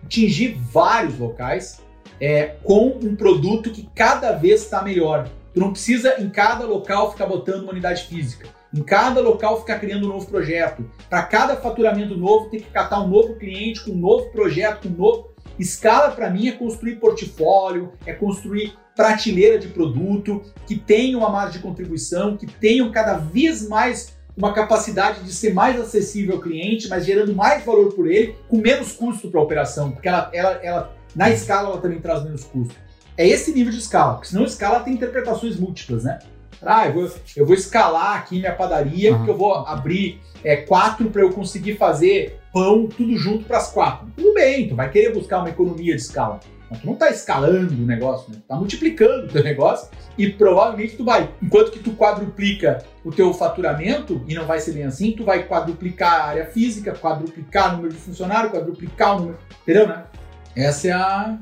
atingir 0.05 0.57
vários 0.71 1.19
locais 1.19 1.83
é, 2.21 2.55
com 2.63 2.97
um 3.03 3.17
produto 3.17 3.71
que 3.71 3.91
cada 3.93 4.31
vez 4.31 4.63
está 4.63 4.83
melhor. 4.83 5.29
Tu 5.53 5.59
não 5.59 5.73
precisa, 5.73 6.21
em 6.21 6.31
cada 6.31 6.65
local, 6.65 7.11
ficar 7.11 7.27
botando 7.27 7.65
uma 7.65 7.73
unidade 7.73 8.05
física. 8.05 8.47
Em 8.73 8.85
cada 8.85 9.21
local, 9.21 9.59
ficar 9.59 9.81
criando 9.81 10.07
um 10.07 10.11
novo 10.11 10.27
projeto. 10.29 10.89
Para 11.09 11.25
cada 11.25 11.57
faturamento 11.57 12.17
novo, 12.17 12.51
tem 12.51 12.61
que 12.61 12.71
catar 12.71 13.01
um 13.01 13.09
novo 13.09 13.35
cliente 13.35 13.83
com 13.83 13.91
um 13.91 13.97
novo 13.97 14.31
projeto, 14.31 14.87
com 14.87 14.95
um 14.95 14.97
novo. 14.97 15.31
Escala, 15.59 16.11
para 16.13 16.31
mim, 16.31 16.49
é 16.49 16.53
construir 16.53 16.97
portfólio, 16.97 17.93
é 18.07 18.13
construir 18.13 18.75
prateleira 18.97 19.59
de 19.59 19.69
produto 19.69 20.43
que 20.67 20.77
tenham 20.77 21.21
uma 21.21 21.31
margem 21.31 21.55
de 21.59 21.59
contribuição, 21.61 22.37
que 22.37 22.47
tenham 22.47 22.91
cada 22.91 23.15
vez 23.15 23.67
mais 23.69 24.19
uma 24.37 24.53
capacidade 24.53 25.23
de 25.23 25.33
ser 25.33 25.53
mais 25.53 25.79
acessível 25.79 26.37
ao 26.37 26.41
cliente, 26.41 26.89
mas 26.89 27.05
gerando 27.05 27.35
mais 27.35 27.65
valor 27.65 27.93
por 27.93 28.11
ele, 28.11 28.37
com 28.49 28.57
menos 28.59 28.93
custo 28.93 29.29
para 29.31 29.41
a 29.41 29.43
operação, 29.43 29.91
porque 29.93 30.09
ela, 30.09 30.31
ela, 30.33 30.53
ela, 30.63 30.97
na 31.15 31.29
escala 31.31 31.69
ela 31.71 31.81
também 31.81 32.01
traz 32.01 32.23
menos 32.25 32.45
custo. 32.45 32.75
É 33.19 33.27
esse 33.29 33.53
nível 33.53 33.73
de 33.73 33.79
escala, 33.79 34.15
porque 34.15 34.29
senão 34.29 34.45
escala 34.45 34.81
tem 34.81 34.95
interpretações 34.95 35.57
múltiplas, 35.59 36.05
né? 36.05 36.19
Ah, 36.63 36.87
eu 36.87 36.93
vou, 36.95 37.11
eu 37.37 37.47
vou 37.47 37.55
escalar 37.55 38.17
aqui 38.19 38.39
minha 38.39 38.55
padaria, 38.55 39.11
Uhum. 39.13 39.17
porque 39.19 39.31
eu 39.31 39.37
vou 39.37 39.55
abrir 39.55 40.21
é, 40.45 40.57
quatro 40.57 41.11
para 41.11 41.23
eu 41.23 41.31
conseguir 41.31 41.77
fazer 41.77 42.40
pão 42.53 42.87
tudo 42.87 43.17
junto 43.17 43.45
para 43.45 43.59
as 43.59 43.73
quatro. 43.73 44.09
Tudo 44.17 44.35
bem, 44.35 44.69
tu 44.69 44.75
vai 44.75 44.91
querer 44.91 45.13
buscar 45.13 45.41
uma 45.41 45.51
economia 45.51 45.95
de 45.95 46.03
escala. 46.03 46.41
Mas 46.71 46.81
tu 46.81 46.87
não 46.87 46.95
tá 46.95 47.11
escalando 47.11 47.75
o 47.75 47.87
negócio, 47.87 48.33
né? 48.33 48.39
Tá 48.47 48.55
multiplicando 48.55 49.27
o 49.27 49.29
teu 49.29 49.43
negócio 49.43 49.91
e 50.17 50.31
provavelmente 50.31 50.97
tu 50.97 51.05
vai. 51.05 51.29
Enquanto 51.43 51.73
que 51.73 51.81
tu 51.81 51.93
quadruplica 51.93 52.85
o 53.05 53.11
teu 53.11 53.35
faturamento, 53.35 54.23
e 54.29 54.35
não 54.35 54.47
vai 54.47 54.61
ser 54.61 54.73
bem 54.73 54.85
assim, 54.85 55.13
tu 55.13 55.25
vai 55.25 55.49
quadruplicar 55.49 56.13
a 56.13 56.25
área 56.27 56.47
física, 56.47 56.95
quadruplicar 56.95 57.73
o 57.73 57.77
número 57.77 57.95
de 57.95 58.01
funcionário, 58.01 58.51
quadruplicar 58.51 59.17
o 59.17 59.21
número. 59.21 59.39
Entendeu, 59.63 59.89
né? 59.89 60.05
Essa 60.55 60.89
é 60.89 60.93
a. 60.93 61.39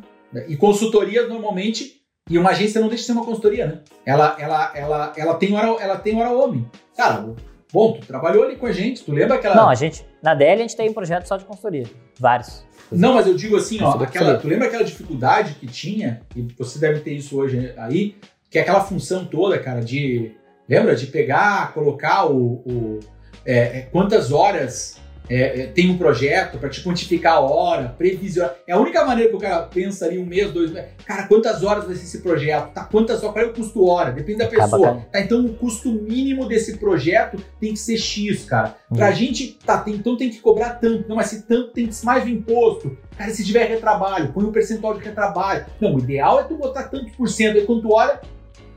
E 0.48 0.56
consultorias 0.56 1.28
normalmente. 1.28 1.98
E 2.30 2.36
uma 2.36 2.50
agência 2.50 2.78
não 2.78 2.88
deixa 2.88 3.02
de 3.02 3.06
ser 3.06 3.12
uma 3.12 3.24
consultoria, 3.24 3.66
né? 3.66 3.80
Ela, 4.04 4.36
ela, 4.38 4.72
ela, 4.74 5.12
ela, 5.16 5.34
tem, 5.34 5.54
hora, 5.56 5.82
ela 5.82 5.96
tem 5.96 6.20
hora 6.20 6.30
homem. 6.30 6.70
Cara, 6.94 7.34
bom, 7.72 7.92
tu 7.92 8.06
trabalhou 8.06 8.44
ali 8.44 8.56
com 8.56 8.66
a 8.66 8.72
gente, 8.72 9.04
tu 9.04 9.12
lembra 9.12 9.36
aquela. 9.36 9.54
Não, 9.54 9.68
a 9.68 9.74
gente. 9.74 10.04
Na 10.22 10.34
DL 10.34 10.60
a 10.60 10.66
gente 10.66 10.76
tem 10.76 10.90
um 10.90 10.92
projeto 10.92 11.26
só 11.26 11.36
de 11.36 11.44
consultoria. 11.44 11.86
Vários. 12.18 12.64
Não, 12.90 13.14
mas 13.14 13.26
eu 13.26 13.34
digo 13.34 13.56
assim, 13.56 13.82
ó, 13.82 14.02
aquela, 14.02 14.38
tu 14.38 14.48
lembra 14.48 14.66
aquela 14.66 14.84
dificuldade 14.84 15.54
que 15.54 15.66
tinha, 15.66 16.22
e 16.34 16.42
você 16.58 16.78
deve 16.78 17.00
ter 17.00 17.12
isso 17.12 17.38
hoje 17.38 17.72
aí, 17.76 18.16
que 18.50 18.58
é 18.58 18.62
aquela 18.62 18.80
função 18.80 19.24
toda, 19.24 19.58
cara, 19.58 19.80
de. 19.80 20.32
Lembra? 20.68 20.94
De 20.94 21.06
pegar, 21.06 21.72
colocar 21.72 22.26
o. 22.26 22.62
o 22.66 23.00
é, 23.44 23.78
é 23.78 23.80
quantas 23.90 24.32
horas 24.32 24.98
é, 25.28 25.62
é, 25.62 25.66
tem 25.66 25.90
um 25.90 25.98
projeto 25.98 26.58
para 26.58 26.68
te 26.68 26.82
quantificar 26.82 27.34
a 27.34 27.40
hora, 27.40 27.94
previsionar. 27.96 28.54
É 28.66 28.72
a 28.72 28.78
única 28.78 29.04
maneira 29.04 29.30
que 29.30 29.36
o 29.36 29.40
cara 29.40 29.62
pensa 29.62 30.06
ali 30.06 30.18
um 30.18 30.24
mês, 30.24 30.50
dois 30.50 30.70
meses. 30.70 30.90
Cara, 31.04 31.26
quantas 31.26 31.62
horas 31.62 31.84
vai 31.84 31.94
ser 31.94 32.04
esse 32.04 32.20
projeto? 32.20 32.72
Tá, 32.72 32.84
quantas 32.84 33.22
horas? 33.22 33.32
Qual 33.32 33.44
é 33.44 33.48
o 33.48 33.52
custo 33.52 33.84
hora? 33.86 34.10
Depende 34.10 34.38
da 34.38 34.46
pessoa. 34.46 35.02
Tá, 35.12 35.20
então 35.20 35.44
o 35.44 35.54
custo 35.54 35.92
mínimo 35.92 36.46
desse 36.46 36.78
projeto 36.78 37.38
tem 37.60 37.72
que 37.72 37.78
ser 37.78 37.98
X, 37.98 38.44
cara. 38.44 38.76
Pra 38.94 39.10
hum. 39.10 39.12
gente, 39.12 39.58
tá, 39.64 39.78
tem, 39.78 39.94
então 39.94 40.16
tem 40.16 40.30
que 40.30 40.40
cobrar 40.40 40.70
tanto. 40.70 41.08
Não, 41.08 41.16
mas 41.16 41.26
se 41.26 41.42
tanto 41.42 41.72
tem 41.72 41.86
que 41.86 42.04
mais 42.04 42.24
o 42.24 42.28
imposto. 42.28 42.96
Cara, 43.16 43.30
se 43.30 43.44
tiver 43.44 43.64
retrabalho, 43.64 44.32
põe 44.32 44.44
um 44.44 44.52
percentual 44.52 44.96
de 44.96 45.04
retrabalho. 45.04 45.66
Não, 45.80 45.96
o 45.96 45.98
ideal 45.98 46.40
é 46.40 46.44
tu 46.44 46.56
botar 46.56 46.84
tanto 46.84 47.12
por 47.12 47.28
cento. 47.28 47.56
Aí 47.56 47.66
quando 47.66 47.82
tu 47.82 47.92
olha, 47.92 48.20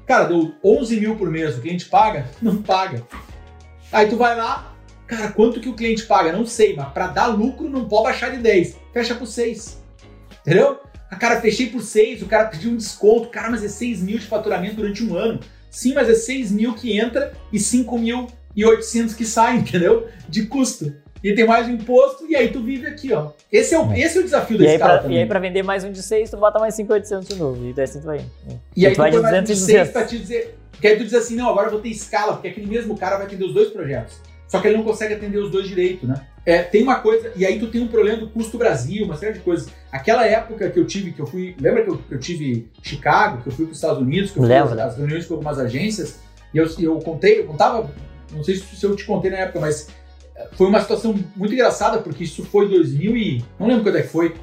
cara, 0.05 0.25
deu 0.25 0.51
11 0.63 0.99
mil 0.99 1.15
por 1.15 1.29
mês, 1.29 1.57
o 1.57 1.61
cliente 1.61 1.85
paga? 1.85 2.25
Não 2.41 2.61
paga. 2.61 3.03
Aí 3.91 4.07
tu 4.07 4.15
vai 4.15 4.35
lá, 4.35 4.70
Cara, 5.11 5.29
quanto 5.29 5.59
que 5.59 5.67
o 5.67 5.73
cliente 5.73 6.03
paga? 6.03 6.31
Não 6.31 6.45
sei, 6.45 6.73
mas 6.73 6.87
para 6.93 7.07
dar 7.07 7.27
lucro 7.27 7.67
não 7.67 7.83
pode 7.83 8.03
baixar 8.03 8.31
de 8.31 8.37
10. 8.37 8.77
Fecha 8.93 9.13
por 9.13 9.27
6. 9.27 9.83
Entendeu? 10.39 10.79
A 11.09 11.17
cara, 11.17 11.41
fechei 11.41 11.67
por 11.67 11.81
6, 11.81 12.21
o 12.21 12.27
cara 12.27 12.45
pediu 12.45 12.71
um 12.71 12.77
desconto. 12.77 13.27
Cara, 13.27 13.49
mas 13.49 13.61
é 13.61 13.67
6 13.67 14.01
mil 14.01 14.17
de 14.17 14.25
faturamento 14.25 14.77
durante 14.77 15.03
um 15.03 15.17
ano. 15.17 15.41
Sim, 15.69 15.93
mas 15.93 16.07
é 16.07 16.15
6 16.15 16.53
mil 16.53 16.73
que 16.75 16.97
entra 16.97 17.33
e 17.51 17.59
5 17.59 17.97
mil 17.99 18.27
e 18.55 18.63
800 18.63 19.13
que 19.13 19.25
sai, 19.25 19.57
entendeu? 19.59 20.07
De 20.29 20.45
custo. 20.45 20.95
E 21.21 21.35
tem 21.35 21.45
mais 21.45 21.67
um 21.67 21.71
imposto, 21.71 22.25
e 22.29 22.35
aí 22.35 22.47
tu 22.47 22.63
vive 22.63 22.87
aqui, 22.87 23.11
ó. 23.11 23.31
Esse 23.51 23.75
é 23.75 23.79
o, 23.79 23.91
é. 23.91 23.99
esse 23.99 24.17
é 24.17 24.21
o 24.21 24.23
desafio 24.23 24.57
da 24.57 24.63
escala 24.63 24.99
pra, 24.99 25.11
E 25.11 25.17
aí, 25.17 25.25
pra 25.25 25.39
vender 25.41 25.61
mais 25.61 25.83
um 25.83 25.91
de 25.91 26.01
6, 26.01 26.29
tu 26.29 26.37
bota 26.37 26.57
mais 26.57 26.73
5,800 26.75 27.27
de 27.27 27.35
novo. 27.35 27.61
E 27.65 27.81
assim 27.81 27.99
tu 27.99 28.05
vai. 28.05 28.19
E, 28.77 28.83
e 28.83 28.87
aí 28.87 28.93
tu 28.93 28.97
vai 28.97 29.11
de 29.11 29.17
200 29.17 29.21
mais 29.21 29.49
um 29.49 29.53
de 29.53 29.59
6 29.59 29.89
pra 29.89 30.05
te 30.05 30.17
dizer. 30.17 30.57
Que 30.79 30.87
aí 30.87 30.97
tu 30.97 31.03
diz 31.03 31.13
assim, 31.13 31.35
não, 31.35 31.49
agora 31.49 31.67
eu 31.67 31.71
vou 31.71 31.81
ter 31.81 31.89
escala, 31.89 32.31
porque 32.33 32.47
aquele 32.47 32.65
mesmo 32.65 32.97
cara 32.97 33.17
vai 33.17 33.25
atender 33.25 33.43
os 33.43 33.53
dois 33.53 33.69
projetos. 33.69 34.30
Só 34.51 34.59
que 34.59 34.67
ele 34.67 34.75
não 34.75 34.83
consegue 34.83 35.13
atender 35.13 35.37
os 35.37 35.49
dois 35.49 35.65
direito, 35.65 36.05
né? 36.05 36.27
É, 36.45 36.61
tem 36.61 36.83
uma 36.83 36.99
coisa, 36.99 37.31
e 37.37 37.45
aí 37.45 37.57
tu 37.57 37.67
tem 37.67 37.81
um 37.81 37.87
problema 37.87 38.17
do 38.17 38.29
custo 38.29 38.57
Brasil, 38.57 39.05
uma 39.05 39.15
série 39.15 39.35
de 39.35 39.39
coisas. 39.39 39.69
Aquela 39.89 40.27
época 40.27 40.69
que 40.69 40.77
eu 40.77 40.85
tive, 40.85 41.13
que 41.13 41.21
eu 41.21 41.25
fui. 41.25 41.55
Lembra 41.57 41.83
que 41.83 41.89
eu, 41.89 41.97
que 41.97 42.13
eu 42.13 42.19
tive 42.19 42.69
Chicago, 42.83 43.41
que 43.41 43.47
eu 43.47 43.53
fui 43.53 43.63
para 43.63 43.71
os 43.71 43.77
Estados 43.77 44.01
Unidos, 44.01 44.31
que 44.31 44.37
eu 44.37 44.43
fui 44.43 44.53
Lembra. 44.53 44.83
as 44.83 44.97
reuniões 44.97 45.25
com 45.25 45.35
algumas 45.35 45.57
agências, 45.57 46.19
e 46.53 46.57
eu, 46.57 46.67
eu 46.79 46.99
contei, 46.99 47.39
eu 47.39 47.45
contava, 47.45 47.89
não 48.33 48.43
sei 48.43 48.55
se 48.57 48.83
eu 48.83 48.93
te 48.93 49.05
contei 49.05 49.31
na 49.31 49.37
época, 49.37 49.61
mas 49.61 49.87
eh, 50.35 50.49
foi 50.51 50.67
uma 50.67 50.81
situação 50.81 51.17
muito 51.33 51.53
engraçada, 51.53 51.99
porque 51.99 52.25
isso 52.25 52.43
foi 52.43 52.67
2000 52.67 53.15
e. 53.15 53.45
não 53.57 53.67
lembro 53.67 53.83
quando 53.83 53.99
é 53.99 54.01
que 54.01 54.09
foi, 54.09 54.35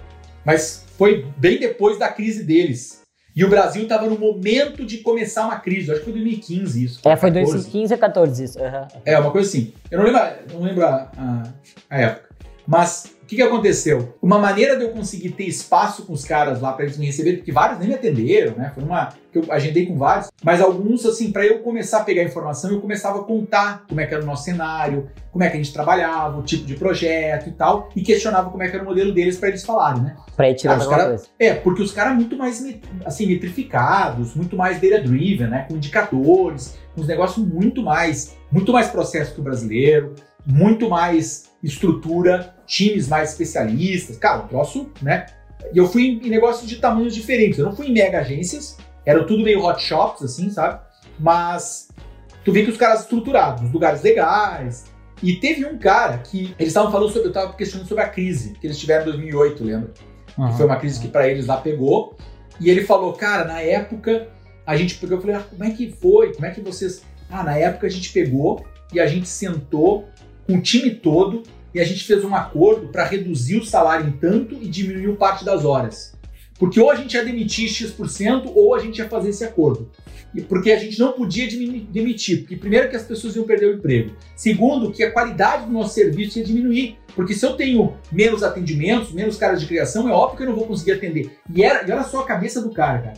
mas 0.42 0.86
foi 0.96 1.26
bem 1.36 1.60
depois 1.60 1.98
da 1.98 2.08
crise 2.08 2.44
deles. 2.44 3.02
E 3.38 3.44
o 3.44 3.48
Brasil 3.48 3.84
estava 3.84 4.04
no 4.08 4.18
momento 4.18 4.84
de 4.84 4.98
começar 4.98 5.44
uma 5.44 5.60
crise. 5.60 5.92
Acho 5.92 6.00
que 6.00 6.06
foi 6.06 6.14
2015 6.14 6.84
isso. 6.84 7.08
É, 7.08 7.16
foi 7.16 7.30
2015 7.30 7.94
ou 7.94 8.00
14 8.00 8.42
isso. 8.42 8.58
Uhum. 8.58 8.88
É, 9.04 9.16
uma 9.16 9.30
coisa 9.30 9.48
assim. 9.48 9.72
Eu 9.88 9.98
não 9.98 10.06
lembro, 10.06 10.20
não 10.54 10.60
lembro 10.60 10.84
a, 10.84 11.08
a, 11.16 11.42
a 11.88 12.00
época. 12.00 12.30
Mas 12.66 13.14
que, 13.28 13.36
que 13.36 13.42
aconteceu? 13.42 14.16
Uma 14.22 14.38
maneira 14.38 14.74
de 14.74 14.84
eu 14.84 14.88
conseguir 14.88 15.30
ter 15.32 15.44
espaço 15.44 16.06
com 16.06 16.14
os 16.14 16.24
caras 16.24 16.62
lá 16.62 16.72
para 16.72 16.86
eles 16.86 16.96
me 16.96 17.04
receberem, 17.04 17.36
porque 17.38 17.52
vários 17.52 17.78
nem 17.78 17.88
me 17.88 17.94
atenderam, 17.94 18.56
né? 18.56 18.72
Foi 18.74 18.82
uma 18.82 19.10
que 19.30 19.38
eu 19.38 19.44
agendei 19.50 19.84
com 19.84 19.98
vários, 19.98 20.30
mas 20.42 20.62
alguns, 20.62 21.04
assim, 21.04 21.30
para 21.30 21.46
eu 21.46 21.58
começar 21.58 21.98
a 21.98 22.04
pegar 22.04 22.22
informação, 22.22 22.70
eu 22.70 22.80
começava 22.80 23.20
a 23.20 23.24
contar 23.24 23.84
como 23.86 24.00
é 24.00 24.06
que 24.06 24.14
era 24.14 24.22
o 24.22 24.26
nosso 24.26 24.44
cenário, 24.44 25.10
como 25.30 25.44
é 25.44 25.50
que 25.50 25.58
a 25.58 25.62
gente 25.62 25.74
trabalhava, 25.74 26.38
o 26.38 26.42
tipo 26.42 26.64
de 26.64 26.74
projeto 26.74 27.50
e 27.50 27.52
tal, 27.52 27.90
e 27.94 28.00
questionava 28.00 28.48
como 28.48 28.62
é 28.62 28.68
que 28.68 28.74
era 28.74 28.82
o 28.82 28.86
modelo 28.86 29.12
deles 29.12 29.36
para 29.36 29.50
eles 29.50 29.62
falarem, 29.62 30.02
né? 30.02 30.16
Pra 30.34 30.48
ir 30.48 30.54
tirar 30.54 30.80
ah, 30.80 30.88
cara, 30.88 31.16
É, 31.38 31.52
porque 31.52 31.82
os 31.82 31.92
caras 31.92 32.14
muito 32.14 32.34
mais, 32.38 32.64
assim, 33.04 33.26
metrificados, 33.26 34.34
muito 34.34 34.56
mais 34.56 34.80
data-driven, 34.80 35.48
né? 35.48 35.66
Com 35.68 35.76
indicadores, 35.76 36.78
com 36.94 37.02
os 37.02 37.06
negócios 37.06 37.46
muito 37.46 37.82
mais, 37.82 38.38
muito 38.50 38.72
mais 38.72 38.88
processo 38.88 39.34
que 39.34 39.40
o 39.40 39.44
brasileiro, 39.44 40.14
muito 40.46 40.88
mais 40.88 41.50
estrutura, 41.62 42.54
times 42.68 43.08
mais 43.08 43.30
especialistas. 43.30 44.16
Cara, 44.16 44.44
um 44.44 44.46
troço, 44.46 44.92
né? 45.02 45.26
E 45.72 45.78
eu 45.78 45.88
fui 45.88 46.20
em 46.22 46.28
negócios 46.28 46.68
de 46.68 46.76
tamanhos 46.76 47.14
diferentes. 47.14 47.58
Eu 47.58 47.64
não 47.64 47.74
fui 47.74 47.88
em 47.88 47.92
mega 47.92 48.20
agências, 48.20 48.76
eram 49.04 49.26
tudo 49.26 49.42
meio 49.42 49.64
hot 49.64 49.82
shops, 49.82 50.22
assim, 50.22 50.50
sabe? 50.50 50.80
Mas 51.18 51.88
tu 52.44 52.52
vê 52.52 52.62
que 52.62 52.70
os 52.70 52.76
caras 52.76 53.00
estruturados, 53.00 53.72
lugares 53.72 54.02
legais. 54.02 54.84
E 55.20 55.34
teve 55.34 55.66
um 55.66 55.78
cara 55.78 56.18
que 56.18 56.54
eles 56.58 56.68
estavam 56.68 56.92
falando 56.92 57.08
sobre, 57.08 57.26
eu 57.26 57.30
estava 57.30 57.52
questionando 57.54 57.88
sobre 57.88 58.04
a 58.04 58.08
crise 58.08 58.52
que 58.60 58.66
eles 58.66 58.78
tiveram 58.78 59.02
em 59.02 59.06
2008, 59.06 59.64
lembra? 59.64 59.90
Uhum. 60.36 60.48
Que 60.48 60.56
foi 60.56 60.66
uma 60.66 60.76
crise 60.76 61.00
que 61.00 61.08
para 61.08 61.26
eles 61.26 61.46
lá 61.46 61.56
pegou. 61.56 62.16
E 62.60 62.70
ele 62.70 62.84
falou, 62.84 63.12
cara, 63.14 63.44
na 63.44 63.60
época 63.60 64.28
a 64.64 64.76
gente 64.76 64.94
pegou, 64.96 65.16
eu 65.16 65.20
falei, 65.20 65.36
ah, 65.36 65.44
como 65.48 65.64
é 65.64 65.70
que 65.70 65.90
foi? 65.90 66.32
Como 66.34 66.46
é 66.46 66.50
que 66.50 66.60
vocês. 66.60 67.02
Ah, 67.28 67.42
na 67.42 67.56
época 67.56 67.86
a 67.86 67.90
gente 67.90 68.12
pegou 68.12 68.64
e 68.92 69.00
a 69.00 69.06
gente 69.06 69.28
sentou 69.28 70.08
com 70.46 70.54
o 70.54 70.62
time 70.62 70.90
todo 70.90 71.42
e 71.78 71.80
a 71.80 71.84
gente 71.84 72.02
fez 72.02 72.24
um 72.24 72.34
acordo 72.34 72.88
para 72.88 73.04
reduzir 73.04 73.56
o 73.56 73.64
salário 73.64 74.08
em 74.08 74.10
tanto 74.10 74.56
e 74.60 74.66
diminuir 74.66 75.16
parte 75.16 75.44
das 75.44 75.64
horas. 75.64 76.12
Porque 76.58 76.80
ou 76.80 76.90
a 76.90 76.96
gente 76.96 77.14
ia 77.14 77.24
demitir 77.24 77.68
X% 77.68 78.50
ou 78.52 78.74
a 78.74 78.80
gente 78.80 78.98
ia 78.98 79.08
fazer 79.08 79.28
esse 79.28 79.44
acordo. 79.44 79.88
E 80.34 80.42
porque 80.42 80.72
a 80.72 80.76
gente 80.78 80.98
não 80.98 81.12
podia 81.12 81.46
demitir, 81.88 82.40
porque 82.40 82.56
primeiro 82.56 82.90
que 82.90 82.96
as 82.96 83.04
pessoas 83.04 83.36
iam 83.36 83.44
perder 83.44 83.66
o 83.66 83.74
emprego. 83.76 84.16
Segundo, 84.34 84.90
que 84.90 85.04
a 85.04 85.12
qualidade 85.12 85.66
do 85.66 85.72
nosso 85.72 85.94
serviço 85.94 86.40
ia 86.40 86.44
diminuir. 86.44 86.98
Porque 87.14 87.32
se 87.32 87.46
eu 87.46 87.52
tenho 87.54 87.96
menos 88.10 88.42
atendimentos, 88.42 89.12
menos 89.12 89.36
caras 89.36 89.60
de 89.60 89.68
criação, 89.68 90.08
é 90.08 90.12
óbvio 90.12 90.36
que 90.36 90.42
eu 90.42 90.48
não 90.48 90.56
vou 90.56 90.66
conseguir 90.66 90.92
atender. 90.92 91.38
E, 91.54 91.62
era, 91.62 91.88
e 91.88 91.92
olha 91.92 92.02
só 92.02 92.22
a 92.22 92.26
cabeça 92.26 92.60
do 92.60 92.70
cara, 92.70 92.98
cara. 93.02 93.16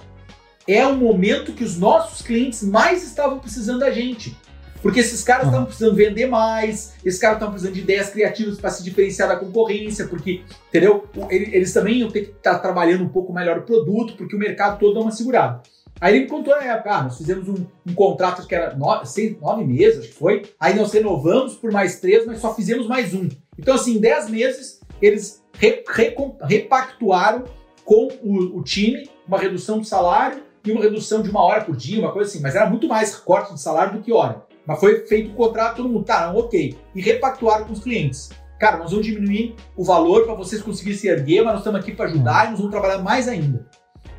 É 0.68 0.86
o 0.86 0.94
momento 0.94 1.52
que 1.52 1.64
os 1.64 1.78
nossos 1.78 2.20
clientes 2.20 2.62
mais 2.62 3.02
estavam 3.02 3.38
precisando 3.38 3.78
da 3.78 3.90
gente. 3.90 4.36
Porque 4.83 5.01
esses 5.01 5.22
caras 5.22 5.45
estavam 5.45 5.61
uhum. 5.61 5.66
precisando 5.66 5.95
vender 5.95 6.26
mais, 6.26 6.95
esses 7.05 7.20
caras 7.20 7.37
estavam 7.37 7.53
precisando 7.53 7.74
de 7.74 7.81
ideias 7.81 8.11
criativas 8.11 8.59
para 8.59 8.70
se 8.70 8.83
diferenciar 8.83 9.28
da 9.28 9.37
concorrência, 9.37 10.07
porque, 10.07 10.43
entendeu? 10.68 11.07
Eles 11.31 11.72
também 11.72 11.99
iam 11.99 12.11
ter 12.11 12.22
que 12.22 12.31
estar 12.31 12.55
tá 12.55 12.59
trabalhando 12.59 13.05
um 13.05 13.09
pouco 13.09 13.33
melhor 13.33 13.59
o 13.59 13.62
produto, 13.62 14.14
porque 14.16 14.35
o 14.35 14.39
mercado 14.39 14.78
todo 14.78 14.95
dá 14.95 15.01
uma 15.01 15.12
segurada. 15.12 15.62
Aí 16.01 16.14
ele 16.14 16.24
me 16.24 16.31
contou 16.31 16.57
na 16.57 16.62
época, 16.62 16.91
ah, 16.95 17.03
nós 17.03 17.18
fizemos 17.18 17.47
um, 17.47 17.66
um 17.87 17.95
contrato 17.95 18.47
que 18.47 18.55
era 18.55 18.74
nove, 18.74 19.07
seis, 19.07 19.39
nove 19.39 19.64
meses, 19.64 19.99
acho 19.99 20.09
que 20.09 20.14
foi. 20.14 20.43
Aí 20.59 20.74
nós 20.74 20.93
renovamos 20.93 21.57
por 21.57 21.70
mais 21.70 22.01
três, 22.01 22.24
mas 22.24 22.39
só 22.39 22.55
fizemos 22.55 22.87
mais 22.87 23.12
um. 23.12 23.28
Então, 23.59 23.74
assim, 23.74 23.97
em 23.97 24.01
dez 24.01 24.31
meses, 24.31 24.81
eles 25.03 25.45
re, 25.59 25.85
re, 25.87 26.14
repactuaram 26.41 27.45
com 27.85 28.09
o, 28.22 28.59
o 28.59 28.62
time 28.62 29.11
uma 29.28 29.39
redução 29.39 29.78
do 29.78 29.85
salário 29.85 30.43
e 30.64 30.72
uma 30.72 30.81
redução 30.81 31.22
de 31.22 31.28
uma 31.28 31.43
hora 31.43 31.64
por 31.64 31.76
dia, 31.76 32.01
uma 32.01 32.12
coisa 32.12 32.31
assim. 32.31 32.41
Mas 32.41 32.55
era 32.55 32.68
muito 32.68 32.89
mais 32.89 33.14
corte 33.16 33.53
de 33.53 33.61
salário 33.61 33.99
do 33.99 34.03
que 34.03 34.11
hora. 34.11 34.43
Mas 34.66 34.78
foi 34.78 35.06
feito 35.06 35.30
o 35.30 35.34
contrato, 35.34 35.76
todo 35.76 35.88
mundo, 35.88 36.04
tá, 36.04 36.32
ok. 36.32 36.76
E 36.94 37.00
repactuaram 37.00 37.66
com 37.66 37.72
os 37.72 37.82
clientes. 37.82 38.30
Cara, 38.58 38.76
nós 38.76 38.90
vamos 38.90 39.06
diminuir 39.06 39.56
o 39.76 39.82
valor 39.82 40.24
para 40.26 40.34
vocês 40.34 40.62
conseguirem 40.62 40.98
se 40.98 41.08
erguer, 41.08 41.42
mas 41.42 41.52
nós 41.52 41.61
estamos 41.61 41.80
aqui 41.80 41.92
para 41.92 42.06
ajudar 42.06 42.46
e 42.46 42.50
nós 42.50 42.58
vamos 42.58 42.70
trabalhar 42.70 42.98
mais 42.98 43.26
ainda. 43.26 43.66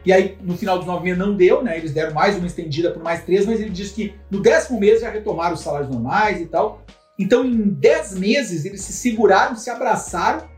E 0.04 0.12
aí, 0.12 0.36
no 0.42 0.58
final 0.58 0.78
dos 0.78 0.88
nove 0.88 1.04
meses 1.04 1.20
não 1.20 1.36
deu, 1.36 1.62
né? 1.62 1.78
Eles 1.78 1.94
deram 1.94 2.14
mais 2.14 2.36
uma 2.36 2.48
estendida 2.48 2.92
por 2.92 3.04
mais 3.04 3.24
três, 3.24 3.46
mas 3.46 3.62
ele 3.62 3.70
disse 3.70 3.94
que 3.94 4.16
no 4.32 4.42
décimo 4.42 4.80
mês 4.80 5.02
já 5.02 5.12
retomaram 5.12 5.54
os 5.54 5.62
salários 5.62 5.92
normais 5.92 6.42
e 6.42 6.48
tal. 6.48 6.82
Então, 7.20 7.46
em 7.46 7.70
dez 7.70 8.18
meses, 8.18 8.66
eles 8.66 8.82
se 8.82 8.94
seguraram, 8.94 9.56
se 9.56 9.70
abraçaram 9.70 10.50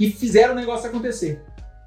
e 0.00 0.10
fizeram 0.10 0.54
o 0.54 0.56
negócio 0.56 0.88
acontecer. 0.88 1.42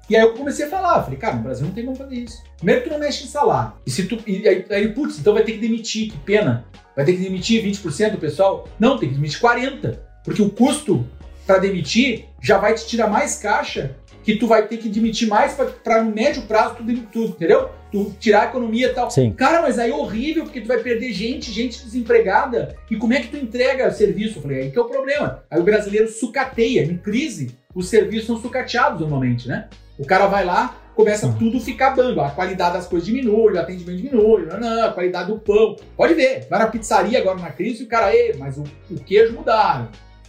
E 0.08 0.16
aí 0.16 0.22
eu 0.22 0.34
comecei 0.34 0.66
a 0.66 0.68
falar, 0.68 1.02
falei, 1.02 1.18
cara, 1.18 1.36
no 1.36 1.42
Brasil 1.42 1.66
não 1.66 1.74
tem 1.74 1.84
como 1.84 1.96
fazer 1.96 2.16
isso. 2.16 2.42
Primeiro 2.56 2.82
que 2.82 2.88
tu 2.88 2.92
não 2.92 2.98
mexe 3.00 3.24
em 3.24 3.28
salário. 3.28 3.72
E 3.86 3.90
se 3.90 4.04
tu. 4.06 4.18
E 4.26 4.46
aí, 4.48 4.88
putz, 4.92 5.18
então 5.18 5.34
vai 5.34 5.44
ter 5.44 5.52
que 5.52 5.58
demitir, 5.58 6.10
que 6.10 6.18
pena. 6.18 6.64
Vai 7.00 7.06
ter 7.06 7.12
que 7.14 7.22
demitir 7.22 7.64
20% 7.64 8.10
do 8.10 8.18
pessoal? 8.18 8.68
Não, 8.78 8.98
tem 8.98 9.08
que 9.08 9.14
demitir 9.14 9.40
40%. 9.40 9.96
Porque 10.22 10.42
o 10.42 10.50
custo 10.50 11.06
para 11.46 11.56
demitir 11.56 12.26
já 12.42 12.58
vai 12.58 12.74
te 12.74 12.86
tirar 12.86 13.08
mais 13.08 13.36
caixa 13.36 13.96
que 14.22 14.36
tu 14.36 14.46
vai 14.46 14.68
ter 14.68 14.76
que 14.76 14.86
demitir 14.86 15.26
mais 15.26 15.54
para 15.82 16.04
no 16.04 16.14
médio 16.14 16.42
prazo 16.42 16.74
tudo, 16.74 16.94
tudo, 17.10 17.28
entendeu? 17.28 17.70
Tu 17.90 18.14
tirar 18.20 18.42
a 18.42 18.44
economia 18.50 18.88
e 18.88 18.92
tal. 18.92 19.10
Sim. 19.10 19.32
Cara, 19.32 19.62
mas 19.62 19.78
aí 19.78 19.90
é 19.90 19.94
horrível 19.94 20.44
porque 20.44 20.60
tu 20.60 20.68
vai 20.68 20.76
perder 20.80 21.10
gente, 21.14 21.50
gente 21.50 21.82
desempregada. 21.82 22.76
E 22.90 22.96
como 22.96 23.14
é 23.14 23.20
que 23.20 23.28
tu 23.28 23.38
entrega 23.38 23.90
serviço? 23.90 24.36
Eu 24.36 24.42
falei, 24.42 24.60
aí 24.64 24.70
que 24.70 24.78
é 24.78 24.82
o 24.82 24.84
problema. 24.84 25.42
Aí 25.50 25.58
o 25.58 25.64
brasileiro 25.64 26.06
sucateia. 26.06 26.82
Em 26.82 26.98
crise, 26.98 27.56
os 27.74 27.88
serviços 27.88 28.26
são 28.26 28.38
sucateados 28.38 29.00
normalmente, 29.00 29.48
né? 29.48 29.70
O 29.98 30.04
cara 30.04 30.26
vai 30.26 30.44
lá, 30.44 30.76
começa 31.00 31.34
tudo 31.38 31.60
ficar 31.60 31.90
bando. 31.90 32.20
A 32.20 32.30
qualidade 32.30 32.74
das 32.74 32.86
coisas 32.86 33.06
diminui, 33.06 33.54
o 33.54 33.60
atendimento 33.60 33.96
diminui, 33.96 34.46
não, 34.46 34.60
não, 34.60 34.84
a 34.84 34.92
qualidade 34.92 35.32
do 35.32 35.38
pão. 35.38 35.76
Pode 35.96 36.14
ver, 36.14 36.46
vai 36.48 36.58
na 36.58 36.66
pizzaria 36.66 37.18
agora 37.18 37.38
na 37.38 37.50
crise 37.50 37.82
e 37.82 37.86
o 37.86 37.88
cara, 37.88 38.14
ei, 38.14 38.34
mas 38.38 38.58
o, 38.58 38.64
o 38.90 39.00
queijo 39.00 39.34
mudaram. 39.34 39.88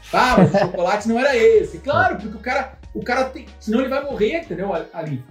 Tá, 0.09 0.36
mas 0.38 0.53
o 0.53 0.57
chocolate 0.59 1.07
não 1.07 1.19
era 1.19 1.36
esse. 1.36 1.78
Claro, 1.80 2.17
porque 2.17 2.38
o 2.38 2.39
cara, 2.39 2.74
o 2.93 3.03
cara 3.03 3.26
tem. 3.26 3.45
Senão 3.59 3.80
ele 3.80 3.89
vai 3.89 4.03
morrer, 4.03 4.39
entendeu? 4.39 4.72
Ali. 4.93 5.24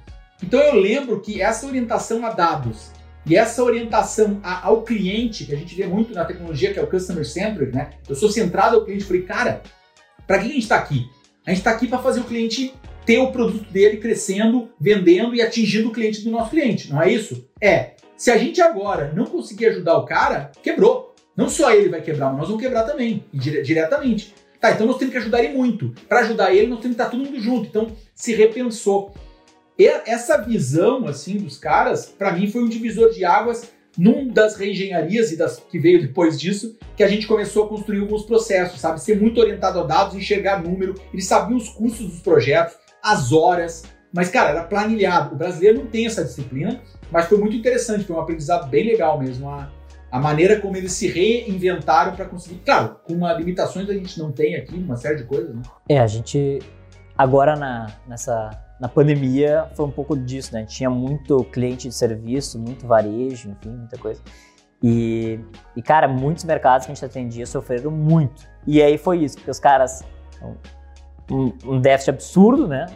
Então 0.43 0.61
eu 0.61 0.75
lembro 0.75 1.21
que 1.21 1.41
essa 1.41 1.67
orientação 1.67 2.25
a 2.25 2.31
dados 2.31 2.91
e 3.27 3.37
essa 3.37 3.63
orientação 3.63 4.41
a, 4.43 4.67
ao 4.67 4.83
cliente, 4.83 5.45
que 5.45 5.55
a 5.55 5.57
gente 5.57 5.75
vê 5.75 5.87
muito 5.87 6.15
na 6.15 6.25
tecnologia, 6.25 6.73
que 6.73 6.79
é 6.79 6.83
o 6.83 6.87
customer 6.87 7.27
centric, 7.27 7.75
né? 7.75 7.91
Eu 8.09 8.15
sou 8.15 8.31
centrado 8.31 8.77
ao 8.77 8.85
cliente. 8.85 9.05
Falei, 9.05 9.23
cara, 9.23 9.63
para 10.27 10.39
que 10.39 10.45
a 10.45 10.49
gente 10.49 10.63
está 10.63 10.77
aqui? 10.77 11.09
A 11.47 11.51
gente 11.51 11.59
está 11.59 11.71
aqui 11.71 11.87
para 11.87 11.99
fazer 11.99 12.21
o 12.21 12.25
cliente 12.25 12.75
ter 13.11 13.19
o 13.19 13.33
produto 13.33 13.69
dele 13.73 13.97
crescendo, 13.97 14.71
vendendo 14.81 15.35
e 15.35 15.43
atingindo 15.43 15.89
o 15.89 15.93
cliente 15.93 16.23
do 16.23 16.31
nosso 16.31 16.51
cliente, 16.51 16.89
não 16.93 17.03
é 17.03 17.13
isso? 17.13 17.45
É. 17.61 17.95
Se 18.17 18.31
a 18.31 18.37
gente 18.37 18.63
agora 18.63 19.13
não 19.17 19.25
conseguir 19.25 19.67
ajudar 19.67 19.97
o 19.97 20.05
cara, 20.05 20.53
quebrou. 20.63 21.13
Não 21.37 21.49
só 21.49 21.73
ele 21.73 21.89
vai 21.89 22.01
quebrar, 22.01 22.29
mas 22.29 22.39
nós 22.39 22.47
vamos 22.47 22.63
quebrar 22.63 22.85
também, 22.85 23.25
dire 23.35 23.63
diretamente. 23.63 24.33
Tá, 24.61 24.71
então 24.71 24.87
nós 24.87 24.97
temos 24.97 25.11
que 25.11 25.19
ajudar 25.19 25.43
ele 25.43 25.55
muito. 25.55 25.93
Para 26.09 26.21
ajudar 26.21 26.55
ele, 26.55 26.69
nós 26.69 26.79
temos 26.79 26.97
que 26.97 27.03
estar 27.03 27.11
todo 27.11 27.25
mundo 27.25 27.41
junto. 27.41 27.67
Então, 27.67 27.91
se 28.15 28.33
repensou. 28.33 29.13
E 29.77 29.89
essa 29.89 30.37
visão, 30.37 31.09
assim, 31.09 31.39
dos 31.39 31.59
caras, 31.59 32.07
para 32.07 32.31
mim 32.31 32.49
foi 32.49 32.63
um 32.63 32.69
divisor 32.69 33.11
de 33.11 33.25
águas 33.25 33.73
num 33.99 34.29
das 34.29 34.55
reengenharias 34.55 35.33
e 35.33 35.37
das 35.37 35.59
que 35.59 35.81
veio 35.81 36.01
depois 36.01 36.39
disso, 36.39 36.79
que 36.97 37.03
a 37.03 37.09
gente 37.09 37.27
começou 37.27 37.65
a 37.65 37.69
construir 37.69 38.03
alguns 38.03 38.23
processos, 38.23 38.81
sabe? 38.81 39.03
Ser 39.03 39.21
muito 39.21 39.41
orientado 39.41 39.81
a 39.81 39.83
dados, 39.83 40.15
enxergar 40.15 40.63
número, 40.63 40.95
eles 41.13 41.27
sabiam 41.27 41.59
os 41.59 41.69
custos 41.71 42.07
dos 42.07 42.21
projetos, 42.21 42.77
as 43.03 43.33
horas, 43.33 43.85
mas, 44.13 44.29
cara, 44.29 44.51
era 44.51 44.65
planilhado. 44.65 45.35
O 45.35 45.39
brasileiro 45.39 45.79
não 45.79 45.87
tem 45.87 46.07
essa 46.07 46.25
disciplina, 46.25 46.81
mas 47.11 47.27
foi 47.27 47.39
muito 47.39 47.57
interessante, 47.57 48.05
foi 48.05 48.17
um 48.17 48.21
aprendizado 48.21 48.69
bem 48.69 48.85
legal 48.85 49.19
mesmo. 49.19 49.49
A, 49.49 49.71
a 50.11 50.19
maneira 50.19 50.61
como 50.61 50.77
eles 50.77 50.93
se 50.93 51.07
reinventaram 51.07 52.17
para 52.17 52.25
conseguir. 52.25 52.61
Claro, 52.65 52.97
com 53.05 53.15
uma 53.15 53.33
limitações 53.33 53.89
a 53.89 53.95
gente 53.95 54.19
não 54.19 54.33
tem 54.33 54.57
aqui, 54.57 54.75
uma 54.75 54.97
série 54.97 55.17
de 55.17 55.25
coisas, 55.25 55.55
né? 55.55 55.63
É, 55.89 55.99
a 56.01 56.07
gente. 56.07 56.59
Agora 57.17 57.57
na, 57.57 57.87
nessa. 58.07 58.51
Na 58.81 58.89
pandemia 58.89 59.69
foi 59.75 59.85
um 59.85 59.91
pouco 59.91 60.17
disso, 60.17 60.55
né? 60.55 60.65
Tinha 60.65 60.89
muito 60.89 61.45
cliente 61.45 61.87
de 61.87 61.95
serviço, 61.95 62.59
muito 62.59 62.87
varejo, 62.87 63.51
enfim, 63.51 63.69
muita 63.69 63.99
coisa. 63.99 64.23
E, 64.83 65.39
e, 65.77 65.83
cara, 65.83 66.09
muitos 66.09 66.45
mercados 66.45 66.87
que 66.87 66.93
a 66.93 66.95
gente 66.95 67.05
atendia 67.05 67.45
sofreram 67.45 67.91
muito. 67.91 68.49
E 68.67 68.83
aí 68.83 68.97
foi 68.97 69.19
isso, 69.19 69.37
porque 69.37 69.51
os 69.51 69.61
caras. 69.61 70.03
Um, 71.31 71.53
um 71.65 71.81
déficit 71.81 72.11
absurdo, 72.11 72.67
né? 72.67 72.87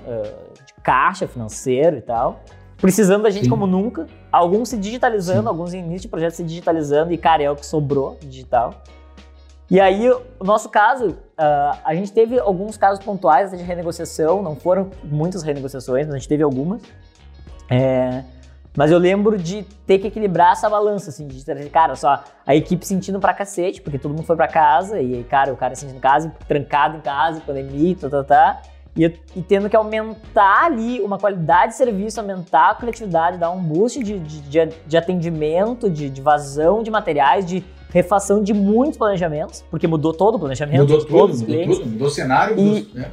De 0.66 0.74
caixa 0.82 1.26
financeiro 1.26 1.96
e 1.96 2.02
tal 2.02 2.42
precisando 2.84 3.22
da 3.22 3.30
gente 3.30 3.44
Sim. 3.44 3.50
como 3.50 3.66
nunca. 3.66 4.06
Alguns 4.30 4.68
se 4.68 4.76
digitalizando, 4.76 5.42
Sim. 5.42 5.48
alguns 5.48 5.72
em 5.72 5.78
início 5.78 6.02
de 6.02 6.08
projeto 6.08 6.34
se 6.34 6.44
digitalizando, 6.44 7.14
e 7.14 7.16
cara, 7.16 7.42
é 7.42 7.50
o 7.50 7.56
que 7.56 7.64
sobrou 7.64 8.18
digital. 8.20 8.82
E 9.70 9.80
aí, 9.80 10.10
o 10.10 10.44
nosso 10.44 10.68
caso, 10.68 11.08
uh, 11.08 11.78
a 11.82 11.94
gente 11.94 12.12
teve 12.12 12.38
alguns 12.38 12.76
casos 12.76 13.02
pontuais 13.02 13.50
de 13.50 13.56
renegociação, 13.56 14.42
não 14.42 14.54
foram 14.54 14.90
muitas 15.02 15.42
renegociações, 15.42 16.04
mas 16.06 16.14
a 16.14 16.18
gente 16.18 16.28
teve 16.28 16.42
algumas. 16.42 16.82
É, 17.70 18.22
mas 18.76 18.90
eu 18.90 18.98
lembro 18.98 19.38
de 19.38 19.62
ter 19.86 19.98
que 19.98 20.08
equilibrar 20.08 20.52
essa 20.52 20.68
balança, 20.68 21.10
assim, 21.10 21.26
de 21.28 21.44
cara, 21.70 21.94
só 21.94 22.24
a 22.44 22.54
equipe 22.54 22.84
sentindo 22.86 23.20
pra 23.20 23.32
cacete, 23.32 23.80
porque 23.80 23.98
todo 23.98 24.12
mundo 24.12 24.24
foi 24.24 24.36
pra 24.36 24.48
casa, 24.48 25.00
e 25.00 25.14
aí, 25.14 25.24
cara, 25.24 25.52
o 25.52 25.56
cara 25.56 25.74
sentindo 25.74 25.96
em 25.96 26.00
casa, 26.00 26.34
trancado 26.48 26.96
em 26.96 27.00
casa, 27.00 27.40
pandemia, 27.40 27.96
tá, 27.96 28.10
tá, 28.10 28.24
tá. 28.24 28.62
E, 28.96 29.04
e, 29.34 29.42
tendo 29.42 29.68
que 29.68 29.74
aumentar 29.74 30.66
ali 30.66 31.00
uma 31.00 31.18
qualidade 31.18 31.72
de 31.72 31.78
serviço, 31.78 32.20
aumentar 32.20 32.70
a 32.70 32.74
coletividade, 32.76 33.38
dar 33.38 33.50
um 33.50 33.60
boost 33.60 34.02
de, 34.02 34.20
de, 34.20 34.68
de 34.86 34.96
atendimento, 34.96 35.90
de, 35.90 36.08
de, 36.08 36.22
vazão 36.22 36.80
de 36.80 36.92
materiais, 36.92 37.44
de 37.44 37.64
refação 37.90 38.40
de 38.40 38.54
muitos 38.54 38.96
planejamentos, 38.96 39.64
porque 39.68 39.88
mudou 39.88 40.12
todo 40.12 40.36
o 40.36 40.38
planejamento. 40.38 40.80
Mudou 40.80 41.04
tudo, 41.04 41.38
mudou 41.38 41.76
tudo, 41.76 41.86
mudou 41.86 42.06
o 42.06 42.10
cenário. 42.10 42.56
E, 42.56 42.62
mudou, 42.62 42.94
né? 42.94 43.10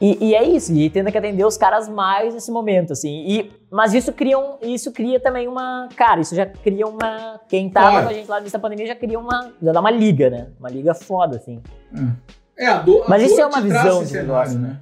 E, 0.00 0.30
e, 0.30 0.34
é 0.34 0.42
isso, 0.48 0.72
e 0.72 0.88
tendo 0.88 1.12
que 1.12 1.18
atender 1.18 1.44
os 1.44 1.58
caras 1.58 1.86
mais 1.86 2.32
nesse 2.32 2.50
momento, 2.50 2.94
assim. 2.94 3.24
E, 3.28 3.52
mas 3.70 3.92
isso 3.92 4.12
cria, 4.12 4.38
um, 4.38 4.56
isso 4.62 4.90
cria 4.92 5.20
também 5.20 5.46
uma. 5.46 5.88
Cara, 5.94 6.20
isso 6.20 6.34
já 6.34 6.46
cria 6.46 6.86
uma. 6.86 7.38
Quem 7.48 7.68
tava 7.68 7.90
claro. 7.90 8.06
com 8.06 8.10
a 8.10 8.14
gente 8.14 8.28
lá 8.28 8.40
nessa 8.40 8.58
pandemia 8.58 8.86
já 8.86 8.94
cria 8.94 9.18
uma. 9.18 9.52
Já 9.62 9.72
dá 9.72 9.80
uma 9.80 9.90
liga, 9.90 10.30
né? 10.30 10.48
Uma 10.58 10.70
liga 10.70 10.94
foda, 10.94 11.36
assim. 11.36 11.60
É, 12.56 12.66
a 12.66 12.78
dor. 12.78 13.04
Mas 13.08 13.24
isso 13.24 13.40
é 13.40 13.46
uma 13.46 13.60
visão 13.60 14.02
de 14.02 14.12
negócio, 14.14 14.58
né? 14.58 14.80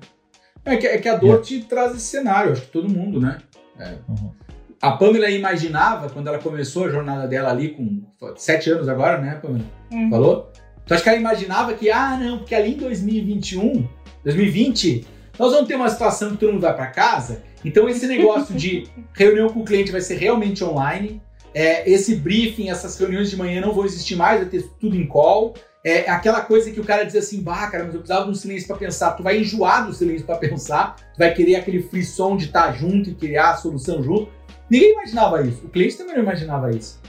É 0.64 0.76
que, 0.76 0.86
é 0.86 0.98
que 0.98 1.08
a 1.08 1.16
dor 1.16 1.40
te 1.40 1.62
traz 1.62 1.94
esse 1.96 2.06
cenário, 2.06 2.52
acho 2.52 2.62
que 2.62 2.68
todo 2.68 2.88
mundo, 2.88 3.20
né? 3.20 3.38
É. 3.78 3.94
Uhum. 4.08 4.32
A 4.80 4.92
Pamela 4.92 5.28
imaginava, 5.30 6.08
quando 6.08 6.28
ela 6.28 6.38
começou 6.38 6.84
a 6.84 6.90
jornada 6.90 7.26
dela 7.26 7.50
ali, 7.50 7.70
com 7.70 8.02
sete 8.36 8.70
anos 8.70 8.88
agora, 8.88 9.18
né, 9.18 9.40
Pamela? 9.42 9.64
Uhum. 9.92 10.10
Falou? 10.10 10.52
Então 10.84 10.94
acho 10.94 11.02
que 11.02 11.10
ela 11.10 11.18
imaginava 11.18 11.74
que, 11.74 11.90
ah, 11.90 12.16
não, 12.16 12.38
porque 12.38 12.54
ali 12.54 12.74
em 12.74 12.78
2021, 12.78 13.88
2020, 14.24 15.06
nós 15.38 15.52
vamos 15.52 15.68
ter 15.68 15.76
uma 15.76 15.88
situação 15.88 16.30
que 16.30 16.36
todo 16.38 16.52
mundo 16.52 16.62
vai 16.62 16.74
para 16.74 16.86
casa, 16.88 17.42
então 17.64 17.88
esse 17.88 18.06
negócio 18.06 18.54
de 18.54 18.86
reunião 19.14 19.48
com 19.48 19.60
o 19.60 19.64
cliente 19.64 19.92
vai 19.92 20.00
ser 20.00 20.16
realmente 20.16 20.62
online, 20.64 21.20
é, 21.54 21.88
esse 21.90 22.16
briefing, 22.16 22.70
essas 22.70 22.98
reuniões 22.98 23.30
de 23.30 23.36
manhã 23.36 23.60
não 23.60 23.72
vão 23.72 23.84
existir 23.84 24.16
mais, 24.16 24.40
vai 24.40 24.48
ter 24.48 24.62
tudo 24.78 24.96
em 24.96 25.06
call, 25.06 25.54
é 25.84 26.10
aquela 26.10 26.40
coisa 26.40 26.70
que 26.70 26.80
o 26.80 26.84
cara 26.84 27.04
diz 27.04 27.14
assim, 27.14 27.40
bah, 27.40 27.66
cara, 27.68 27.84
mas 27.84 27.94
eu 27.94 28.00
precisava 28.00 28.24
de 28.24 28.30
um 28.30 28.34
silêncio 28.34 28.66
para 28.66 28.76
pensar. 28.76 29.12
Tu 29.12 29.22
vai 29.22 29.38
enjoar 29.38 29.86
do 29.86 29.92
silêncio 29.94 30.26
para 30.26 30.36
pensar, 30.36 30.96
tu 30.96 31.18
vai 31.18 31.32
querer 31.32 31.56
aquele 31.56 31.82
frisson 31.82 32.36
de 32.36 32.46
estar 32.46 32.66
tá 32.66 32.72
junto 32.72 33.10
e 33.10 33.14
criar 33.14 33.50
a 33.50 33.56
solução 33.56 34.02
junto. 34.02 34.30
Ninguém 34.68 34.92
imaginava 34.92 35.40
isso. 35.42 35.64
O 35.64 35.68
cliente 35.68 35.96
também 35.96 36.16
não 36.16 36.22
imaginava 36.22 36.70
isso. 36.70 37.00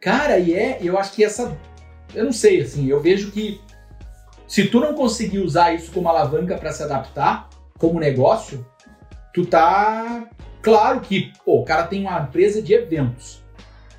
Cara, 0.00 0.38
e 0.38 0.54
é, 0.54 0.78
eu 0.80 0.96
acho 0.98 1.12
que 1.12 1.24
essa. 1.24 1.58
Eu 2.14 2.24
não 2.24 2.32
sei, 2.32 2.60
assim, 2.60 2.86
eu 2.88 3.00
vejo 3.00 3.30
que 3.30 3.60
se 4.48 4.66
tu 4.66 4.80
não 4.80 4.94
conseguir 4.94 5.40
usar 5.40 5.74
isso 5.74 5.92
como 5.92 6.08
alavanca 6.08 6.56
para 6.56 6.72
se 6.72 6.82
adaptar 6.82 7.48
como 7.78 8.00
negócio, 8.00 8.66
tu 9.32 9.44
tá. 9.44 10.26
Claro 10.62 11.00
que, 11.00 11.32
pô, 11.44 11.60
o 11.60 11.64
cara 11.64 11.84
tem 11.84 12.00
uma 12.00 12.20
empresa 12.20 12.60
de 12.60 12.72
eventos. 12.72 13.44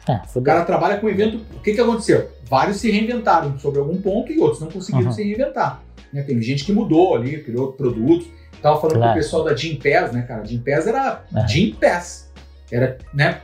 É, 0.08 0.20
o 0.36 0.42
cara 0.42 0.66
trabalha 0.66 0.98
com 0.98 1.08
evento. 1.08 1.46
O 1.56 1.62
que, 1.62 1.74
que 1.74 1.80
aconteceu? 1.80 2.30
Vários 2.46 2.78
se 2.78 2.90
reinventaram 2.90 3.58
sobre 3.60 3.80
algum 3.80 4.02
ponto 4.02 4.32
e 4.32 4.40
outros 4.40 4.60
não 4.60 4.70
conseguiram 4.70 5.08
uhum. 5.08 5.14
se 5.14 5.24
reinventar. 5.24 5.84
Né? 6.12 6.24
Tem 6.24 6.42
gente 6.42 6.66
que 6.66 6.74
mudou 6.74 7.16
ali, 7.16 7.44
criou 7.44 7.72
produtos. 7.74 8.28
Tava 8.60 8.82
falando 8.82 8.98
claro. 8.98 9.14
com 9.14 9.20
o 9.20 9.22
pessoal 9.22 9.44
da 9.44 9.56
Jim 9.56 9.76
Pass, 9.76 10.12
né, 10.12 10.24
cara? 10.24 10.44
Jim 10.44 10.60
Pass 10.60 10.88
era 10.88 11.24
uhum. 11.32 11.48
Jim 11.48 11.76
Pass. 11.80 12.30
Era, 12.72 12.98
né, 13.14 13.42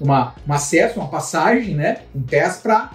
uma, 0.00 0.34
um 0.46 0.52
acesso, 0.52 1.00
uma 1.00 1.08
passagem, 1.08 1.74
né, 1.74 2.02
um 2.14 2.22
pass 2.22 2.58
para 2.58 2.90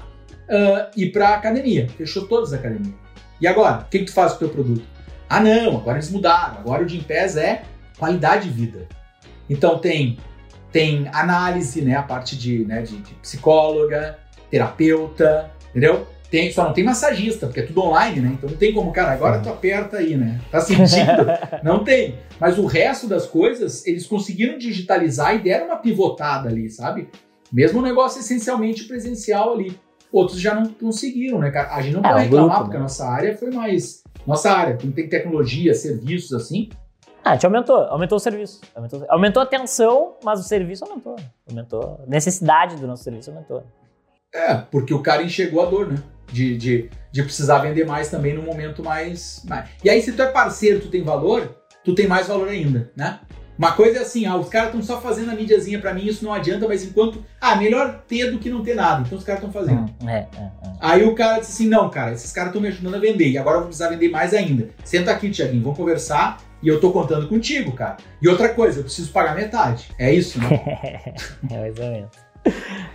uh, 0.50 1.00
ir 1.00 1.12
para 1.12 1.36
academia. 1.36 1.88
Fechou 1.90 2.28
todas 2.28 2.54
as 2.54 2.60
academias. 2.60 3.03
E 3.44 3.48
agora? 3.48 3.80
O 3.80 3.90
que, 3.90 4.00
que 4.00 4.06
tu 4.06 4.14
faz 4.14 4.32
com 4.32 4.38
o 4.38 4.40
teu 4.40 4.50
produto? 4.50 4.84
Ah, 5.30 5.42
não, 5.42 5.76
agora 5.76 5.98
eles 5.98 6.10
mudaram. 6.10 6.60
Agora 6.60 6.82
o 6.82 6.88
Jim 6.88 7.02
Pass 7.02 7.36
é 7.36 7.64
qualidade 8.00 8.48
de 8.48 8.56
vida. 8.56 8.88
Então 9.50 9.78
tem 9.80 10.18
tem 10.72 11.10
análise, 11.12 11.82
né? 11.82 11.98
A 11.98 12.02
parte 12.02 12.38
de, 12.38 12.64
né, 12.66 12.82
de, 12.82 12.98
de 12.98 13.14
psicóloga, 13.16 14.18
terapeuta, 14.50 15.52
entendeu? 15.70 16.08
Tem, 16.32 16.52
só 16.54 16.64
não 16.64 16.74
tem 16.74 16.86
massagista, 16.86 17.46
porque 17.46 17.60
é 17.60 17.64
tudo 17.64 17.82
online, 17.82 18.22
né? 18.22 18.32
Então 18.34 18.50
não 18.50 18.58
tem 18.58 18.74
como, 18.74 18.94
cara, 18.94 19.12
agora 19.12 19.40
tu 19.40 19.50
aperta 19.50 19.98
aí, 19.98 20.16
né? 20.16 20.40
Tá 20.50 20.62
sentindo? 20.62 21.28
não 21.62 21.84
tem. 21.84 22.16
Mas 22.40 22.58
o 22.58 22.66
resto 22.66 23.08
das 23.08 23.28
coisas, 23.28 23.86
eles 23.86 24.08
conseguiram 24.08 24.58
digitalizar 24.58 25.36
e 25.36 25.40
deram 25.40 25.66
uma 25.66 25.76
pivotada 25.76 26.48
ali, 26.48 26.70
sabe? 26.70 27.10
Mesmo 27.52 27.80
um 27.80 27.84
negócio 27.84 28.22
essencialmente 28.22 28.86
presencial 28.86 29.54
ali. 29.54 29.78
Outros 30.14 30.40
já 30.40 30.54
não 30.54 30.72
conseguiram, 30.72 31.40
né? 31.40 31.50
A 31.50 31.82
gente 31.82 31.96
não 31.96 32.02
é, 32.02 32.14
pode 32.14 32.24
reclamar, 32.26 32.48
grupo, 32.48 32.64
porque 32.66 32.78
né? 32.78 32.80
a 32.80 32.84
nossa 32.84 33.06
área 33.06 33.36
foi 33.36 33.50
mais. 33.50 34.04
Nossa 34.28 34.52
área, 34.52 34.78
não 34.84 34.92
tem 34.92 35.10
tecnologia, 35.10 35.74
serviços 35.74 36.34
assim, 36.34 36.70
ah, 37.24 37.32
a 37.32 37.34
gente 37.36 37.46
aumentou, 37.46 37.78
aumentou 37.78 38.18
o 38.18 38.20
serviço. 38.20 38.60
Aumentou, 38.76 39.06
aumentou 39.08 39.40
a 39.40 39.44
atenção, 39.46 40.18
mas 40.24 40.42
o 40.42 40.44
serviço 40.44 40.84
aumentou. 40.84 41.16
Aumentou. 41.50 42.02
A 42.06 42.10
necessidade 42.10 42.76
do 42.76 42.86
nosso 42.86 43.04
serviço 43.04 43.32
aumentou. 43.32 43.64
É, 44.34 44.56
porque 44.56 44.94
o 44.94 45.02
cara 45.02 45.24
enxergou 45.24 45.62
a 45.62 45.66
dor, 45.66 45.90
né? 45.90 46.04
De, 46.30 46.58
de, 46.58 46.90
de 47.12 47.24
precisar 47.24 47.60
vender 47.60 47.86
mais 47.86 48.10
também 48.10 48.34
no 48.34 48.42
momento 48.42 48.84
mais, 48.84 49.42
mais. 49.48 49.70
E 49.84 49.90
aí, 49.90 50.02
se 50.02 50.12
tu 50.12 50.22
é 50.22 50.32
parceiro, 50.32 50.82
tu 50.82 50.90
tem 50.90 51.02
valor, 51.02 51.56
tu 51.86 51.96
tem 51.96 52.08
mais 52.08 52.28
valor 52.28 52.50
ainda, 52.50 52.92
né? 52.96 53.22
Uma 53.58 53.72
coisa 53.74 54.00
é 54.00 54.02
assim, 54.02 54.26
ah, 54.26 54.36
os 54.36 54.50
caras 54.50 54.70
estão 54.70 54.82
só 54.82 55.00
fazendo 55.00 55.32
a 55.32 55.36
mídiazinha 55.36 55.80
para 55.80 55.94
mim, 55.94 56.06
isso 56.06 56.24
não 56.26 56.34
adianta, 56.34 56.68
mas 56.68 56.84
enquanto. 56.84 57.24
Ah, 57.40 57.56
melhor 57.56 58.04
ter 58.08 58.32
do 58.32 58.40
que 58.40 58.50
não 58.50 58.64
ter 58.64 58.76
nada. 58.76 59.04
Então 59.06 59.18
os 59.18 59.24
caras 59.24 59.44
estão 59.44 59.52
fazendo. 59.52 59.94
Hum, 60.02 60.10
é, 60.10 60.28
é, 60.38 60.42
é. 60.42 60.52
Aí 60.80 61.04
o 61.04 61.14
cara 61.14 61.40
disse 61.40 61.52
assim: 61.54 61.68
não, 61.70 61.90
cara, 61.90 62.14
esses 62.14 62.32
caras 62.32 62.50
estão 62.50 62.62
me 62.62 62.68
ajudando 62.68 62.96
a 62.96 63.00
vender 63.00 63.30
e 63.30 63.38
agora 63.38 63.58
eu 63.58 63.60
vou 63.62 63.68
precisar 63.68 63.90
vender 63.90 64.10
mais 64.10 64.34
ainda. 64.34 64.70
Senta 64.84 65.12
aqui, 65.12 65.30
Tiaguinho, 65.30 65.62
vamos 65.62 65.78
conversar 65.78 66.42
e 66.62 66.68
eu 66.68 66.80
tô 66.80 66.92
contando 66.92 67.28
contigo, 67.28 67.74
cara. 67.74 67.98
E 68.22 68.28
outra 68.28 68.50
coisa, 68.50 68.80
eu 68.80 68.84
preciso 68.84 69.12
pagar 69.12 69.36
metade. 69.36 69.90
É 70.00 70.14
isso, 70.14 70.40
né? 70.40 70.48
é 71.52 71.60
mais 71.60 71.78
ou 71.78 71.92
menos. 71.92 72.10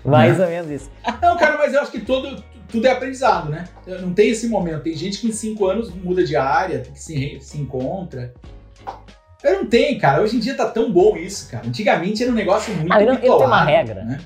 Mais 0.05 0.39
né? 0.39 0.45
ou 0.45 0.51
menos 0.51 0.71
isso. 0.71 0.91
Não, 1.23 1.37
cara, 1.37 1.59
mas 1.59 1.75
eu 1.75 1.81
acho 1.81 1.91
que 1.91 2.01
todo, 2.01 2.43
tudo 2.69 2.87
é 2.87 2.91
aprendizado, 2.91 3.51
né? 3.51 3.65
Não 4.01 4.13
tem 4.13 4.31
esse 4.31 4.49
momento. 4.49 4.83
Tem 4.83 4.95
gente 4.95 5.21
que 5.21 5.29
em 5.29 5.33
cinco 5.33 5.67
anos 5.67 5.95
muda 5.95 6.25
de 6.25 6.35
área, 6.35 6.81
que 6.81 6.99
se, 7.01 7.39
se 7.41 7.59
encontra. 7.59 8.33
Eu 9.43 9.55
não 9.59 9.67
tenho, 9.67 10.01
cara. 10.01 10.23
Hoje 10.23 10.37
em 10.37 10.41
dia 10.41 10.55
tá 10.55 10.69
tão 10.69 10.93
bom 10.93 11.17
isso, 11.17 11.49
cara. 11.51 11.67
Antigamente 11.67 12.23
era 12.23 12.33
um 12.33 12.35
negócio 12.35 12.75
muito 12.75 12.93
Ah, 12.93 13.01
eu, 13.01 13.07
não- 13.07 13.15
eu 13.15 13.21
tenho 13.21 13.33
uma 13.35 13.41
bitolado, 13.45 13.67
regra. 13.71 14.05
né? 14.05 14.21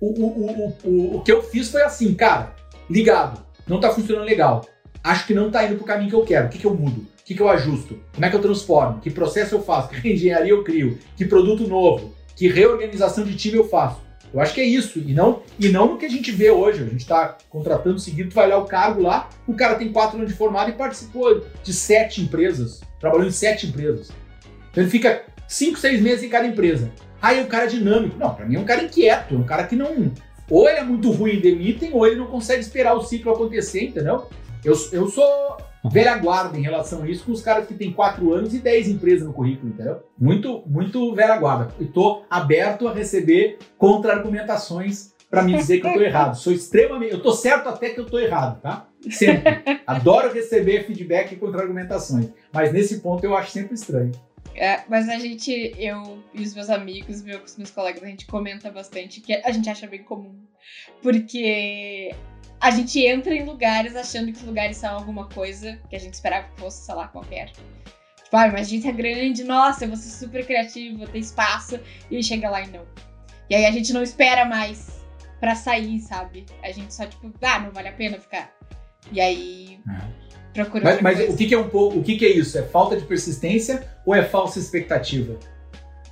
O, 0.00 0.06
o, 0.06 0.26
o, 0.26 0.76
o, 0.84 1.16
o, 1.16 1.20
que 1.22 1.30
eu 1.30 1.42
fiz 1.42 1.70
foi 1.70 1.82
assim, 1.82 2.14
cara, 2.14 2.54
ligado, 2.88 3.42
não 3.68 3.78
tá 3.78 3.90
funcionando 3.90 4.24
legal. 4.24 4.64
Acho 5.04 5.26
que 5.26 5.34
não 5.34 5.50
tá 5.50 5.64
indo 5.64 5.76
pro 5.76 5.84
caminho 5.84 6.08
que 6.08 6.16
eu 6.16 6.24
quero. 6.24 6.46
O 6.46 6.50
que, 6.50 6.58
que 6.58 6.64
eu 6.66 6.74
mudo? 6.74 7.00
O 7.02 7.24
que, 7.24 7.34
que 7.34 7.40
eu 7.42 7.48
ajusto? 7.50 7.98
Como 8.14 8.24
é 8.24 8.30
que 8.30 8.36
eu 8.36 8.40
transformo? 8.40 8.98
Que 9.00 9.10
processo 9.10 9.54
eu 9.54 9.62
faço? 9.62 9.90
Que 9.90 10.08
engenharia 10.12 10.50
eu 10.52 10.64
crio? 10.64 10.98
Que 11.16 11.24
produto 11.26 11.66
novo? 11.68 12.14
Que 12.34 12.48
reorganização 12.48 13.24
de 13.24 13.36
time 13.36 13.56
eu 13.58 13.68
faço? 13.68 14.00
Eu 14.32 14.40
acho 14.40 14.54
que 14.54 14.60
é 14.60 14.64
isso. 14.64 14.98
E 15.00 15.12
não, 15.12 15.42
e 15.58 15.68
não 15.68 15.92
no 15.92 15.98
que 15.98 16.06
a 16.06 16.10
gente 16.10 16.30
vê 16.32 16.50
hoje. 16.50 16.82
A 16.82 16.86
gente 16.86 17.06
tá 17.06 17.36
contratando 17.50 17.98
seguido, 17.98 18.30
tu 18.30 18.34
vai 18.34 18.46
olhar 18.46 18.58
o 18.58 18.64
cargo 18.64 19.02
lá, 19.02 19.28
o 19.46 19.52
cara 19.54 19.74
tem 19.74 19.92
quatro 19.92 20.16
anos 20.16 20.30
de 20.30 20.36
formado 20.36 20.70
e 20.70 20.74
participou 20.74 21.44
de 21.62 21.72
sete 21.74 22.22
empresas. 22.22 22.80
Trabalhou 22.98 23.26
em 23.26 23.30
sete 23.32 23.66
empresas. 23.66 24.10
Então 24.70 24.82
ele 24.82 24.90
fica 24.90 25.22
cinco, 25.48 25.78
seis 25.78 26.00
meses 26.00 26.22
em 26.22 26.28
cada 26.28 26.46
empresa. 26.46 26.90
Aí 27.20 27.42
o 27.42 27.46
cara 27.46 27.64
é 27.64 27.68
dinâmico. 27.68 28.18
Não, 28.18 28.34
pra 28.34 28.46
mim 28.46 28.56
é 28.56 28.58
um 28.58 28.64
cara 28.64 28.82
inquieto, 28.82 29.34
é 29.34 29.38
um 29.38 29.44
cara 29.44 29.64
que 29.64 29.76
não. 29.76 30.12
Ou 30.48 30.68
ele 30.68 30.78
é 30.78 30.84
muito 30.84 31.10
ruim 31.10 31.34
e 31.34 31.40
demitem, 31.40 31.90
ou 31.92 32.06
ele 32.06 32.16
não 32.16 32.26
consegue 32.26 32.60
esperar 32.60 32.94
o 32.94 33.02
ciclo 33.02 33.32
acontecer, 33.32 33.84
entendeu? 33.84 34.26
Eu, 34.64 34.74
eu 34.92 35.08
sou 35.08 35.56
velha 35.88 36.16
guarda 36.18 36.58
em 36.58 36.62
relação 36.62 37.02
a 37.02 37.08
isso 37.08 37.24
com 37.24 37.32
os 37.32 37.40
caras 37.40 37.66
que 37.66 37.74
têm 37.74 37.92
4 37.92 38.32
anos 38.32 38.52
e 38.52 38.58
10 38.58 38.88
empresas 38.88 39.26
no 39.26 39.32
currículo, 39.32 39.72
entendeu? 39.72 40.02
Muito, 40.18 40.62
muito 40.66 41.14
velha 41.14 41.36
guarda. 41.36 41.68
E 41.78 41.84
tô 41.84 42.22
aberto 42.28 42.88
a 42.88 42.92
receber 42.92 43.58
contra-argumentações 43.78 45.14
pra 45.30 45.42
me 45.42 45.56
dizer 45.56 45.80
que 45.80 45.86
eu 45.86 45.94
tô 45.94 46.00
errado. 46.00 46.34
Sou 46.36 46.52
extremamente. 46.52 47.12
Eu 47.12 47.22
tô 47.22 47.32
certo 47.32 47.68
até 47.68 47.90
que 47.90 48.00
eu 48.00 48.06
tô 48.06 48.18
errado, 48.18 48.60
tá? 48.60 48.88
Sempre. 49.08 49.62
Adoro 49.86 50.32
receber 50.32 50.84
feedback 50.84 51.32
e 51.32 51.36
contra-argumentações. 51.36 52.28
Mas 52.52 52.72
nesse 52.72 52.98
ponto 52.98 53.24
eu 53.24 53.36
acho 53.36 53.52
sempre 53.52 53.74
estranho. 53.74 54.10
É, 54.54 54.82
mas 54.88 55.08
a 55.08 55.18
gente, 55.18 55.72
eu 55.78 56.22
e 56.34 56.42
os 56.42 56.54
meus 56.54 56.68
amigos, 56.68 57.22
meus, 57.22 57.56
meus 57.56 57.70
colegas, 57.70 58.02
a 58.02 58.06
gente 58.06 58.26
comenta 58.26 58.70
bastante 58.70 59.20
que 59.20 59.34
a 59.34 59.50
gente 59.50 59.68
acha 59.70 59.86
bem 59.86 60.02
comum. 60.02 60.38
Porque 61.02 62.14
a 62.60 62.70
gente 62.70 63.04
entra 63.04 63.34
em 63.34 63.44
lugares 63.44 63.96
achando 63.96 64.32
que 64.32 64.38
os 64.38 64.44
lugares 64.44 64.76
são 64.76 64.94
alguma 64.94 65.28
coisa 65.28 65.80
que 65.88 65.96
a 65.96 65.98
gente 65.98 66.14
esperava 66.14 66.48
que 66.48 66.60
fosse, 66.60 66.84
sei 66.84 66.94
lá, 66.94 67.08
qualquer. 67.08 67.50
Tipo, 67.50 68.36
ah, 68.36 68.48
mas 68.48 68.66
a 68.66 68.70
gente 68.70 68.86
é 68.86 68.92
grande, 68.92 69.44
nossa, 69.44 69.84
eu 69.84 69.88
vou 69.88 69.96
ser 69.96 70.10
super 70.10 70.44
criativo, 70.44 70.98
vou 70.98 71.08
ter 71.08 71.18
espaço. 71.18 71.80
E 72.10 72.22
chega 72.22 72.50
lá 72.50 72.62
e 72.62 72.66
não. 72.68 72.86
E 73.48 73.54
aí 73.54 73.66
a 73.66 73.70
gente 73.70 73.92
não 73.92 74.02
espera 74.02 74.44
mais 74.44 75.00
pra 75.40 75.54
sair, 75.54 76.00
sabe? 76.00 76.44
A 76.62 76.70
gente 76.70 76.92
só, 76.92 77.06
tipo, 77.06 77.32
ah, 77.42 77.58
não 77.60 77.70
vale 77.72 77.88
a 77.88 77.92
pena 77.92 78.18
ficar. 78.18 78.54
E 79.10 79.20
aí 79.20 79.80
procura 80.52 80.84
Mas, 80.84 81.00
mas 81.00 81.28
o 81.28 81.36
que, 81.36 81.46
que 81.46 81.54
é 81.54 81.58
um 81.58 81.68
pouco, 81.68 81.98
o 81.98 82.02
que, 82.02 82.16
que 82.16 82.24
é 82.24 82.30
isso? 82.30 82.58
É 82.58 82.62
falta 82.62 82.96
de 82.96 83.04
persistência 83.04 83.86
ou 84.04 84.14
é 84.14 84.22
falsa 84.22 84.58
expectativa? 84.58 85.36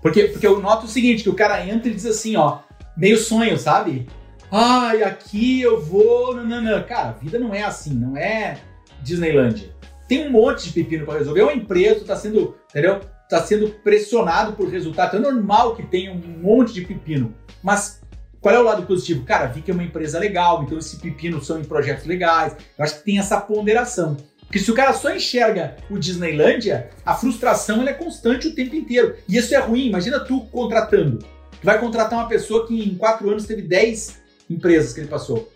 Porque, 0.01 0.25
porque 0.25 0.47
eu 0.47 0.61
noto 0.61 0.87
o 0.87 0.89
seguinte, 0.89 1.23
que 1.23 1.31
o 1.31 1.35
cara 1.35 1.65
entra 1.67 1.89
e 1.89 1.95
diz 1.95 2.07
assim, 2.07 2.37
ó, 2.37 2.61
meio 2.97 3.19
sonho, 3.19 3.59
sabe? 3.59 4.07
Ai, 4.51 5.03
aqui 5.03 5.61
eu 5.61 5.81
vou. 5.81 6.35
Nanana. 6.35 6.83
Cara, 6.83 7.11
a 7.11 7.13
vida 7.13 7.39
não 7.39 7.55
é 7.55 7.63
assim, 7.63 7.95
não 7.95 8.17
é 8.17 8.59
Disneylândia. 9.03 9.71
Tem 10.09 10.27
um 10.27 10.31
monte 10.31 10.65
de 10.65 10.73
pepino 10.73 11.05
para 11.05 11.19
resolver. 11.19 11.41
É 11.41 11.45
uma 11.45 11.53
empresa, 11.53 12.05
tá 12.05 12.17
sendo, 12.17 12.57
entendeu? 12.71 13.01
Tá 13.29 13.43
sendo 13.43 13.69
pressionado 13.69 14.55
por 14.55 14.69
resultado. 14.69 15.17
É 15.17 15.21
normal 15.21 15.77
que 15.77 15.83
tenha 15.83 16.13
um 16.13 16.41
monte 16.41 16.73
de 16.73 16.81
pepino. 16.83 17.35
Mas 17.63 18.01
qual 18.41 18.55
é 18.55 18.59
o 18.59 18.63
lado 18.63 18.87
positivo? 18.87 19.25
Cara, 19.25 19.47
vi 19.47 19.61
que 19.61 19.71
é 19.71 19.75
uma 19.75 19.83
empresa 19.83 20.19
legal, 20.19 20.63
então 20.63 20.79
esse 20.79 20.97
pepino 20.97 21.43
são 21.43 21.61
em 21.61 21.65
projetos 21.65 22.07
legais. 22.07 22.57
Eu 22.79 22.85
acho 22.85 22.99
que 22.99 23.05
tem 23.05 23.19
essa 23.19 23.39
ponderação. 23.39 24.17
Porque 24.49 24.59
se 24.61 24.71
o 24.71 24.75
cara 24.75 24.95
só 24.95 25.15
enxerga 25.15 25.77
o 25.91 25.99
Disneylândia, 25.99 26.89
a 27.05 27.15
frustração 27.15 27.87
é 27.87 27.93
constante 27.93 28.49
o 28.49 28.55
tempo 28.55 28.75
inteiro. 28.75 29.15
E 29.29 29.37
isso 29.37 29.55
é 29.55 29.59
ruim. 29.59 29.87
Imagina 29.89 30.21
tu 30.21 30.41
contratando. 30.51 31.19
Tu 31.19 31.65
vai 31.65 31.79
contratar 31.79 32.19
uma 32.19 32.29
pessoa 32.29 32.67
que 32.67 32.83
em 32.83 32.95
quatro 32.95 33.29
anos 33.29 33.45
teve 33.45 33.61
10 33.61 34.17
empresas 34.49 34.95
que 34.95 35.01
ele 35.01 35.09
passou. 35.09 35.53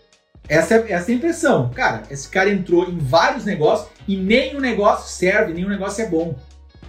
Essa 0.47 0.75
é, 0.75 0.91
essa 0.91 1.09
é 1.09 1.13
a 1.13 1.17
impressão. 1.17 1.71
Cara, 1.73 2.03
esse 2.11 2.29
cara 2.29 2.51
entrou 2.51 2.87
em 2.87 2.99
vários 2.99 3.45
negócios 3.45 3.89
e 4.07 4.15
nenhum 4.15 4.59
negócio 4.59 5.09
serve, 5.11 5.53
nenhum 5.53 5.69
negócio 5.69 6.03
é 6.03 6.07
bom. 6.07 6.35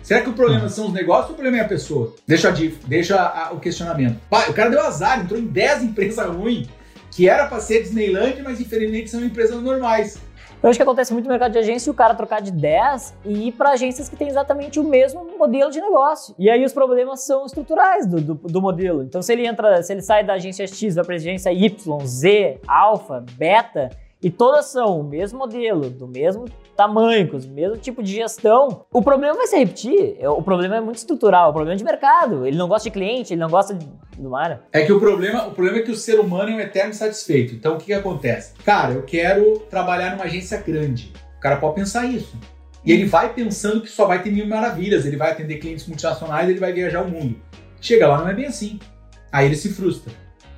Será 0.03 0.21
que 0.21 0.29
o 0.29 0.35
problema 0.35 0.69
são 0.69 0.89
os 0.89 0.93
negócios 0.93 1.29
ou 1.29 1.33
o 1.33 1.35
problema 1.37 1.57
é 1.57 1.61
a 1.63 1.69
pessoa? 1.69 2.15
Deixa, 2.27 2.51
a, 2.51 2.53
deixa 2.87 3.17
a- 3.19 3.53
o 3.55 3.61
questionamento. 3.61 4.21
Pá, 4.29 4.47
o 4.51 4.53
cara 4.53 4.69
deu 4.69 4.81
azar, 4.83 5.21
entrou 5.21 5.41
em 5.41 5.47
10 5.47 5.85
empresas 5.85 6.27
ruins, 6.27 6.69
que 7.11 7.27
era 7.27 7.47
pra 7.47 7.61
ser 7.61 7.83
Disneyland, 7.83 8.43
mas 8.43 8.61
infelizmente 8.61 9.09
são 9.09 9.25
empresas 9.25 9.63
normais. 9.63 10.19
Eu 10.65 10.71
acho 10.71 10.79
que 10.79 10.83
acontece 10.83 11.13
muito 11.13 11.27
no 11.27 11.31
mercado 11.31 11.53
de 11.53 11.59
agência 11.59 11.93
o 11.93 11.95
cara 11.95 12.15
trocar 12.15 12.41
de 12.41 12.51
10 12.51 13.19
e 13.27 13.49
ir 13.49 13.53
para 13.53 13.73
agências 13.73 14.09
que 14.09 14.17
têm 14.17 14.29
exatamente 14.29 14.81
o 14.81 14.83
mesmo 14.83 15.23
modelo 15.37 15.71
de 15.71 15.79
negócio. 15.79 16.35
E 16.39 16.49
aí 16.49 16.65
os 16.65 16.73
problemas 16.73 17.21
são 17.21 17.45
estruturais 17.45 18.07
do, 18.07 18.19
do, 18.19 18.35
do 18.35 18.63
modelo. 18.63 19.03
Então 19.03 19.21
se 19.21 19.31
ele 19.31 19.47
entra, 19.47 19.83
se 19.83 19.93
ele 19.93 20.01
sai 20.01 20.25
da 20.25 20.33
agência 20.33 20.67
X, 20.67 20.95
vai 20.95 21.05
para 21.05 21.17
agência 21.17 21.53
Y, 21.53 22.07
Z, 22.07 22.61
alfa, 22.67 23.23
beta, 23.33 23.91
e 24.23 24.31
todas 24.31 24.65
são 24.65 25.01
o 25.01 25.05
mesmo 25.05 25.39
modelo, 25.39 25.91
do 25.91 26.09
mesmo 26.09 26.47
tamanho, 26.75 27.29
com 27.29 27.37
o 27.37 27.49
mesmo 27.49 27.77
tipo 27.77 28.03
de 28.03 28.13
gestão, 28.15 28.85
o 28.93 29.03
problema 29.03 29.35
vai 29.37 29.47
se 29.47 29.57
repetir. 29.57 30.17
É, 30.19 30.29
O 30.29 30.43
problema 30.43 30.77
é 30.77 30.81
muito 30.81 30.97
estrutural, 30.97 31.51
o 31.51 31.53
problema 31.53 31.75
é 31.75 31.79
de 31.79 31.85
mercado. 31.85 32.47
Ele 32.47 32.57
não 32.57 32.69
gosta 32.69 32.89
de 32.89 32.93
cliente, 32.93 33.33
ele 33.33 33.41
não 33.41 33.49
gosta 33.49 33.75
de- 33.75 33.89
do 34.19 34.35
área. 34.37 34.61
É 34.73 34.83
que 34.83 34.93
o 34.93 35.01
problema, 35.01 35.47
o 35.47 35.53
problema 35.53 35.79
é 35.79 35.83
que 35.83 35.91
o 35.91 35.97
ser 35.97 36.19
humano 36.21 36.51
é 36.51 36.55
um 36.55 36.61
eterno 36.61 36.91
insatisfeito. 36.91 37.55
Então 37.55 37.75
o 37.75 37.79
que, 37.79 37.87
que 37.87 37.93
acontece? 37.93 38.53
Cara, 38.65 38.93
eu 38.95 39.03
quero 39.03 39.59
trabalhar 39.71 40.11
numa 40.13 40.25
agência 40.25 40.59
grande. 40.59 41.13
O 41.37 41.41
cara 41.41 41.57
pode 41.57 41.75
pensar 41.75 42.05
isso. 42.07 42.37
E 42.85 42.93
ele 42.93 43.07
vai 43.07 43.33
pensando 43.33 43.81
que 43.81 43.89
só 43.89 44.07
vai 44.07 44.23
ter 44.23 44.31
mil 44.31 44.47
maravilhas, 44.47 45.07
ele 45.07 45.17
vai 45.17 45.31
atender 45.33 45.57
clientes 45.57 45.87
multinacionais, 45.87 46.49
ele 46.51 46.59
vai 46.61 46.73
viajar 46.73 47.03
o 47.03 47.09
mundo. 47.11 47.37
Chega 47.81 48.07
lá, 48.07 48.19
não 48.19 48.29
é 48.29 48.35
bem 48.35 48.47
assim. 48.47 48.79
Aí 49.33 49.47
ele 49.47 49.57
se 49.57 49.71
frustra. 49.71 50.13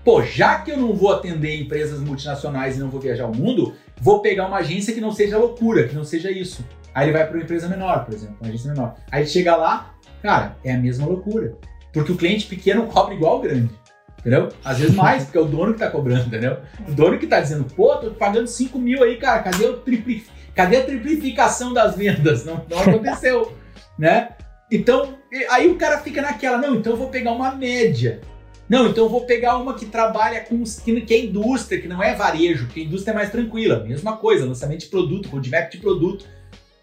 Pô, 0.04 0.22
já 0.22 0.58
que 0.60 0.70
eu 0.70 0.76
não 0.76 0.92
vou 0.92 1.12
atender 1.12 1.60
empresas 1.60 2.00
multinacionais 2.00 2.76
e 2.76 2.80
não 2.80 2.88
vou 2.88 3.00
viajar 3.00 3.26
o 3.26 3.34
mundo, 3.36 3.74
vou 4.00 4.20
pegar 4.20 4.46
uma 4.46 4.58
agência 4.58 4.94
que 4.94 5.00
não 5.00 5.12
seja 5.12 5.38
loucura, 5.38 5.88
que 5.88 5.94
não 5.94 6.04
seja 6.04 6.30
isso. 6.30 6.64
Aí 6.94 7.06
ele 7.06 7.12
vai 7.12 7.26
para 7.26 7.36
uma 7.36 7.42
empresa 7.42 7.68
menor, 7.68 8.04
por 8.04 8.14
exemplo, 8.14 8.36
uma 8.40 8.48
agência 8.48 8.72
menor. 8.72 8.94
Aí 9.10 9.22
ele 9.22 9.28
chega 9.28 9.54
lá, 9.56 9.94
cara, 10.22 10.56
é 10.64 10.72
a 10.72 10.78
mesma 10.78 11.06
loucura. 11.06 11.56
Porque 11.92 12.12
o 12.12 12.16
cliente 12.16 12.46
pequeno 12.46 12.86
cobra 12.86 13.14
igual 13.14 13.38
o 13.38 13.42
grande. 13.42 13.70
Entendeu? 14.18 14.48
Às 14.64 14.78
vezes 14.78 14.94
mais, 14.94 15.24
porque 15.24 15.38
é 15.38 15.40
o 15.40 15.44
dono 15.44 15.72
que 15.72 15.78
tá 15.78 15.88
cobrando, 15.88 16.26
entendeu? 16.26 16.58
O 16.88 16.92
dono 16.92 17.18
que 17.18 17.26
tá 17.26 17.40
dizendo, 17.40 17.64
pô, 17.64 17.94
tô 17.96 18.10
pagando 18.10 18.48
5 18.48 18.78
mil 18.78 19.04
aí, 19.04 19.16
cara, 19.18 19.40
cadê, 19.42 19.66
o 19.66 19.76
tripli... 19.78 20.26
cadê 20.54 20.78
a 20.78 20.84
triplificação 20.84 21.72
das 21.72 21.96
vendas? 21.96 22.44
Não, 22.44 22.64
não 22.68 22.80
aconteceu, 22.80 23.52
né? 23.96 24.30
Então, 24.70 25.14
aí 25.50 25.68
o 25.68 25.76
cara 25.76 25.98
fica 25.98 26.20
naquela, 26.20 26.58
não, 26.58 26.74
então 26.74 26.94
eu 26.94 26.98
vou 26.98 27.08
pegar 27.08 27.30
uma 27.30 27.52
média. 27.52 28.20
Não, 28.68 28.88
então 28.88 29.04
eu 29.04 29.10
vou 29.10 29.24
pegar 29.24 29.56
uma 29.58 29.74
que 29.74 29.86
trabalha 29.86 30.40
com 30.40 30.62
que, 30.62 31.00
que 31.02 31.14
é 31.14 31.20
indústria, 31.20 31.80
que 31.80 31.86
não 31.86 32.02
é 32.02 32.14
varejo, 32.14 32.66
porque 32.66 32.80
a 32.80 32.84
indústria 32.84 33.12
é 33.12 33.14
mais 33.14 33.30
tranquila. 33.30 33.84
Mesma 33.84 34.16
coisa, 34.16 34.44
lançamento 34.44 34.80
de 34.80 34.86
produto, 34.86 35.28
roadmap 35.28 35.70
de 35.70 35.78
produto. 35.78 36.26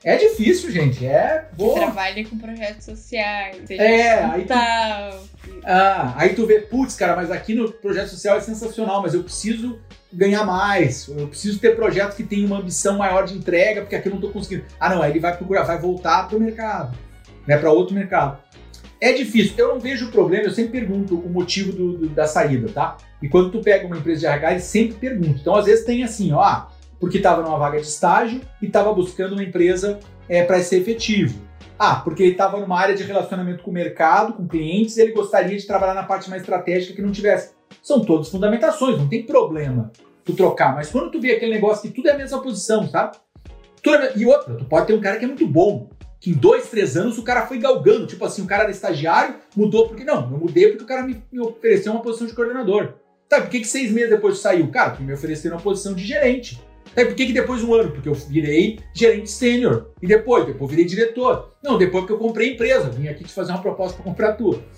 É 0.04 0.18
difícil, 0.18 0.70
gente. 0.70 1.06
É. 1.06 1.48
Vou... 1.58 1.76
trabalha 1.76 2.26
com 2.26 2.38
projetos 2.38 2.86
sociais, 2.86 3.58
É, 3.70 4.24
aí 4.24 4.46
tu-. 4.46 4.54
Ah, 5.64 6.14
aí 6.18 6.34
tu 6.34 6.46
vê, 6.46 6.60
putz, 6.60 6.96
cara, 6.96 7.16
mas 7.16 7.32
aqui 7.32 7.54
no 7.54 7.72
projeto 7.72 8.10
social 8.10 8.38
é 8.38 8.42
sensacional, 8.42 9.02
mas 9.02 9.14
eu 9.14 9.24
preciso 9.24 9.80
ganhar 10.12 10.46
mais, 10.46 11.08
eu 11.08 11.28
preciso 11.28 11.58
ter 11.60 11.76
projetos 11.76 12.16
que 12.16 12.24
tenham 12.24 12.46
uma 12.48 12.60
ambição 12.60 12.98
maior 12.98 13.26
de 13.26 13.36
entrega, 13.36 13.82
porque 13.82 13.96
aqui 13.96 14.08
eu 14.08 14.14
não 14.14 14.22
tô 14.22 14.30
conseguindo. 14.30 14.66
Ah, 14.80 14.90
não, 14.90 15.02
aí 15.02 15.12
ele 15.12 15.20
vai 15.20 15.36
procurar, 15.36 15.64
vai 15.64 15.80
voltar 15.80 16.28
pro 16.28 16.40
mercado, 16.40 16.96
né, 17.48 17.58
para 17.58 17.72
outro 17.72 17.96
mercado. 17.96 18.40
É 19.04 19.12
difícil, 19.12 19.54
eu 19.58 19.68
não 19.68 19.80
vejo 19.82 20.10
problema, 20.12 20.46
eu 20.46 20.52
sempre 20.52 20.80
pergunto 20.80 21.16
o 21.16 21.30
motivo 21.30 21.74
do- 21.74 21.98
do- 21.98 22.08
da 22.08 22.26
saída, 22.26 22.70
tá? 22.70 22.96
E 23.22 23.28
quando 23.28 23.52
tu 23.52 23.60
pega 23.60 23.86
uma 23.86 23.98
empresa 23.98 24.22
de 24.22 24.26
RH, 24.28 24.52
eles 24.52 24.64
sempre 24.64 24.96
perguntam. 24.98 25.36
Então, 25.42 25.56
às 25.56 25.66
vezes 25.66 25.84
tem 25.86 26.04
assim, 26.04 26.32
ó, 26.32 26.40
ah, 26.42 26.70
porque 27.00 27.18
estava 27.18 27.42
numa 27.42 27.58
vaga 27.58 27.80
de 27.82 27.86
estágio 27.86 28.40
e 28.62 28.66
estava 28.68 28.94
buscando 28.94 29.34
uma 29.34 29.44
empresa 29.44 30.00
é, 30.30 30.42
para 30.44 30.62
ser 30.64 30.78
efetivo. 30.78 31.38
Ah, 31.78 31.96
porque 31.96 32.24
ele 32.24 32.32
estava 32.32 32.60
numa 32.62 32.80
área 32.80 32.96
de 32.96 33.04
relacionamento 33.04 33.62
com 33.62 33.72
o 33.72 33.74
mercado, 33.74 34.34
com 34.34 34.48
clientes, 34.48 34.96
e 34.96 35.02
ele 35.02 35.12
gostaria 35.12 35.58
de 35.58 35.68
trabalhar 35.68 35.94
na 35.96 36.04
parte 36.04 36.30
mais 36.30 36.42
estratégica 36.42 36.94
que 36.96 37.02
não 37.02 37.12
tivesse. 37.12 37.52
São 37.82 38.00
todas 38.06 38.30
fundamentações, 38.30 38.98
não 38.98 39.10
tem 39.10 39.24
problema 39.26 39.92
tu 40.24 40.32
trocar. 40.34 40.74
Mas 40.76 40.90
quando 40.90 41.12
tu 41.12 41.20
vê 41.20 41.34
aquele 41.34 41.54
negócio 41.56 41.82
que 41.90 41.94
tudo 41.94 42.08
é 42.08 42.12
a 42.14 42.18
mesma 42.18 42.42
posição, 42.42 42.90
é- 42.94 44.18
E 44.18 44.26
outra, 44.26 44.56
tu 44.56 44.64
pode 44.64 44.88
ter 44.88 44.94
um 44.94 45.02
cara 45.02 45.18
que 45.18 45.26
é 45.26 45.28
muito 45.28 45.46
bom, 45.46 45.90
que 46.24 46.30
em 46.30 46.34
dois, 46.36 46.70
três 46.70 46.96
anos 46.96 47.18
o 47.18 47.22
cara 47.22 47.46
foi 47.46 47.58
galgando. 47.58 48.08
Tipo 48.08 48.24
assim, 48.24 48.42
o 48.42 48.46
cara 48.46 48.64
era 48.64 48.72
estagiário, 48.72 49.36
mudou 49.54 49.90
porque. 49.90 50.06
Não, 50.06 50.22
eu 50.32 50.38
mudei 50.38 50.70
porque 50.70 50.86
o 50.86 50.88
cara 50.88 51.04
me, 51.04 51.22
me 51.30 51.42
ofereceu 51.42 51.92
uma 51.92 52.02
posição 52.02 52.26
de 52.26 52.34
coordenador. 52.34 52.94
Tá, 53.28 53.42
por 53.42 53.50
que, 53.50 53.60
que 53.60 53.68
seis 53.68 53.92
meses 53.92 54.10
depois 54.10 54.40
saiu? 54.40 54.72
Cara, 54.72 54.92
porque 54.92 55.04
me 55.04 55.12
ofereceram 55.12 55.58
uma 55.58 55.62
posição 55.62 55.94
de 55.94 56.02
gerente. 56.02 56.64
Tá, 56.96 57.04
por 57.04 57.14
que, 57.14 57.26
que 57.26 57.34
depois 57.34 57.60
de 57.60 57.66
um 57.66 57.74
ano? 57.74 57.92
Porque 57.92 58.08
eu 58.08 58.14
virei 58.14 58.80
gerente 58.94 59.30
sênior. 59.30 59.90
E 60.02 60.08
depois? 60.08 60.46
Depois 60.46 60.72
virei 60.72 60.86
diretor. 60.86 61.52
Não, 61.62 61.78
depois 61.78 62.04
porque 62.04 62.14
eu 62.14 62.20
comprei 62.20 62.54
empresa. 62.54 62.90
Vim 62.90 63.10
aqui 63.10 63.26
te 63.26 63.34
fazer 63.34 63.52
uma 63.52 63.62
proposta 63.62 63.98
para 63.98 64.06
comprar 64.06 64.30
a 64.30 64.34
tua. 64.34 64.64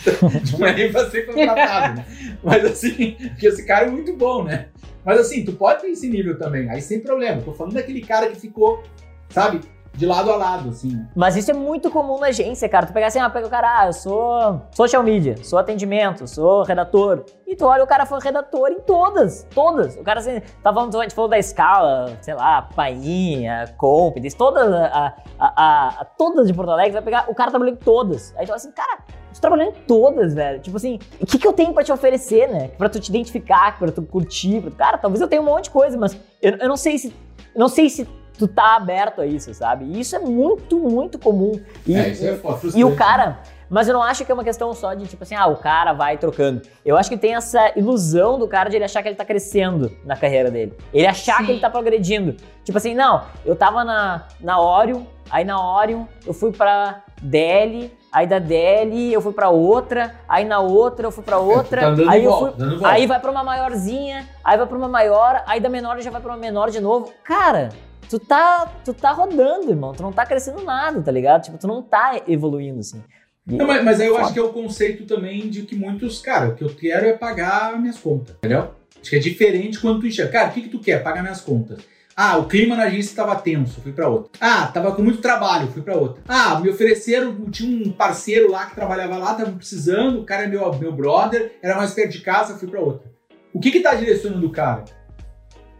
Então, 0.00 0.58
não 0.58 0.66
é 0.66 0.74
nem 0.74 0.90
pra 0.90 1.10
ser 1.10 1.26
contratado, 1.26 1.96
né? 1.96 2.38
Mas 2.42 2.64
assim, 2.64 3.16
porque 3.20 3.48
esse 3.48 3.66
cara 3.66 3.86
é 3.86 3.90
muito 3.90 4.16
bom, 4.16 4.44
né? 4.44 4.68
Mas 5.04 5.20
assim, 5.20 5.44
tu 5.44 5.52
pode 5.52 5.82
ter 5.82 5.88
esse 5.88 6.08
nível 6.08 6.38
também, 6.38 6.70
aí 6.70 6.80
sem 6.80 7.00
problema. 7.00 7.42
Tô 7.42 7.52
falando 7.52 7.74
daquele 7.74 8.00
cara 8.00 8.28
que 8.28 8.40
ficou, 8.40 8.82
sabe, 9.28 9.60
de 9.92 10.06
lado 10.06 10.30
a 10.30 10.36
lado, 10.36 10.70
assim. 10.70 11.04
Mas 11.14 11.36
isso 11.36 11.50
é 11.50 11.54
muito 11.54 11.90
comum 11.90 12.18
na 12.18 12.28
agência, 12.28 12.68
cara. 12.68 12.86
Tu 12.86 12.92
pegar 12.92 13.08
assim, 13.08 13.18
ah, 13.18 13.28
pega 13.28 13.46
o 13.46 13.50
cara, 13.50 13.80
ah, 13.80 13.86
eu 13.86 13.92
sou 13.92 14.62
social 14.72 15.02
media, 15.02 15.36
sou 15.42 15.58
atendimento, 15.58 16.26
sou 16.26 16.62
redator. 16.62 17.24
E 17.46 17.56
tu 17.56 17.66
olha, 17.66 17.82
o 17.82 17.86
cara 17.86 18.06
foi 18.06 18.20
redator 18.20 18.70
em 18.70 18.80
todas, 18.80 19.46
todas. 19.54 19.96
O 19.96 20.02
cara, 20.02 20.20
assim, 20.20 20.40
tá 20.62 20.72
falando, 20.72 20.98
a 20.98 21.02
gente 21.02 21.14
falou 21.14 21.28
da 21.28 21.38
escala, 21.38 22.16
sei 22.22 22.34
lá, 22.34 22.62
Painha, 22.62 23.74
Competence, 23.76 24.36
todas, 24.36 24.72
a, 24.72 25.14
a, 25.38 26.00
a, 26.00 26.04
todas 26.16 26.46
de 26.46 26.54
Porto 26.54 26.70
Alegre, 26.70 26.92
vai 26.92 27.02
pegar, 27.02 27.26
o 27.28 27.34
cara 27.34 27.50
trabalhou 27.50 27.74
em 27.74 27.76
todas. 27.76 28.32
Aí 28.36 28.44
tu 28.44 28.48
fala 28.48 28.56
assim, 28.56 28.72
cara, 28.72 28.98
tu 29.34 29.40
trabalhou 29.40 29.66
em 29.66 29.72
todas, 29.72 30.34
velho. 30.34 30.60
Tipo 30.60 30.76
assim, 30.76 30.98
o 31.20 31.26
que, 31.26 31.38
que 31.38 31.46
eu 31.46 31.52
tenho 31.52 31.74
pra 31.74 31.82
te 31.82 31.92
oferecer, 31.92 32.48
né? 32.48 32.68
Pra 32.68 32.88
tu 32.88 33.00
te 33.00 33.08
identificar, 33.08 33.78
pra 33.78 33.90
tu 33.90 34.02
curtir. 34.02 34.60
Pra 34.60 34.70
tu... 34.70 34.76
Cara, 34.76 34.98
talvez 34.98 35.20
eu 35.20 35.28
tenha 35.28 35.42
um 35.42 35.46
monte 35.46 35.64
de 35.64 35.70
coisa, 35.70 35.98
mas 35.98 36.16
eu, 36.40 36.56
eu 36.56 36.68
não 36.68 36.76
sei 36.76 36.98
se. 36.98 37.14
não 37.54 37.68
sei 37.68 37.90
se 37.90 38.08
tu 38.40 38.48
tá 38.48 38.74
aberto 38.76 39.20
a 39.20 39.26
isso, 39.26 39.52
sabe? 39.52 39.84
E 39.84 40.00
isso 40.00 40.16
é 40.16 40.18
muito, 40.18 40.78
muito 40.78 41.18
comum. 41.18 41.60
E, 41.86 41.94
é, 41.94 42.08
isso 42.08 42.26
é 42.26 42.34
foda, 42.36 42.58
e 42.74 42.82
o 42.82 42.96
cara. 42.96 43.40
Mas 43.68 43.86
eu 43.86 43.94
não 43.94 44.02
acho 44.02 44.24
que 44.24 44.32
é 44.32 44.34
uma 44.34 44.42
questão 44.42 44.72
só 44.74 44.94
de 44.94 45.06
tipo 45.06 45.22
assim, 45.22 45.34
ah, 45.36 45.46
o 45.46 45.56
cara 45.56 45.92
vai 45.92 46.18
trocando. 46.18 46.62
Eu 46.84 46.96
acho 46.96 47.08
que 47.08 47.16
tem 47.16 47.36
essa 47.36 47.70
ilusão 47.76 48.36
do 48.36 48.48
cara 48.48 48.68
de 48.68 48.76
ele 48.76 48.84
achar 48.84 49.00
que 49.00 49.08
ele 49.08 49.14
tá 49.14 49.24
crescendo 49.24 49.92
na 50.04 50.16
carreira 50.16 50.50
dele. 50.50 50.74
Ele 50.92 51.06
achar 51.06 51.36
Sim. 51.36 51.44
que 51.44 51.52
ele 51.52 51.60
tá 51.60 51.70
progredindo. 51.70 52.34
Tipo 52.64 52.78
assim, 52.78 52.94
não, 52.94 53.22
eu 53.44 53.54
tava 53.54 53.84
na, 53.84 54.26
na 54.40 54.60
Orion, 54.60 55.02
aí 55.30 55.44
na 55.44 55.62
Orion 55.76 56.06
eu 56.26 56.32
fui 56.32 56.50
pra 56.50 57.04
DL, 57.22 57.92
aí 58.10 58.26
da 58.26 58.40
DL 58.40 59.12
eu 59.12 59.20
fui 59.20 59.32
pra 59.32 59.50
outra, 59.50 60.16
aí 60.28 60.44
na 60.44 60.58
outra 60.58 61.06
eu 61.06 61.12
fui 61.12 61.22
pra 61.22 61.38
outra, 61.38 61.82
tá 61.82 61.90
dando 61.90 62.10
aí 62.10 62.24
eu 62.24 62.30
volta, 62.32 62.70
fui. 62.70 62.84
Aí 62.84 63.06
vai 63.06 63.20
pra 63.20 63.30
uma 63.30 63.44
maiorzinha, 63.44 64.26
aí 64.42 64.58
vai 64.58 64.66
pra 64.66 64.78
uma 64.78 64.88
maior, 64.88 65.44
aí 65.46 65.60
da 65.60 65.68
menor 65.68 66.00
já 66.00 66.10
vai 66.10 66.20
pra 66.20 66.32
uma 66.32 66.38
menor 66.38 66.70
de 66.70 66.80
novo. 66.80 67.12
Cara, 67.22 67.68
tu 68.10 68.18
tá, 68.18 68.66
tu 68.84 68.92
tá 68.92 69.12
rodando, 69.12 69.70
irmão. 69.70 69.92
Tu 69.92 70.02
não 70.02 70.12
tá 70.12 70.26
crescendo 70.26 70.62
nada, 70.64 71.00
tá 71.00 71.12
ligado? 71.12 71.44
Tipo, 71.44 71.56
tu 71.56 71.68
não 71.68 71.80
tá 71.80 72.20
evoluindo, 72.26 72.80
assim. 72.80 73.00
Não, 73.46 73.66
mas, 73.66 73.84
mas 73.84 74.00
aí 74.00 74.08
eu 74.08 74.14
Foda. 74.14 74.24
acho 74.24 74.32
que 74.34 74.38
é 74.38 74.42
o 74.42 74.52
conceito 74.52 75.06
também 75.06 75.48
de 75.48 75.62
que 75.62 75.76
muitos, 75.76 76.20
cara, 76.20 76.50
o 76.50 76.54
que 76.54 76.64
eu 76.64 76.74
quero 76.74 77.06
é 77.06 77.12
pagar 77.12 77.80
minhas 77.80 77.98
contas, 77.98 78.34
entendeu? 78.36 78.74
Acho 79.00 79.10
que 79.10 79.16
é 79.16 79.20
diferente 79.20 79.78
quando 79.80 80.00
tu 80.00 80.06
enxerga. 80.06 80.32
Cara, 80.32 80.50
o 80.50 80.52
que, 80.52 80.62
que 80.62 80.68
tu 80.68 80.80
quer? 80.80 81.02
Pagar 81.02 81.22
minhas 81.22 81.40
contas. 81.40 81.78
Ah, 82.14 82.36
o 82.36 82.46
clima 82.46 82.76
na 82.76 82.82
agência 82.82 83.10
estava 83.10 83.34
tenso, 83.36 83.80
fui 83.80 83.92
pra 83.92 84.08
outra. 84.08 84.30
Ah, 84.40 84.66
tava 84.66 84.92
com 84.92 85.00
muito 85.00 85.22
trabalho, 85.22 85.68
fui 85.68 85.80
pra 85.80 85.96
outra. 85.96 86.22
Ah, 86.28 86.60
me 86.60 86.68
ofereceram, 86.68 87.34
tinha 87.50 87.88
um 87.88 87.92
parceiro 87.92 88.50
lá 88.50 88.66
que 88.66 88.74
trabalhava 88.74 89.16
lá, 89.16 89.34
tava 89.34 89.52
precisando, 89.52 90.20
o 90.20 90.24
cara 90.24 90.42
é 90.42 90.46
meu, 90.46 90.70
meu 90.74 90.92
brother, 90.92 91.52
era 91.62 91.76
mais 91.76 91.94
perto 91.94 92.12
de 92.12 92.20
casa, 92.20 92.58
fui 92.58 92.68
pra 92.68 92.80
outra. 92.80 93.10
O 93.54 93.60
que 93.60 93.70
que 93.70 93.80
tá 93.80 93.94
direcionando 93.94 94.46
o 94.46 94.50
cara? 94.50 94.84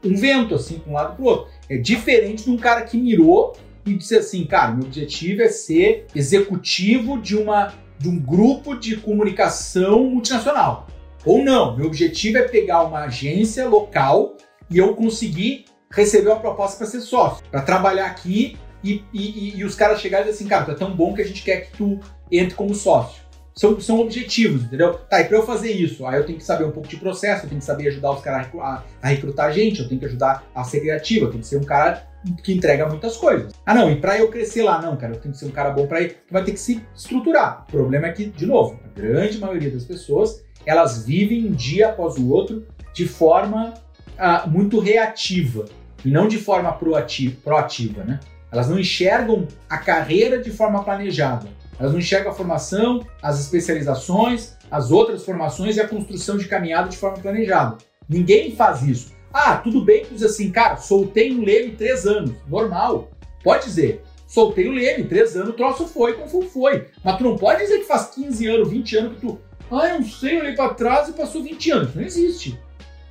Um 0.02 0.16
vento, 0.16 0.54
assim, 0.54 0.78
pra 0.78 0.90
um 0.90 0.94
lado 0.94 1.12
e 1.12 1.16
pro 1.16 1.24
outro. 1.26 1.59
É 1.70 1.76
diferente 1.76 2.44
de 2.44 2.50
um 2.50 2.56
cara 2.56 2.82
que 2.82 2.98
mirou 2.98 3.56
e 3.86 3.94
disse 3.94 4.16
assim, 4.16 4.44
cara, 4.44 4.72
meu 4.72 4.84
objetivo 4.86 5.40
é 5.40 5.48
ser 5.48 6.06
executivo 6.14 7.16
de 7.18 7.36
uma 7.36 7.72
de 7.96 8.08
um 8.08 8.18
grupo 8.18 8.74
de 8.74 8.96
comunicação 8.96 10.04
multinacional. 10.04 10.86
Ou 11.24 11.44
não, 11.44 11.76
meu 11.76 11.86
objetivo 11.86 12.38
é 12.38 12.42
pegar 12.42 12.82
uma 12.82 13.00
agência 13.04 13.68
local 13.68 14.36
e 14.70 14.78
eu 14.78 14.94
conseguir 14.94 15.66
receber 15.92 16.30
uma 16.30 16.40
proposta 16.40 16.78
para 16.78 16.86
ser 16.86 17.02
sócio, 17.02 17.44
para 17.50 17.60
trabalhar 17.60 18.06
aqui 18.06 18.56
e, 18.82 19.04
e- 19.12 19.58
e- 19.58 19.64
os 19.64 19.74
caras 19.74 20.00
chegarem 20.00 20.28
e 20.28 20.30
assim, 20.30 20.46
cara, 20.48 20.64
tu 20.64 20.70
é 20.70 20.74
tão 20.74 20.96
bom 20.96 21.12
que 21.14 21.20
a 21.20 21.26
gente 21.26 21.42
quer 21.42 21.66
que 21.66 21.76
tu 21.76 22.00
entre 22.32 22.54
como 22.54 22.74
sócio. 22.74 23.22
São, 23.60 23.78
são 23.78 24.00
objetivos, 24.00 24.64
entendeu? 24.64 24.94
Tá, 24.94 25.20
e 25.20 25.24
pra 25.24 25.36
eu 25.36 25.44
fazer 25.44 25.70
isso, 25.70 26.06
aí 26.06 26.16
eu 26.16 26.24
tenho 26.24 26.38
que 26.38 26.44
saber 26.44 26.64
um 26.64 26.70
pouco 26.70 26.88
de 26.88 26.96
processo, 26.96 27.44
eu 27.44 27.48
tenho 27.50 27.58
que 27.58 27.66
saber 27.66 27.88
ajudar 27.88 28.12
os 28.12 28.22
caras 28.22 28.48
a 28.58 28.82
a, 29.02 29.08
recrutar 29.08 29.52
gente, 29.52 29.82
eu 29.82 29.86
tenho 29.86 30.00
que 30.00 30.06
ajudar 30.06 30.42
a 30.54 30.64
ser 30.64 30.80
criativo, 30.80 31.26
eu 31.26 31.30
tenho 31.30 31.42
que 31.42 31.46
ser 31.46 31.58
um 31.58 31.64
cara 31.64 32.08
que 32.42 32.54
entrega 32.54 32.88
muitas 32.88 33.18
coisas. 33.18 33.52
Ah, 33.66 33.74
não, 33.74 33.90
e 33.90 33.96
pra 33.96 34.18
eu 34.18 34.30
crescer 34.30 34.62
lá, 34.62 34.80
não, 34.80 34.96
cara, 34.96 35.12
eu 35.12 35.20
tenho 35.20 35.34
que 35.34 35.38
ser 35.38 35.44
um 35.44 35.50
cara 35.50 35.68
bom 35.68 35.86
pra 35.86 36.00
ir. 36.00 36.16
Vai 36.30 36.42
ter 36.42 36.52
que 36.52 36.58
se 36.58 36.82
estruturar. 36.96 37.66
O 37.68 37.70
problema 37.70 38.06
é 38.06 38.12
que, 38.12 38.24
de 38.24 38.46
novo, 38.46 38.80
a 38.82 38.98
grande 38.98 39.36
maioria 39.36 39.70
das 39.70 39.84
pessoas, 39.84 40.42
elas 40.64 41.04
vivem 41.04 41.46
um 41.46 41.52
dia 41.52 41.90
após 41.90 42.16
o 42.16 42.30
outro 42.30 42.66
de 42.94 43.06
forma 43.06 43.74
ah, 44.16 44.46
muito 44.46 44.80
reativa 44.80 45.66
e 46.02 46.10
não 46.10 46.26
de 46.26 46.38
forma 46.38 46.72
proativa, 46.72 47.36
proativa, 47.44 48.04
né? 48.04 48.20
Elas 48.50 48.70
não 48.70 48.80
enxergam 48.80 49.46
a 49.68 49.76
carreira 49.76 50.40
de 50.40 50.50
forma 50.50 50.82
planejada. 50.82 51.59
Elas 51.80 51.92
não 51.92 51.98
enxergam 51.98 52.30
a 52.30 52.34
formação, 52.34 53.04
as 53.22 53.40
especializações, 53.40 54.54
as 54.70 54.90
outras 54.90 55.24
formações 55.24 55.76
e 55.76 55.80
a 55.80 55.88
construção 55.88 56.36
de 56.36 56.46
caminhada 56.46 56.90
de 56.90 56.96
forma 56.98 57.16
planejada. 57.18 57.78
Ninguém 58.06 58.54
faz 58.54 58.82
isso. 58.82 59.12
Ah, 59.32 59.56
tudo 59.56 59.82
bem 59.82 60.04
que 60.04 60.12
diz 60.12 60.22
assim, 60.22 60.50
cara, 60.50 60.76
soltei 60.76 61.32
um 61.32 61.42
leme 61.42 61.72
três 61.72 62.06
anos. 62.06 62.32
Normal. 62.46 63.10
Pode 63.42 63.64
dizer. 63.64 64.02
Soltei 64.26 64.68
o 64.68 64.72
leme, 64.72 65.04
três 65.04 65.34
anos, 65.34 65.48
o 65.48 65.52
troço 65.54 65.88
foi 65.88 66.12
como 66.12 66.42
foi. 66.42 66.86
Mas 67.02 67.16
tu 67.16 67.24
não 67.24 67.36
pode 67.36 67.62
dizer 67.62 67.78
que 67.78 67.86
faz 67.86 68.10
15 68.10 68.46
anos, 68.46 68.68
20 68.68 68.96
anos 68.96 69.14
que 69.14 69.26
tu. 69.26 69.40
Ah, 69.70 69.88
eu 69.88 70.00
não 70.00 70.06
sei, 70.06 70.38
olhei 70.38 70.54
pra 70.54 70.74
trás 70.74 71.08
e 71.08 71.12
passou 71.12 71.42
20 71.42 71.70
anos. 71.70 71.94
Não 71.94 72.02
existe. 72.02 72.60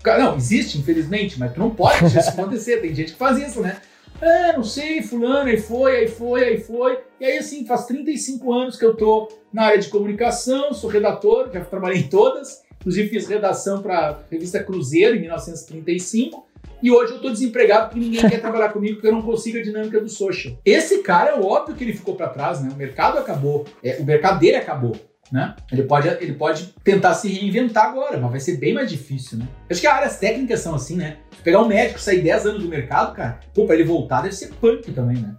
Não, 0.06 0.38
existe, 0.38 0.78
infelizmente, 0.78 1.40
mas 1.40 1.54
tu 1.54 1.60
não 1.60 1.72
pode 1.72 2.02
deixar 2.02 2.20
isso 2.20 2.30
acontecer. 2.40 2.78
Tem 2.78 2.94
gente 2.94 3.14
que 3.14 3.18
faz 3.18 3.38
isso, 3.38 3.62
né? 3.62 3.78
Ah, 4.22 4.54
não 4.54 4.64
sei, 4.64 5.02
fulano, 5.02 5.50
aí 5.50 5.58
foi, 5.58 5.96
aí 5.96 6.08
foi, 6.08 6.44
aí 6.44 6.60
foi. 6.60 7.00
E 7.20 7.26
aí, 7.26 7.38
assim, 7.38 7.66
faz 7.66 7.86
35 7.86 8.54
anos 8.54 8.78
que 8.78 8.86
eu 8.86 8.96
tô 8.96 9.30
na 9.52 9.64
área 9.64 9.80
de 9.80 9.90
comunicação, 9.90 10.74
sou 10.74 10.90
redator, 10.90 11.50
já 11.52 11.64
trabalhei 11.64 12.02
em 12.02 12.08
todas. 12.08 12.64
Inclusive 12.80 13.10
fiz 13.10 13.28
redação 13.28 13.82
para 13.82 14.20
revista 14.32 14.64
Cruzeiro 14.64 15.16
em 15.16 15.22
1935. 15.22 16.48
E 16.82 16.90
hoje 16.90 17.14
eu 17.14 17.22
tô 17.22 17.30
desempregado 17.30 17.90
porque 17.90 18.00
ninguém 18.00 18.22
quer 18.22 18.40
trabalhar 18.40 18.70
comigo 18.70 18.96
porque 18.96 19.08
eu 19.08 19.12
não 19.12 19.22
consigo 19.22 19.58
a 19.58 19.62
dinâmica 19.62 20.00
do 20.00 20.08
social. 20.08 20.56
Esse 20.64 21.00
cara, 21.00 21.32
é 21.32 21.40
óbvio 21.40 21.76
que 21.76 21.84
ele 21.84 21.94
ficou 21.94 22.16
para 22.16 22.30
trás, 22.30 22.62
né? 22.62 22.70
O 22.74 22.78
mercado 22.78 23.18
acabou. 23.18 23.66
É, 23.84 23.98
o 24.00 24.06
mercado 24.06 24.40
dele 24.40 24.56
acabou. 24.56 24.96
Né? 25.31 25.56
Ele, 25.72 25.84
pode, 25.84 26.07
ele 26.07 26.34
pode 26.34 26.73
tentar 26.84 27.14
se 27.14 27.27
reinventar 27.31 27.85
agora, 27.85 28.18
mas 28.18 28.31
vai 28.31 28.39
ser 28.39 28.57
bem 28.57 28.73
mais 28.73 28.89
difícil, 28.89 29.38
né? 29.38 29.47
Acho 29.69 29.80
que 29.80 29.85
as 29.85 29.93
áreas 29.95 30.18
técnicas 30.18 30.60
são 30.61 30.73
assim, 30.73 30.95
né? 30.95 31.18
Pegar 31.43 31.61
um 31.61 31.68
médico, 31.68 31.99
sair 31.99 32.22
10 32.22 32.45
anos 32.47 32.64
do 32.64 32.68
mercado, 32.69 33.14
cara, 33.14 33.39
pô, 33.53 33.65
pra 33.65 33.76
ele 33.76 33.84
voltar 33.84 34.22
deve 34.22 34.34
ser 34.35 34.47
punk 34.56 34.91
também, 34.91 35.18
né? 35.18 35.35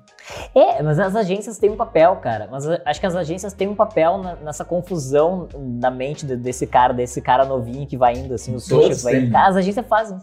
É, 0.54 0.80
mas 0.80 1.00
as 1.00 1.16
agências 1.16 1.58
têm 1.58 1.70
um 1.70 1.76
papel, 1.76 2.14
cara. 2.16 2.46
Mas 2.48 2.64
acho 2.84 3.00
que 3.00 3.06
as 3.06 3.16
agências 3.16 3.52
têm 3.52 3.66
um 3.66 3.74
papel 3.74 4.18
na- 4.18 4.36
nessa 4.36 4.64
confusão 4.64 5.48
na 5.58 5.90
mente 5.90 6.24
de- 6.24 6.36
desse 6.36 6.68
cara, 6.68 6.92
desse 6.94 7.20
cara 7.20 7.44
novinho 7.44 7.84
que 7.84 7.96
vai 7.96 8.12
indo, 8.14 8.32
assim, 8.34 8.54
o 8.54 8.60
Todos 8.60 9.02
vai 9.02 9.16
indo. 9.16 9.30
né? 9.32 9.38
As 9.40 9.56
agências 9.56 9.84
fazem. 9.88 10.18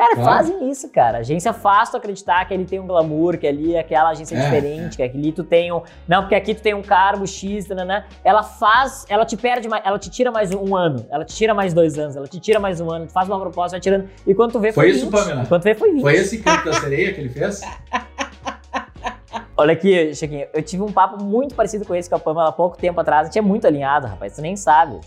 Cara, 0.00 0.14
Claro. 0.14 0.30
fazem 0.30 0.70
isso, 0.70 0.88
cara. 0.88 1.18
A 1.18 1.20
agência 1.20 1.52
faz 1.52 1.90
tu 1.90 1.96
acreditar 1.98 2.42
que 2.46 2.54
ali 2.54 2.64
tem 2.64 2.80
um 2.80 2.86
glamour, 2.86 3.36
que 3.36 3.46
ali 3.46 3.74
é 3.74 3.80
aquela 3.80 4.08
agência 4.08 4.34
É, 4.34 4.40
diferente, 4.42 4.96
que 4.96 5.02
ali 5.02 5.30
tu 5.30 5.44
tem 5.44 5.70
um. 5.70 5.82
Não, 6.08 6.22
porque 6.22 6.34
aqui 6.34 6.54
tu 6.54 6.62
tem 6.62 6.72
um 6.72 6.80
cargo 6.80 7.26
X, 7.26 7.68
né? 7.68 8.06
Ela 8.24 8.42
faz, 8.42 9.04
ela 9.10 9.26
te 9.26 9.36
perde 9.36 9.68
mais, 9.68 9.84
ela 9.84 9.98
te 9.98 10.08
tira 10.08 10.30
mais 10.30 10.52
um 10.54 10.74
ano, 10.74 11.04
ela 11.10 11.22
te 11.22 11.34
tira 11.34 11.52
mais 11.52 11.74
dois 11.74 11.98
anos, 11.98 12.16
ela 12.16 12.26
te 12.26 12.40
tira 12.40 12.58
mais 12.58 12.80
um 12.80 12.90
ano, 12.90 13.06
tu 13.08 13.12
faz 13.12 13.28
uma 13.28 13.38
proposta, 13.38 13.72
vai 13.72 13.80
tirando. 13.80 14.08
E 14.26 14.34
quando 14.34 14.52
tu 14.52 14.58
vê 14.60 14.72
Foi 14.72 14.84
foi, 14.86 14.96
isso, 14.96 15.10
20. 15.10 15.12
Pamela? 15.12 15.42
E 15.42 15.46
quando 15.46 15.60
tu 15.60 15.64
vê 15.64 15.74
foi 15.74 15.92
20. 15.92 16.00
Foi 16.00 16.14
esse 16.14 16.38
canto 16.38 16.64
da 16.64 16.72
sereia 16.72 17.12
que 17.12 17.20
ele 17.20 17.28
fez? 17.28 17.60
Olha 19.54 19.74
aqui, 19.74 20.14
Chiquinho, 20.14 20.46
eu 20.54 20.62
tive 20.62 20.82
um 20.82 20.90
papo 20.90 21.22
muito 21.22 21.54
parecido 21.54 21.84
com 21.84 21.94
esse 21.94 22.08
com 22.08 22.16
a 22.16 22.18
Pamela 22.18 22.48
há 22.48 22.52
pouco 22.52 22.78
tempo 22.78 22.98
atrás. 22.98 23.24
A 23.24 23.24
gente 23.26 23.38
é 23.38 23.42
muito 23.42 23.66
alinhado, 23.66 24.06
rapaz, 24.06 24.34
tu 24.34 24.40
nem 24.40 24.56
sabe. 24.56 24.98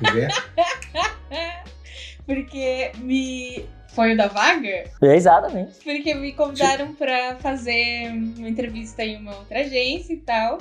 Vê? 0.00 0.28
Porque 2.24 2.92
me. 2.96 3.68
Foi 3.92 4.14
o 4.14 4.16
da 4.16 4.28
vaga? 4.28 4.68
É, 5.02 5.14
exatamente. 5.16 5.72
Porque 5.82 6.14
me 6.14 6.32
convidaram 6.32 6.94
pra 6.94 7.36
fazer 7.40 8.08
uma 8.38 8.48
entrevista 8.48 9.04
em 9.04 9.16
uma 9.16 9.36
outra 9.36 9.60
agência 9.60 10.12
e 10.12 10.18
tal. 10.18 10.58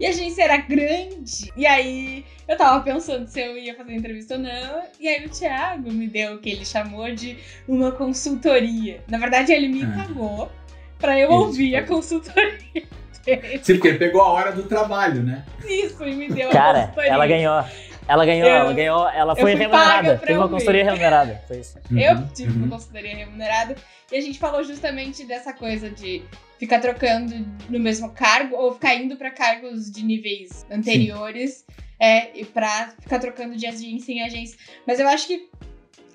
E 0.00 0.06
a 0.06 0.10
agência 0.10 0.42
era 0.42 0.56
grande. 0.56 1.52
E 1.56 1.64
aí 1.64 2.24
eu 2.48 2.56
tava 2.56 2.82
pensando 2.82 3.26
se 3.28 3.40
eu 3.40 3.56
ia 3.56 3.74
fazer 3.76 3.94
entrevista 3.94 4.34
ou 4.34 4.40
não. 4.40 4.82
E 4.98 5.06
aí 5.08 5.24
o 5.24 5.28
Thiago 5.30 5.92
me 5.92 6.08
deu 6.08 6.34
o 6.34 6.38
que 6.38 6.50
ele 6.50 6.64
chamou 6.66 7.14
de 7.14 7.36
uma 7.68 7.92
consultoria. 7.92 9.00
Na 9.08 9.18
verdade, 9.18 9.52
ele 9.52 9.68
me 9.68 9.84
Ah. 9.84 10.04
pagou 10.04 10.50
pra 10.98 11.18
eu 11.18 11.28
Isso, 11.28 11.38
ouvir 11.38 11.76
a 11.76 11.82
pagou. 11.82 11.96
consultoria 11.98 12.58
dele. 13.24 13.60
Sim, 13.62 13.74
porque 13.74 13.88
ele 13.88 13.98
pegou 13.98 14.20
a 14.22 14.28
hora 14.32 14.50
do 14.52 14.64
trabalho, 14.64 15.22
né? 15.22 15.44
Isso, 15.64 16.02
e 16.04 16.14
me 16.16 16.28
deu 16.28 16.48
a 16.48 16.52
Cara, 16.52 16.78
consultoria. 16.80 17.10
ela 17.12 17.26
ganhou. 17.28 17.64
Ela 18.08 18.26
ganhou, 18.26 18.48
Eu- 18.48 18.54
ela 18.56 18.72
ganhou, 18.72 19.08
ela 19.08 19.36
foi 19.36 19.54
remunerada. 19.54 20.18
Teve 20.18 20.34
uma 20.38 20.48
consultoria 20.48 20.84
remunerada. 20.84 21.40
Foi 21.46 21.58
isso. 21.60 21.78
Eu 21.90 22.14
Uhum, 22.16 22.26
tive 22.34 22.50
uhum. 22.50 22.64
uma 22.64 22.68
consultoria 22.76 23.16
remunerada 23.16 23.76
e 24.10 24.16
a 24.16 24.20
gente 24.20 24.38
falou 24.38 24.62
justamente 24.64 25.24
dessa 25.24 25.52
coisa 25.52 25.88
de 25.88 26.22
ficar 26.58 26.80
trocando 26.80 27.34
no 27.68 27.78
mesmo 27.78 28.10
cargo 28.12 28.56
ou 28.56 28.72
ficar 28.74 28.94
indo 28.96 29.16
pra 29.16 29.30
cargos 29.30 29.90
de 29.90 30.04
níveis 30.04 30.66
anteriores 30.70 31.64
é, 31.98 32.36
e 32.38 32.44
pra 32.44 32.92
ficar 33.00 33.18
trocando 33.20 33.56
de 33.56 33.66
agência 33.66 34.12
em 34.12 34.22
agência. 34.22 34.58
Mas 34.86 34.98
eu 34.98 35.08
acho 35.08 35.26
que 35.26 35.48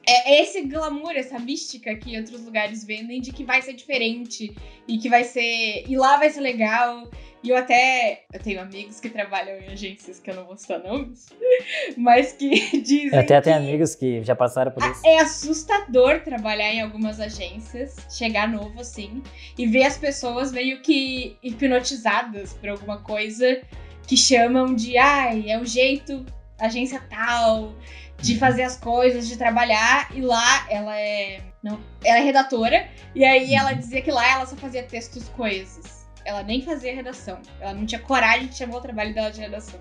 é 0.08 0.42
esse 0.42 0.62
glamour, 0.62 1.12
essa 1.12 1.38
mística 1.38 1.94
que 1.96 2.18
outros 2.18 2.44
lugares 2.46 2.84
vendem 2.86 3.20
de 3.20 3.34
que 3.34 3.44
vai 3.44 3.62
ser 3.62 3.74
diferente 3.74 4.56
e 4.88 4.98
que 4.98 5.10
vai 5.10 5.26
ser. 5.26 5.84
E 5.86 5.98
lá 5.98 6.18
vai 6.18 6.30
ser 6.30 6.40
legal 6.40 7.10
E 7.44 7.50
eu 7.50 7.58
até 7.58 8.24
eu 8.34 8.40
tenho 8.40 8.62
amigos 8.62 9.00
que 9.00 9.10
trabalham 9.10 9.60
em 9.60 9.68
agências 9.68 10.20
que 10.20 10.32
eu 10.32 10.36
não 10.36 10.46
vou 10.46 10.58
citar 10.58 10.80
nomes, 10.80 11.28
mas 11.98 12.34
que 12.34 12.50
dizem. 12.82 13.14
Eu 13.14 13.20
até 13.20 13.38
que 13.38 13.44
tenho 13.44 13.58
amigos 13.58 13.96
que 13.96 14.24
já 14.24 14.36
passaram 14.36 14.72
por 14.72 14.84
isso. 14.90 15.06
É 15.06 15.20
assustador 15.20 16.22
trabalhar 16.22 16.74
em 16.74 16.82
algumas 16.82 17.20
agências, 17.20 17.96
chegar 18.10 18.48
novo 18.48 18.80
assim, 18.80 19.22
e 19.58 19.68
ver 19.68 19.84
as 19.84 19.98
pessoas 19.98 20.52
meio 20.52 20.82
que 20.82 21.38
hipnotizadas 21.44 22.54
por 22.54 22.70
alguma 22.70 23.02
coisa 23.02 23.62
que 24.08 24.16
chamam 24.16 24.74
de 24.74 24.98
ai, 24.98 25.50
é 25.50 25.60
o 25.60 25.66
jeito, 25.66 26.26
agência 26.60 27.02
tal, 27.10 27.76
de 28.20 28.38
fazer 28.38 28.64
as 28.64 28.78
coisas, 28.78 29.28
de 29.28 29.38
trabalhar, 29.38 30.10
e 30.16 30.22
lá 30.22 30.66
ela 30.70 31.00
é. 31.00 31.42
Não, 31.62 31.80
ela 32.04 32.20
é 32.20 32.22
redatora, 32.22 32.90
e 33.14 33.24
aí 33.24 33.54
ela 33.54 33.74
dizia 33.74 34.02
que 34.02 34.12
lá 34.12 34.28
ela 34.30 34.46
só 34.46 34.56
fazia 34.56 34.84
textos 34.84 35.28
coesos. 35.30 36.06
Ela 36.26 36.44
nem 36.44 36.62
fazia 36.62 36.94
redação. 36.94 37.40
Ela 37.60 37.74
não 37.74 37.86
tinha 37.86 38.02
coragem 38.02 38.48
de 38.48 38.58
chamar 38.58 38.78
o 38.78 38.82
trabalho 38.82 39.14
dela 39.14 39.32
de 39.32 39.40
redação. 39.40 39.80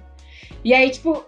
E 0.65 0.73
aí, 0.73 0.91
tipo, 0.91 1.25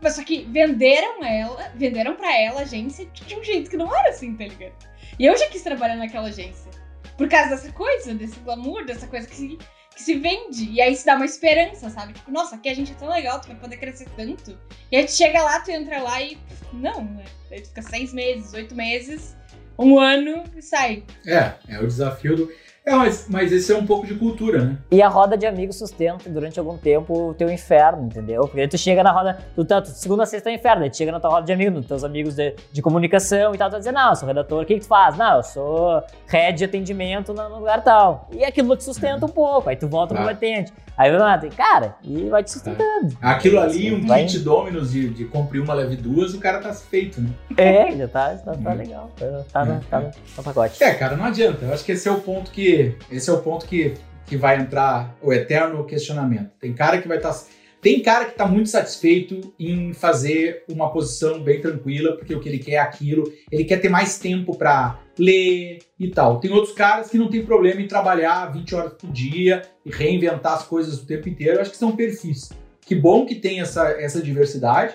mas 0.00 0.14
só 0.14 0.24
que 0.24 0.44
venderam 0.44 1.24
ela, 1.24 1.72
venderam 1.74 2.16
pra 2.16 2.38
ela 2.38 2.60
a 2.60 2.62
agência 2.62 3.06
de 3.06 3.34
um 3.34 3.44
jeito 3.44 3.70
que 3.70 3.76
não 3.76 3.94
era 3.94 4.10
assim, 4.10 4.34
tá 4.34 4.44
ligado? 4.44 4.74
E 5.18 5.26
eu 5.26 5.36
já 5.36 5.48
quis 5.48 5.62
trabalhar 5.62 5.96
naquela 5.96 6.28
agência. 6.28 6.70
Por 7.16 7.28
causa 7.28 7.50
dessa 7.50 7.72
coisa, 7.72 8.14
desse 8.14 8.38
glamour, 8.40 8.84
dessa 8.86 9.06
coisa 9.06 9.26
que 9.26 9.58
que 9.94 10.02
se 10.02 10.14
vende. 10.14 10.70
E 10.70 10.80
aí 10.80 10.94
se 10.94 11.06
dá 11.06 11.16
uma 11.16 11.24
esperança, 11.24 11.90
sabe? 11.90 12.12
Tipo, 12.12 12.30
nossa, 12.30 12.56
aqui 12.56 12.68
a 12.68 12.74
gente 12.74 12.92
é 12.92 12.94
tão 12.94 13.08
legal, 13.08 13.40
tu 13.40 13.48
vai 13.48 13.56
poder 13.56 13.76
crescer 13.76 14.08
tanto. 14.16 14.58
E 14.90 14.96
aí 14.96 15.04
tu 15.04 15.12
chega 15.12 15.42
lá, 15.42 15.60
tu 15.60 15.70
entra 15.70 16.02
lá 16.02 16.22
e. 16.22 16.38
Não, 16.72 17.04
né? 17.04 17.24
Aí 17.50 17.60
tu 17.60 17.68
fica 17.68 17.82
seis 17.82 18.12
meses, 18.12 18.52
oito 18.52 18.74
meses, 18.74 19.36
um 19.78 19.98
ano 19.98 20.44
e 20.54 20.62
sai. 20.62 21.04
É, 21.26 21.54
é 21.68 21.78
o 21.78 21.86
desafio 21.86 22.36
do. 22.36 22.52
É, 22.84 22.94
mas, 22.96 23.26
mas 23.28 23.52
esse 23.52 23.70
é 23.70 23.76
um 23.76 23.86
pouco 23.86 24.06
de 24.06 24.14
cultura, 24.14 24.64
né? 24.64 24.76
E 24.90 25.02
a 25.02 25.08
roda 25.08 25.36
de 25.36 25.46
amigos 25.46 25.76
sustenta 25.76 26.28
durante 26.30 26.58
algum 26.58 26.78
tempo 26.78 27.28
o 27.28 27.34
teu 27.34 27.50
inferno, 27.50 28.04
entendeu? 28.06 28.42
Porque 28.42 28.60
aí 28.60 28.68
tu 28.68 28.78
chega 28.78 29.02
na 29.02 29.12
roda, 29.12 29.38
tu 29.54 29.64
tá, 29.64 29.82
tu- 29.82 29.90
segunda 29.90 30.22
a 30.22 30.26
sexta 30.26 30.50
é 30.50 30.54
inferno, 30.54 30.82
aí 30.84 30.90
tu 30.90 30.96
chega 30.96 31.12
na 31.12 31.20
tua 31.20 31.30
roda 31.30 31.46
de 31.46 31.52
amigos, 31.52 31.74
nos 31.74 31.86
teus 31.86 32.02
amigos 32.04 32.34
de, 32.34 32.54
de 32.72 32.80
comunicação 32.82 33.54
e 33.54 33.58
tal, 33.58 33.68
tu 33.68 33.72
vai 33.72 33.80
dizer, 33.80 33.92
não, 33.92 34.10
eu 34.10 34.16
sou 34.16 34.26
redator, 34.26 34.62
o 34.62 34.66
que, 34.66 34.74
que 34.74 34.80
tu 34.80 34.86
faz? 34.86 35.16
Não, 35.16 35.36
eu 35.36 35.42
sou 35.42 36.02
head 36.26 36.56
de 36.58 36.64
atendimento 36.64 37.34
no 37.34 37.58
lugar 37.58 37.84
tal. 37.84 38.28
E 38.32 38.44
aquilo 38.44 38.74
te 38.76 38.82
sustenta 38.84 39.26
um 39.26 39.28
pouco, 39.28 39.68
aí 39.68 39.76
tu 39.76 39.86
volta 39.86 40.14
pro 40.14 40.22
Claro. 40.22 40.36
atende. 40.36 40.72
Aí 40.96 41.16
vai, 41.16 41.48
cara, 41.50 41.94
e 42.02 42.28
vai 42.28 42.42
te 42.44 42.50
sustentando. 42.50 43.16
Aquilo 43.22 43.58
ali, 43.58 43.94
um 43.94 44.06
Vai- 44.06 44.24
kit 44.26 44.38
Dominus 44.40 44.90
de, 44.92 45.08
de 45.08 45.24
compre 45.24 45.58
uma, 45.58 45.72
leve 45.72 45.96
duas, 45.96 46.34
o 46.34 46.38
cara 46.38 46.58
tá 46.58 46.74
feito, 46.74 47.22
né? 47.22 47.30
É, 47.56 47.90
já 47.96 48.06
tá, 48.08 48.34
tá, 48.34 48.52
tá 48.52 48.72
legal, 48.74 49.10
tá, 49.18 49.26
tá, 49.50 49.80
tá 49.88 50.00
no 50.36 50.42
pacote. 50.44 50.82
É, 50.84 50.92
cara, 50.92 51.16
não 51.16 51.24
adianta. 51.24 51.64
Eu 51.64 51.72
acho 51.72 51.84
que 51.86 51.92
esse 51.92 52.06
é 52.06 52.12
o 52.12 52.20
ponto 52.20 52.50
que. 52.50 52.69
Esse 53.10 53.30
é 53.30 53.32
o 53.32 53.40
ponto 53.40 53.66
que, 53.66 53.94
que 54.26 54.36
vai 54.36 54.58
entrar 54.58 55.16
o 55.22 55.32
eterno 55.32 55.84
questionamento. 55.84 56.50
Tem 56.60 56.72
cara 56.72 57.00
que 57.00 57.08
vai 57.08 57.16
estar. 57.16 57.34
tem 57.80 58.00
cara 58.00 58.26
que 58.26 58.36
tá 58.36 58.46
muito 58.46 58.68
satisfeito 58.68 59.52
em 59.58 59.92
fazer 59.92 60.64
uma 60.68 60.90
posição 60.92 61.42
bem 61.42 61.60
tranquila, 61.60 62.16
porque 62.16 62.34
o 62.34 62.40
que 62.40 62.48
ele 62.48 62.58
quer 62.58 62.72
é 62.72 62.78
aquilo. 62.78 63.30
Ele 63.50 63.64
quer 63.64 63.80
ter 63.80 63.88
mais 63.88 64.18
tempo 64.18 64.56
pra 64.56 65.00
ler 65.18 65.80
e 65.98 66.08
tal. 66.08 66.40
Tem 66.40 66.50
outros 66.50 66.74
caras 66.74 67.10
que 67.10 67.18
não 67.18 67.28
tem 67.28 67.44
problema 67.44 67.80
em 67.80 67.88
trabalhar 67.88 68.52
20 68.52 68.74
horas 68.74 68.92
por 68.94 69.10
dia 69.10 69.62
e 69.84 69.90
reinventar 69.90 70.54
as 70.54 70.64
coisas 70.64 71.00
o 71.00 71.06
tempo 71.06 71.28
inteiro. 71.28 71.56
Eu 71.56 71.62
acho 71.62 71.70
que 71.70 71.76
são 71.76 71.94
perfis. 71.94 72.50
Que 72.80 72.94
bom 72.94 73.26
que 73.26 73.34
tem 73.34 73.60
essa, 73.60 73.88
essa 73.90 74.20
diversidade. 74.20 74.94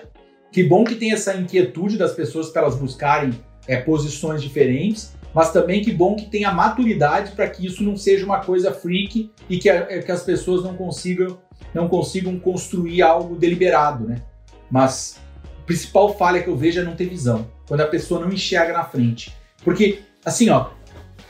Que 0.52 0.62
bom 0.62 0.84
que 0.84 0.94
tem 0.94 1.12
essa 1.12 1.34
inquietude 1.34 1.96
das 1.96 2.12
pessoas 2.12 2.50
para 2.50 2.62
elas 2.62 2.76
buscarem 2.76 3.30
é, 3.66 3.76
posições 3.76 4.42
diferentes 4.42 5.15
mas 5.34 5.52
também 5.52 5.82
que 5.82 5.92
bom 5.92 6.16
que 6.16 6.26
tenha 6.26 6.50
maturidade 6.50 7.32
para 7.32 7.48
que 7.48 7.66
isso 7.66 7.82
não 7.82 7.96
seja 7.96 8.24
uma 8.24 8.40
coisa 8.40 8.72
freak 8.72 9.30
e 9.48 9.58
que, 9.58 9.68
a- 9.68 9.86
é, 9.90 10.00
que 10.00 10.10
as 10.12 10.22
pessoas 10.22 10.62
não 10.64 10.74
consigam, 10.74 11.38
não 11.74 11.88
consigam 11.88 12.38
construir 12.38 13.02
algo 13.02 13.36
deliberado, 13.36 14.06
né? 14.06 14.22
Mas 14.70 15.18
a 15.62 15.66
principal 15.66 16.14
falha 16.16 16.42
que 16.42 16.48
eu 16.48 16.56
vejo 16.56 16.80
é 16.80 16.84
não 16.84 16.96
ter 16.96 17.06
visão, 17.08 17.46
quando 17.68 17.80
a 17.82 17.86
pessoa 17.86 18.20
não 18.20 18.32
enxerga 18.32 18.72
na 18.72 18.84
frente. 18.84 19.34
Porque, 19.62 20.00
assim, 20.24 20.48
ó, 20.48 20.68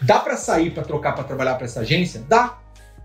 dá 0.01 0.19
para 0.21 0.37
sair 0.37 0.71
para 0.71 0.83
trocar 0.85 1.15
para 1.15 1.25
trabalhar 1.25 1.55
para 1.57 1.65
essa 1.65 1.81
agência? 1.81 2.23
Dá. 2.29 2.59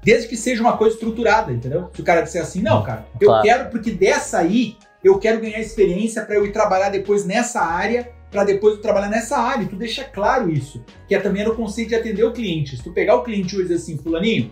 Desde 0.04 0.28
que 0.28 0.36
seja 0.36 0.62
uma 0.62 0.78
coisa 0.78 0.96
estruturada, 0.96 1.52
entendeu? 1.52 1.90
Se 1.94 2.02
o 2.02 2.04
cara 2.04 2.22
disser 2.22 2.42
assim, 2.42 2.62
não, 2.62 2.82
cara, 2.84 3.06
eu 3.20 3.28
Claro. 3.28 3.44
quero, 3.44 3.70
porque 3.70 3.92
dessa 3.92 4.40
aí, 4.40 4.76
eu 5.04 5.18
quero 5.20 5.40
ganhar 5.40 5.60
experiência 5.60 6.24
para 6.26 6.36
eu 6.36 6.46
ir 6.46 6.52
trabalhar 6.52 6.90
depois 6.90 7.24
nessa 7.26 7.62
área 7.62 8.10
para 8.32 8.44
depois 8.46 8.76
eu 8.76 8.82
trabalhar 8.82 9.10
nessa 9.10 9.38
área. 9.38 9.68
Tu 9.68 9.76
deixa 9.76 10.04
claro 10.04 10.50
isso, 10.50 10.84
que 11.08 11.14
é 11.14 11.20
também 11.20 11.44
no 11.44 11.56
conceito 11.56 11.90
de 11.90 11.96
atender 11.96 12.24
o 12.24 12.32
cliente. 12.32 12.78
Se 12.78 12.84
tu 12.84 12.92
pegar 12.94 13.16
o 13.16 13.24
cliente 13.24 13.56
hoje 13.56 13.66
e 13.66 13.68
dizer 13.68 13.76
assim, 13.76 13.98
fulaninho, 13.98 14.50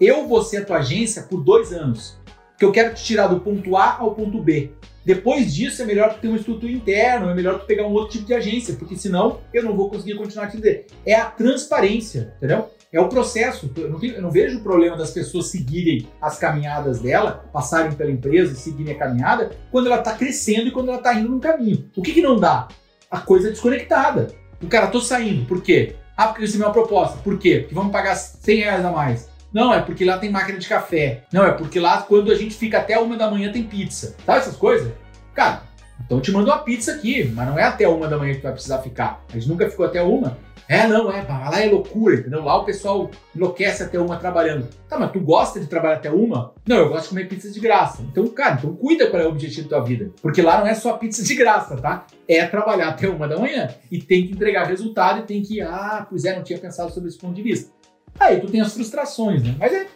eu 0.00 0.28
vou 0.28 0.42
ser 0.42 0.58
a 0.58 0.64
tua 0.64 0.78
agência 0.78 1.22
por 1.22 1.42
dois 1.42 1.72
anos, 1.72 2.18
porque 2.50 2.64
eu 2.64 2.72
quero 2.72 2.94
te 2.94 3.02
tirar 3.02 3.28
do 3.28 3.40
ponto 3.40 3.76
A 3.76 3.96
ao 3.98 4.14
ponto 4.14 4.40
B. 4.42 4.70
Depois 5.04 5.52
disso, 5.52 5.82
é 5.82 5.84
melhor 5.84 6.14
tu 6.14 6.20
ter 6.20 6.28
uma 6.28 6.36
estrutura 6.36 6.70
interna, 6.70 7.30
é 7.30 7.34
melhor 7.34 7.58
tu 7.58 7.66
pegar 7.66 7.84
um 7.86 7.92
outro 7.92 8.12
tipo 8.12 8.26
de 8.26 8.34
agência, 8.34 8.74
porque 8.76 8.94
senão 8.96 9.40
eu 9.52 9.64
não 9.64 9.74
vou 9.76 9.90
conseguir 9.90 10.14
continuar 10.14 10.46
a 10.46 10.48
te. 10.50 10.84
É 11.04 11.14
a 11.14 11.24
transparência, 11.24 12.34
entendeu? 12.36 12.70
É 12.92 13.00
o 13.00 13.08
processo. 13.08 13.68
Eu 13.76 13.88
não, 13.90 13.98
tenho- 13.98 14.14
eu 14.14 14.22
não 14.22 14.30
vejo 14.30 14.58
o 14.58 14.62
problema 14.62 14.96
das 14.96 15.10
pessoas 15.10 15.46
seguirem 15.46 16.06
as 16.20 16.38
caminhadas 16.38 17.00
dela, 17.00 17.44
passarem 17.52 17.92
pela 17.92 18.10
empresa 18.12 18.54
seguirem 18.54 18.94
a 18.94 18.98
caminhada, 18.98 19.50
quando 19.72 19.86
ela 19.86 19.98
está 19.98 20.12
crescendo 20.12 20.68
e 20.68 20.70
quando 20.70 20.88
ela 20.90 20.98
está 20.98 21.14
indo 21.14 21.28
num 21.30 21.40
caminho. 21.40 21.90
O 21.96 22.02
que, 22.02 22.12
que 22.12 22.22
não 22.22 22.38
dá? 22.38 22.68
A 23.12 23.20
coisa 23.20 23.50
desconectada. 23.50 24.34
O 24.62 24.66
cara, 24.66 24.86
tô 24.86 24.98
saindo. 24.98 25.44
Por 25.44 25.62
quê? 25.62 25.96
Ah, 26.16 26.28
porque 26.28 26.40
eu 26.40 26.46
recebi 26.46 26.64
uma 26.64 26.72
proposta. 26.72 27.18
Por 27.18 27.38
quê? 27.38 27.58
Porque 27.58 27.74
vamos 27.74 27.92
pagar 27.92 28.14
100 28.14 28.56
reais 28.56 28.84
a 28.86 28.90
mais. 28.90 29.28
Não, 29.52 29.74
é 29.74 29.82
porque 29.82 30.02
lá 30.02 30.16
tem 30.16 30.30
máquina 30.30 30.58
de 30.58 30.66
café. 30.66 31.24
Não, 31.30 31.44
é 31.44 31.52
porque 31.52 31.78
lá 31.78 32.00
quando 32.00 32.32
a 32.32 32.34
gente 32.34 32.54
fica 32.54 32.78
até 32.78 32.98
uma 32.98 33.14
da 33.18 33.30
manhã 33.30 33.52
tem 33.52 33.64
pizza. 33.64 34.16
Sabe 34.24 34.38
essas 34.38 34.56
coisas? 34.56 34.90
Cara, 35.34 35.62
então 36.02 36.16
eu 36.16 36.22
te 36.22 36.32
mando 36.32 36.46
uma 36.46 36.60
pizza 36.60 36.92
aqui, 36.92 37.30
mas 37.34 37.46
não 37.46 37.58
é 37.58 37.64
até 37.64 37.86
uma 37.86 38.08
da 38.08 38.16
manhã 38.16 38.32
que 38.32 38.40
tu 38.40 38.44
vai 38.44 38.52
precisar 38.52 38.78
ficar. 38.78 39.22
A 39.28 39.34
gente 39.34 39.46
nunca 39.46 39.68
ficou 39.68 39.84
até 39.84 40.02
uma. 40.02 40.38
É, 40.68 40.86
não, 40.86 41.10
é, 41.10 41.22
lá 41.22 41.60
é 41.60 41.68
loucura, 41.68 42.16
entendeu? 42.16 42.42
Lá 42.42 42.56
o 42.56 42.64
pessoal 42.64 43.10
enlouquece 43.34 43.82
até 43.82 43.98
uma 43.98 44.16
trabalhando. 44.16 44.68
Tá, 44.88 44.98
mas 44.98 45.10
tu 45.10 45.20
gosta 45.20 45.60
de 45.60 45.66
trabalhar 45.66 45.96
até 45.96 46.10
uma? 46.10 46.54
Não, 46.66 46.76
eu 46.76 46.88
gosto 46.88 47.04
de 47.04 47.08
comer 47.10 47.28
pizza 47.28 47.50
de 47.50 47.60
graça. 47.60 48.02
Então, 48.02 48.26
cara, 48.28 48.56
então 48.58 48.74
cuida 48.74 49.08
qual 49.08 49.22
é 49.22 49.26
o 49.26 49.30
objetivo 49.30 49.68
da 49.68 49.76
tua 49.76 49.84
vida. 49.84 50.10
Porque 50.22 50.42
lá 50.42 50.60
não 50.60 50.66
é 50.66 50.74
só 50.74 50.96
pizza 50.96 51.22
de 51.22 51.34
graça, 51.34 51.76
tá? 51.76 52.06
É 52.26 52.44
trabalhar 52.46 52.88
até 52.88 53.08
uma 53.08 53.28
da 53.28 53.38
manhã. 53.38 53.68
E 53.90 54.00
tem 54.00 54.26
que 54.26 54.32
entregar 54.32 54.66
resultado 54.66 55.20
e 55.20 55.22
tem 55.22 55.42
que, 55.42 55.60
ah, 55.60 56.06
pois 56.08 56.24
é, 56.24 56.34
não 56.34 56.42
tinha 56.42 56.58
pensado 56.58 56.92
sobre 56.92 57.08
esse 57.08 57.18
ponto 57.18 57.34
de 57.34 57.42
vista. 57.42 57.70
Aí 58.18 58.40
tu 58.40 58.46
tem 58.46 58.60
as 58.60 58.72
frustrações, 58.72 59.42
né? 59.42 59.54
Mas 59.58 59.72
é, 59.72 59.86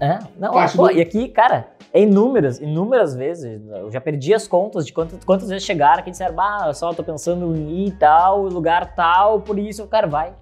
É, 0.00 0.18
não, 0.36 0.52
Parte 0.52 0.76
pô, 0.76 0.88
do- 0.88 0.92
e 0.92 1.00
aqui, 1.00 1.28
cara, 1.28 1.68
é 1.92 2.00
inúmeras, 2.02 2.58
inúmeras 2.60 3.14
vezes. 3.14 3.60
Eu 3.68 3.90
já 3.90 4.00
perdi 4.00 4.32
as 4.34 4.46
contas 4.48 4.86
de 4.86 4.92
quantas, 4.92 5.22
quantas 5.24 5.48
vezes 5.48 5.64
chegaram 5.64 6.00
aqui 6.00 6.08
e 6.08 6.12
disseram, 6.12 6.38
ah, 6.40 6.72
só 6.74 6.92
tô 6.92 7.02
pensando 7.02 7.54
em 7.56 7.86
ir 7.86 7.92
tal, 7.92 8.42
lugar 8.44 8.94
tal, 8.94 9.40
por 9.40 9.58
isso, 9.58 9.86
cara, 9.86 10.06
vai. 10.06 10.32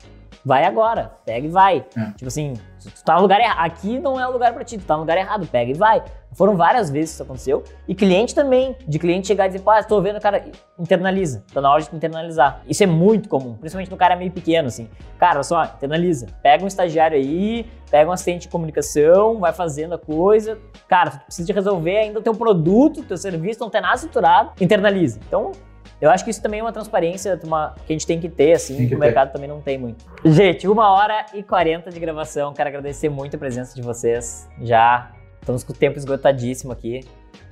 Vai 0.44 0.64
agora, 0.64 1.12
pega 1.24 1.46
e 1.46 1.50
vai. 1.50 1.84
É. 1.96 2.04
Tipo 2.12 2.26
assim, 2.26 2.54
tu 2.82 3.04
tá 3.04 3.16
no 3.16 3.22
lugar 3.22 3.40
errado, 3.40 3.66
aqui 3.66 3.98
não 3.98 4.18
é 4.18 4.26
o 4.26 4.32
lugar 4.32 4.52
pra 4.52 4.64
ti, 4.64 4.78
tu 4.78 4.84
tá 4.84 4.94
no 4.94 5.00
lugar 5.00 5.16
errado, 5.16 5.46
pega 5.46 5.70
e 5.70 5.74
vai. 5.74 6.02
Foram 6.32 6.56
várias 6.56 6.90
vezes 6.90 7.10
que 7.10 7.14
isso 7.14 7.22
aconteceu. 7.22 7.64
E 7.86 7.94
cliente 7.94 8.34
também, 8.34 8.76
de 8.86 8.98
cliente 8.98 9.26
chegar 9.26 9.46
e 9.46 9.48
dizer, 9.48 9.60
pá, 9.60 9.82
tô 9.82 10.00
vendo, 10.00 10.20
cara, 10.20 10.44
internaliza. 10.78 11.42
Tá 11.52 11.60
na 11.60 11.72
hora 11.72 11.82
de 11.82 11.94
internalizar. 11.94 12.62
Isso 12.68 12.82
é 12.82 12.86
muito 12.86 13.28
comum, 13.28 13.54
principalmente 13.54 13.90
no 13.90 13.96
cara 13.96 14.14
meio 14.14 14.30
pequeno, 14.30 14.68
assim. 14.68 14.88
Cara, 15.18 15.36
olha 15.36 15.42
só, 15.42 15.64
internaliza. 15.64 16.26
Pega 16.42 16.62
um 16.62 16.68
estagiário 16.68 17.16
aí, 17.16 17.66
pega 17.90 18.08
um 18.08 18.12
assistente 18.12 18.42
de 18.42 18.48
comunicação, 18.48 19.40
vai 19.40 19.52
fazendo 19.52 19.94
a 19.94 19.98
coisa. 19.98 20.58
Cara, 20.86 21.10
tu 21.10 21.24
precisa 21.24 21.52
resolver 21.52 21.96
ainda 21.96 22.20
o 22.20 22.22
teu 22.22 22.34
produto, 22.34 23.02
teu 23.02 23.16
serviço, 23.16 23.60
não 23.60 23.70
tem 23.70 23.80
nada 23.80 23.96
estruturado, 23.96 24.52
internaliza. 24.60 25.18
Então, 25.26 25.52
eu 26.00 26.10
acho 26.10 26.24
que 26.24 26.30
isso 26.30 26.40
também 26.42 26.60
é 26.60 26.62
uma 26.62 26.72
transparência 26.72 27.38
uma- 27.44 27.74
que 27.86 27.92
a 27.92 27.94
gente 27.94 28.06
tem 28.06 28.20
que 28.20 28.28
ter, 28.28 28.52
assim, 28.52 28.74
Tem 28.76 28.82
que, 28.84 28.88
que 28.90 28.94
o 28.96 28.98
mercado 28.98 29.32
também 29.32 29.48
não 29.48 29.60
tem 29.60 29.76
muito. 29.78 30.04
Gente, 30.24 30.66
uma 30.68 30.90
hora 30.92 31.26
e 31.34 31.42
40 31.42 31.90
de 31.90 31.98
gravação. 32.00 32.52
Quero 32.54 32.68
agradecer 32.68 33.08
muito 33.08 33.36
a 33.36 33.38
presença 33.38 33.74
de 33.74 33.82
vocês. 33.82 34.48
Já 34.62 35.10
estamos 35.40 35.64
com 35.64 35.72
o 35.72 35.76
tempo 35.76 35.98
esgotadíssimo 35.98 36.72
aqui. 36.72 37.00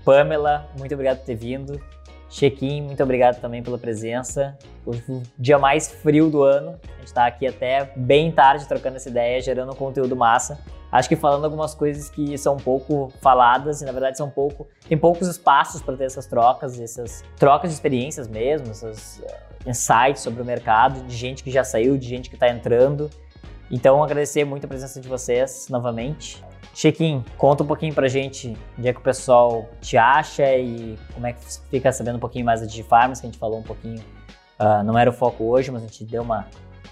Pamela, 0.04 0.68
muito 0.78 0.92
obrigado 0.94 1.18
por 1.18 1.26
ter 1.26 1.34
vindo. 1.34 1.80
Chequim, 2.28 2.82
muito 2.82 3.02
obrigado 3.02 3.40
também 3.40 3.62
pela 3.62 3.78
presença. 3.78 4.56
Hoje 4.84 5.00
foi 5.02 5.16
o 5.16 5.22
dia 5.38 5.58
mais 5.58 5.88
frio 5.90 6.28
do 6.28 6.42
ano. 6.42 6.78
A 6.96 7.00
gente 7.00 7.12
tá 7.14 7.26
aqui 7.26 7.46
até 7.46 7.90
bem 7.96 8.30
tarde 8.32 8.66
trocando 8.66 8.96
essa 8.96 9.08
ideia, 9.08 9.40
gerando 9.40 9.72
um 9.72 9.76
conteúdo 9.76 10.14
massa. 10.16 10.58
Acho 10.90 11.08
que 11.08 11.16
falando 11.16 11.44
algumas 11.44 11.74
coisas 11.74 12.08
que 12.08 12.38
são 12.38 12.56
pouco 12.56 13.12
faladas 13.20 13.82
e 13.82 13.84
na 13.84 13.92
verdade 13.92 14.16
são 14.16 14.30
pouco. 14.30 14.66
Tem 14.88 14.96
poucos 14.96 15.28
espaços 15.28 15.82
para 15.82 15.96
ter 15.96 16.04
essas 16.04 16.26
trocas, 16.26 16.80
essas 16.80 17.24
trocas 17.36 17.70
de 17.70 17.74
experiências 17.74 18.28
mesmo, 18.28 18.70
esses 18.70 19.18
uh, 19.18 19.68
insights 19.68 20.22
sobre 20.22 20.40
o 20.40 20.44
mercado, 20.44 21.02
de 21.02 21.16
gente 21.16 21.42
que 21.42 21.50
já 21.50 21.64
saiu, 21.64 21.98
de 21.98 22.06
gente 22.08 22.28
que 22.30 22.36
está 22.36 22.48
entrando. 22.48 23.10
Então, 23.70 24.02
agradecer 24.02 24.44
muito 24.44 24.64
a 24.64 24.68
presença 24.68 25.00
de 25.00 25.08
vocês 25.08 25.66
novamente. 25.68 26.42
Chequim, 26.72 27.24
conta 27.36 27.64
um 27.64 27.66
pouquinho 27.66 27.94
pra 27.94 28.06
gente 28.06 28.56
onde 28.78 28.88
é 28.88 28.92
que 28.92 29.00
o 29.00 29.02
pessoal 29.02 29.68
te 29.80 29.96
acha 29.96 30.56
e 30.56 30.98
como 31.14 31.26
é 31.26 31.32
que 31.32 31.40
fica 31.70 31.90
sabendo 31.90 32.16
um 32.16 32.20
pouquinho 32.20 32.44
mais 32.44 32.60
da 32.60 32.66
Digifarms, 32.66 33.20
que 33.20 33.26
a 33.26 33.30
gente 33.30 33.38
falou 33.38 33.58
um 33.58 33.62
pouquinho. 33.62 34.04
ah, 34.58 34.82
não 34.84 34.96
era 34.96 35.10
o 35.10 35.12
foco 35.12 35.44
hoje, 35.44 35.70
mas 35.70 35.82
a 35.82 35.86
gente 35.86 36.04
deu 36.04 36.22
uma 36.22 36.46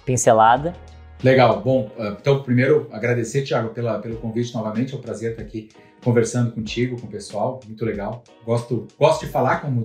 pincelada. 0.04 0.74
Legal. 1.22 1.62
Bom, 1.62 1.90
uh, 1.96 2.16
então, 2.20 2.42
primeiro, 2.42 2.88
agradecer, 2.92 3.42
Thiago, 3.42 3.70
pela, 3.70 3.98
pelo 3.98 4.16
convite 4.16 4.54
novamente. 4.54 4.94
É 4.94 4.96
um 4.96 5.00
prazer 5.00 5.32
estar 5.32 5.42
aqui 5.42 5.68
conversando 6.02 6.52
contigo, 6.52 7.00
com 7.00 7.06
o 7.06 7.10
pessoal. 7.10 7.60
Muito 7.66 7.84
legal. 7.84 8.22
Gosto, 8.44 8.86
gosto 8.98 9.24
de 9.24 9.32
falar, 9.32 9.60
como 9.60 9.84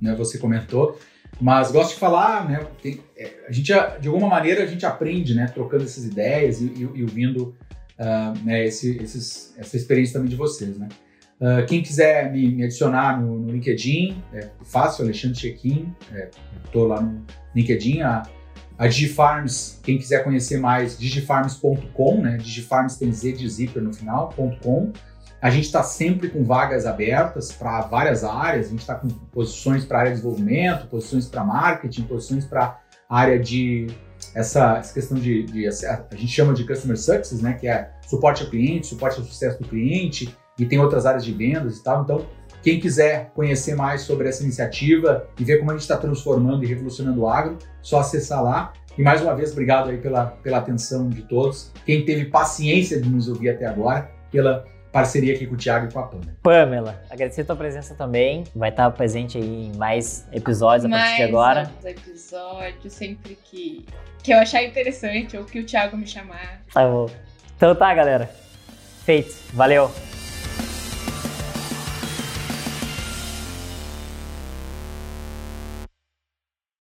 né, 0.00 0.14
você 0.14 0.38
comentou, 0.38 0.98
mas 1.40 1.70
gosto 1.70 1.94
de 1.94 2.00
falar, 2.00 2.48
né? 2.48 2.66
Tem, 2.82 3.00
é, 3.16 3.44
a 3.46 3.52
gente, 3.52 3.72
de 4.00 4.08
alguma 4.08 4.28
maneira, 4.28 4.62
a 4.62 4.66
gente 4.66 4.86
aprende, 4.86 5.34
né? 5.34 5.46
Trocando 5.46 5.84
essas 5.84 6.04
ideias 6.04 6.60
e, 6.60 6.66
e, 6.66 6.80
e 6.80 7.02
ouvindo 7.02 7.54
uh, 7.98 8.44
né, 8.44 8.64
esse, 8.64 8.96
esses, 8.96 9.54
essa 9.58 9.76
experiência 9.76 10.14
também 10.14 10.30
de 10.30 10.36
vocês, 10.36 10.78
né? 10.78 10.88
Uh, 11.40 11.64
quem 11.66 11.82
quiser 11.82 12.30
me, 12.30 12.50
me 12.50 12.64
adicionar 12.64 13.20
no, 13.20 13.38
no, 13.38 13.50
LinkedIn, 13.50 14.22
é 14.34 14.50
fácil, 14.62 15.04
Alexandre 15.04 15.38
Chequim, 15.38 15.94
estou 16.66 16.84
é, 16.84 16.88
lá 16.88 17.00
no 17.00 17.24
LinkedIn. 17.54 18.02
A, 18.02 18.22
a 18.80 18.88
Digifarms, 18.88 19.78
quem 19.82 19.98
quiser 19.98 20.24
conhecer 20.24 20.58
mais, 20.58 20.98
digifarms.com, 20.98 22.22
né? 22.22 22.38
Digifarms 22.38 22.96
tem 22.96 23.12
Z 23.12 23.32
de 23.32 23.46
zíper 23.46 23.82
no 23.82 23.92
final, 23.92 24.32
.com. 24.62 24.90
A 25.42 25.50
gente 25.50 25.66
está 25.66 25.82
sempre 25.82 26.30
com 26.30 26.42
vagas 26.44 26.86
abertas 26.86 27.52
para 27.52 27.82
várias 27.82 28.24
áreas, 28.24 28.68
a 28.68 28.70
gente 28.70 28.80
está 28.80 28.94
com 28.94 29.08
posições 29.08 29.84
para 29.84 29.98
área 29.98 30.12
de 30.12 30.16
desenvolvimento, 30.16 30.86
posições 30.86 31.26
para 31.26 31.44
marketing, 31.44 32.04
posições 32.04 32.46
para 32.46 32.80
área 33.06 33.38
de 33.38 33.88
essa, 34.34 34.78
essa 34.78 34.94
questão 34.94 35.18
de, 35.18 35.42
de, 35.42 35.68
a 35.68 36.16
gente 36.16 36.28
chama 36.28 36.54
de 36.54 36.66
customer 36.66 36.96
success, 36.96 37.42
né, 37.42 37.52
que 37.52 37.68
é 37.68 37.90
suporte 38.08 38.44
ao 38.44 38.48
cliente, 38.48 38.86
suporte 38.86 39.18
ao 39.18 39.26
sucesso 39.26 39.58
do 39.58 39.68
cliente, 39.68 40.34
e 40.58 40.64
tem 40.64 40.78
outras 40.78 41.04
áreas 41.04 41.22
de 41.22 41.34
vendas 41.34 41.76
e 41.76 41.82
tal. 41.82 42.02
Então, 42.02 42.26
quem 42.62 42.78
quiser 42.78 43.30
conhecer 43.34 43.74
mais 43.74 44.02
sobre 44.02 44.28
essa 44.28 44.42
iniciativa 44.42 45.26
e 45.38 45.44
ver 45.44 45.58
como 45.58 45.70
a 45.70 45.74
gente 45.74 45.82
está 45.82 45.96
transformando 45.96 46.64
e 46.64 46.66
revolucionando 46.66 47.20
o 47.20 47.28
agro, 47.28 47.58
só 47.82 48.00
acessar 48.00 48.42
lá. 48.42 48.72
E 48.98 49.02
mais 49.02 49.22
uma 49.22 49.34
vez, 49.34 49.52
obrigado 49.52 49.90
aí 49.90 49.98
pela, 49.98 50.26
pela 50.26 50.58
atenção 50.58 51.08
de 51.08 51.22
todos. 51.22 51.72
Quem 51.86 52.04
teve 52.04 52.26
paciência 52.26 53.00
de 53.00 53.08
nos 53.08 53.28
ouvir 53.28 53.50
até 53.50 53.66
agora, 53.66 54.10
pela 54.30 54.64
parceria 54.92 55.34
aqui 55.34 55.46
com 55.46 55.54
o 55.54 55.56
Thiago 55.56 55.86
e 55.86 55.92
com 55.92 56.00
a 56.00 56.02
Pamela. 56.02 56.36
Pamela, 56.42 57.02
agradecer 57.08 57.42
a 57.42 57.44
tua 57.44 57.56
presença 57.56 57.94
também. 57.94 58.44
Vai 58.54 58.70
estar 58.70 58.90
presente 58.90 59.38
aí 59.38 59.68
em 59.68 59.76
mais 59.76 60.26
episódios 60.32 60.84
a 60.84 60.88
mais 60.88 61.02
partir 61.02 61.16
de 61.16 61.22
agora. 61.22 61.70
Mais 61.82 61.96
episódios, 61.96 62.92
sempre 62.92 63.38
que, 63.44 63.86
que 64.22 64.32
eu 64.32 64.38
achar 64.38 64.62
interessante 64.62 65.36
ou 65.36 65.44
que 65.44 65.60
o 65.60 65.64
Thiago 65.64 65.96
me 65.96 66.06
chamar. 66.06 66.62
Tá 66.72 66.86
bom. 66.86 67.08
Então 67.56 67.74
tá, 67.74 67.94
galera. 67.94 68.28
Feito. 69.04 69.34
Valeu. 69.52 69.90